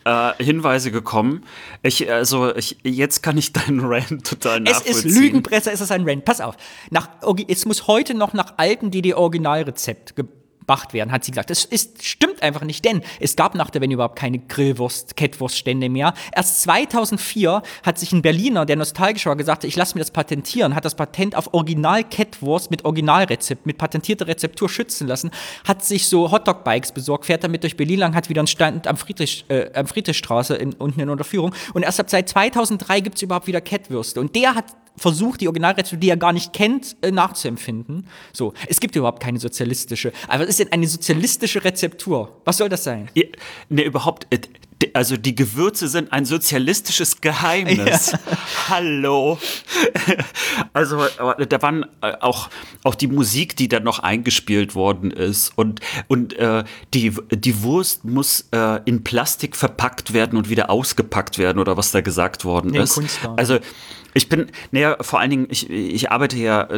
äh, 0.05 0.31
Hinweise 0.41 0.91
gekommen. 0.91 1.43
Ich, 1.83 2.09
also 2.09 2.55
ich, 2.55 2.77
jetzt 2.83 3.21
kann 3.21 3.37
ich 3.37 3.51
deinen 3.53 3.81
Rant 3.81 4.25
total 4.25 4.61
nachvollziehen. 4.61 4.95
Es 4.95 5.05
ist 5.05 5.17
Lügenpresse, 5.17 5.71
es 5.71 5.81
ist 5.81 5.91
ein 5.91 6.07
Rant. 6.07 6.23
Pass 6.23 6.41
auf. 6.41 6.55
Nach, 6.91 7.09
es 7.47 7.65
muss 7.65 7.87
heute 7.87 8.13
noch 8.13 8.33
nach 8.33 8.53
altem 8.57 8.91
DDR-Originalrezept 8.91 10.15
ge 10.15 10.25
gemacht 10.65 10.93
werden, 10.93 11.11
hat 11.11 11.23
sie 11.23 11.31
gesagt. 11.31 11.49
Das 11.49 11.65
ist, 11.65 12.03
stimmt 12.03 12.41
einfach 12.41 12.63
nicht, 12.63 12.83
denn 12.85 13.01
es 13.19 13.35
gab 13.35 13.55
nach 13.55 13.69
der 13.69 13.81
Wende 13.81 13.95
überhaupt 13.95 14.17
keine 14.17 14.39
Grillwurst, 14.39 15.15
Kettwurststände 15.15 15.89
mehr. 15.89 16.13
Erst 16.33 16.61
2004 16.63 17.61
hat 17.83 17.99
sich 17.99 18.11
ein 18.11 18.21
Berliner, 18.21 18.65
der 18.65 18.75
nostalgisch 18.75 19.25
war, 19.25 19.35
gesagt, 19.35 19.63
ich 19.63 19.75
lasse 19.75 19.95
mir 19.95 20.01
das 20.01 20.11
patentieren, 20.11 20.75
hat 20.75 20.85
das 20.85 20.95
Patent 20.95 21.35
auf 21.35 21.53
Original-Kettwurst 21.53 22.71
mit 22.71 22.85
Originalrezept, 22.85 23.65
mit 23.65 23.77
patentierter 23.77 24.27
Rezeptur 24.27 24.69
schützen 24.69 25.07
lassen, 25.07 25.31
hat 25.67 25.83
sich 25.83 26.07
so 26.07 26.31
Hotdog-Bikes 26.31 26.91
besorgt, 26.91 27.25
fährt 27.25 27.43
damit 27.43 27.63
durch 27.63 27.77
Berlin 27.77 27.99
lang, 27.99 28.15
hat 28.15 28.29
wieder 28.29 28.41
einen 28.41 28.47
Stand 28.47 28.87
am, 28.87 28.97
Friedrich, 28.97 29.45
äh, 29.49 29.71
am 29.73 29.87
Friedrichstraße 29.87 30.55
in, 30.55 30.73
unten 30.73 30.99
in 30.99 31.09
Unterführung 31.09 31.53
und 31.73 31.83
erst 31.83 31.99
ab 31.99 32.09
seit 32.09 32.29
2003 32.29 32.99
gibt 33.01 33.17
es 33.17 33.21
überhaupt 33.21 33.47
wieder 33.47 33.61
Kettwürste 33.61 34.19
und 34.19 34.35
der 34.35 34.55
hat 34.55 34.65
versucht, 34.97 35.41
die 35.41 35.47
Originalrezeptur, 35.47 35.99
die 35.99 36.09
er 36.09 36.17
gar 36.17 36.33
nicht 36.33 36.53
kennt, 36.53 36.95
äh, 37.01 37.11
nachzuempfinden. 37.11 38.07
So, 38.33 38.53
es 38.67 38.79
gibt 38.79 38.95
überhaupt 38.95 39.21
keine 39.21 39.39
sozialistische. 39.39 40.11
Aber 40.27 40.43
was 40.43 40.49
ist 40.49 40.59
denn 40.59 40.71
eine 40.71 40.87
sozialistische 40.87 41.63
Rezeptur? 41.63 42.41
Was 42.45 42.57
soll 42.57 42.69
das 42.69 42.83
sein? 42.83 43.09
Ja, 43.13 43.23
ne, 43.69 43.83
überhaupt. 43.83 44.27
Äh, 44.81 44.87
also 44.93 45.17
die 45.17 45.35
Gewürze 45.35 45.87
sind 45.87 46.11
ein 46.11 46.25
sozialistisches 46.25 47.21
Geheimnis. 47.21 48.11
Ja. 48.11 48.19
Hallo. 48.69 49.37
Also 50.73 51.03
da 51.47 51.61
waren 51.61 51.85
äh, 52.01 52.13
auch, 52.21 52.49
auch 52.83 52.95
die 52.95 53.07
Musik, 53.07 53.55
die 53.55 53.67
da 53.67 53.79
noch 53.79 53.99
eingespielt 53.99 54.75
worden 54.75 55.11
ist. 55.11 55.51
Und, 55.55 55.81
und 56.07 56.33
äh, 56.33 56.63
die, 56.93 57.13
die 57.31 57.63
Wurst 57.63 58.05
muss 58.05 58.47
äh, 58.51 58.79
in 58.85 59.03
Plastik 59.03 59.55
verpackt 59.55 60.13
werden 60.13 60.37
und 60.37 60.49
wieder 60.49 60.69
ausgepackt 60.69 61.37
werden 61.37 61.59
oder 61.59 61.77
was 61.77 61.91
da 61.91 62.01
gesagt 62.01 62.45
worden 62.45 62.71
nee, 62.71 62.79
ist. 62.79 62.99
Also 63.37 63.59
ich 64.13 64.29
bin, 64.29 64.47
naja, 64.71 64.95
vor 65.01 65.19
allen 65.19 65.29
Dingen, 65.29 65.47
ich, 65.49 65.69
ich 65.69 66.09
arbeite 66.09 66.37
ja, 66.37 66.69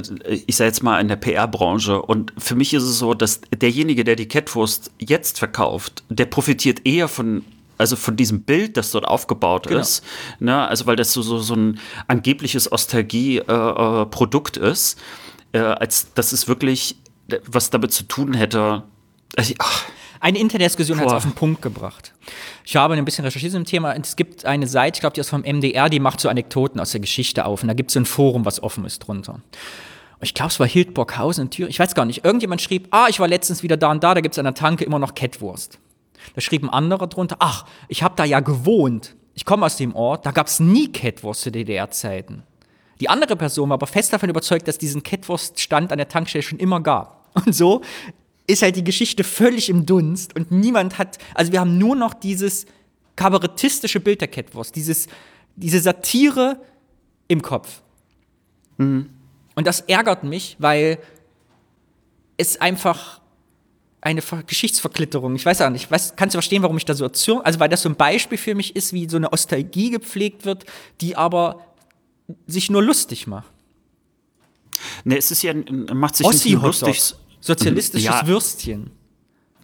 ich 0.48 0.56
sage 0.56 0.70
jetzt 0.70 0.82
mal 0.82 1.00
in 1.00 1.08
der 1.08 1.18
PR-Branche 1.18 2.02
und 2.02 2.34
für 2.38 2.56
mich 2.56 2.74
ist 2.74 2.84
es 2.84 2.98
so, 2.98 3.14
dass 3.14 3.41
derjenige, 3.56 4.04
der 4.04 4.16
die 4.16 4.28
Kettwurst 4.28 4.91
jetzt 4.98 5.38
verkauft, 5.38 6.04
der 6.10 6.26
profitiert 6.26 6.86
eher 6.86 7.08
von 7.08 7.43
also 7.78 7.95
von 7.95 8.15
diesem 8.15 8.43
Bild, 8.43 8.78
das 8.78 8.91
dort 8.91 9.05
aufgebaut 9.05 9.67
genau. 9.67 9.82
ist, 9.82 10.03
ne, 10.39 10.67
also 10.67 10.86
weil 10.86 10.95
das 10.95 11.13
so, 11.13 11.21
so, 11.21 11.39
so 11.39 11.55
ein 11.55 11.80
angebliches 12.07 12.71
Ostalgie-Produkt 12.71 14.57
äh, 14.57 14.71
ist, 14.71 14.99
äh, 15.51 15.59
als 15.59 16.13
dass 16.13 16.32
es 16.32 16.47
wirklich 16.47 16.97
was 17.45 17.69
damit 17.69 17.91
zu 17.91 18.03
tun 18.03 18.34
hätte. 18.34 18.84
Also, 19.36 19.53
ach, 19.59 19.86
eine 20.19 20.39
Interdiskussion 20.39 20.99
hat 20.99 21.07
es 21.07 21.13
auf 21.13 21.23
den 21.23 21.34
Punkt 21.34 21.61
gebracht. 21.61 22.13
Ich 22.65 22.75
habe 22.75 22.95
ein 22.95 23.05
bisschen 23.05 23.25
recherchiert 23.25 23.51
zum 23.51 23.65
Thema. 23.65 23.93
Es 23.93 24.15
gibt 24.15 24.45
eine 24.45 24.67
Seite, 24.67 24.97
ich 24.97 25.01
glaube, 25.01 25.13
die 25.13 25.21
ist 25.21 25.30
vom 25.30 25.41
MDR, 25.41 25.89
die 25.89 25.99
macht 25.99 26.19
so 26.19 26.30
Anekdoten 26.30 26.80
aus 26.80 26.91
der 26.91 27.01
Geschichte 27.01 27.45
auf. 27.45 27.61
Und 27.61 27.67
da 27.67 27.73
gibt 27.73 27.91
es 27.91 27.93
so 27.93 27.99
ein 27.99 28.05
Forum, 28.05 28.45
was 28.45 28.63
offen 28.63 28.86
ist 28.86 28.99
drunter. 28.99 29.41
Ich 30.21 30.34
glaube, 30.34 30.51
es 30.51 30.59
war 30.59 30.67
Hildburghausen 30.67 31.45
in 31.45 31.49
Thüringen. 31.51 31.69
Ich 31.69 31.80
weiß 31.80 31.93
gar 31.93 32.05
nicht. 32.05 32.25
Irgendjemand 32.25 32.61
schrieb, 32.61 32.88
ah, 32.91 33.07
ich 33.09 33.19
war 33.19 33.28
letztens 33.28 33.61
wieder 33.61 33.78
da 33.78 33.91
und 33.91 34.03
da, 34.03 34.15
da 34.15 34.21
gibt 34.21 34.34
es 34.34 34.39
an 34.39 34.45
der 34.45 34.55
Tanke 34.55 34.84
immer 34.84 34.97
noch 34.97 35.13
Kettwurst. 35.13 35.78
Da 36.34 36.41
schrieb 36.41 36.63
ein 36.63 36.69
anderer 36.69 37.07
drunter, 37.07 37.38
ach, 37.39 37.65
ich 37.88 38.03
habe 38.03 38.15
da 38.15 38.25
ja 38.25 38.39
gewohnt. 38.39 39.15
Ich 39.34 39.45
komme 39.45 39.65
aus 39.65 39.78
dem 39.78 39.95
Ort, 39.95 40.25
da 40.25 40.32
gab 40.32 40.47
es 40.47 40.59
nie 40.59 40.91
Kettwurst 40.91 41.41
zu 41.41 41.51
DDR-Zeiten. 41.51 42.43
Die 42.99 43.09
andere 43.09 43.36
Person 43.36 43.69
war 43.69 43.75
aber 43.75 43.88
fest 43.88 44.13
davon 44.13 44.30
überzeugt, 44.30 44.67
dass 44.67 44.78
diesen 44.78 45.03
Kettwurststand 45.03 45.91
an 45.91 45.97
der 45.97 46.07
Tankstelle 46.07 46.41
schon 46.41 46.59
immer 46.59 46.82
gab. 46.82 47.30
Und 47.45 47.53
so 47.53 47.82
ist 48.47 48.61
halt 48.61 48.75
die 48.75 48.84
Geschichte 48.84 49.23
völlig 49.23 49.69
im 49.69 49.86
Dunst 49.86 50.36
und 50.36 50.51
niemand 50.51 50.97
hat, 50.97 51.17
also 51.36 51.51
wir 51.51 51.59
haben 51.59 51.78
nur 51.78 51.95
noch 51.95 52.13
dieses 52.13 52.65
kabarettistische 53.15 53.99
Bild 53.99 54.21
der 54.21 54.30
Catwurst, 54.30 54.75
dieses, 54.75 55.07
diese 55.55 55.80
Satire 55.80 56.61
im 57.28 57.41
Kopf. 57.41 57.82
Mhm. 58.78 59.09
Und 59.55 59.67
das 59.67 59.82
ärgert 59.82 60.23
mich, 60.23 60.55
weil 60.59 60.99
es 62.38 62.61
einfach 62.61 63.21
eine 64.08 64.22
Geschichtsverklitterung, 64.22 65.36
ich 65.36 65.45
weiß 65.45 65.62
auch 65.62 65.70
nicht, 65.70 65.91
weiß, 65.91 66.16
kannst 66.16 66.34
du 66.34 66.38
verstehen, 66.38 66.64
warum 66.64 66.78
ich 66.78 66.86
da 66.86 66.93
so 66.93 67.03
erzürne? 67.03 67.45
Also, 67.45 67.60
weil 67.60 67.68
das 67.68 67.82
so 67.82 67.89
ein 67.89 67.95
Beispiel 67.95 68.38
für 68.38 68.55
mich 68.55 68.76
ist, 68.76 68.93
wie 68.93 69.10
so 69.10 69.18
eine 69.18 69.34
Ostalgie 69.34 69.89
gepflegt 69.89 70.45
wird, 70.45 70.66
die 71.01 71.18
aber 71.18 71.60
sich 72.45 72.70
nur 72.70 72.82
lustig 72.82 73.28
macht. 73.28 73.51
Ne, 75.03 75.18
es 75.18 75.32
ist 75.32 75.43
ja, 75.43 75.53
macht 75.93 76.16
sich 76.16 76.26
Ossi 76.26 76.51
nicht 76.51 76.62
lustig. 76.62 77.16
Sozialistisches 77.41 78.05
ja. 78.05 78.28
Würstchen. 78.28 78.91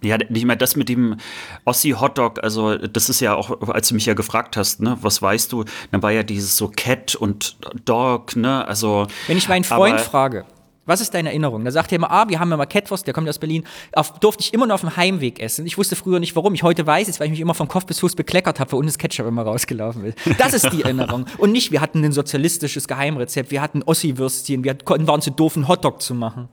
Ja, 0.02 0.18
ich 0.20 0.46
meine, 0.46 0.58
das 0.58 0.76
mit 0.76 0.90
dem 0.90 1.16
Ossi-Hotdog, 1.64 2.44
also 2.44 2.78
das 2.78 3.10
ist 3.10 3.22
ja 3.22 3.36
auch, 3.36 3.70
als 3.70 3.88
du 3.88 3.96
mich 3.96 4.06
ja 4.06 4.14
gefragt 4.14 4.58
hast, 4.58 4.82
ne, 4.82 4.98
was 5.02 5.22
weißt 5.22 5.52
du, 5.54 5.64
dann 5.92 6.04
war 6.04 6.12
ja 6.12 6.24
dieses 6.24 6.58
so 6.58 6.68
Cat 6.68 7.16
und 7.16 7.56
Dog, 7.86 8.36
ne, 8.36 8.68
also. 8.68 9.08
Wenn 9.28 9.38
ich 9.38 9.48
meinen 9.48 9.64
Freund 9.64 10.02
frage, 10.02 10.46
was 10.86 11.02
ist 11.02 11.14
deine 11.14 11.30
Erinnerung? 11.30 11.64
Da 11.64 11.72
sagt 11.72 11.92
er 11.92 11.96
immer, 11.96 12.12
ah, 12.12 12.28
wir 12.28 12.40
haben 12.40 12.50
ja 12.50 12.58
mal 12.58 12.66
Catwurst, 12.66 13.08
der 13.08 13.14
kommt 13.14 13.30
aus 13.30 13.40
Berlin. 13.40 13.64
Auf, 13.94 14.20
durfte 14.20 14.42
ich 14.42 14.54
immer 14.54 14.66
nur 14.66 14.76
auf 14.76 14.82
dem 14.82 14.96
Heimweg 14.96 15.40
essen. 15.40 15.66
Ich 15.66 15.78
wusste 15.78 15.96
früher 15.96 16.20
nicht, 16.20 16.36
warum. 16.36 16.54
Ich 16.54 16.64
heute 16.64 16.86
weiß 16.86 17.08
es, 17.08 17.20
weil 17.20 17.28
ich 17.28 17.32
mich 17.32 17.40
immer 17.40 17.54
vom 17.54 17.68
Kopf 17.68 17.86
bis 17.86 18.00
Fuß 18.00 18.16
bekleckert 18.16 18.60
habe, 18.60 18.76
unten 18.76 18.88
das 18.88 18.98
Ketchup 18.98 19.28
immer 19.28 19.44
rausgelaufen 19.44 20.06
ist. 20.06 20.18
Das 20.38 20.54
ist 20.54 20.72
die 20.72 20.84
Erinnerung. 20.84 21.26
Und 21.38 21.52
nicht, 21.52 21.72
wir 21.72 21.80
hatten 21.82 22.04
ein 22.04 22.12
sozialistisches 22.12 22.88
Geheimrezept, 22.88 23.52
wir 23.52 23.62
hatten 23.62 23.84
Ossi-Würstchen, 23.84 24.64
wir 24.64 24.78
waren 24.86 25.22
zu 25.22 25.32
doof, 25.32 25.56
einen 25.56 25.68
Hotdog 25.68 26.02
zu 26.02 26.14
machen. 26.14 26.50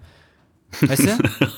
Weißt 0.81 1.07
du? 1.07 1.19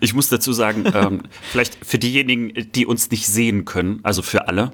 Ich 0.00 0.12
muss 0.12 0.28
dazu 0.28 0.52
sagen, 0.52 0.84
ähm, 0.92 1.22
vielleicht 1.50 1.84
für 1.84 1.98
diejenigen, 1.98 2.52
die 2.72 2.84
uns 2.86 3.10
nicht 3.10 3.26
sehen 3.26 3.64
können, 3.64 4.00
also 4.02 4.22
für 4.22 4.48
alle, 4.48 4.72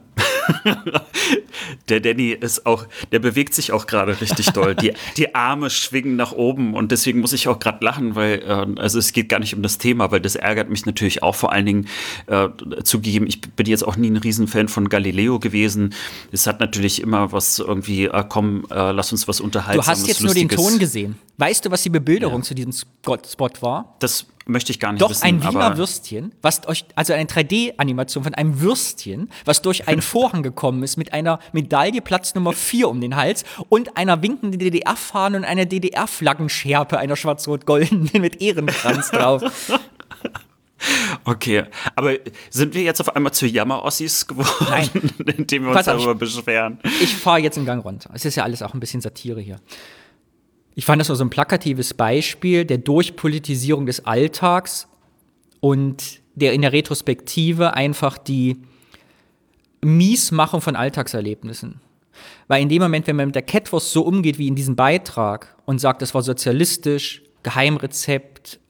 der 1.88 2.01
Danny 2.01 2.30
ist 2.30 2.66
auch, 2.66 2.86
der 3.12 3.18
bewegt 3.18 3.55
sich 3.55 3.72
auch 3.72 3.86
gerade 3.86 4.20
richtig 4.20 4.51
doll. 4.51 4.74
Die, 4.74 4.92
die 5.16 5.34
Arme 5.34 5.70
schwingen 5.70 6.16
nach 6.16 6.32
oben 6.32 6.74
und 6.74 6.92
deswegen 6.92 7.20
muss 7.20 7.32
ich 7.32 7.49
auch 7.49 7.59
gerade 7.59 7.84
lachen, 7.84 8.14
weil, 8.14 8.42
äh, 8.42 8.80
also 8.80 8.99
es 8.99 9.12
geht 9.12 9.28
gar 9.28 9.38
nicht 9.38 9.55
um 9.55 9.62
das 9.62 9.78
Thema, 9.78 10.11
weil 10.11 10.20
das 10.20 10.36
ärgert 10.36 10.70
mich 10.70 10.86
natürlich 10.86 11.22
auch 11.22 11.34
vor 11.34 11.53
allen 11.53 11.66
Dingen 11.66 11.88
äh, 12.26 12.49
zugegeben. 12.82 13.26
Ich 13.26 13.40
bin 13.40 13.66
jetzt 13.66 13.86
auch 13.86 13.97
nie 13.97 14.11
ein 14.11 14.16
Riesenfan 14.16 14.68
von 14.68 14.88
Galileo 14.88 15.38
gewesen. 15.38 15.94
Es 16.32 16.47
hat 16.47 16.61
natürlich 16.61 17.01
immer 17.01 17.32
was 17.32 17.59
irgendwie, 17.59 18.07
äh, 18.07 18.24
komm, 18.28 18.66
äh, 18.70 18.92
lass 18.92 19.12
uns 19.12 19.28
was 19.28 19.40
unterhalten. 19.40 19.80
Du 19.80 19.86
hast 19.86 20.07
jetzt 20.07 20.20
Lustiges. 20.20 20.57
nur 20.57 20.66
den 20.66 20.70
Ton 20.70 20.78
gesehen. 20.78 21.18
Weißt 21.38 21.64
du, 21.64 21.70
was 21.70 21.82
die 21.82 21.90
Bebilderung 21.90 22.40
ja. 22.40 22.44
zu 22.44 22.55
diesem 22.55 22.72
Spot 22.72 23.51
war? 23.61 23.97
Das 23.99 24.26
möchte 24.47 24.72
ich 24.72 24.80
gar 24.80 24.92
nicht 24.92 25.03
Doch, 25.03 25.11
wissen. 25.11 25.40
Doch 25.40 25.47
ein 25.47 25.55
Wiener 25.55 25.76
Würstchen, 25.76 26.32
was 26.40 26.66
euch, 26.66 26.84
also 26.94 27.12
eine 27.12 27.24
3D-Animation 27.24 28.24
von 28.24 28.34
einem 28.34 28.61
Würstchen, 28.61 29.30
was 29.44 29.62
durch 29.62 29.88
einen 29.88 30.03
Vorhang 30.16 30.42
gekommen 30.42 30.82
ist 30.82 30.97
mit 30.97 31.12
einer 31.12 31.38
Medaille 31.53 32.01
Platz 32.01 32.34
Nummer 32.34 32.53
4 32.53 32.88
um 32.88 33.01
den 33.01 33.16
Hals 33.16 33.44
und 33.68 33.97
einer 33.97 34.22
winkenden 34.22 34.59
DDR-Fahne 34.59 35.38
und 35.38 35.44
einer 35.44 35.66
DDR-Flaggenschärpe, 35.66 36.99
einer 36.99 37.16
schwarz-rot-goldenen 37.16 38.11
mit 38.20 38.40
Ehrenkranz 38.40 39.11
drauf. 39.11 39.42
Okay, 41.24 41.64
aber 41.97 42.16
sind 42.51 42.74
wir 42.74 42.82
jetzt 42.82 43.01
auf 43.01 43.16
einmal 43.16 43.32
zu 43.32 43.47
Jammer-Ossis 43.47 44.26
geworden, 44.26 44.66
Nein. 44.68 44.90
indem 45.38 45.62
wir 45.62 45.68
uns 45.70 45.78
Pass 45.78 45.86
darüber 45.86 46.12
ich, 46.12 46.18
beschweren? 46.18 46.78
Ich 47.01 47.16
fahre 47.16 47.38
jetzt 47.38 47.57
einen 47.57 47.66
Gang 47.66 47.82
runter. 47.82 48.11
Es 48.12 48.26
ist 48.26 48.36
ja 48.36 48.44
alles 48.44 48.62
auch 48.62 48.74
ein 48.74 48.78
bisschen 48.78 49.01
Satire 49.01 49.40
hier. 49.40 49.59
Ich 50.77 50.85
fand 50.85 51.01
das 51.01 51.09
nur 51.09 51.16
so 51.16 51.24
ein 51.24 51.31
plakatives 51.31 51.95
Beispiel 51.95 52.66
der 52.66 52.77
Durchpolitisierung 52.77 53.87
des 53.87 54.05
Alltags 54.05 54.87
und 55.61 56.20
der 56.35 56.53
in 56.53 56.61
der 56.61 56.72
Retrospektive 56.72 57.72
einfach 57.72 58.18
die 58.18 58.59
Miesmachung 59.81 60.61
von 60.61 60.77
Alltagserlebnissen. 60.77 61.81
Weil 62.47 62.62
in 62.62 62.68
dem 62.68 62.83
Moment, 62.83 63.07
wenn 63.07 63.16
man 63.16 63.29
mit 63.29 63.35
der 63.35 63.43
Catwurst 63.43 63.91
so 63.91 64.03
umgeht 64.03 64.39
wie 64.39 64.49
in 64.49 64.55
diesem 64.55 64.77
Beitrag 64.77 65.57
und 65.64 65.79
sagt, 65.79 66.03
es 66.03 66.14
war 66.14 66.22
sozialistisch, 66.22 67.22
Geheimrezept, 67.43 68.61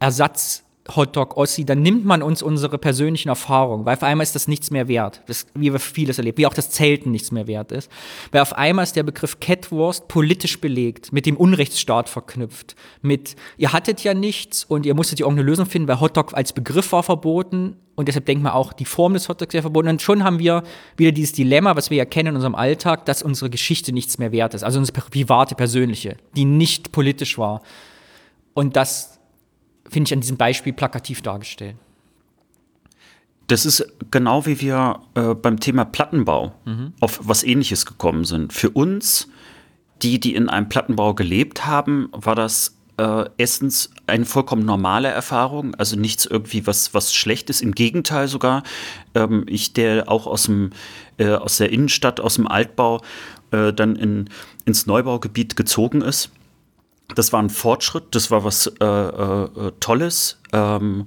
Ersatz 0.00 0.64
Hotdog 0.88 1.36
Ossi, 1.36 1.64
dann 1.64 1.80
nimmt 1.80 2.04
man 2.04 2.22
uns 2.22 2.42
unsere 2.42 2.76
persönlichen 2.76 3.28
Erfahrungen, 3.28 3.86
weil 3.86 3.94
auf 3.94 4.02
einmal 4.02 4.24
ist 4.24 4.34
das 4.34 4.48
nichts 4.48 4.70
mehr 4.70 4.88
wert, 4.88 5.22
das, 5.26 5.46
wie 5.54 5.72
wir 5.72 5.78
vieles 5.78 6.18
erlebt, 6.18 6.38
wie 6.38 6.46
auch 6.46 6.54
das 6.54 6.70
Zelten 6.70 7.12
nichts 7.12 7.30
mehr 7.30 7.46
wert 7.46 7.70
ist. 7.70 7.90
Weil 8.32 8.42
auf 8.42 8.54
einmal 8.54 8.82
ist 8.82 8.96
der 8.96 9.04
Begriff 9.04 9.38
Catwurst 9.38 10.08
politisch 10.08 10.60
belegt, 10.60 11.12
mit 11.12 11.26
dem 11.26 11.36
Unrechtsstaat 11.36 12.08
verknüpft, 12.08 12.74
mit 13.00 13.36
ihr 13.58 13.72
hattet 13.72 14.02
ja 14.02 14.12
nichts 14.12 14.64
und 14.64 14.84
ihr 14.84 14.94
musstet 14.94 15.20
ja 15.20 15.26
irgendeine 15.26 15.48
Lösung 15.48 15.66
finden, 15.66 15.88
weil 15.88 16.00
Hotdog 16.00 16.34
als 16.34 16.52
Begriff 16.52 16.90
war 16.92 17.02
verboten 17.04 17.76
und 17.94 18.08
deshalb 18.08 18.26
denkt 18.26 18.42
man 18.42 18.52
auch, 18.52 18.72
die 18.72 18.84
Form 18.84 19.12
des 19.14 19.28
Hotdogs 19.28 19.52
wäre 19.52 19.62
verboten. 19.62 19.88
Und 19.88 20.02
schon 20.02 20.24
haben 20.24 20.38
wir 20.38 20.62
wieder 20.96 21.12
dieses 21.12 21.32
Dilemma, 21.32 21.76
was 21.76 21.90
wir 21.90 21.98
ja 21.98 22.04
kennen 22.04 22.30
in 22.30 22.36
unserem 22.36 22.54
Alltag, 22.54 23.04
dass 23.04 23.22
unsere 23.22 23.50
Geschichte 23.50 23.92
nichts 23.92 24.18
mehr 24.18 24.32
wert 24.32 24.54
ist, 24.54 24.64
also 24.64 24.78
unsere 24.78 25.02
private, 25.02 25.54
persönliche, 25.54 26.16
die 26.34 26.46
nicht 26.46 26.92
politisch 26.92 27.36
war. 27.36 27.62
Und 28.54 28.76
das 28.76 29.20
finde 29.92 30.08
ich 30.08 30.14
an 30.14 30.20
diesem 30.20 30.36
Beispiel 30.36 30.72
plakativ 30.72 31.22
dargestellt. 31.22 31.76
Das 33.48 33.66
ist 33.66 33.86
genau 34.10 34.46
wie 34.46 34.60
wir 34.60 35.00
äh, 35.14 35.34
beim 35.34 35.60
Thema 35.60 35.84
Plattenbau 35.84 36.54
mhm. 36.64 36.94
auf 37.00 37.20
was 37.22 37.42
ähnliches 37.42 37.84
gekommen 37.84 38.24
sind. 38.24 38.52
Für 38.52 38.70
uns, 38.70 39.28
die, 40.00 40.18
die 40.18 40.34
in 40.34 40.48
einem 40.48 40.68
Plattenbau 40.68 41.14
gelebt 41.14 41.66
haben, 41.66 42.08
war 42.12 42.34
das 42.34 42.76
äh, 42.96 43.24
erstens 43.36 43.90
eine 44.06 44.24
vollkommen 44.24 44.64
normale 44.64 45.08
Erfahrung, 45.08 45.74
also 45.74 45.96
nichts 45.96 46.24
irgendwie 46.24 46.66
was, 46.66 46.94
was 46.94 47.14
schlecht 47.14 47.50
ist. 47.50 47.60
Im 47.60 47.72
Gegenteil 47.72 48.28
sogar. 48.28 48.62
Ähm, 49.14 49.44
ich, 49.46 49.74
der 49.74 50.10
auch 50.10 50.26
aus, 50.26 50.44
dem, 50.44 50.70
äh, 51.18 51.28
aus 51.30 51.58
der 51.58 51.70
Innenstadt, 51.70 52.20
aus 52.20 52.36
dem 52.36 52.48
Altbau, 52.48 53.02
äh, 53.50 53.72
dann 53.72 53.96
in, 53.96 54.30
ins 54.64 54.86
Neubaugebiet 54.86 55.56
gezogen 55.56 56.00
ist 56.00 56.30
das 57.14 57.32
war 57.32 57.42
ein 57.42 57.50
Fortschritt, 57.50 58.14
das 58.14 58.30
war 58.30 58.44
was 58.44 58.66
äh, 58.80 58.84
äh, 58.84 59.72
Tolles, 59.80 60.38
ähm, 60.52 61.06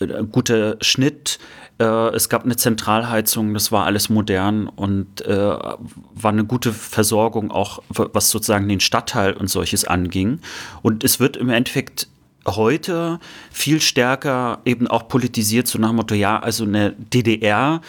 äh, 0.00 0.24
guter 0.30 0.76
Schnitt. 0.80 1.38
Äh, 1.78 1.84
es 2.14 2.28
gab 2.28 2.44
eine 2.44 2.56
Zentralheizung, 2.56 3.54
das 3.54 3.72
war 3.72 3.86
alles 3.86 4.08
modern 4.08 4.68
und 4.68 5.24
äh, 5.26 5.36
war 5.36 6.30
eine 6.30 6.44
gute 6.44 6.72
Versorgung 6.72 7.50
auch, 7.50 7.82
was 7.88 8.30
sozusagen 8.30 8.68
den 8.68 8.80
Stadtteil 8.80 9.34
und 9.34 9.48
solches 9.48 9.84
anging. 9.84 10.40
Und 10.82 11.04
es 11.04 11.20
wird 11.20 11.36
im 11.36 11.50
Endeffekt 11.50 12.08
heute 12.46 13.20
viel 13.50 13.80
stärker 13.80 14.60
eben 14.64 14.88
auch 14.88 15.08
politisiert, 15.08 15.68
so 15.68 15.78
nach 15.78 15.90
dem 15.90 15.96
Motto, 15.96 16.14
ja, 16.14 16.38
also 16.38 16.64
eine 16.64 16.92
DDR 16.92 17.80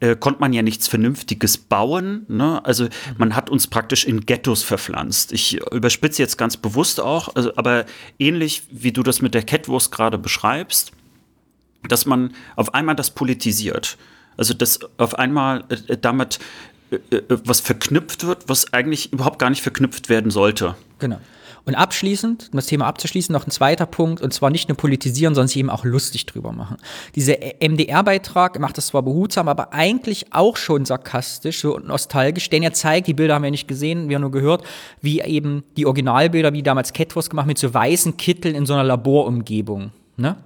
äh, 0.00 0.16
konnte 0.16 0.40
man 0.40 0.52
ja 0.52 0.62
nichts 0.62 0.88
Vernünftiges 0.88 1.58
bauen. 1.58 2.26
Ne? 2.28 2.64
Also 2.64 2.88
man 3.18 3.34
hat 3.34 3.50
uns 3.50 3.66
praktisch 3.66 4.04
in 4.04 4.26
Ghettos 4.26 4.62
verpflanzt. 4.62 5.32
Ich 5.32 5.60
überspitze 5.72 6.22
jetzt 6.22 6.36
ganz 6.36 6.56
bewusst 6.56 7.00
auch, 7.00 7.34
also, 7.34 7.52
aber 7.56 7.86
ähnlich 8.18 8.62
wie 8.70 8.92
du 8.92 9.02
das 9.02 9.22
mit 9.22 9.34
der 9.34 9.42
Catwurst 9.42 9.90
gerade 9.92 10.18
beschreibst, 10.18 10.92
dass 11.88 12.06
man 12.06 12.34
auf 12.56 12.74
einmal 12.74 12.96
das 12.96 13.10
politisiert. 13.10 13.96
Also 14.36 14.54
dass 14.54 14.80
auf 14.98 15.18
einmal 15.18 15.64
äh, 15.88 15.96
damit 15.96 16.38
äh, 16.90 16.96
äh 17.16 17.22
was 17.28 17.60
verknüpft 17.60 18.26
wird, 18.26 18.48
was 18.48 18.72
eigentlich 18.72 19.12
überhaupt 19.12 19.38
gar 19.38 19.50
nicht 19.50 19.62
verknüpft 19.62 20.08
werden 20.08 20.30
sollte. 20.30 20.76
Genau. 20.98 21.20
Und 21.66 21.74
abschließend, 21.74 22.50
um 22.52 22.56
das 22.56 22.66
Thema 22.66 22.86
abzuschließen, 22.86 23.32
noch 23.32 23.44
ein 23.44 23.50
zweiter 23.50 23.86
Punkt, 23.86 24.22
und 24.22 24.32
zwar 24.32 24.50
nicht 24.50 24.68
nur 24.68 24.76
politisieren, 24.76 25.34
sondern 25.34 25.48
sich 25.48 25.56
eben 25.56 25.68
auch 25.68 25.84
lustig 25.84 26.24
drüber 26.24 26.52
machen. 26.52 26.76
Dieser 27.16 27.34
MDR-Beitrag 27.60 28.60
macht 28.60 28.78
das 28.78 28.86
zwar 28.86 29.02
behutsam, 29.02 29.48
aber 29.48 29.72
eigentlich 29.72 30.32
auch 30.32 30.56
schon 30.56 30.84
sarkastisch, 30.84 31.60
so 31.60 31.80
nostalgisch, 31.80 32.50
denn 32.50 32.62
er 32.62 32.72
zeigt, 32.72 33.08
die 33.08 33.14
Bilder 33.14 33.34
haben 33.34 33.42
wir 33.42 33.50
nicht 33.50 33.66
gesehen, 33.66 34.08
wir 34.08 34.14
haben 34.14 34.22
nur 34.22 34.30
gehört, 34.30 34.62
wie 35.00 35.20
eben 35.20 35.64
die 35.76 35.86
Originalbilder, 35.86 36.52
wie 36.52 36.62
damals 36.62 36.92
Catwurst 36.92 37.30
gemacht, 37.30 37.48
mit 37.48 37.58
so 37.58 37.74
weißen 37.74 38.16
Kitteln 38.16 38.54
in 38.54 38.64
so 38.64 38.74
einer 38.74 38.84
Laborumgebung. 38.84 39.90
Ne? 40.16 40.36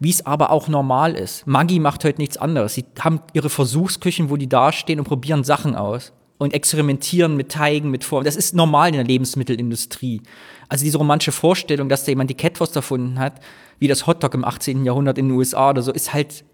wie 0.00 0.10
es 0.10 0.24
aber 0.26 0.50
auch 0.50 0.68
normal 0.68 1.14
ist. 1.14 1.46
Maggi 1.46 1.78
macht 1.80 2.04
heute 2.04 2.20
nichts 2.20 2.36
anderes. 2.36 2.74
Sie 2.74 2.84
haben 3.00 3.20
ihre 3.32 3.48
Versuchsküchen, 3.48 4.30
wo 4.30 4.36
die 4.36 4.48
dastehen 4.48 5.00
und 5.00 5.06
probieren 5.06 5.44
Sachen 5.44 5.74
aus 5.74 6.12
und 6.38 6.54
experimentieren 6.54 7.36
mit 7.36 7.50
Teigen, 7.50 7.90
mit 7.90 8.04
Formen. 8.04 8.24
Das 8.24 8.36
ist 8.36 8.54
normal 8.54 8.88
in 8.88 8.94
der 8.94 9.04
Lebensmittelindustrie. 9.04 10.22
Also 10.68 10.84
diese 10.84 10.98
romantische 10.98 11.32
Vorstellung, 11.32 11.88
dass 11.88 12.04
da 12.04 12.10
jemand 12.10 12.30
die 12.30 12.34
Catwurst 12.34 12.76
erfunden 12.76 13.18
hat, 13.18 13.40
wie 13.78 13.88
das 13.88 14.06
Hotdog 14.06 14.34
im 14.34 14.44
18. 14.44 14.84
Jahrhundert 14.84 15.18
in 15.18 15.28
den 15.28 15.36
USA 15.36 15.70
oder 15.70 15.82
so, 15.82 15.92
ist 15.92 16.12
halt 16.12 16.44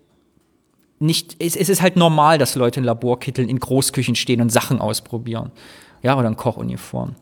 nicht, 1.01 1.37
es, 1.41 1.57
es 1.57 1.69
ist 1.69 1.83
halt 1.83 1.97
normal, 1.97 2.39
dass 2.39 2.55
Leute 2.55 2.81
in 2.81 2.85
Laborkitteln 2.85 3.49
in 3.49 3.59
Großküchen 3.59 4.15
stehen 4.15 4.41
und 4.41 4.51
Sachen 4.51 4.81
ausprobieren. 4.81 5.51
Ja, 6.03 6.17
oder 6.19 6.29
in 6.29 6.37
Kochuniform. 6.37 7.17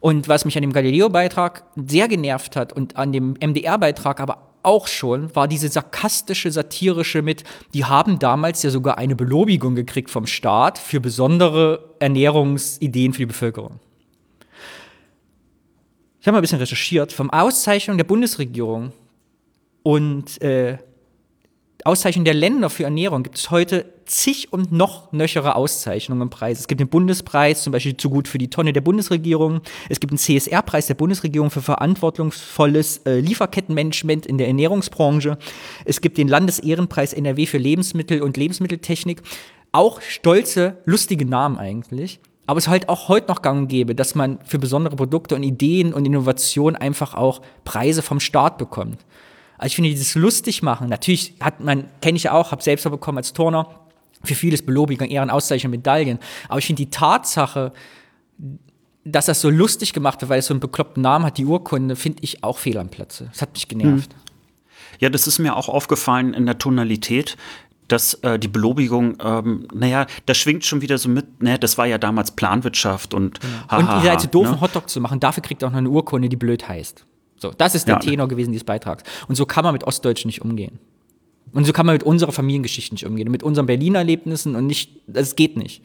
Und 0.00 0.28
was 0.28 0.44
mich 0.44 0.56
an 0.56 0.62
dem 0.62 0.72
Galileo-Beitrag 0.72 1.64
sehr 1.74 2.08
genervt 2.08 2.56
hat 2.56 2.72
und 2.72 2.96
an 2.96 3.12
dem 3.12 3.34
MDR-Beitrag 3.40 4.20
aber 4.20 4.38
auch 4.62 4.88
schon, 4.88 5.34
war 5.34 5.48
diese 5.48 5.68
sarkastische, 5.68 6.50
satirische 6.50 7.22
mit, 7.22 7.44
die 7.72 7.84
haben 7.84 8.18
damals 8.18 8.62
ja 8.62 8.70
sogar 8.70 8.98
eine 8.98 9.14
Belobigung 9.14 9.74
gekriegt 9.74 10.10
vom 10.10 10.26
Staat 10.26 10.78
für 10.78 11.00
besondere 11.00 11.94
Ernährungsideen 12.00 13.12
für 13.12 13.20
die 13.20 13.26
Bevölkerung. 13.26 13.78
Ich 16.26 16.28
habe 16.28 16.34
mal 16.34 16.40
ein 16.40 16.42
bisschen 16.42 16.58
recherchiert, 16.58 17.12
vom 17.12 17.30
Auszeichnung 17.30 17.98
der 17.98 18.04
Bundesregierung 18.04 18.92
und 19.84 20.42
äh, 20.42 20.76
Auszeichnung 21.84 22.24
der 22.24 22.34
Länder 22.34 22.68
für 22.68 22.82
Ernährung 22.82 23.22
gibt 23.22 23.36
es 23.36 23.52
heute 23.52 23.92
zig 24.06 24.52
und 24.52 24.72
noch 24.72 25.12
nöchere 25.12 25.54
Auszeichnungen 25.54 26.22
und 26.22 26.30
Preise. 26.30 26.62
Es 26.62 26.66
gibt 26.66 26.80
den 26.80 26.88
Bundespreis, 26.88 27.62
zum 27.62 27.72
Beispiel 27.72 27.96
zu 27.96 28.10
gut 28.10 28.26
für 28.26 28.38
die 28.38 28.50
Tonne 28.50 28.72
der 28.72 28.80
Bundesregierung. 28.80 29.60
Es 29.88 30.00
gibt 30.00 30.10
einen 30.10 30.18
CSR-Preis 30.18 30.88
der 30.88 30.94
Bundesregierung 30.94 31.52
für 31.52 31.62
verantwortungsvolles 31.62 33.02
äh, 33.06 33.20
Lieferkettenmanagement 33.20 34.26
in 34.26 34.36
der 34.36 34.48
Ernährungsbranche. 34.48 35.38
Es 35.84 36.00
gibt 36.00 36.18
den 36.18 36.26
Landesehrenpreis 36.26 37.12
NRW 37.12 37.46
für 37.46 37.58
Lebensmittel 37.58 38.20
und 38.20 38.36
Lebensmitteltechnik. 38.36 39.22
Auch 39.70 40.00
stolze, 40.00 40.78
lustige 40.86 41.24
Namen 41.24 41.56
eigentlich. 41.56 42.18
Aber 42.46 42.58
es 42.58 42.64
ist 42.64 42.70
halt 42.70 42.88
auch 42.88 43.08
heute 43.08 43.28
noch 43.28 43.42
gang 43.42 43.62
und 43.62 43.68
gäbe, 43.68 43.94
dass 43.94 44.14
man 44.14 44.38
für 44.44 44.58
besondere 44.58 44.96
Produkte 44.96 45.34
und 45.34 45.42
Ideen 45.42 45.92
und 45.92 46.04
Innovationen 46.04 46.76
einfach 46.76 47.14
auch 47.14 47.42
Preise 47.64 48.02
vom 48.02 48.20
Staat 48.20 48.56
bekommt. 48.58 49.04
Also 49.58 49.68
ich 49.68 49.74
finde 49.74 49.90
dieses 49.90 50.14
lustig 50.14 50.62
machen, 50.62 50.88
natürlich 50.88 51.34
hat 51.40 51.60
man, 51.60 51.86
kenne 52.00 52.16
ich 52.16 52.24
ja 52.24 52.32
auch, 52.32 52.52
habe 52.52 52.62
selbst 52.62 52.88
bekommen 52.88 53.18
als 53.18 53.32
Turner, 53.32 53.80
für 54.22 54.34
vieles 54.34 54.64
Belobigung, 54.64 55.08
Ehren, 55.08 55.30
Auszeichnungen, 55.30 55.78
Medaillen. 55.78 56.18
Aber 56.48 56.58
ich 56.58 56.66
finde 56.66 56.82
die 56.82 56.90
Tatsache, 56.90 57.72
dass 59.04 59.26
das 59.26 59.40
so 59.40 59.50
lustig 59.50 59.92
gemacht 59.92 60.20
wird, 60.20 60.30
weil 60.30 60.40
es 60.40 60.46
so 60.46 60.54
einen 60.54 60.60
bekloppten 60.60 61.02
Namen 61.02 61.24
hat, 61.24 61.38
die 61.38 61.46
Urkunde, 61.46 61.96
finde 61.96 62.18
ich 62.22 62.42
auch 62.42 62.58
fehl 62.58 62.78
am 62.78 62.88
Platze. 62.88 63.28
Das 63.32 63.42
hat 63.42 63.52
mich 63.52 63.68
genervt. 63.68 64.12
Hm. 64.12 64.20
Ja, 64.98 65.10
das 65.10 65.26
ist 65.26 65.38
mir 65.38 65.56
auch 65.56 65.68
aufgefallen 65.68 66.34
in 66.34 66.46
der 66.46 66.58
Tonalität 66.58 67.36
dass 67.88 68.14
äh, 68.14 68.38
die 68.38 68.48
Belobigung, 68.48 69.16
ähm, 69.22 69.68
naja, 69.72 70.06
das 70.26 70.38
schwingt 70.38 70.64
schon 70.64 70.80
wieder 70.80 70.98
so 70.98 71.08
mit, 71.08 71.42
ne, 71.42 71.58
das 71.58 71.78
war 71.78 71.86
ja 71.86 71.98
damals 71.98 72.32
Planwirtschaft 72.32 73.14
und 73.14 73.40
genau. 73.40 73.52
ha, 73.68 73.76
Und 73.76 74.04
ihr 74.04 74.10
seid 74.10 74.20
so 74.20 74.28
doof, 74.28 74.44
ne? 74.44 74.52
einen 74.52 74.60
Hotdog 74.60 74.88
zu 74.88 75.00
machen, 75.00 75.20
dafür 75.20 75.42
kriegt 75.42 75.62
ihr 75.62 75.66
auch 75.66 75.72
noch 75.72 75.78
eine 75.78 75.90
Urkunde, 75.90 76.28
die 76.28 76.36
blöd 76.36 76.68
heißt. 76.68 77.06
So, 77.38 77.50
das 77.50 77.74
ist 77.74 77.86
der 77.86 77.96
ja. 77.96 78.00
Tenor 78.00 78.28
gewesen 78.28 78.52
dieses 78.52 78.64
Beitrags. 78.64 79.04
Und 79.28 79.34
so 79.34 79.46
kann 79.46 79.62
man 79.62 79.72
mit 79.72 79.84
Ostdeutschen 79.84 80.28
nicht 80.28 80.42
umgehen. 80.42 80.78
Und 81.52 81.64
so 81.64 81.72
kann 81.72 81.86
man 81.86 81.94
mit 81.94 82.02
unserer 82.02 82.32
Familiengeschichte 82.32 82.94
nicht 82.94 83.06
umgehen, 83.06 83.30
mit 83.30 83.42
unseren 83.42 83.66
Berliner 83.66 84.00
Erlebnissen 84.00 84.56
und 84.56 84.66
nicht, 84.66 85.00
das 85.06 85.36
geht 85.36 85.56
nicht. 85.56 85.82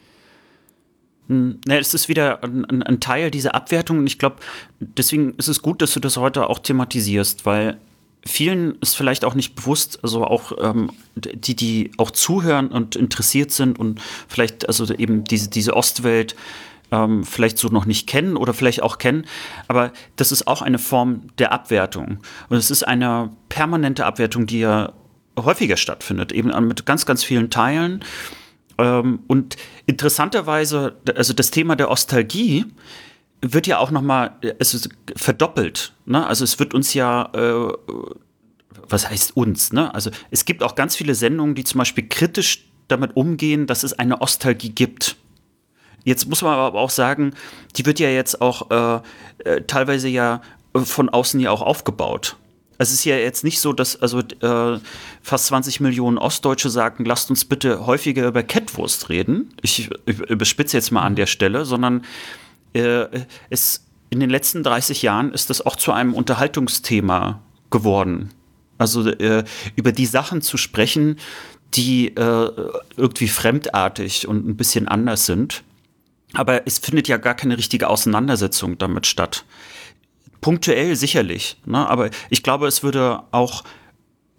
Hm, 1.28 1.60
ne, 1.68 1.80
es 1.80 1.94
ist 1.94 2.10
wieder 2.10 2.44
ein, 2.44 2.84
ein, 2.84 3.00
Teil 3.00 3.32
dieser 3.32 3.54
Abwertung 3.54 4.00
und 4.00 4.08
ich 4.08 4.18
glaube, 4.18 4.38
deswegen 4.80 5.36
ist 5.36 5.48
es 5.48 5.62
gut, 5.62 5.82
dass 5.82 5.94
du 5.94 6.00
das 6.00 6.18
heute 6.18 6.50
auch 6.50 6.60
thematisierst, 6.60 7.46
weil 7.46 7.78
vielen 8.26 8.78
ist 8.82 8.96
vielleicht 8.96 9.26
auch 9.26 9.34
nicht 9.34 9.56
bewusst, 9.56 10.00
also 10.04 10.24
auch 10.26 10.52
ähm, 10.62 10.92
die, 11.16 11.56
die 11.56 11.92
auch 11.98 12.12
zuhören 12.12 12.68
und 12.68 12.96
interessiert 12.96 13.52
sind 13.52 13.80
und 13.80 14.00
vielleicht 14.28 14.68
also 14.68 14.94
eben 14.94 15.24
diese, 15.24 15.50
diese 15.50 15.76
Ostwelt 15.76 16.36
ähm, 16.92 17.24
vielleicht 17.24 17.58
so 17.58 17.70
noch 17.70 17.86
nicht 17.86 18.08
kennen 18.08 18.38
oder 18.38 18.54
vielleicht 18.54 18.84
auch 18.84 18.98
kennen. 18.98 19.26
Aber 19.68 19.92
das 20.18 20.32
ist 20.32 20.48
auch 20.48 20.62
eine 20.62 20.78
Form 20.78 21.28
der 21.38 21.52
Abwertung. 21.52 22.20
Und 22.50 22.58
es 22.58 22.70
ist 22.70 22.84
eine 22.84 23.32
permanente 23.50 24.06
Abwertung, 24.06 24.46
die 24.46 24.60
ja 24.60 24.94
häufiger 25.40 25.78
stattfindet, 25.78 26.32
eben 26.32 26.52
mit 26.68 26.86
ganz, 26.86 27.06
ganz 27.06 27.24
vielen 27.24 27.50
Teilen. 27.50 28.04
Ähm, 28.78 29.20
und 29.28 29.58
interessanterweise, 29.86 30.98
also 31.16 31.34
das 31.34 31.52
Thema 31.52 31.76
der 31.76 31.90
Ostalgie 31.90 32.66
wird 33.42 33.68
ja 33.68 33.80
auch 33.80 33.92
noch 33.92 34.02
mal 34.02 34.36
also 34.60 34.90
verdoppelt. 35.16 35.94
Ne? 36.06 36.26
Also 36.26 36.44
es 36.44 36.60
wird 36.60 36.74
uns 36.74 36.94
ja 36.94 37.30
äh, 37.34 37.74
was 38.92 39.10
heißt 39.10 39.36
uns? 39.36 39.74
Ne? 39.74 39.94
Also 39.94 40.12
es 40.30 40.46
gibt 40.46 40.64
auch 40.64 40.76
ganz 40.76 40.96
viele 40.96 41.16
Sendungen, 41.16 41.56
die 41.56 41.64
zum 41.64 41.80
Beispiel 41.80 42.08
kritisch 42.08 42.66
damit 42.88 43.16
umgehen, 43.16 43.68
dass 43.68 43.84
es 43.84 43.98
eine 43.98 44.22
Ostalgie 44.22 44.70
gibt. 44.70 45.16
Jetzt 46.04 46.28
muss 46.28 46.42
man 46.42 46.54
aber 46.54 46.80
auch 46.80 46.90
sagen, 46.90 47.34
die 47.76 47.86
wird 47.86 48.00
ja 48.00 48.10
jetzt 48.10 48.42
auch 48.42 48.72
äh, 48.72 49.02
äh, 49.50 49.62
teilweise 49.64 50.08
ja 50.08 50.42
von 50.76 51.10
außen 51.10 51.40
ja 51.40 51.52
auch 51.52 51.62
aufgebaut. 51.62 52.38
Es 52.78 52.92
ist 52.92 53.06
ja 53.06 53.16
jetzt 53.16 53.44
nicht 53.44 53.60
so, 53.60 53.74
dass 53.74 54.02
also 54.02 54.20
äh, 54.20 54.80
fast 55.22 55.46
20 55.48 55.82
Millionen 55.82 56.18
Ostdeutsche 56.18 56.72
sagen, 56.72 57.06
lasst 57.06 57.30
uns 57.30 57.46
bitte 57.46 57.86
häufiger 57.86 58.28
über 58.28 58.42
Kettwurst 58.42 59.10
reden. 59.10 59.54
Ich 59.62 59.92
überspitze 60.08 60.78
jetzt 60.78 60.92
mal 60.92 61.04
an 61.04 61.16
der 61.16 61.28
Stelle, 61.28 61.66
sondern 61.66 62.04
äh, 62.74 63.08
es 63.50 63.86
in 64.10 64.20
den 64.20 64.30
letzten 64.30 64.64
30 64.64 65.02
Jahren 65.02 65.34
ist 65.34 65.50
das 65.50 65.66
auch 65.66 65.76
zu 65.76 65.92
einem 65.92 66.14
Unterhaltungsthema 66.14 67.42
geworden. 67.70 68.32
Also 68.78 69.08
äh, 69.08 69.44
über 69.76 69.92
die 69.92 70.06
Sachen 70.06 70.42
zu 70.42 70.58
sprechen, 70.58 71.18
die 71.74 72.10
äh, 72.10 72.52
irgendwie 72.98 73.30
fremdartig 73.30 74.28
und 74.28 74.48
ein 74.48 74.58
bisschen 74.58 74.88
anders 74.88 75.26
sind. 75.26 75.64
Aber 76.34 76.68
es 76.68 76.80
findet 76.80 77.08
ja 77.08 77.18
gar 77.18 77.36
keine 77.36 77.58
richtige 77.58 77.90
Auseinandersetzung 77.90 78.78
damit 78.78 79.06
statt. 79.06 79.46
Punktuell 80.42 80.96
sicherlich, 80.96 81.58
ne? 81.66 81.88
aber 81.88 82.10
ich 82.30 82.42
glaube, 82.42 82.68
es 82.68 82.84
würde 82.84 83.24
auch 83.32 83.64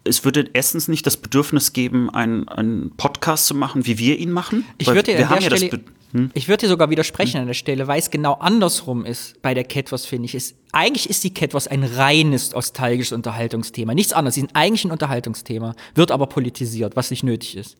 es 0.05 0.25
würde 0.25 0.51
erstens 0.53 0.89
nicht 0.89 1.07
das 1.07 1.17
Bedürfnis 1.17 1.73
geben, 1.73 2.11
einen, 2.11 2.49
einen 2.49 2.91
Podcast 2.97 3.47
zu 3.47 3.55
machen, 3.55 3.87
wie 3.87 3.99
wir 3.99 4.19
ihn 4.19 4.33
machen. 4.33 4.65
Ich 4.79 4.89
würde 4.89 5.05
dir, 5.05 5.19
wir 5.19 5.31
haben 5.31 5.41
der 5.41 5.51
ja 5.51 5.57
Stelle, 5.57 5.71
das 5.71 5.81
hm? 6.13 6.31
ich 6.35 6.49
würde 6.49 6.67
dir 6.67 6.69
sogar 6.69 6.91
widersprechen 6.91 7.41
an 7.41 7.47
der 7.47 7.55
Stelle, 7.55 7.87
weil 7.87 7.99
es 7.99 8.11
genau 8.11 8.35
andersrum 8.35 9.05
ist 9.05 9.41
bei 9.43 9.55
der 9.55 9.65
Catwurst, 9.65 10.07
finde 10.07 10.27
ich. 10.27 10.35
Ist, 10.35 10.57
eigentlich 10.73 11.09
ist 11.09 11.25
die 11.25 11.33
Catwurst 11.33 11.71
ein 11.71 11.85
reines 11.85 12.53
nostalgisches 12.53 13.13
Sie 13.13 13.95
Nichts 13.95 14.13
anderes. 14.13 14.35
Sie 14.35 14.41
sind 14.41 14.55
eigentlich 14.55 14.85
ein 14.85 14.91
Unterhaltungsthema, 14.91 15.75
wird 15.95 16.11
aber 16.11 16.27
politisiert, 16.27 16.97
was 16.97 17.11
nicht 17.11 17.25
nötig 17.25 17.57
ist. 17.57 17.77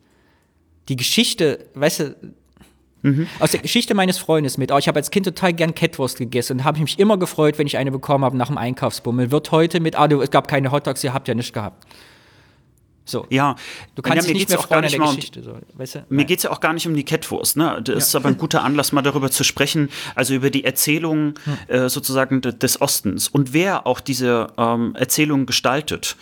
Die 0.89 0.97
Geschichte, 0.97 1.67
weißt 1.75 2.01
du, 2.01 2.35
aus 3.41 3.51
der 3.51 3.61
Geschichte 3.61 3.95
meines 3.95 4.19
Freundes 4.19 4.59
mit, 4.59 4.71
oh, 4.71 4.79
ich 4.79 4.87
habe 4.87 4.99
als 4.99 5.11
Kind 5.11 5.27
total 5.27 5.53
gern 5.53 5.75
Catwurst 5.75 6.19
gegessen 6.19 6.59
und 6.59 6.65
habe 6.65 6.81
mich 6.81 6.99
immer 7.01 7.19
gefreut, 7.19 7.59
wenn 7.59 7.67
ich 7.67 7.77
eine 7.77 7.91
bekommen 7.91 8.25
habe 8.25 8.37
nach 8.37 8.47
dem 8.47 8.59
Einkaufsbummel. 8.59 9.33
Wird 9.33 9.51
heute 9.51 9.81
mit, 9.81 9.99
ah, 9.99 10.07
du, 10.07 10.21
es 10.21 10.31
gab 10.31 10.47
keine 10.47 10.71
Hotdogs, 10.71 11.03
ihr 11.03 11.13
habt 11.13 11.27
ja 11.27 11.35
nicht 11.35 11.53
gehabt. 11.53 11.85
So. 13.05 13.27
Ja, 13.31 13.57
Du 13.95 14.03
kannst 14.03 14.17
ja, 14.17 14.21
dich 14.23 14.29
mir 14.29 14.33
nicht 14.35 14.41
geht's 14.41 14.51
mehr 14.51 14.59
auch 14.61 14.69
gar 14.69 14.79
freuen 14.79 14.83
nicht 14.85 14.95
der 14.95 15.03
um, 15.03 15.17
Geschichte. 15.17 15.43
So, 15.43 15.57
weißt 15.75 15.95
du? 15.97 16.07
Mir 16.09 16.25
geht 16.25 16.39
es 16.39 16.45
ja 16.45 16.51
auch 16.51 16.61
gar 16.61 16.73
nicht 16.73 16.87
um 16.87 16.95
die 16.95 17.05
Catwurst. 17.05 17.57
Ne? 17.57 17.81
Das 17.83 18.09
ist 18.09 18.15
aber 18.15 18.29
ein 18.29 18.39
guter 18.39 18.63
Anlass, 18.65 18.93
mal 18.93 19.03
darüber 19.03 19.31
zu 19.31 19.43
sprechen, 19.45 19.89
also 20.15 20.35
über 20.35 20.51
die 20.51 20.65
Erzählung 20.65 21.35
äh, 21.69 21.89
sozusagen 21.89 22.41
de- 22.43 22.53
des 22.57 22.81
Ostens 22.81 23.29
und 23.29 23.53
wer 23.53 23.87
auch 23.87 24.01
diese 24.01 24.49
ähm, 24.57 24.95
Erzählung 24.95 25.47
gestaltet. 25.47 26.17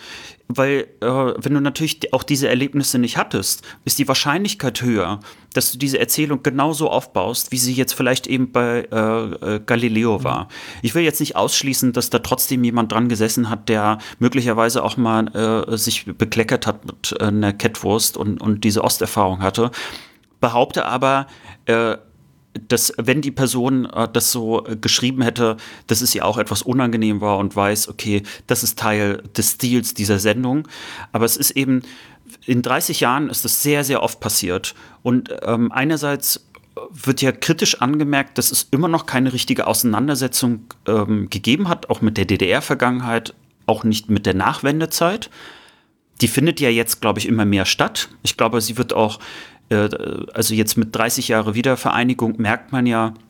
Weil, 0.53 0.89
äh, 1.01 1.07
wenn 1.07 1.55
du 1.55 1.61
natürlich 1.61 2.13
auch 2.13 2.25
diese 2.25 2.49
Erlebnisse 2.49 2.99
nicht 2.99 3.17
hattest, 3.17 3.63
ist 3.85 4.01
die 4.01 4.09
Wahrscheinlichkeit 4.09 4.83
höher, 4.83 5.21
dass 5.55 5.71
du 5.71 5.79
diese 5.79 6.01
Erzählung 6.01 6.43
genauso 6.43 6.91
aufbaust, 6.91 7.53
wie 7.53 7.57
sie 7.57 7.73
jetzt 7.73 7.93
vielleicht 7.93 8.27
eben 8.27 8.51
bei 8.51 8.89
äh, 8.91 9.55
äh, 9.57 9.61
Galileo 9.65 10.25
war. 10.25 10.49
Ich 10.83 10.97
will 10.97 11.05
jetzt 11.05 11.21
nicht 11.21 11.37
ausschließen, 11.37 11.93
dass 11.93 12.11
da 12.11 12.19
trotzdem 12.19 12.65
jemand 12.65 12.91
dran 12.91 13.09
gesessen 13.09 13.49
hat, 13.49 13.69
der 13.69 13.99
möglicherweise 14.19 14.83
auch 14.83 14.97
mal 14.97 15.29
äh, 15.69 15.77
sich 15.77 16.07
bekleckert 16.07 16.67
hat 16.67 16.85
mit 16.85 17.15
äh, 17.21 17.27
einer 17.27 17.53
Catwurst 17.53 18.17
und, 18.17 18.41
und 18.41 18.65
diese 18.65 18.83
Osterfahrung 18.83 19.43
hatte. 19.43 19.71
Behaupte 20.41 20.85
aber, 20.85 21.29
äh, 21.67 21.97
dass 22.69 22.93
wenn 22.97 23.21
die 23.21 23.31
Person 23.31 23.87
äh, 23.87 24.09
das 24.13 24.33
so 24.33 24.67
äh, 24.67 24.77
geschrieben 24.77 25.23
hätte, 25.23 25.57
dass 25.87 26.01
es 26.01 26.15
ihr 26.15 26.25
auch 26.25 26.39
etwas 26.39 26.63
unangenehm 26.63 27.21
war 27.21 27.39
und 27.39 27.55
weiß, 27.55 27.89
okay, 27.89 28.23
das 28.47 28.63
ist 28.63 28.79
Teil 28.79 29.23
des 29.37 29.53
Stils 29.53 29.95
dieser 29.95 30.19
Sendung. 30.19 30.67
Aber 31.13 31.25
es 31.25 31.37
ist 31.37 31.53
eben, 31.53 31.83
in 32.47 32.63
30 32.63 33.01
Jahren 33.01 33.29
ist 33.29 33.45
das 33.45 33.63
sehr, 33.63 33.85
sehr 33.85 34.03
oft 34.03 34.21
passiert. 34.21 34.75
Und 35.03 35.35
ähm, 35.43 35.71
einerseits 35.73 36.47
wird 36.91 37.21
ja 37.23 37.33
kritisch 37.33 37.81
angemerkt, 37.83 38.39
dass 38.39 38.53
es 38.53 38.69
immer 38.71 38.89
noch 38.89 39.07
keine 39.07 39.33
richtige 39.33 39.67
Auseinandersetzung 39.67 40.65
ähm, 40.87 41.29
gegeben 41.31 41.69
hat, 41.69 41.91
auch 41.91 42.01
mit 42.01 42.17
der 42.17 42.25
DDR-Vergangenheit, 42.25 43.35
auch 43.67 43.85
nicht 43.85 44.09
mit 44.09 44.27
der 44.27 44.35
Nachwendezeit 44.35 45.31
die 46.21 46.29
findet 46.29 46.61
ja 46.61 46.69
jetzt, 46.69 47.01
glaube 47.01 47.19
ich, 47.19 47.27
immer 47.27 47.45
mehr 47.45 47.65
statt. 47.65 48.09
Ich 48.23 48.37
glaube, 48.37 48.61
sie 48.61 48.77
wird 48.77 48.93
auch, 48.93 49.19
äh, 49.19 49.21
also 49.75 50.55
jetzt 50.55 50.77
mit 50.77 50.95
30 50.95 51.29
Jahre 51.29 51.55
Wiedervereinigung 51.55 52.35
merkt 52.39 52.73
man 52.73 52.87
ja, 52.87 53.09
äh, 53.09 53.30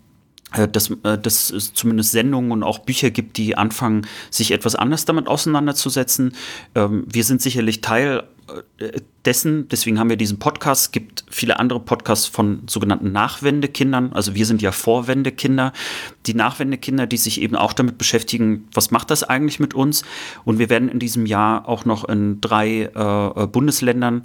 dass, 0.68 0.90
äh, 1.04 1.18
dass 1.18 1.50
es 1.50 1.74
zumindest 1.74 2.12
Sendungen 2.12 2.52
und 2.52 2.62
auch 2.62 2.80
Bücher 2.80 3.10
gibt, 3.10 3.36
die 3.36 3.56
anfangen, 3.56 4.06
sich 4.30 4.50
etwas 4.52 4.74
anders 4.74 5.04
damit 5.04 5.28
auseinanderzusetzen. 5.28 6.34
Ähm, 6.74 7.04
wir 7.06 7.24
sind 7.24 7.42
sicherlich 7.42 7.80
Teil 7.80 8.24
äh, 8.78 9.00
dessen, 9.26 9.68
deswegen 9.68 9.98
haben 9.98 10.08
wir 10.08 10.16
diesen 10.16 10.38
Podcast. 10.38 10.86
Es 10.86 10.92
gibt 10.92 11.24
viele 11.30 11.58
andere 11.58 11.78
Podcasts 11.78 12.26
von 12.26 12.62
sogenannten 12.66 13.12
Nachwendekindern. 13.12 14.12
Also 14.14 14.34
wir 14.34 14.46
sind 14.46 14.62
ja 14.62 14.72
Vorwendekinder. 14.72 15.74
Die 16.26 16.32
Nachwendekinder, 16.32 17.06
die 17.06 17.18
sich 17.18 17.40
eben 17.42 17.54
auch 17.54 17.74
damit 17.74 17.98
beschäftigen, 17.98 18.66
was 18.72 18.90
macht 18.90 19.10
das 19.10 19.22
eigentlich 19.22 19.60
mit 19.60 19.74
uns? 19.74 20.04
Und 20.46 20.58
wir 20.58 20.70
werden 20.70 20.88
in 20.88 20.98
diesem 20.98 21.26
Jahr 21.26 21.68
auch 21.68 21.84
noch 21.84 22.08
in 22.08 22.40
drei 22.40 22.90
äh, 22.94 23.46
Bundesländern 23.46 24.22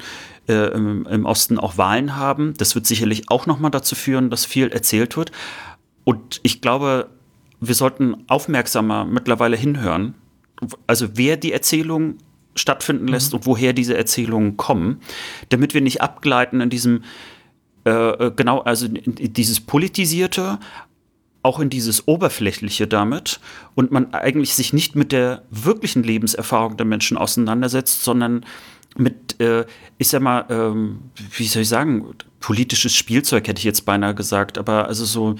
äh, 0.47 0.73
im, 0.73 1.05
im 1.07 1.25
Osten 1.25 1.59
auch 1.59 1.77
Wahlen 1.77 2.15
haben. 2.15 2.53
Das 2.57 2.73
wird 2.73 2.87
sicherlich 2.87 3.29
auch 3.29 3.47
nochmal 3.47 3.71
dazu 3.71 3.95
führen, 3.95 4.29
dass 4.29 4.45
viel 4.45 4.69
erzählt 4.69 5.17
wird. 5.17 5.33
Und 6.05 6.39
ich 6.43 6.61
glaube, 6.61 7.09
wir 7.59 7.75
sollten 7.75 8.23
aufmerksamer 8.27 9.03
mittlerweile 9.03 9.57
hinhören. 9.57 10.15
Also 10.87 11.09
wer 11.15 11.35
die 11.35 11.51
Erzählung 11.51 12.17
stattfinden 12.55 13.09
lässt 13.09 13.33
und 13.33 13.45
woher 13.45 13.73
diese 13.73 13.97
Erzählungen 13.97 14.55
kommen, 14.55 15.01
damit 15.49 15.73
wir 15.73 15.81
nicht 15.81 16.01
abgleiten 16.01 16.61
in 16.61 16.69
diesem, 16.69 17.03
äh, 17.83 18.31
genau, 18.31 18.61
also 18.61 18.87
dieses 18.87 19.59
Politisierte, 19.59 20.59
auch 21.43 21.59
in 21.59 21.69
dieses 21.69 22.07
Oberflächliche 22.07 22.87
damit 22.87 23.39
und 23.75 23.91
man 23.91 24.13
eigentlich 24.15 24.55
sich 24.55 24.73
nicht 24.73 24.95
mit 24.95 25.11
der 25.11 25.43
wirklichen 25.51 26.01
Lebenserfahrung 26.01 26.75
der 26.75 26.87
Menschen 26.87 27.17
auseinandersetzt, 27.17 28.03
sondern 28.03 28.43
mit, 28.97 29.39
äh, 29.39 29.65
ich 29.99 30.07
sag 30.07 30.21
mal, 30.21 30.45
ähm, 30.49 31.11
wie 31.37 31.45
soll 31.45 31.61
ich 31.61 31.69
sagen, 31.69 32.15
politisches 32.39 32.95
Spielzeug 32.95 33.47
hätte 33.47 33.59
ich 33.59 33.63
jetzt 33.65 33.85
beinahe 33.85 34.15
gesagt, 34.15 34.57
aber 34.57 34.87
also 34.87 35.05
so 35.05 35.35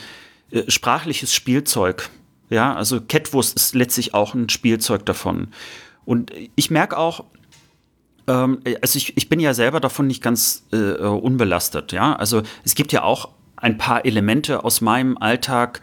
äh, 0.56 0.70
sprachliches 0.72 1.34
Spielzeug. 1.34 2.10
Ja, 2.50 2.76
also 2.76 3.02
Catwurst 3.02 3.56
ist 3.56 3.76
letztlich 3.76 4.14
auch 4.14 4.34
ein 4.34 4.50
Spielzeug 4.50 5.06
davon. 5.06 5.50
Und 6.06 6.32
ich 6.56 6.72
merke 6.72 6.98
auch, 6.98 7.26
ähm, 8.28 8.60
also 8.82 8.98
ich, 8.98 9.18
ich 9.18 9.30
bin 9.30 9.40
ja 9.40 9.54
selber 9.54 9.80
davon 9.80 10.08
nicht 10.08 10.24
ganz 10.24 10.66
äh, 10.72 10.94
unbelastet, 10.94 11.92
ja. 11.92 12.16
Also 12.16 12.44
es 12.64 12.76
gibt 12.76 12.92
ja 12.92 13.04
auch 13.04 13.30
ein 13.58 13.78
paar 13.78 14.06
Elemente 14.06 14.64
aus 14.64 14.82
meinem 14.82 15.18
Alltag, 15.18 15.82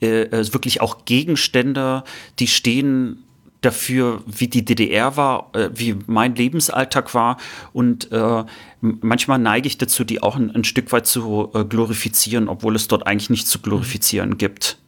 äh, 0.00 0.22
äh, 0.22 0.52
wirklich 0.52 0.80
auch 0.80 1.04
Gegenstände, 1.04 2.04
die 2.38 2.46
stehen 2.46 3.24
dafür, 3.60 4.22
wie 4.26 4.48
die 4.48 4.64
DDR 4.64 5.16
war, 5.16 5.50
äh, 5.54 5.70
wie 5.74 5.96
mein 6.06 6.34
Lebensalltag 6.34 7.14
war. 7.14 7.38
Und 7.72 8.12
äh, 8.12 8.44
manchmal 8.80 9.38
neige 9.38 9.66
ich 9.66 9.78
dazu, 9.78 10.04
die 10.04 10.22
auch 10.22 10.36
ein, 10.36 10.54
ein 10.54 10.64
Stück 10.64 10.92
weit 10.92 11.06
zu 11.06 11.50
äh, 11.54 11.64
glorifizieren, 11.64 12.48
obwohl 12.48 12.76
es 12.76 12.88
dort 12.88 13.06
eigentlich 13.06 13.30
nichts 13.30 13.50
zu 13.50 13.60
glorifizieren 13.60 14.38
gibt. 14.38 14.78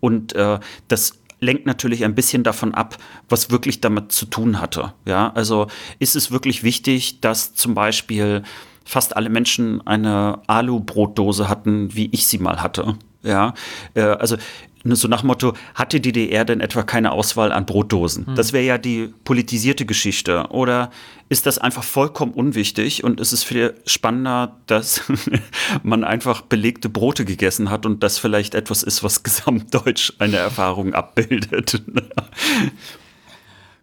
Und 0.00 0.34
äh, 0.34 0.60
das 0.88 1.18
lenkt 1.40 1.66
natürlich 1.66 2.04
ein 2.04 2.14
bisschen 2.14 2.42
davon 2.42 2.74
ab, 2.74 2.96
was 3.28 3.50
wirklich 3.50 3.80
damit 3.80 4.12
zu 4.12 4.26
tun 4.26 4.60
hatte. 4.60 4.94
Ja, 5.04 5.32
also 5.32 5.66
ist 5.98 6.16
es 6.16 6.30
wirklich 6.30 6.62
wichtig, 6.62 7.20
dass 7.20 7.54
zum 7.54 7.74
Beispiel 7.74 8.42
fast 8.84 9.16
alle 9.16 9.30
Menschen 9.30 9.86
eine 9.86 10.40
Alu-Brotdose 10.46 11.48
hatten, 11.48 11.94
wie 11.94 12.08
ich 12.12 12.26
sie 12.26 12.38
mal 12.38 12.62
hatte. 12.62 12.96
Ja, 13.22 13.54
äh, 13.94 14.02
also 14.02 14.36
so 14.84 15.08
nach 15.08 15.22
Motto, 15.22 15.54
hatte 15.74 15.98
die 16.00 16.12
DDR 16.12 16.44
denn 16.44 16.60
etwa 16.60 16.82
keine 16.82 17.12
Auswahl 17.12 17.52
an 17.52 17.64
Brotdosen? 17.66 18.26
Das 18.34 18.52
wäre 18.52 18.64
ja 18.64 18.78
die 18.78 19.12
politisierte 19.24 19.86
Geschichte. 19.86 20.46
Oder 20.50 20.90
ist 21.30 21.46
das 21.46 21.58
einfach 21.58 21.82
vollkommen 21.82 22.32
unwichtig 22.32 23.02
und 23.02 23.18
ist 23.20 23.32
es 23.32 23.42
viel 23.42 23.74
spannender, 23.86 24.56
dass 24.66 25.02
man 25.82 26.04
einfach 26.04 26.42
belegte 26.42 26.88
Brote 26.90 27.24
gegessen 27.24 27.70
hat 27.70 27.86
und 27.86 28.02
das 28.02 28.18
vielleicht 28.18 28.54
etwas 28.54 28.82
ist, 28.82 29.02
was 29.02 29.22
gesamtdeutsch 29.22 30.12
eine 30.18 30.36
Erfahrung 30.36 30.92
abbildet? 30.94 31.82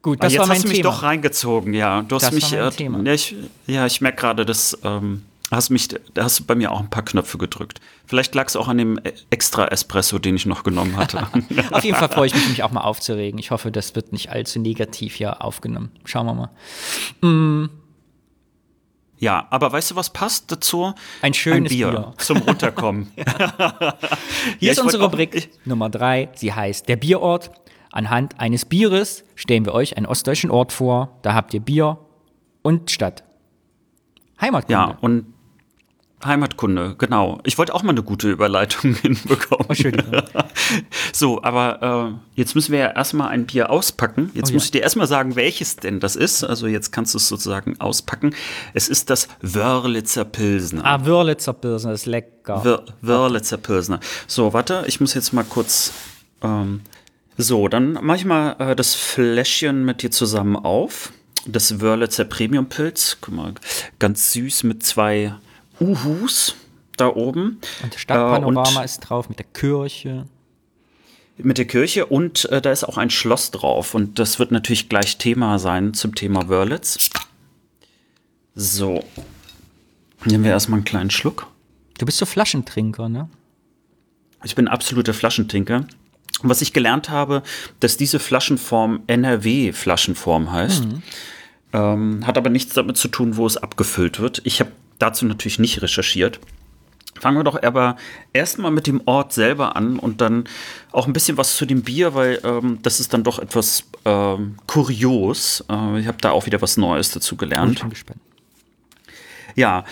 Gut, 0.03 0.17
Aber 0.19 0.25
das 0.27 0.33
jetzt 0.33 0.39
war 0.39 0.47
mein 0.47 0.55
hast 0.55 0.63
du 0.63 0.67
mich 0.69 0.77
Thema. 0.77 0.89
doch 0.89 1.03
reingezogen, 1.03 1.73
ja. 1.73 2.01
Du 2.01 2.15
hast 2.15 2.23
Das 2.23 2.31
war 2.31 2.35
mich, 2.35 2.51
mein 2.51 2.59
äh, 2.61 2.71
Thema. 2.71 3.03
Ja, 3.03 3.13
ich, 3.13 3.35
ja, 3.67 3.85
ich 3.85 4.01
merke 4.01 4.19
gerade, 4.21 4.45
dass 4.45 4.77
ähm, 4.83 5.23
hast 5.57 5.69
mich, 5.69 5.89
da 5.89 6.23
hast 6.23 6.39
du 6.39 6.43
bei 6.45 6.55
mir 6.55 6.71
auch 6.71 6.79
ein 6.79 6.89
paar 6.89 7.03
Knöpfe 7.03 7.37
gedrückt. 7.37 7.81
Vielleicht 8.05 8.33
lag 8.35 8.47
es 8.47 8.55
auch 8.55 8.67
an 8.67 8.77
dem 8.77 8.97
äh, 8.99 9.11
extra 9.29 9.67
Espresso, 9.67 10.17
den 10.19 10.35
ich 10.35 10.45
noch 10.45 10.63
genommen 10.63 10.95
hatte. 10.95 11.27
Auf 11.71 11.83
jeden 11.83 11.97
Fall 11.97 12.09
freue 12.09 12.27
ich 12.27 12.33
mich, 12.35 12.47
mich 12.49 12.63
auch 12.63 12.71
mal 12.71 12.81
aufzuregen. 12.81 13.39
Ich 13.39 13.51
hoffe, 13.51 13.71
das 13.71 13.95
wird 13.95 14.13
nicht 14.13 14.29
allzu 14.29 14.59
negativ 14.59 15.15
hier 15.15 15.43
aufgenommen. 15.43 15.91
Schauen 16.05 16.25
wir 16.25 16.33
mal. 16.33 17.69
ja, 19.17 19.45
aber 19.49 19.71
weißt 19.71 19.91
du, 19.91 19.95
was 19.95 20.11
passt 20.11 20.51
dazu? 20.51 20.93
Ein 21.21 21.33
schönes 21.33 21.71
Bier, 21.71 21.89
Bier. 21.91 22.13
zum 22.17 22.37
Runterkommen. 22.37 23.11
Hier 23.15 23.25
Ja, 24.59 24.71
ist 24.71 24.79
unsere 24.79 25.03
Rubrik 25.03 25.49
Nummer 25.65 25.89
drei. 25.89 26.29
Sie 26.35 26.53
heißt 26.53 26.87
Der 26.87 26.95
Bierort. 26.95 27.51
Anhand 27.91 28.39
eines 28.39 28.63
Bieres 28.63 29.25
stellen 29.35 29.65
wir 29.65 29.73
euch 29.73 29.97
einen 29.97 30.05
ostdeutschen 30.05 30.49
Ort 30.49 30.71
vor. 30.71 31.19
Da 31.23 31.33
habt 31.33 31.53
ihr 31.53 31.59
Bier 31.59 31.97
und 32.61 32.89
Stadt. 32.89 33.25
Heimatkunde. 34.39 34.73
Ja, 34.73 34.97
und 35.01 35.30
Heimatkunde, 36.25 36.95
genau. 36.97 37.39
Ich 37.43 37.57
wollte 37.57 37.73
auch 37.73 37.83
mal 37.83 37.91
eine 37.91 38.03
gute 38.03 38.29
Überleitung 38.29 38.93
hinbekommen. 39.01 39.67
Oh. 39.69 39.73
So, 41.13 41.43
aber 41.43 42.15
äh, 42.35 42.39
jetzt 42.39 42.55
müssen 42.55 42.71
wir 42.71 42.79
ja 42.79 42.91
erstmal 42.91 43.27
ein 43.29 43.45
Bier 43.45 43.69
auspacken. 43.69 44.31
Jetzt 44.33 44.49
Oh 44.49 44.51
ja. 44.51 44.53
muss 44.55 44.65
ich 44.65 44.71
dir 44.71 44.81
erstmal 44.81 45.07
sagen, 45.07 45.35
welches 45.35 45.75
denn 45.75 45.99
das 45.99 46.15
ist. 46.15 46.43
Also 46.43 46.67
jetzt 46.67 46.91
kannst 46.91 47.13
du 47.13 47.17
es 47.17 47.27
sozusagen 47.27 47.79
auspacken. 47.81 48.33
Es 48.73 48.87
ist 48.87 49.09
das 49.09 49.27
Wörlitzer 49.41 50.23
Pilsner. 50.23 50.85
Ah, 50.85 51.05
Wörlitzer 51.05 51.53
Pilsen, 51.53 51.91
das 51.91 52.01
ist 52.01 52.05
lecker. 52.05 52.79
Wörlitzer 53.01 53.57
Pilsner. 53.57 53.99
So, 54.27 54.53
warte, 54.53 54.85
ich 54.87 55.01
muss 55.01 55.13
jetzt 55.13 55.33
mal 55.33 55.43
kurz 55.43 55.91
Ähm, 56.41 56.81
so, 57.37 57.67
dann 57.67 57.93
mache 58.01 58.17
ich 58.17 58.25
mal 58.25 58.55
äh, 58.59 58.75
das 58.75 58.93
Fläschchen 58.95 59.83
mit 59.85 60.01
dir 60.03 60.11
zusammen 60.11 60.55
auf. 60.55 61.11
Das 61.45 61.81
Wörlitzer 61.81 62.25
Premium-Pilz. 62.25 63.17
Guck 63.21 63.33
mal, 63.33 63.53
ganz 63.99 64.31
süß 64.33 64.63
mit 64.63 64.83
zwei 64.83 65.33
Uhus 65.81 66.55
da 66.97 67.07
oben. 67.07 67.59
Und 67.83 67.95
Stadtpanorama 67.95 68.69
Äh, 68.71 68.77
und- 68.77 68.85
ist 68.85 68.99
drauf 68.99 69.27
mit 69.29 69.39
der 69.39 69.45
Kirche. 69.47 70.25
mit 71.37 71.57
der 71.57 71.65
Kirche 71.65 72.05
und 72.05 72.45
äh, 72.51 72.61
da 72.61 72.71
ist 72.71 72.83
auch 72.83 72.97
ein 72.97 73.09
Schloss 73.09 73.49
drauf 73.51 73.95
und 73.95 74.19
das 74.19 74.37
wird 74.37 74.51
natürlich 74.51 74.89
gleich 74.89 75.17
Thema 75.17 75.57
sein 75.57 75.93
zum 75.95 76.13
Thema 76.13 76.47
Wörlitz. 76.49 77.09
So. 78.55 79.03
Nehmen 80.25 80.43
wir 80.43 80.51
erstmal 80.51 80.77
einen 80.79 80.85
kleinen 80.85 81.09
Schluck. 81.09 81.47
Du 81.97 82.05
bist 82.05 82.17
so 82.19 82.25
Flaschentrinker, 82.25 83.09
ne? 83.09 83.27
Ich 84.43 84.55
bin 84.55 84.67
absoluter 84.67 85.13
Flaschentrinker. 85.13 85.77
Und 86.43 86.49
was 86.49 86.61
ich 86.61 86.73
gelernt 86.73 87.09
habe, 87.09 87.43
dass 87.79 87.97
diese 87.97 88.19
Flaschenform 88.19 89.01
NRW-Flaschenform 89.07 90.51
heißt, 90.51 90.83
ähm, 91.73 92.25
hat 92.27 92.37
aber 92.37 92.49
nichts 92.49 92.73
damit 92.73 92.97
zu 92.97 93.07
tun, 93.07 93.37
wo 93.37 93.45
es 93.45 93.57
abgefüllt 93.57 94.19
wird. 94.19 94.41
Ich 94.43 94.59
habe 94.59 94.71
dazu 95.01 95.25
natürlich 95.25 95.59
nicht 95.59 95.81
recherchiert. 95.81 96.39
Fangen 97.19 97.37
wir 97.37 97.43
doch 97.43 97.61
aber 97.61 97.97
erstmal 98.33 98.71
mit 98.71 98.87
dem 98.87 99.01
Ort 99.05 99.31
selber 99.33 99.75
an 99.75 99.99
und 99.99 100.21
dann 100.21 100.45
auch 100.91 101.05
ein 101.07 101.13
bisschen 101.13 101.37
was 101.37 101.55
zu 101.55 101.65
dem 101.65 101.83
Bier, 101.83 102.15
weil 102.15 102.39
ähm, 102.43 102.79
das 102.81 102.99
ist 102.99 103.13
dann 103.13 103.23
doch 103.23 103.37
etwas 103.37 103.83
ähm, 104.05 104.57
kurios. 104.65 105.63
Äh, 105.69 105.99
ich 105.99 106.07
habe 106.07 106.17
da 106.19 106.31
auch 106.31 106.45
wieder 106.47 106.61
was 106.63 106.77
Neues 106.77 107.11
dazu 107.11 107.35
Ich 107.35 107.39
gelernt. 107.39 107.79
bin 107.81 107.89
gespannt. 107.91 108.19
Ja, 109.55 109.83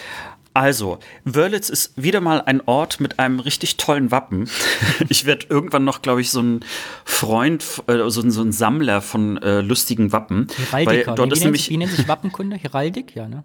also, 0.55 0.97
Wörlitz 1.25 1.69
ist 1.69 1.93
wieder 2.01 2.19
mal 2.21 2.41
ein 2.41 2.61
Ort 2.65 2.99
mit 2.99 3.19
einem 3.19 3.39
richtig 3.39 3.77
tollen 3.77 4.09
Wappen. 4.11 4.49
Ich 5.09 5.25
werde 5.25 5.45
irgendwann 5.49 5.83
noch, 5.85 6.01
glaube 6.01 6.21
ich, 6.21 6.31
so 6.31 6.41
ein 6.41 6.65
Freund, 7.05 7.63
äh, 7.87 8.09
so, 8.09 8.21
ein- 8.21 8.31
so 8.31 8.41
ein 8.41 8.51
Sammler 8.51 9.01
von 9.01 9.37
äh, 9.37 9.61
lustigen 9.61 10.11
Wappen. 10.11 10.47
Heraldiker. 10.71 11.07
Weil 11.11 11.15
dort 11.15 11.29
nee, 11.29 11.33
ist 11.33 11.39
wie, 11.39 11.43
nennt 11.43 11.43
nämlich, 11.45 11.69
wie 11.69 11.77
nennt 11.77 11.91
sich 11.91 12.07
Wappenkunde? 12.07 12.55
Heraldik? 12.57 13.15
Ja, 13.15 13.27
ne? 13.27 13.43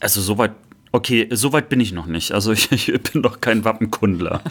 Also 0.00 0.20
soweit, 0.20 0.52
okay, 0.92 1.28
soweit 1.30 1.68
bin 1.68 1.80
ich 1.80 1.92
noch 1.92 2.06
nicht. 2.06 2.32
Also 2.32 2.52
ich, 2.52 2.70
ich 2.72 3.02
bin 3.02 3.22
noch 3.22 3.40
kein 3.40 3.64
Wappenkundler. 3.64 4.42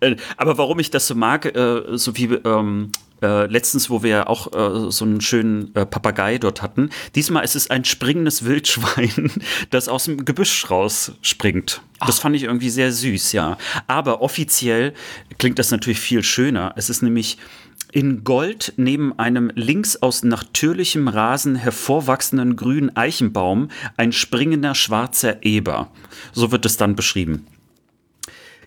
Äh, 0.00 0.16
Aber 0.36 0.58
warum 0.58 0.78
ich 0.78 0.90
das 0.90 1.06
so 1.06 1.14
mag, 1.14 1.46
äh, 1.46 1.96
so 1.96 2.16
wie 2.16 2.26
ähm, 2.26 2.92
äh, 3.22 3.46
letztens, 3.46 3.88
wo 3.88 4.02
wir 4.02 4.28
auch 4.28 4.52
äh, 4.52 4.90
so 4.90 5.04
einen 5.04 5.20
schönen 5.20 5.74
äh, 5.74 5.86
Papagei 5.86 6.38
dort 6.38 6.60
hatten, 6.60 6.90
diesmal 7.14 7.44
ist 7.44 7.56
es 7.56 7.70
ein 7.70 7.84
springendes 7.84 8.44
Wildschwein, 8.44 9.30
das 9.70 9.88
aus 9.88 10.04
dem 10.04 10.24
Gebüsch 10.24 10.70
rausspringt. 10.70 11.80
Das 12.06 12.18
fand 12.18 12.36
ich 12.36 12.42
irgendwie 12.42 12.68
sehr 12.68 12.92
süß, 12.92 13.32
ja. 13.32 13.56
Aber 13.86 14.20
offiziell 14.20 14.92
klingt 15.38 15.58
das 15.58 15.70
natürlich 15.70 15.98
viel 15.98 16.22
schöner. 16.22 16.74
Es 16.76 16.90
ist 16.90 17.02
nämlich 17.02 17.38
in 17.92 18.24
Gold 18.24 18.74
neben 18.76 19.18
einem 19.18 19.50
links 19.54 19.96
aus 19.96 20.22
natürlichem 20.22 21.08
Rasen 21.08 21.56
hervorwachsenden 21.56 22.56
grünen 22.56 22.96
Eichenbaum 22.96 23.68
ein 23.96 24.12
springender 24.12 24.74
schwarzer 24.74 25.44
Eber. 25.44 25.90
So 26.32 26.52
wird 26.52 26.66
es 26.66 26.76
dann 26.76 26.96
beschrieben. 26.96 27.46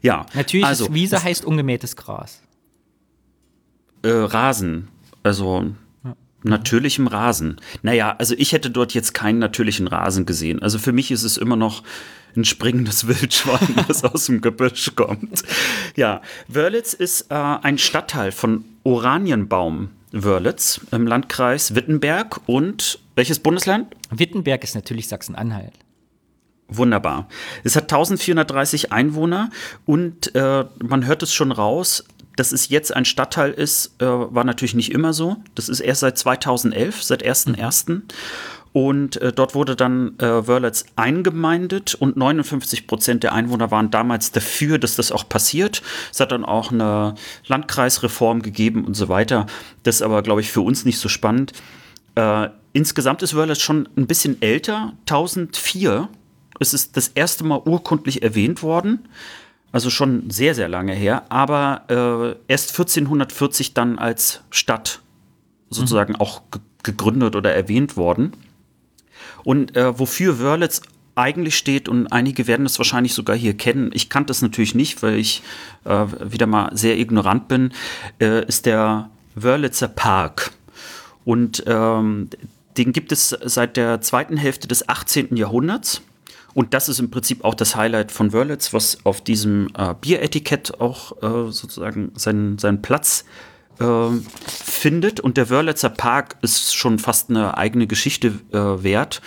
Ja, 0.02 0.26
Natürlich 0.34 0.66
also, 0.66 0.94
Wiese 0.94 1.22
heißt 1.24 1.46
ungemähtes 1.46 1.96
Gras. 1.96 2.42
äh, 4.04 4.10
Rasen. 4.10 4.88
Also 5.24 5.74
natürlichem 6.44 7.08
Rasen. 7.08 7.58
Naja, 7.82 8.16
also 8.18 8.34
ich 8.38 8.54
hätte 8.54 8.72
dort 8.72 8.94
jetzt 8.94 9.14
keinen 9.14 9.40
natürlichen 9.40 9.88
Rasen 9.88 10.26
gesehen. 10.26 10.62
Also 10.62 10.80
für 10.80 10.94
mich 10.94 11.12
ist 11.12 11.24
es 11.24 11.36
immer 11.36 11.58
noch 11.58 11.84
ein 12.36 12.46
springendes 12.46 13.08
Wildschwein, 13.08 13.76
das 13.88 14.04
aus 14.04 14.26
dem 14.26 14.42
Gebüsch 14.42 14.92
kommt. 14.96 15.44
Ja, 15.96 16.22
Wörlitz 16.48 16.94
ist 16.94 17.32
äh, 17.32 17.36
ein 17.36 17.78
Stadtteil 17.78 18.32
von 18.32 18.66
Oranienbaum. 18.84 19.90
Wörlitz 20.12 20.82
im 20.92 21.06
Landkreis 21.06 21.76
Wittenberg 21.76 22.42
und 22.48 23.00
welches 23.16 23.40
Bundesland? 23.40 23.96
Wittenberg 24.10 24.64
ist 24.64 24.74
natürlich 24.74 25.08
Sachsen-Anhalt. 25.08 25.74
Wunderbar. 26.68 27.28
Es 27.64 27.76
hat 27.76 27.84
1430 27.84 28.92
Einwohner 28.92 29.50
und 29.86 30.34
äh, 30.36 30.66
man 30.84 31.06
hört 31.06 31.24
es 31.24 31.34
schon 31.34 31.52
raus, 31.52 32.06
dass 32.36 32.52
es 32.52 32.70
jetzt 32.70 32.96
ein 32.96 33.06
Stadtteil 33.06 33.52
ist, 33.52 34.02
äh, 34.02 34.06
war 34.06 34.46
natürlich 34.46 34.76
nicht 34.76 34.92
immer 34.92 35.12
so. 35.12 35.38
Das 35.56 35.68
ist 35.68 35.82
erst 35.82 36.02
seit 36.02 36.18
2011, 36.18 37.04
seit 37.04 37.26
1.1. 37.26 38.04
Und 38.72 39.20
äh, 39.22 39.34
dort 39.34 39.56
wurde 39.56 39.76
dann 39.76 40.18
äh, 40.20 40.48
Wörlitz 40.48 40.86
eingemeindet 40.96 41.96
und 41.96 42.18
59 42.18 42.86
Prozent 42.86 43.24
der 43.24 43.34
Einwohner 43.34 43.72
waren 43.72 43.90
damals 43.90 44.32
dafür, 44.32 44.78
dass 44.78 44.96
das 44.96 45.12
auch 45.12 45.28
passiert. 45.28 45.82
Es 46.12 46.20
hat 46.20 46.32
dann 46.32 46.46
auch 46.46 46.72
eine 46.72 47.16
Landkreisreform 47.48 48.42
gegeben 48.42 48.86
und 48.86 48.94
so 48.94 49.10
weiter. 49.10 49.48
Das 49.84 49.96
ist 49.96 50.02
aber, 50.04 50.22
glaube 50.22 50.42
ich, 50.42 50.52
für 50.52 50.62
uns 50.62 50.86
nicht 50.86 51.00
so 51.00 51.10
spannend. 51.10 51.54
Äh, 52.14 52.50
insgesamt 52.74 53.24
ist 53.24 53.36
Wörlitz 53.36 53.60
schon 53.60 53.90
ein 53.98 54.06
bisschen 54.06 54.40
älter, 54.42 54.94
1004. 55.02 56.08
Es 56.60 56.74
ist 56.74 56.96
das 56.96 57.08
erste 57.10 57.44
Mal 57.44 57.62
urkundlich 57.66 58.22
erwähnt 58.22 58.62
worden. 58.62 59.08
Also 59.72 59.90
schon 59.90 60.30
sehr, 60.30 60.54
sehr 60.54 60.68
lange 60.68 60.94
her. 60.94 61.24
Aber 61.30 61.86
äh, 62.48 62.52
erst 62.52 62.72
1440 62.72 63.74
dann 63.74 63.98
als 63.98 64.42
Stadt 64.52 65.02
sozusagen 65.70 66.16
auch 66.16 66.44
ge 66.52 66.62
gegründet 66.82 67.36
oder 67.36 67.54
erwähnt 67.54 67.98
worden. 67.98 68.32
Und 69.44 69.76
äh, 69.76 69.98
wofür 69.98 70.40
Wörlitz 70.40 70.82
eigentlich 71.16 71.58
steht, 71.58 71.90
und 71.90 72.08
einige 72.08 72.48
werden 72.48 72.66
es 72.66 72.80
wahrscheinlich 72.80 73.14
sogar 73.14 73.36
hier 73.36 73.56
kennen, 73.56 73.92
ich 73.94 74.10
kannte 74.10 74.32
es 74.32 74.42
natürlich 74.42 74.76
nicht, 74.76 75.04
weil 75.04 75.16
ich 75.16 75.42
äh, 75.86 76.06
wieder 76.24 76.48
mal 76.48 76.76
sehr 76.76 76.98
ignorant 76.98 77.48
bin, 77.48 77.74
äh, 78.20 78.46
ist 78.46 78.66
der 78.66 79.10
Wörlitzer 79.36 79.90
Park. 79.90 80.52
Und 81.26 81.64
ähm, 81.68 82.30
den 82.78 82.94
gibt 82.94 83.12
es 83.12 83.30
seit 83.30 83.78
der 83.78 84.02
zweiten 84.02 84.38
Hälfte 84.38 84.68
des 84.68 84.88
18. 84.88 85.36
Jahrhunderts. 85.36 86.02
Und 86.54 86.74
das 86.74 86.90
ist 86.90 87.00
im 87.00 87.12
Prinzip 87.12 87.44
auch 87.44 87.54
das 87.54 87.76
Highlight 87.76 88.12
von 88.12 88.34
Wörlitz, 88.34 88.74
was 88.74 89.06
auf 89.06 89.22
diesem 89.22 89.68
äh, 89.78 89.94
Bieretikett 90.00 90.80
auch 90.80 91.22
äh, 91.22 91.52
sozusagen 91.52 92.12
seinen, 92.16 92.58
seinen 92.58 92.82
Platz 92.82 93.26
äh, 93.80 94.10
findet. 94.48 95.20
Und 95.20 95.38
der 95.38 95.50
Wörlitzer 95.50 95.90
Park 95.90 96.38
ist 96.42 96.76
schon 96.76 97.00
fast 97.00 97.30
eine 97.30 97.58
eigene 97.58 97.88
Geschichte 97.88 98.40
äh, 98.52 98.84
wert. 98.84 99.22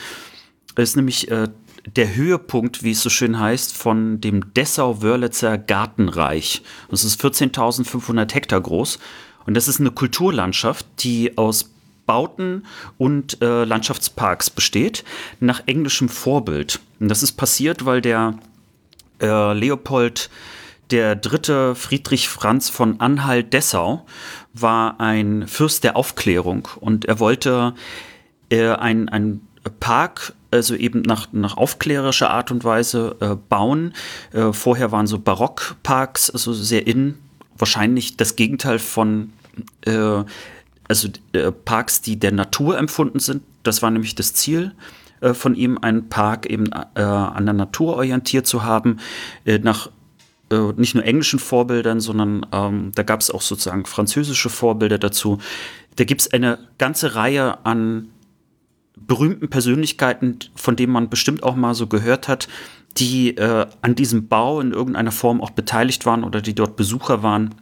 Ist 0.76 0.96
nämlich 0.96 1.30
äh, 1.30 1.48
der 1.86 2.14
Höhepunkt, 2.14 2.82
wie 2.82 2.92
es 2.92 3.02
so 3.02 3.10
schön 3.10 3.38
heißt, 3.38 3.76
von 3.76 4.20
dem 4.20 4.54
Dessau-Wörlitzer 4.54 5.58
Gartenreich. 5.58 6.62
Das 6.90 7.04
ist 7.04 7.20
14.500 7.20 8.32
Hektar 8.32 8.60
groß. 8.60 8.98
Und 9.46 9.54
das 9.54 9.68
ist 9.68 9.80
eine 9.80 9.90
Kulturlandschaft, 9.90 10.86
die 11.00 11.36
aus 11.36 11.70
Bauten 12.06 12.64
und 12.98 13.40
äh, 13.42 13.64
Landschaftsparks 13.64 14.50
besteht, 14.50 15.04
nach 15.40 15.62
englischem 15.66 16.08
Vorbild. 16.08 16.80
Und 17.00 17.08
das 17.08 17.22
ist 17.22 17.32
passiert, 17.32 17.84
weil 17.84 18.00
der 18.00 18.38
äh, 19.20 19.52
Leopold 19.52 20.30
der 20.90 21.16
dritte 21.16 21.74
Friedrich 21.74 22.28
Franz 22.28 22.68
von 22.68 23.00
Anhalt-Dessau 23.00 24.04
war 24.52 25.00
ein 25.00 25.48
Fürst 25.48 25.84
der 25.84 25.96
Aufklärung 25.96 26.68
und 26.80 27.06
er 27.06 27.18
wollte 27.18 27.74
äh, 28.50 28.68
ein, 28.68 29.40
Park, 29.80 30.34
also 30.50 30.74
eben 30.74 31.02
nach, 31.02 31.28
nach 31.32 31.56
aufklärerischer 31.56 32.30
Art 32.30 32.50
und 32.50 32.64
Weise 32.64 33.16
äh, 33.20 33.36
bauen. 33.48 33.94
Äh, 34.32 34.52
vorher 34.52 34.92
waren 34.92 35.06
so 35.06 35.18
Barockparks, 35.18 36.30
also 36.30 36.52
sehr 36.52 36.86
in, 36.86 37.18
wahrscheinlich 37.56 38.16
das 38.16 38.36
Gegenteil 38.36 38.78
von 38.78 39.32
äh, 39.82 40.24
also 40.88 41.08
äh, 41.32 41.52
Parks, 41.52 42.02
die 42.02 42.18
der 42.18 42.32
Natur 42.32 42.76
empfunden 42.78 43.18
sind. 43.18 43.42
Das 43.62 43.82
war 43.82 43.90
nämlich 43.90 44.14
das 44.14 44.34
Ziel 44.34 44.74
äh, 45.20 45.32
von 45.32 45.54
ihm, 45.54 45.78
einen 45.78 46.08
Park 46.08 46.46
eben 46.46 46.70
äh, 46.72 47.00
an 47.00 47.46
der 47.46 47.54
Natur 47.54 47.96
orientiert 47.96 48.46
zu 48.46 48.64
haben, 48.64 48.98
nach 49.44 49.90
äh, 50.52 50.72
nicht 50.76 50.94
nur 50.94 51.04
englischen 51.04 51.38
Vorbildern, 51.38 52.00
sondern 52.00 52.46
ähm, 52.52 52.92
da 52.94 53.02
gab 53.02 53.20
es 53.20 53.30
auch 53.30 53.42
sozusagen 53.42 53.86
französische 53.86 54.50
Vorbilder 54.50 54.98
dazu. 54.98 55.38
Da 55.96 56.04
gibt 56.04 56.20
es 56.20 56.32
eine 56.32 56.58
ganze 56.78 57.14
Reihe 57.14 57.64
an 57.64 58.08
berühmten 58.96 59.48
Persönlichkeiten, 59.48 60.38
von 60.54 60.76
denen 60.76 60.92
man 60.92 61.08
bestimmt 61.10 61.42
auch 61.42 61.56
mal 61.56 61.74
so 61.74 61.86
gehört 61.86 62.28
hat, 62.28 62.48
die 62.98 63.36
äh, 63.36 63.66
an 63.80 63.94
diesem 63.94 64.28
Bau 64.28 64.60
in 64.60 64.72
irgendeiner 64.72 65.12
Form 65.12 65.40
auch 65.40 65.50
beteiligt 65.50 66.06
waren 66.06 66.24
oder 66.24 66.40
die 66.40 66.54
dort 66.54 66.76
Besucher 66.76 67.22
waren. 67.22 67.54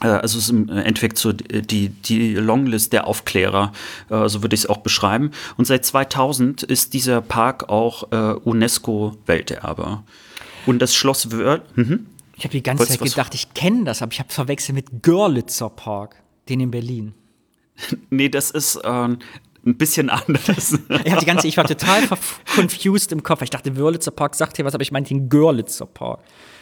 Äh, 0.00 0.06
Also 0.06 0.38
es 0.38 0.44
ist 0.44 0.50
im 0.50 0.68
Endeffekt 0.68 1.18
so 1.18 1.32
die, 1.32 1.88
die 1.88 2.34
Longlist 2.34 2.92
der 2.92 3.06
Aufklärer, 3.06 3.72
äh, 4.10 4.28
so 4.28 4.42
würde 4.42 4.54
ich 4.54 4.60
es 4.60 4.66
auch 4.68 4.78
beschreiben. 4.78 5.32
Und 5.56 5.66
seit 5.66 5.84
2000 5.84 6.62
ist 6.62 6.94
dieser 6.94 7.20
Park 7.20 7.68
auch 7.68 8.12
äh, 8.12 8.34
UNESCO-Welterbe. 8.44 10.02
Und 10.66 10.80
das 10.80 10.94
Schloss 10.94 11.32
Wörl, 11.32 11.62
mhm. 11.74 12.06
Ich 12.40 12.44
habe 12.44 12.52
die 12.52 12.62
ganze 12.62 12.86
Zeit 12.88 13.00
gedacht, 13.00 13.34
ich 13.34 13.52
kenne 13.52 13.84
das, 13.84 14.00
aber 14.00 14.12
ich 14.12 14.18
habe 14.18 14.32
verwechselt 14.32 14.74
mit 14.74 15.02
Görlitzer 15.02 15.68
Park, 15.68 16.16
den 16.48 16.60
in 16.60 16.70
Berlin. 16.70 17.12
nee, 18.10 18.30
das 18.30 18.50
ist 18.50 18.76
äh, 18.76 18.88
ein 18.88 19.18
bisschen 19.62 20.08
anders. 20.08 20.78
Ich, 21.04 21.14
die 21.16 21.26
ganze, 21.26 21.46
ich 21.48 21.58
war 21.58 21.64
total 21.64 22.08
confused 22.54 23.12
im 23.12 23.22
Kopf. 23.22 23.42
Ich 23.42 23.50
dachte, 23.50 23.76
Wörlitzer 23.76 24.10
Park 24.10 24.34
sagt 24.36 24.56
hier 24.56 24.64
was, 24.64 24.72
aber 24.72 24.80
ich 24.80 24.90
meinte 24.90 25.10
den 25.10 25.28
Görlitzer 25.28 25.84
Park. 25.84 26.20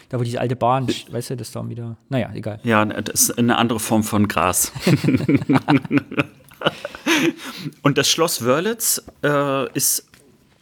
Da, 0.09 0.19
wo 0.19 0.23
diese 0.23 0.41
alte 0.41 0.57
Bahn, 0.57 0.85
weißt 1.11 1.29
du, 1.29 1.37
das 1.37 1.51
da 1.51 1.69
wieder. 1.69 1.95
Naja, 2.09 2.29
egal. 2.33 2.59
Ja, 2.63 2.83
das 2.83 3.29
ist 3.29 3.39
eine 3.39 3.57
andere 3.57 3.79
Form 3.79 4.03
von 4.03 4.27
Gras. 4.27 4.73
Und 7.83 7.97
das 7.97 8.09
Schloss 8.09 8.43
Wörlitz 8.43 9.01
äh, 9.23 9.71
ist 9.71 10.09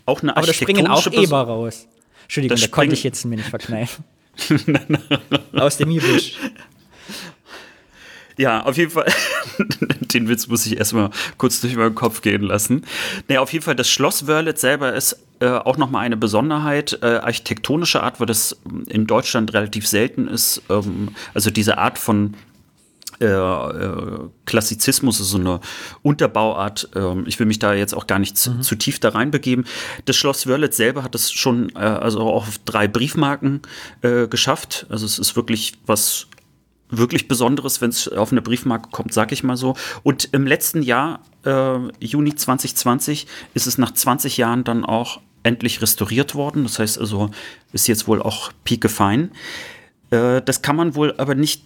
auch 0.06 0.22
eine 0.22 0.38
Aber 0.38 0.46
da 0.46 0.54
springen 0.54 0.86
auch 0.86 0.98
architektonische 0.98 1.28
Eber 1.28 1.42
raus. 1.42 1.88
Entschuldigung, 2.24 2.56
Da 2.58 2.62
da 2.62 2.68
konnte 2.68 2.94
ich 2.94 3.04
jetzt 3.04 3.26
mir 3.26 3.38
nicht 3.38 3.50
verkneifen. 3.50 4.06
Aus 5.54 5.78
dem 5.78 5.94
Gebüsch. 5.94 6.38
Ja, 8.38 8.62
auf 8.64 8.78
jeden 8.78 8.92
Fall. 8.92 9.12
Den 10.14 10.30
Witz 10.30 10.48
muss 10.48 10.66
ich 10.66 10.78
erstmal 10.78 11.10
kurz 11.38 11.60
durch 11.60 11.76
meinen 11.76 11.96
Kopf 11.96 12.22
gehen 12.22 12.44
lassen. 12.44 12.86
Naja, 13.28 13.42
auf 13.42 13.52
jeden 13.52 13.66
Fall, 13.66 13.76
das 13.76 13.90
Schloss 13.90 14.28
Wörlitz 14.28 14.62
selber 14.62 14.94
ist 14.94 15.20
äh, 15.40 15.48
auch 15.48 15.78
nochmal 15.78 16.06
eine 16.06 16.18
Besonderheit, 16.18 17.00
äh, 17.02 17.06
architektonische 17.06 18.04
Art, 18.04 18.20
weil 18.20 18.28
das 18.28 18.56
in 18.88 19.08
Deutschland 19.08 19.54
relativ 19.54 19.88
selten 19.88 20.28
ist. 20.28 20.62
Ähm, 20.70 21.16
also 21.34 21.50
diese 21.50 21.80
Art 21.80 21.98
von 21.98 22.36
Klassizismus 24.46 25.20
ist 25.20 25.30
so 25.30 25.38
eine 25.38 25.60
Unterbauart. 26.04 26.90
Ähm, 26.96 27.24
ich 27.28 27.40
will 27.40 27.48
mich 27.48 27.60
da 27.60 27.74
jetzt 27.74 27.94
auch 27.96 28.08
gar 28.08 28.20
nicht 28.20 28.38
zu, 28.38 28.60
zu 28.60 28.76
tief 28.76 29.00
da 29.00 29.10
reinbegeben. 29.10 29.66
Das 30.06 30.16
Schloss 30.16 30.48
Wörlitz 30.48 30.78
selber 30.78 31.04
hat 31.04 31.16
es 31.16 31.32
schon 31.32 31.70
äh, 31.76 31.80
also 31.80 32.20
auch 32.22 32.48
auf 32.48 32.60
drei 32.66 32.88
Briefmarken 32.88 33.62
äh, 34.02 34.28
geschafft. 34.28 34.86
Also 34.90 35.06
es 35.06 35.20
ist 35.20 35.36
wirklich 35.36 35.74
was 35.86 36.28
wirklich 36.90 37.28
Besonderes, 37.28 37.82
wenn 37.82 37.90
es 37.90 38.08
auf 38.08 38.32
eine 38.32 38.42
Briefmarke 38.42 38.90
kommt, 38.92 39.14
sag 39.14 39.32
ich 39.32 39.44
mal 39.44 39.58
so. 39.58 39.76
Und 40.04 40.30
im 40.32 40.48
letzten 40.48 40.82
Jahr, 40.82 41.22
äh, 41.44 41.80
Juni 42.00 42.36
2020, 42.36 43.28
ist 43.54 43.68
es 43.68 43.78
nach 43.78 43.92
20 43.92 44.38
Jahren 44.38 44.64
dann 44.64 44.86
auch 44.86 45.20
endlich 45.44 45.82
restauriert 45.82 46.36
worden. 46.36 46.64
Das 46.64 46.80
heißt 46.80 47.00
also, 47.00 47.30
ist 47.74 47.88
jetzt 47.88 48.08
wohl 48.08 48.22
auch 48.22 48.52
piekefein. 48.64 49.32
Äh, 50.12 50.42
das 50.42 50.62
kann 50.62 50.76
man 50.76 50.96
wohl 50.96 51.16
aber 51.18 51.36
nicht 51.36 51.64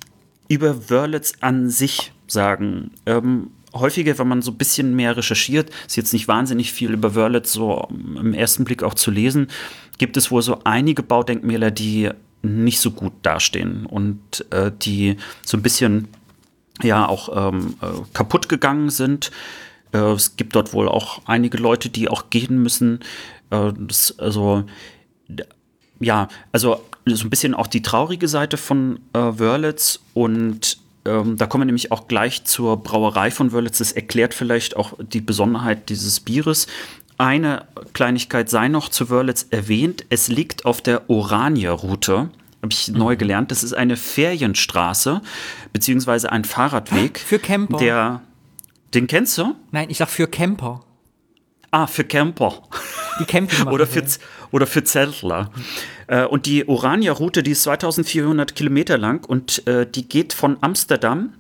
über 0.52 0.90
Wörlitz 0.90 1.32
an 1.40 1.70
sich 1.70 2.12
sagen. 2.28 2.92
Ähm, 3.06 3.52
häufiger, 3.74 4.18
wenn 4.18 4.28
man 4.28 4.42
so 4.42 4.52
ein 4.52 4.58
bisschen 4.58 4.98
mehr 4.98 5.16
recherchiert, 5.16 5.70
ist 5.88 5.96
jetzt 5.96 6.12
nicht 6.12 6.28
wahnsinnig 6.28 6.74
viel 6.74 6.92
über 6.92 7.16
Wörlitz 7.16 7.54
so 7.54 7.88
im 7.90 8.34
ersten 8.34 8.66
Blick 8.66 8.84
auch 8.84 8.94
zu 8.94 9.12
lesen, 9.12 9.48
gibt 9.98 10.18
es 10.18 10.30
wohl 10.30 10.42
so 10.42 10.60
einige 10.66 11.04
Baudenkmäler, 11.04 11.72
die 11.72 12.10
nicht 12.42 12.82
so 12.82 12.92
gut 12.92 13.14
dastehen 13.22 13.86
und 13.86 14.46
äh, 14.52 14.74
die 14.82 15.16
so 15.46 15.56
ein 15.56 15.64
bisschen 15.64 16.10
ja 16.84 17.08
auch 17.08 17.54
ähm, 17.54 17.76
äh, 17.82 17.86
kaputt 18.12 18.50
gegangen 18.50 18.90
sind. 18.90 19.32
Äh, 19.94 20.00
es 20.00 20.36
gibt 20.36 20.54
dort 20.56 20.74
wohl 20.74 20.90
auch 20.90 21.22
einige 21.28 21.60
Leute, 21.60 21.90
die 21.90 22.10
auch 22.10 22.30
gehen 22.30 22.62
müssen. 22.62 23.00
Äh, 23.52 23.72
das, 23.78 24.20
also 24.20 24.66
ja, 26.02 26.28
also 26.52 26.84
so 27.06 27.26
ein 27.26 27.30
bisschen 27.30 27.54
auch 27.54 27.68
die 27.68 27.82
traurige 27.82 28.28
Seite 28.28 28.58
von 28.58 29.00
äh, 29.14 29.20
Wörlitz 29.20 30.00
und 30.14 30.78
ähm, 31.06 31.38
da 31.38 31.48
kommen 31.48 31.64
wir 31.64 31.66
nämlich 31.66 31.92
auch 31.92 32.08
gleich 32.08 32.44
zur 32.44 32.78
Brauerei 32.78 33.32
von 33.32 33.52
Wörlitz. 33.52 33.80
Das 33.80 33.92
erklärt 33.92 34.34
vielleicht 34.34 34.76
auch 34.76 34.94
die 35.00 35.22
Besonderheit 35.22 35.90
dieses 35.90 36.20
Bieres. 36.20 36.68
Eine 37.18 37.66
Kleinigkeit 37.94 38.50
sei 38.50 38.68
noch 38.68 38.90
zu 38.90 39.10
Wörlitz 39.10 39.48
erwähnt. 39.50 40.06
Es 40.10 40.28
liegt 40.28 40.66
auf 40.66 40.82
der 40.82 41.10
Orania-Route. 41.10 42.30
Habe 42.62 42.72
ich 42.72 42.90
neu 42.90 43.16
gelernt. 43.16 43.50
Das 43.50 43.64
ist 43.64 43.74
eine 43.74 43.98
Ferienstraße, 43.98 45.22
beziehungsweise 45.74 46.32
ein 46.32 46.46
Fahrradweg. 46.46 47.20
Für 47.20 47.40
Camper. 47.40 47.78
Der, 47.78 48.22
den 48.94 49.08
kennst 49.08 49.38
du? 49.40 49.56
Nein, 49.72 49.90
ich 49.90 49.98
sag 49.98 50.10
für 50.10 50.28
Camper. 50.28 50.84
Ah, 51.72 51.88
für 51.88 52.04
Camper. 52.04 52.62
Die 53.20 53.26
Camping 53.26 53.68
oder, 53.68 53.88
für, 53.88 54.04
oder 54.52 54.68
für 54.68 54.84
Zeltler. 54.84 55.50
Äh, 56.12 56.26
und 56.26 56.46
die 56.46 56.68
Orania-Route, 56.68 57.42
die 57.42 57.52
ist 57.52 57.64
2400 57.64 58.54
Kilometer 58.54 58.98
lang 58.98 59.26
und 59.26 59.66
äh, 59.66 59.88
die 59.90 60.08
geht 60.08 60.34
von 60.34 60.58
Amsterdam 60.62 61.34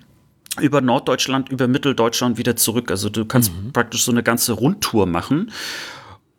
über 0.59 0.81
Norddeutschland, 0.81 1.49
über 1.49 1.67
Mitteldeutschland 1.67 2.37
wieder 2.37 2.55
zurück. 2.55 2.89
Also 2.89 3.09
du 3.09 3.25
kannst 3.25 3.51
praktisch 3.73 4.03
so 4.03 4.11
eine 4.11 4.23
ganze 4.23 4.53
Rundtour 4.53 5.05
machen. 5.05 5.51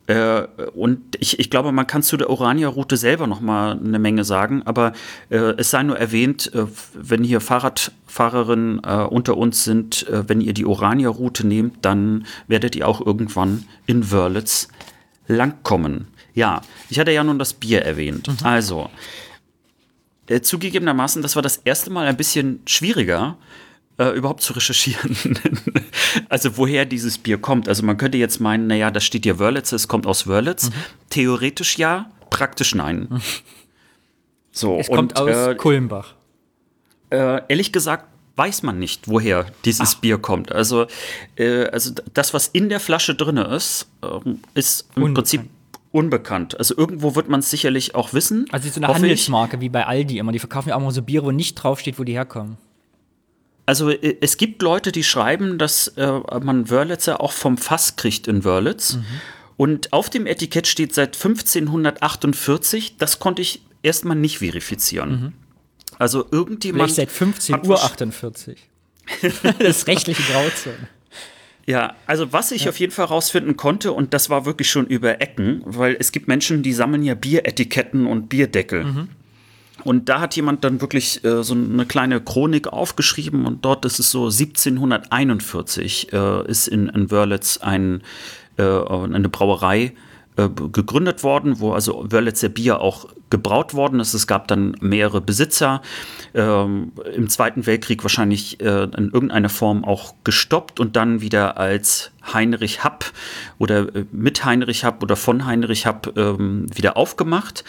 Äh, 0.07 0.43
und 0.73 0.99
ich, 1.19 1.39
ich 1.39 1.49
glaube, 1.49 1.71
man 1.71 1.87
kann 1.87 2.03
zu 2.03 2.17
der 2.17 2.29
Orania-Route 2.29 2.97
selber 2.97 3.27
noch 3.27 3.39
mal 3.39 3.79
eine 3.79 3.99
Menge 3.99 4.23
sagen, 4.23 4.63
aber 4.65 4.93
äh, 5.29 5.37
es 5.57 5.69
sei 5.69 5.83
nur 5.83 5.97
erwähnt, 5.97 6.53
äh, 6.53 6.65
wenn 6.93 7.23
hier 7.23 7.39
Fahrradfahrerinnen 7.39 8.81
äh, 8.83 9.05
unter 9.09 9.37
uns 9.37 9.63
sind, 9.63 10.07
äh, 10.09 10.27
wenn 10.27 10.41
ihr 10.41 10.53
die 10.53 10.65
Orania-Route 10.65 11.47
nehmt, 11.47 11.85
dann 11.85 12.25
werdet 12.47 12.75
ihr 12.75 12.87
auch 12.87 13.05
irgendwann 13.05 13.65
in 13.85 14.11
Wörlitz 14.11 14.67
langkommen. 15.27 16.07
Ja, 16.33 16.61
ich 16.89 16.99
hatte 16.99 17.11
ja 17.11 17.23
nun 17.23 17.39
das 17.39 17.53
Bier 17.53 17.83
erwähnt. 17.83 18.27
Also, 18.43 18.89
äh, 20.27 20.41
zugegebenermaßen, 20.41 21.21
das 21.21 21.35
war 21.35 21.41
das 21.43 21.57
erste 21.57 21.89
Mal 21.89 22.07
ein 22.07 22.17
bisschen 22.17 22.61
schwieriger, 22.65 23.37
äh, 23.97 24.09
überhaupt 24.09 24.41
zu 24.41 24.53
recherchieren. 24.53 25.15
also 26.29 26.57
woher 26.57 26.85
dieses 26.85 27.17
Bier 27.17 27.37
kommt. 27.37 27.67
Also 27.67 27.83
man 27.83 27.97
könnte 27.97 28.17
jetzt 28.17 28.39
meinen, 28.39 28.67
naja, 28.67 28.89
da 28.89 28.99
steht 28.99 29.23
hier 29.23 29.37
Wörlitz, 29.37 29.71
es 29.71 29.87
kommt 29.87 30.07
aus 30.07 30.25
Wörlitz. 30.25 30.71
Theoretisch 31.09 31.77
ja, 31.77 32.09
praktisch 32.29 32.73
nein. 32.73 33.21
So, 34.51 34.77
Es 34.79 34.87
kommt 34.87 35.17
aus 35.17 35.29
äh, 35.29 35.55
Kulmbach. 35.55 36.13
äh, 37.11 37.41
ehrlich 37.47 37.71
gesagt 37.71 38.07
weiß 38.35 38.63
man 38.63 38.79
nicht, 38.79 39.07
woher 39.07 39.45
dieses 39.63 39.95
Bier 39.95 40.17
kommt. 40.17 40.51
Also, 40.51 40.87
äh, 41.35 41.65
also 41.65 41.91
das, 42.13 42.33
was 42.33 42.47
in 42.47 42.69
der 42.69 42.79
Flasche 42.79 43.15
drin 43.15 43.37
ist, 43.37 43.87
ähm, 44.01 44.39
ist 44.55 44.87
im 44.95 45.03
Unbekannt. 45.03 45.15
Prinzip 45.15 45.41
unbekannt. 45.93 46.57
Also 46.57 46.75
irgendwo 46.75 47.15
wird 47.15 47.29
man 47.29 47.39
es 47.39 47.49
sicherlich 47.49 47.95
auch 47.95 48.13
wissen. 48.13 48.45
Also 48.51 48.67
so 48.67 48.75
eine 48.77 48.87
hoffe 48.87 48.97
ich. 48.97 49.03
Handelsmarke 49.03 49.61
wie 49.61 49.69
bei 49.69 49.85
Aldi 49.87 50.17
immer. 50.17 50.31
Die 50.33 50.39
verkaufen 50.39 50.69
ja 50.69 50.75
auch 50.75 50.81
mal 50.81 50.91
so 50.91 51.01
Biere, 51.01 51.25
wo 51.25 51.31
nicht 51.31 51.55
draufsteht, 51.55 51.97
wo 51.99 52.03
die 52.03 52.13
herkommen. 52.13 52.57
Also 53.65 53.89
äh, 53.89 54.17
es 54.19 54.35
gibt 54.37 54.61
Leute, 54.61 54.91
die 54.91 55.03
schreiben, 55.03 55.57
dass 55.57 55.87
äh, 55.89 56.11
man 56.41 56.69
Wörlitzer 56.69 57.21
auch 57.21 57.31
vom 57.31 57.57
Fass 57.57 57.95
kriegt 57.95 58.27
in 58.27 58.43
Wörlitz. 58.43 58.97
Und 59.55 59.93
auf 59.93 60.09
dem 60.09 60.25
Etikett 60.25 60.67
steht 60.67 60.93
seit 60.93 61.15
1548. 61.15 62.97
Das 62.97 63.19
konnte 63.19 63.41
ich 63.41 63.61
erstmal 63.83 64.17
nicht 64.17 64.39
verifizieren. 64.39 65.33
Also 65.99 66.25
irgendjemand. 66.31 66.91
Vielleicht 66.91 66.95
seit 66.95 67.11
15 67.11 67.55
hat 67.55 67.67
Uhr 67.67 67.75
wahrsch- 67.77 67.83
48. 67.85 68.57
das 69.21 69.59
ist 69.59 69.87
rechtliche 69.87 70.23
Grauzone. 70.23 70.75
Ja, 71.65 71.95
also 72.07 72.33
was 72.33 72.51
ich 72.51 72.67
auf 72.67 72.79
jeden 72.79 72.91
Fall 72.91 73.05
rausfinden 73.05 73.55
konnte, 73.55 73.93
und 73.93 74.13
das 74.13 74.29
war 74.29 74.45
wirklich 74.45 74.69
schon 74.69 74.85
über 74.85 75.21
Ecken, 75.21 75.61
weil 75.65 75.95
es 75.97 76.11
gibt 76.11 76.27
Menschen, 76.27 76.61
die 76.61 76.73
sammeln 76.73 77.03
ja 77.03 77.15
Bieretiketten 77.15 78.05
und 78.05 78.27
Bierdeckel. 78.27 78.85
Und 79.83 80.07
da 80.09 80.19
hat 80.19 80.35
jemand 80.35 80.63
dann 80.63 80.81
wirklich 80.81 81.23
äh, 81.23 81.43
so 81.43 81.53
eine 81.53 81.85
kleine 81.85 82.21
Chronik 82.21 82.67
aufgeschrieben 82.67 83.45
und 83.45 83.65
dort 83.65 83.85
ist 83.85 83.99
es 83.99 84.11
so 84.11 84.25
1741 84.25 86.13
äh, 86.13 86.47
ist 86.47 86.67
in, 86.67 86.89
in 86.89 87.11
Wörlitz 87.11 87.57
ein, 87.57 88.01
äh, 88.57 88.63
eine 88.63 89.29
Brauerei 89.29 89.93
äh, 90.35 90.49
gegründet 90.49 91.23
worden, 91.23 91.59
wo 91.59 91.73
also 91.73 92.05
Wörlitzer 92.09 92.49
Bier 92.49 92.81
auch 92.81 93.07
gebraut 93.29 93.73
worden 93.73 93.99
ist. 93.99 94.13
Es 94.13 94.27
gab 94.27 94.47
dann 94.47 94.75
mehrere 94.79 95.21
Besitzer, 95.21 95.81
ähm, 96.33 96.91
im 97.15 97.29
Zweiten 97.29 97.65
Weltkrieg 97.65 98.03
wahrscheinlich 98.03 98.59
äh, 98.59 98.83
in 98.83 99.11
irgendeiner 99.11 99.49
Form 99.49 99.83
auch 99.83 100.13
gestoppt 100.23 100.79
und 100.79 100.95
dann 100.95 101.21
wieder 101.21 101.57
als 101.57 102.11
Heinrich 102.31 102.83
Happ 102.83 103.05
oder 103.57 103.95
äh, 103.95 104.05
mit 104.11 104.45
Heinrich 104.45 104.83
Happ 104.83 105.03
oder 105.03 105.15
von 105.15 105.45
Heinrich 105.45 105.85
Happ 105.85 106.13
ähm, 106.15 106.67
wieder 106.75 106.97
aufgemacht. 106.97 107.63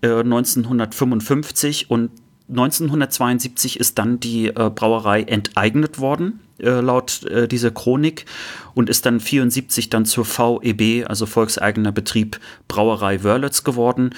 Äh, 0.00 0.20
1955 0.20 1.90
und 1.90 2.10
1972 2.48 3.80
ist 3.80 3.98
dann 3.98 4.20
die 4.20 4.48
äh, 4.48 4.70
Brauerei 4.74 5.22
enteignet 5.22 5.98
worden, 5.98 6.40
äh, 6.58 6.80
laut 6.80 7.22
äh, 7.24 7.48
dieser 7.48 7.70
Chronik, 7.70 8.26
und 8.74 8.90
ist 8.90 9.06
dann 9.06 9.20
74 9.20 9.88
dann 9.88 10.04
zur 10.04 10.26
VEB, 10.26 11.08
also 11.08 11.26
Volkseigener 11.26 11.92
Betrieb 11.92 12.38
Brauerei 12.68 13.22
Wörlitz 13.22 13.64
geworden. 13.64 14.10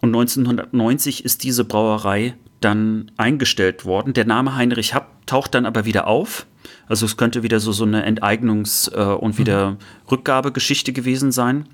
Und 0.00 0.14
1990 0.14 1.24
ist 1.24 1.44
diese 1.44 1.64
Brauerei 1.64 2.34
dann 2.60 3.10
eingestellt 3.16 3.84
worden. 3.84 4.14
Der 4.14 4.24
Name 4.24 4.56
Heinrich 4.56 4.94
Happ 4.94 5.26
taucht 5.26 5.54
dann 5.54 5.66
aber 5.66 5.84
wieder 5.84 6.06
auf. 6.06 6.46
Also 6.88 7.06
es 7.06 7.16
könnte 7.16 7.42
wieder 7.42 7.60
so, 7.60 7.72
so 7.72 7.84
eine 7.84 8.06
Enteignungs- 8.06 8.92
äh, 8.92 9.14
und 9.14 9.38
wieder 9.38 9.76
Rückgabegeschichte 10.10 10.92
gewesen 10.92 11.32
sein. 11.32 11.68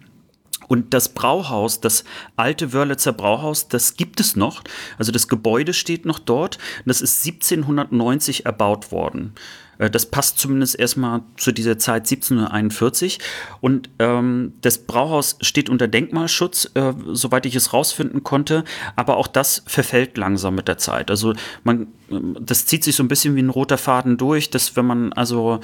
Und 0.68 0.94
das 0.94 1.10
Brauhaus, 1.10 1.80
das 1.80 2.04
alte 2.36 2.72
Wörlitzer 2.72 3.12
Brauhaus, 3.12 3.68
das 3.68 3.96
gibt 3.96 4.20
es 4.20 4.36
noch. 4.36 4.62
Also 4.98 5.12
das 5.12 5.28
Gebäude 5.28 5.74
steht 5.74 6.06
noch 6.06 6.18
dort. 6.18 6.58
Das 6.86 7.00
ist 7.00 7.24
1790 7.24 8.46
erbaut 8.46 8.92
worden. 8.92 9.34
Äh, 9.78 9.90
Das 9.90 10.06
passt 10.06 10.38
zumindest 10.38 10.78
erstmal 10.78 11.22
zu 11.36 11.52
dieser 11.52 11.78
Zeit 11.78 12.02
1741. 12.02 13.18
Und 13.60 13.90
ähm, 13.98 14.54
das 14.60 14.78
Brauhaus 14.78 15.36
steht 15.40 15.68
unter 15.68 15.88
Denkmalschutz, 15.88 16.70
äh, 16.74 16.92
soweit 17.12 17.46
ich 17.46 17.54
es 17.54 17.72
rausfinden 17.72 18.22
konnte. 18.22 18.64
Aber 18.96 19.16
auch 19.16 19.26
das 19.26 19.62
verfällt 19.66 20.16
langsam 20.16 20.54
mit 20.54 20.68
der 20.68 20.78
Zeit. 20.78 21.10
Also 21.10 21.34
man, 21.64 21.88
ähm, 22.10 22.36
das 22.40 22.66
zieht 22.66 22.84
sich 22.84 22.96
so 22.96 23.02
ein 23.02 23.08
bisschen 23.08 23.36
wie 23.36 23.42
ein 23.42 23.50
roter 23.50 23.78
Faden 23.78 24.16
durch, 24.16 24.50
dass 24.50 24.76
wenn 24.76 24.86
man 24.86 25.12
also 25.12 25.60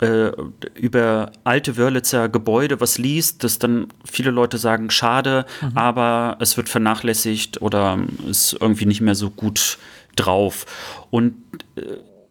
äh, 0.00 0.30
über 0.74 1.32
alte 1.44 1.76
Wörlitzer 1.76 2.28
Gebäude 2.28 2.80
was 2.80 2.98
liest, 2.98 3.44
dass 3.44 3.58
dann 3.58 3.88
viele 4.04 4.30
Leute 4.30 4.58
sagen, 4.58 4.90
schade, 4.90 5.46
mhm. 5.60 5.76
aber 5.76 6.36
es 6.40 6.56
wird 6.56 6.68
vernachlässigt 6.68 7.60
oder 7.62 7.98
ist 8.28 8.56
irgendwie 8.60 8.86
nicht 8.86 9.00
mehr 9.00 9.14
so 9.14 9.30
gut 9.30 9.78
drauf. 10.16 10.66
Und 11.10 11.34
äh, 11.76 11.82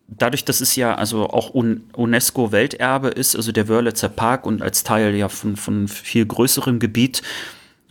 dadurch, 0.08 0.46
dass 0.46 0.62
es 0.62 0.76
ja 0.76 0.96
also 0.96 1.30
auch 1.30 1.50
UNESCO-Welterbe 1.50 3.10
ist, 3.10 3.36
also 3.36 3.52
der 3.52 3.68
Wörlitzer 3.68 4.10
Park 4.10 4.46
und 4.46 4.62
als 4.62 4.84
Teil 4.84 5.16
ja 5.16 5.30
von, 5.30 5.56
von 5.56 5.88
viel 5.88 6.26
größerem 6.26 6.80
Gebiet, 6.80 7.22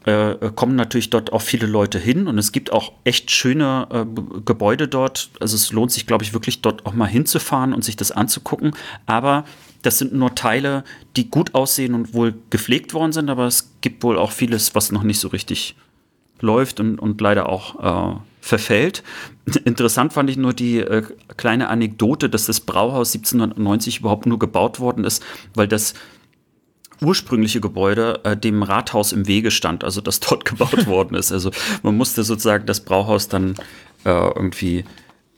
äh, 0.07 0.53
kommen 0.55 0.77
natürlich 0.77 1.11
dort 1.11 1.33
auch 1.33 1.43
viele 1.43 1.67
Leute 1.67 1.99
hin 1.99 2.29
und 2.29 2.39
es 2.39 2.53
gibt 2.53 2.73
auch 2.73 2.93
echt 3.03 3.31
schöne 3.31 3.89
äh, 3.91 4.41
Gebäude 4.45 4.87
dort. 4.87 5.31
Also 5.41 5.57
es 5.57 5.73
lohnt 5.73 5.91
sich, 5.91 6.07
glaube 6.07 6.23
ich, 6.23 6.33
wirklich 6.33 6.63
dort 6.63 6.87
auch 6.87 6.93
mal 6.93 7.07
hinzufahren 7.07 7.75
und 7.75 7.85
sich 7.85 7.97
das 7.97 8.13
anzugucken. 8.13 8.73
Aber 9.07 9.45
das 9.87 9.99
sind 9.99 10.13
nur 10.13 10.35
Teile, 10.35 10.83
die 11.17 11.31
gut 11.31 11.55
aussehen 11.55 11.95
und 11.95 12.13
wohl 12.13 12.35
gepflegt 12.51 12.93
worden 12.93 13.13
sind, 13.13 13.31
aber 13.31 13.47
es 13.47 13.73
gibt 13.81 14.03
wohl 14.03 14.19
auch 14.19 14.33
vieles, 14.33 14.75
was 14.75 14.91
noch 14.91 15.05
nicht 15.05 15.21
so 15.21 15.29
richtig 15.29 15.77
läuft 16.41 16.81
und, 16.81 16.99
und 16.99 17.21
leider 17.21 17.49
auch 17.49 18.17
äh, 18.17 18.19
verfällt. 18.41 19.05
Interessant 19.65 20.13
fand 20.13 20.29
ich 20.29 20.37
nur 20.37 20.53
die 20.53 20.79
äh, 20.81 21.05
kleine 21.37 21.69
Anekdote, 21.69 22.29
dass 22.29 22.47
das 22.47 22.61
Brauhaus 22.61 23.15
1790 23.15 24.01
überhaupt 24.01 24.27
nur 24.27 24.41
gebaut 24.41 24.81
worden 24.81 25.05
ist, 25.05 25.23
weil 25.55 25.69
das 25.69 25.95
ursprüngliche 27.01 27.61
Gebäude 27.61 28.21
äh, 28.25 28.37
dem 28.37 28.65
Rathaus 28.65 29.13
im 29.13 29.29
Wege 29.29 29.53
stand, 29.53 29.85
also 29.85 30.01
das 30.01 30.19
dort 30.29 30.45
gebaut 30.45 30.87
worden 30.89 31.15
ist. 31.15 31.31
Also 31.31 31.53
man 31.85 31.97
musste 31.97 32.25
sozusagen 32.25 32.67
das 32.67 32.81
Brauhaus 32.81 33.29
dann 33.29 33.55
äh, 34.05 34.11
irgendwie 34.11 34.85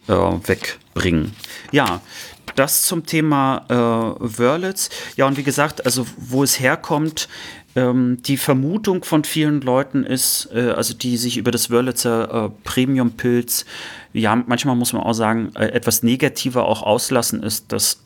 äh, 0.09 0.12
wegbringen. 0.12 1.35
Ja, 1.70 2.01
das 2.56 2.86
zum 2.86 3.06
Thema 3.06 3.64
äh, 3.68 4.39
Wörlitz. 4.39 4.90
Ja, 5.16 5.26
und 5.26 5.36
wie 5.36 5.44
gesagt, 5.44 5.85
also 5.85 6.06
wo 6.16 6.43
es 6.43 6.59
herkommt, 6.59 7.28
ähm, 7.76 8.18
die 8.22 8.36
Vermutung 8.36 9.05
von 9.05 9.24
vielen 9.24 9.60
Leuten 9.60 10.05
ist, 10.05 10.48
äh, 10.52 10.70
also 10.70 10.94
die 10.94 11.16
sich 11.16 11.36
über 11.36 11.51
das 11.51 11.70
Wörlitzer 11.70 12.47
äh, 12.47 12.51
Premium-Pilz, 12.64 13.64
ja, 14.12 14.35
manchmal 14.35 14.74
muss 14.74 14.93
man 14.93 15.02
auch 15.02 15.12
sagen, 15.12 15.52
äh, 15.55 15.66
etwas 15.66 16.02
negativer 16.02 16.66
auch 16.66 16.82
auslassen, 16.82 17.43
ist, 17.43 17.70
dass 17.72 18.02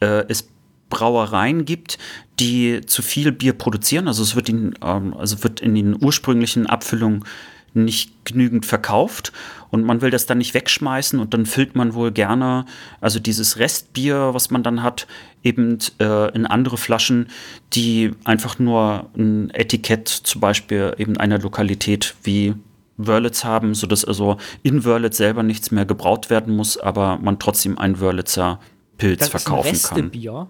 äh, 0.00 0.24
es 0.28 0.48
Brauereien 0.90 1.64
gibt, 1.64 1.98
die 2.38 2.80
zu 2.86 3.02
viel 3.02 3.32
Bier 3.32 3.52
produzieren. 3.52 4.08
Also 4.08 4.22
es 4.22 4.36
wird 4.36 4.48
in, 4.48 4.74
ähm, 4.82 5.14
also 5.14 5.42
wird 5.42 5.60
in 5.60 5.74
den 5.74 5.96
ursprünglichen 6.02 6.66
Abfüllungen 6.66 7.24
nicht 7.74 8.24
genügend 8.24 8.66
verkauft 8.66 9.32
und 9.70 9.84
man 9.84 10.00
will 10.00 10.10
das 10.10 10.26
dann 10.26 10.38
nicht 10.38 10.54
wegschmeißen 10.54 11.18
und 11.20 11.34
dann 11.34 11.46
füllt 11.46 11.76
man 11.76 11.94
wohl 11.94 12.10
gerne, 12.10 12.64
also 13.00 13.18
dieses 13.18 13.58
Restbier, 13.58 14.30
was 14.32 14.50
man 14.50 14.62
dann 14.62 14.82
hat, 14.82 15.06
eben 15.42 15.78
äh, 16.00 16.34
in 16.34 16.46
andere 16.46 16.76
Flaschen, 16.76 17.28
die 17.72 18.12
einfach 18.24 18.58
nur 18.58 19.10
ein 19.16 19.50
Etikett 19.50 20.08
zum 20.08 20.40
Beispiel 20.40 20.94
eben 20.98 21.16
einer 21.16 21.38
Lokalität 21.38 22.14
wie 22.22 22.54
Wörlitz 22.96 23.44
haben, 23.44 23.74
sodass 23.74 24.04
also 24.04 24.38
in 24.62 24.84
Wörlitz 24.84 25.16
selber 25.16 25.42
nichts 25.42 25.70
mehr 25.70 25.86
gebraut 25.86 26.30
werden 26.30 26.56
muss, 26.56 26.76
aber 26.78 27.18
man 27.18 27.38
trotzdem 27.38 27.78
ein 27.78 28.00
Wörlitzer 28.00 28.60
Pilz 28.98 29.20
das 29.20 29.28
verkaufen 29.28 29.72
ist 29.72 29.92
ein 29.92 30.10
kann. 30.10 30.48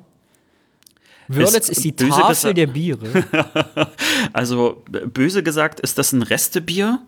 Wörlitz 1.29 1.69
ist, 1.69 1.71
ist 1.71 1.85
die 1.85 1.93
Tafel 1.93 2.55
der 2.55 2.67
Biere. 2.67 3.25
also 4.33 4.83
böse 4.91 5.43
gesagt 5.43 5.81
ist 5.81 5.99
das 5.99 6.13
ein 6.13 6.23
Restebier. 6.23 7.01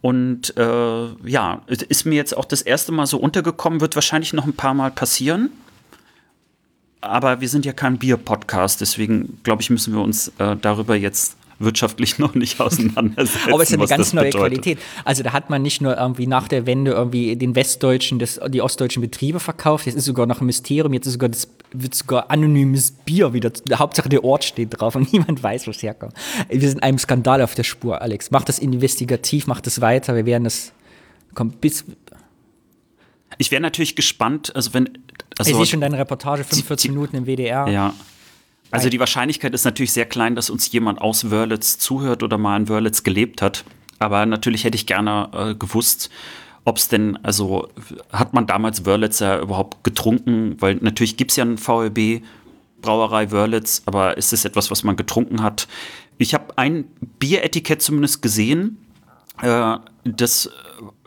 Und 0.00 0.56
äh, 0.56 1.08
ja, 1.24 1.62
ist 1.66 2.06
mir 2.06 2.16
jetzt 2.16 2.36
auch 2.36 2.44
das 2.44 2.62
erste 2.62 2.90
Mal 2.90 3.06
so 3.06 3.18
untergekommen, 3.18 3.80
wird 3.80 3.94
wahrscheinlich 3.94 4.32
noch 4.32 4.46
ein 4.46 4.52
paar 4.52 4.74
Mal 4.74 4.90
passieren. 4.90 5.50
Aber 7.00 7.40
wir 7.40 7.48
sind 7.48 7.64
ja 7.64 7.72
kein 7.72 7.98
Bier-Podcast, 7.98 8.80
deswegen 8.80 9.40
glaube 9.42 9.62
ich, 9.62 9.70
müssen 9.70 9.92
wir 9.92 10.00
uns 10.00 10.32
äh, 10.38 10.56
darüber 10.60 10.96
jetzt 10.96 11.36
wirtschaftlich 11.62 12.18
noch 12.18 12.34
nicht 12.34 12.60
auseinandersetzen. 12.60 13.52
Aber 13.52 13.62
es 13.62 13.70
ist 13.70 13.78
eine 13.78 13.86
ganz 13.86 14.12
neue 14.12 14.26
bedeutet. 14.26 14.62
Qualität. 14.62 14.78
Also 15.04 15.22
da 15.22 15.32
hat 15.32 15.50
man 15.50 15.62
nicht 15.62 15.80
nur 15.80 15.96
irgendwie 15.96 16.26
nach 16.26 16.48
der 16.48 16.66
Wende 16.66 16.92
irgendwie 16.92 17.36
den 17.36 17.54
westdeutschen, 17.54 18.18
das, 18.18 18.40
die 18.48 18.60
ostdeutschen 18.60 19.00
Betriebe 19.00 19.40
verkauft. 19.40 19.86
Jetzt 19.86 19.96
ist 19.96 20.04
sogar 20.04 20.26
noch 20.26 20.40
ein 20.40 20.46
Mysterium. 20.46 20.92
Jetzt 20.92 21.06
ist 21.06 21.14
sogar 21.14 21.28
das 21.28 21.48
wird 21.74 21.94
sogar 21.94 22.30
anonymes 22.30 22.90
Bier 22.90 23.32
wieder. 23.32 23.50
Hauptsache 23.72 24.08
der 24.08 24.24
Ort 24.24 24.44
steht 24.44 24.68
drauf 24.78 24.94
und 24.94 25.12
niemand 25.12 25.42
weiß, 25.42 25.66
wo 25.66 25.70
es 25.70 25.82
herkommt. 25.82 26.14
Wir 26.48 26.68
sind 26.68 26.82
einem 26.82 26.98
Skandal 26.98 27.42
auf 27.42 27.54
der 27.54 27.64
Spur, 27.64 28.02
Alex. 28.02 28.30
Mach 28.30 28.44
das 28.44 28.58
investigativ, 28.58 29.46
mach 29.46 29.60
das 29.60 29.80
weiter. 29.80 30.14
Wir 30.14 30.26
werden 30.26 30.44
das 30.44 30.72
kommt 31.34 31.60
bis. 31.60 31.84
Ich 33.38 33.50
wäre 33.50 33.62
natürlich 33.62 33.96
gespannt, 33.96 34.54
also 34.54 34.74
wenn. 34.74 34.90
Also 35.38 35.50
ich 35.50 35.56
sehe 35.56 35.66
schon 35.66 35.80
deine 35.80 35.98
Reportage, 35.98 36.44
45 36.44 36.82
die, 36.82 36.88
die, 36.88 36.94
Minuten 36.94 37.16
im 37.16 37.26
WDR. 37.26 37.66
Ja. 37.68 37.94
Also 38.72 38.88
die 38.88 38.98
Wahrscheinlichkeit 38.98 39.52
ist 39.52 39.64
natürlich 39.64 39.92
sehr 39.92 40.06
klein, 40.06 40.34
dass 40.34 40.48
uns 40.48 40.72
jemand 40.72 41.00
aus 41.00 41.30
Wörlitz 41.30 41.78
zuhört 41.78 42.22
oder 42.22 42.38
mal 42.38 42.56
in 42.56 42.68
Wörlitz 42.68 43.02
gelebt 43.02 43.42
hat. 43.42 43.64
Aber 43.98 44.24
natürlich 44.24 44.64
hätte 44.64 44.76
ich 44.76 44.86
gerne 44.86 45.28
äh, 45.32 45.54
gewusst, 45.54 46.10
ob 46.64 46.78
es 46.78 46.88
denn, 46.88 47.16
also 47.22 47.68
hat 48.12 48.32
man 48.32 48.46
damals 48.46 48.86
Wörlitzer 48.86 49.40
überhaupt 49.40 49.84
getrunken? 49.84 50.56
Weil 50.58 50.76
natürlich 50.76 51.16
gibt 51.16 51.32
es 51.32 51.36
ja 51.36 51.44
einen 51.44 51.58
VLB, 51.58 52.22
Brauerei 52.80 53.30
Wörlitz, 53.30 53.82
aber 53.86 54.16
ist 54.16 54.32
es 54.32 54.44
etwas, 54.44 54.70
was 54.70 54.82
man 54.82 54.96
getrunken 54.96 55.42
hat? 55.42 55.68
Ich 56.18 56.34
habe 56.34 56.56
ein 56.56 56.84
Bieretikett 57.18 57.82
zumindest 57.82 58.22
gesehen. 58.22 58.78
Äh, 59.42 59.76
das 60.04 60.50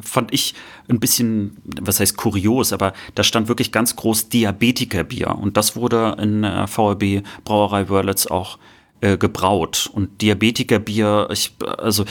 fand 0.02 0.34
ich 0.34 0.54
ein 0.90 1.00
bisschen, 1.00 1.58
was 1.82 2.00
heißt 2.00 2.18
kurios, 2.18 2.74
aber 2.74 2.94
da 3.16 3.24
stand 3.24 3.48
wirklich 3.48 3.72
ganz 3.72 3.96
groß 3.96 4.30
Diabetikerbier. 4.30 5.30
Und 5.30 5.58
das 5.58 5.76
wurde 5.76 6.18
in 6.20 6.42
der 6.42 6.68
VLB 6.68 7.24
Brauerei 7.44 7.90
Wörlitz 7.90 8.28
auch 8.28 8.60
äh, 9.02 9.18
gebraut. 9.18 9.90
Und 9.94 10.22
Diabetikerbier, 10.22 11.30
ich, 11.32 11.54
also 11.78 12.06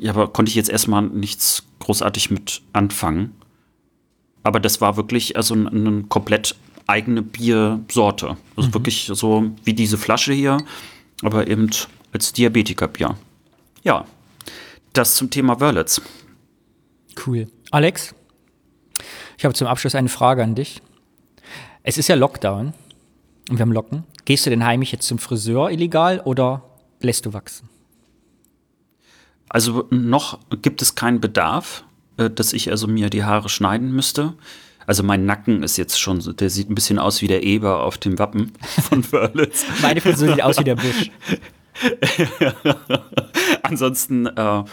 ja, 0.00 0.12
aber 0.12 0.28
konnte 0.28 0.50
ich 0.50 0.54
jetzt 0.54 0.70
erstmal 0.70 1.02
nichts 1.02 1.64
großartig 1.80 2.30
mit 2.30 2.62
anfangen. 2.72 3.34
Aber 4.44 4.60
das 4.60 4.80
war 4.80 4.96
wirklich 4.96 5.36
also 5.36 5.54
eine, 5.54 5.70
eine 5.70 6.02
komplett 6.04 6.56
eigene 6.86 7.22
Biersorte. 7.22 8.36
Also 8.56 8.68
mhm. 8.68 8.74
wirklich 8.74 9.10
so 9.12 9.50
wie 9.64 9.74
diese 9.74 9.98
Flasche 9.98 10.32
hier, 10.32 10.58
aber 11.22 11.48
eben 11.48 11.70
als 12.12 12.32
Diabetikerbier. 12.32 13.16
Ja, 13.82 14.04
das 14.92 15.14
zum 15.14 15.30
Thema 15.30 15.60
Wörlitz. 15.60 16.00
Cool. 17.26 17.48
Alex, 17.70 18.14
ich 19.38 19.44
habe 19.44 19.54
zum 19.54 19.66
Abschluss 19.66 19.94
eine 19.94 20.08
Frage 20.08 20.42
an 20.42 20.54
dich. 20.54 20.82
Es 21.82 21.98
ist 21.98 22.08
ja 22.08 22.14
Lockdown 22.14 22.74
und 23.50 23.58
wir 23.58 23.62
haben 23.62 23.72
Locken. 23.72 24.04
Gehst 24.24 24.46
du 24.46 24.50
denn 24.50 24.64
heimlich 24.64 24.92
jetzt 24.92 25.06
zum 25.06 25.18
Friseur 25.18 25.70
illegal 25.70 26.20
oder 26.20 26.62
lässt 27.00 27.26
du 27.26 27.32
wachsen? 27.32 27.68
Also 29.48 29.86
noch 29.90 30.38
gibt 30.62 30.80
es 30.80 30.94
keinen 30.94 31.20
Bedarf, 31.20 31.84
äh, 32.16 32.30
dass 32.30 32.52
ich 32.52 32.70
also 32.70 32.86
mir 32.86 33.10
die 33.10 33.24
Haare 33.24 33.48
schneiden 33.48 33.92
müsste. 33.92 34.34
Also 34.86 35.02
mein 35.02 35.26
Nacken 35.26 35.62
ist 35.62 35.76
jetzt 35.76 36.00
schon, 36.00 36.20
der 36.36 36.50
sieht 36.50 36.70
ein 36.70 36.74
bisschen 36.74 36.98
aus 36.98 37.22
wie 37.22 37.28
der 37.28 37.42
Eber 37.42 37.82
auf 37.82 37.98
dem 37.98 38.18
Wappen 38.18 38.52
von 38.88 39.04
Wörlitz. 39.12 39.64
Meine 39.80 40.00
Frisur 40.00 40.28
sieht 40.28 40.42
aus 40.42 40.58
wie 40.58 40.64
der 40.64 40.76
Busch. 40.76 41.10
Ansonsten, 43.62 44.26
äh, 44.26 44.64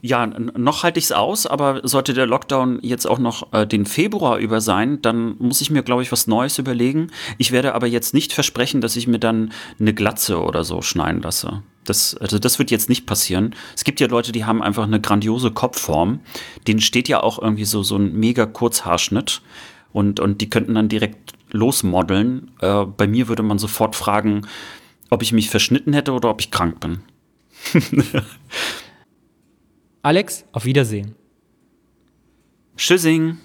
ja, 0.00 0.26
noch 0.26 0.82
halte 0.82 0.98
ich 0.98 1.06
es 1.06 1.12
aus, 1.12 1.46
aber 1.46 1.80
sollte 1.86 2.14
der 2.14 2.26
Lockdown 2.26 2.78
jetzt 2.82 3.06
auch 3.06 3.18
noch 3.18 3.52
äh, 3.52 3.66
den 3.66 3.86
Februar 3.86 4.38
über 4.38 4.60
sein, 4.60 5.02
dann 5.02 5.36
muss 5.38 5.60
ich 5.60 5.70
mir, 5.70 5.82
glaube 5.82 6.02
ich, 6.02 6.12
was 6.12 6.26
Neues 6.26 6.58
überlegen. 6.58 7.10
Ich 7.36 7.52
werde 7.52 7.74
aber 7.74 7.86
jetzt 7.86 8.14
nicht 8.14 8.32
versprechen, 8.32 8.80
dass 8.80 8.96
ich 8.96 9.06
mir 9.06 9.18
dann 9.18 9.52
eine 9.78 9.94
Glatze 9.94 10.40
oder 10.40 10.64
so 10.64 10.82
schneiden 10.82 11.22
lasse. 11.22 11.62
Das, 11.84 12.14
also 12.16 12.38
das 12.38 12.58
wird 12.58 12.70
jetzt 12.70 12.88
nicht 12.88 13.06
passieren. 13.06 13.54
Es 13.74 13.84
gibt 13.84 14.00
ja 14.00 14.08
Leute, 14.08 14.32
die 14.32 14.44
haben 14.44 14.62
einfach 14.62 14.84
eine 14.84 15.00
grandiose 15.00 15.50
Kopfform. 15.50 16.20
Denen 16.66 16.80
steht 16.80 17.08
ja 17.08 17.22
auch 17.22 17.40
irgendwie 17.40 17.64
so, 17.64 17.82
so 17.82 17.96
ein 17.96 18.14
mega 18.14 18.46
Kurzhaarschnitt. 18.46 19.40
Und, 19.92 20.20
und 20.20 20.40
die 20.42 20.50
könnten 20.50 20.74
dann 20.74 20.88
direkt 20.88 21.32
losmodeln. 21.50 22.50
Äh, 22.60 22.84
bei 22.84 23.06
mir 23.06 23.28
würde 23.28 23.42
man 23.42 23.58
sofort 23.58 23.96
fragen, 23.96 24.46
ob 25.10 25.22
ich 25.22 25.32
mich 25.32 25.50
verschnitten 25.50 25.92
hätte 25.92 26.12
oder 26.12 26.30
ob 26.30 26.40
ich 26.40 26.50
krank 26.50 26.80
bin. 26.80 27.00
Alex, 30.02 30.44
auf 30.52 30.64
Wiedersehen. 30.64 31.14
Tschüssing. 32.76 33.38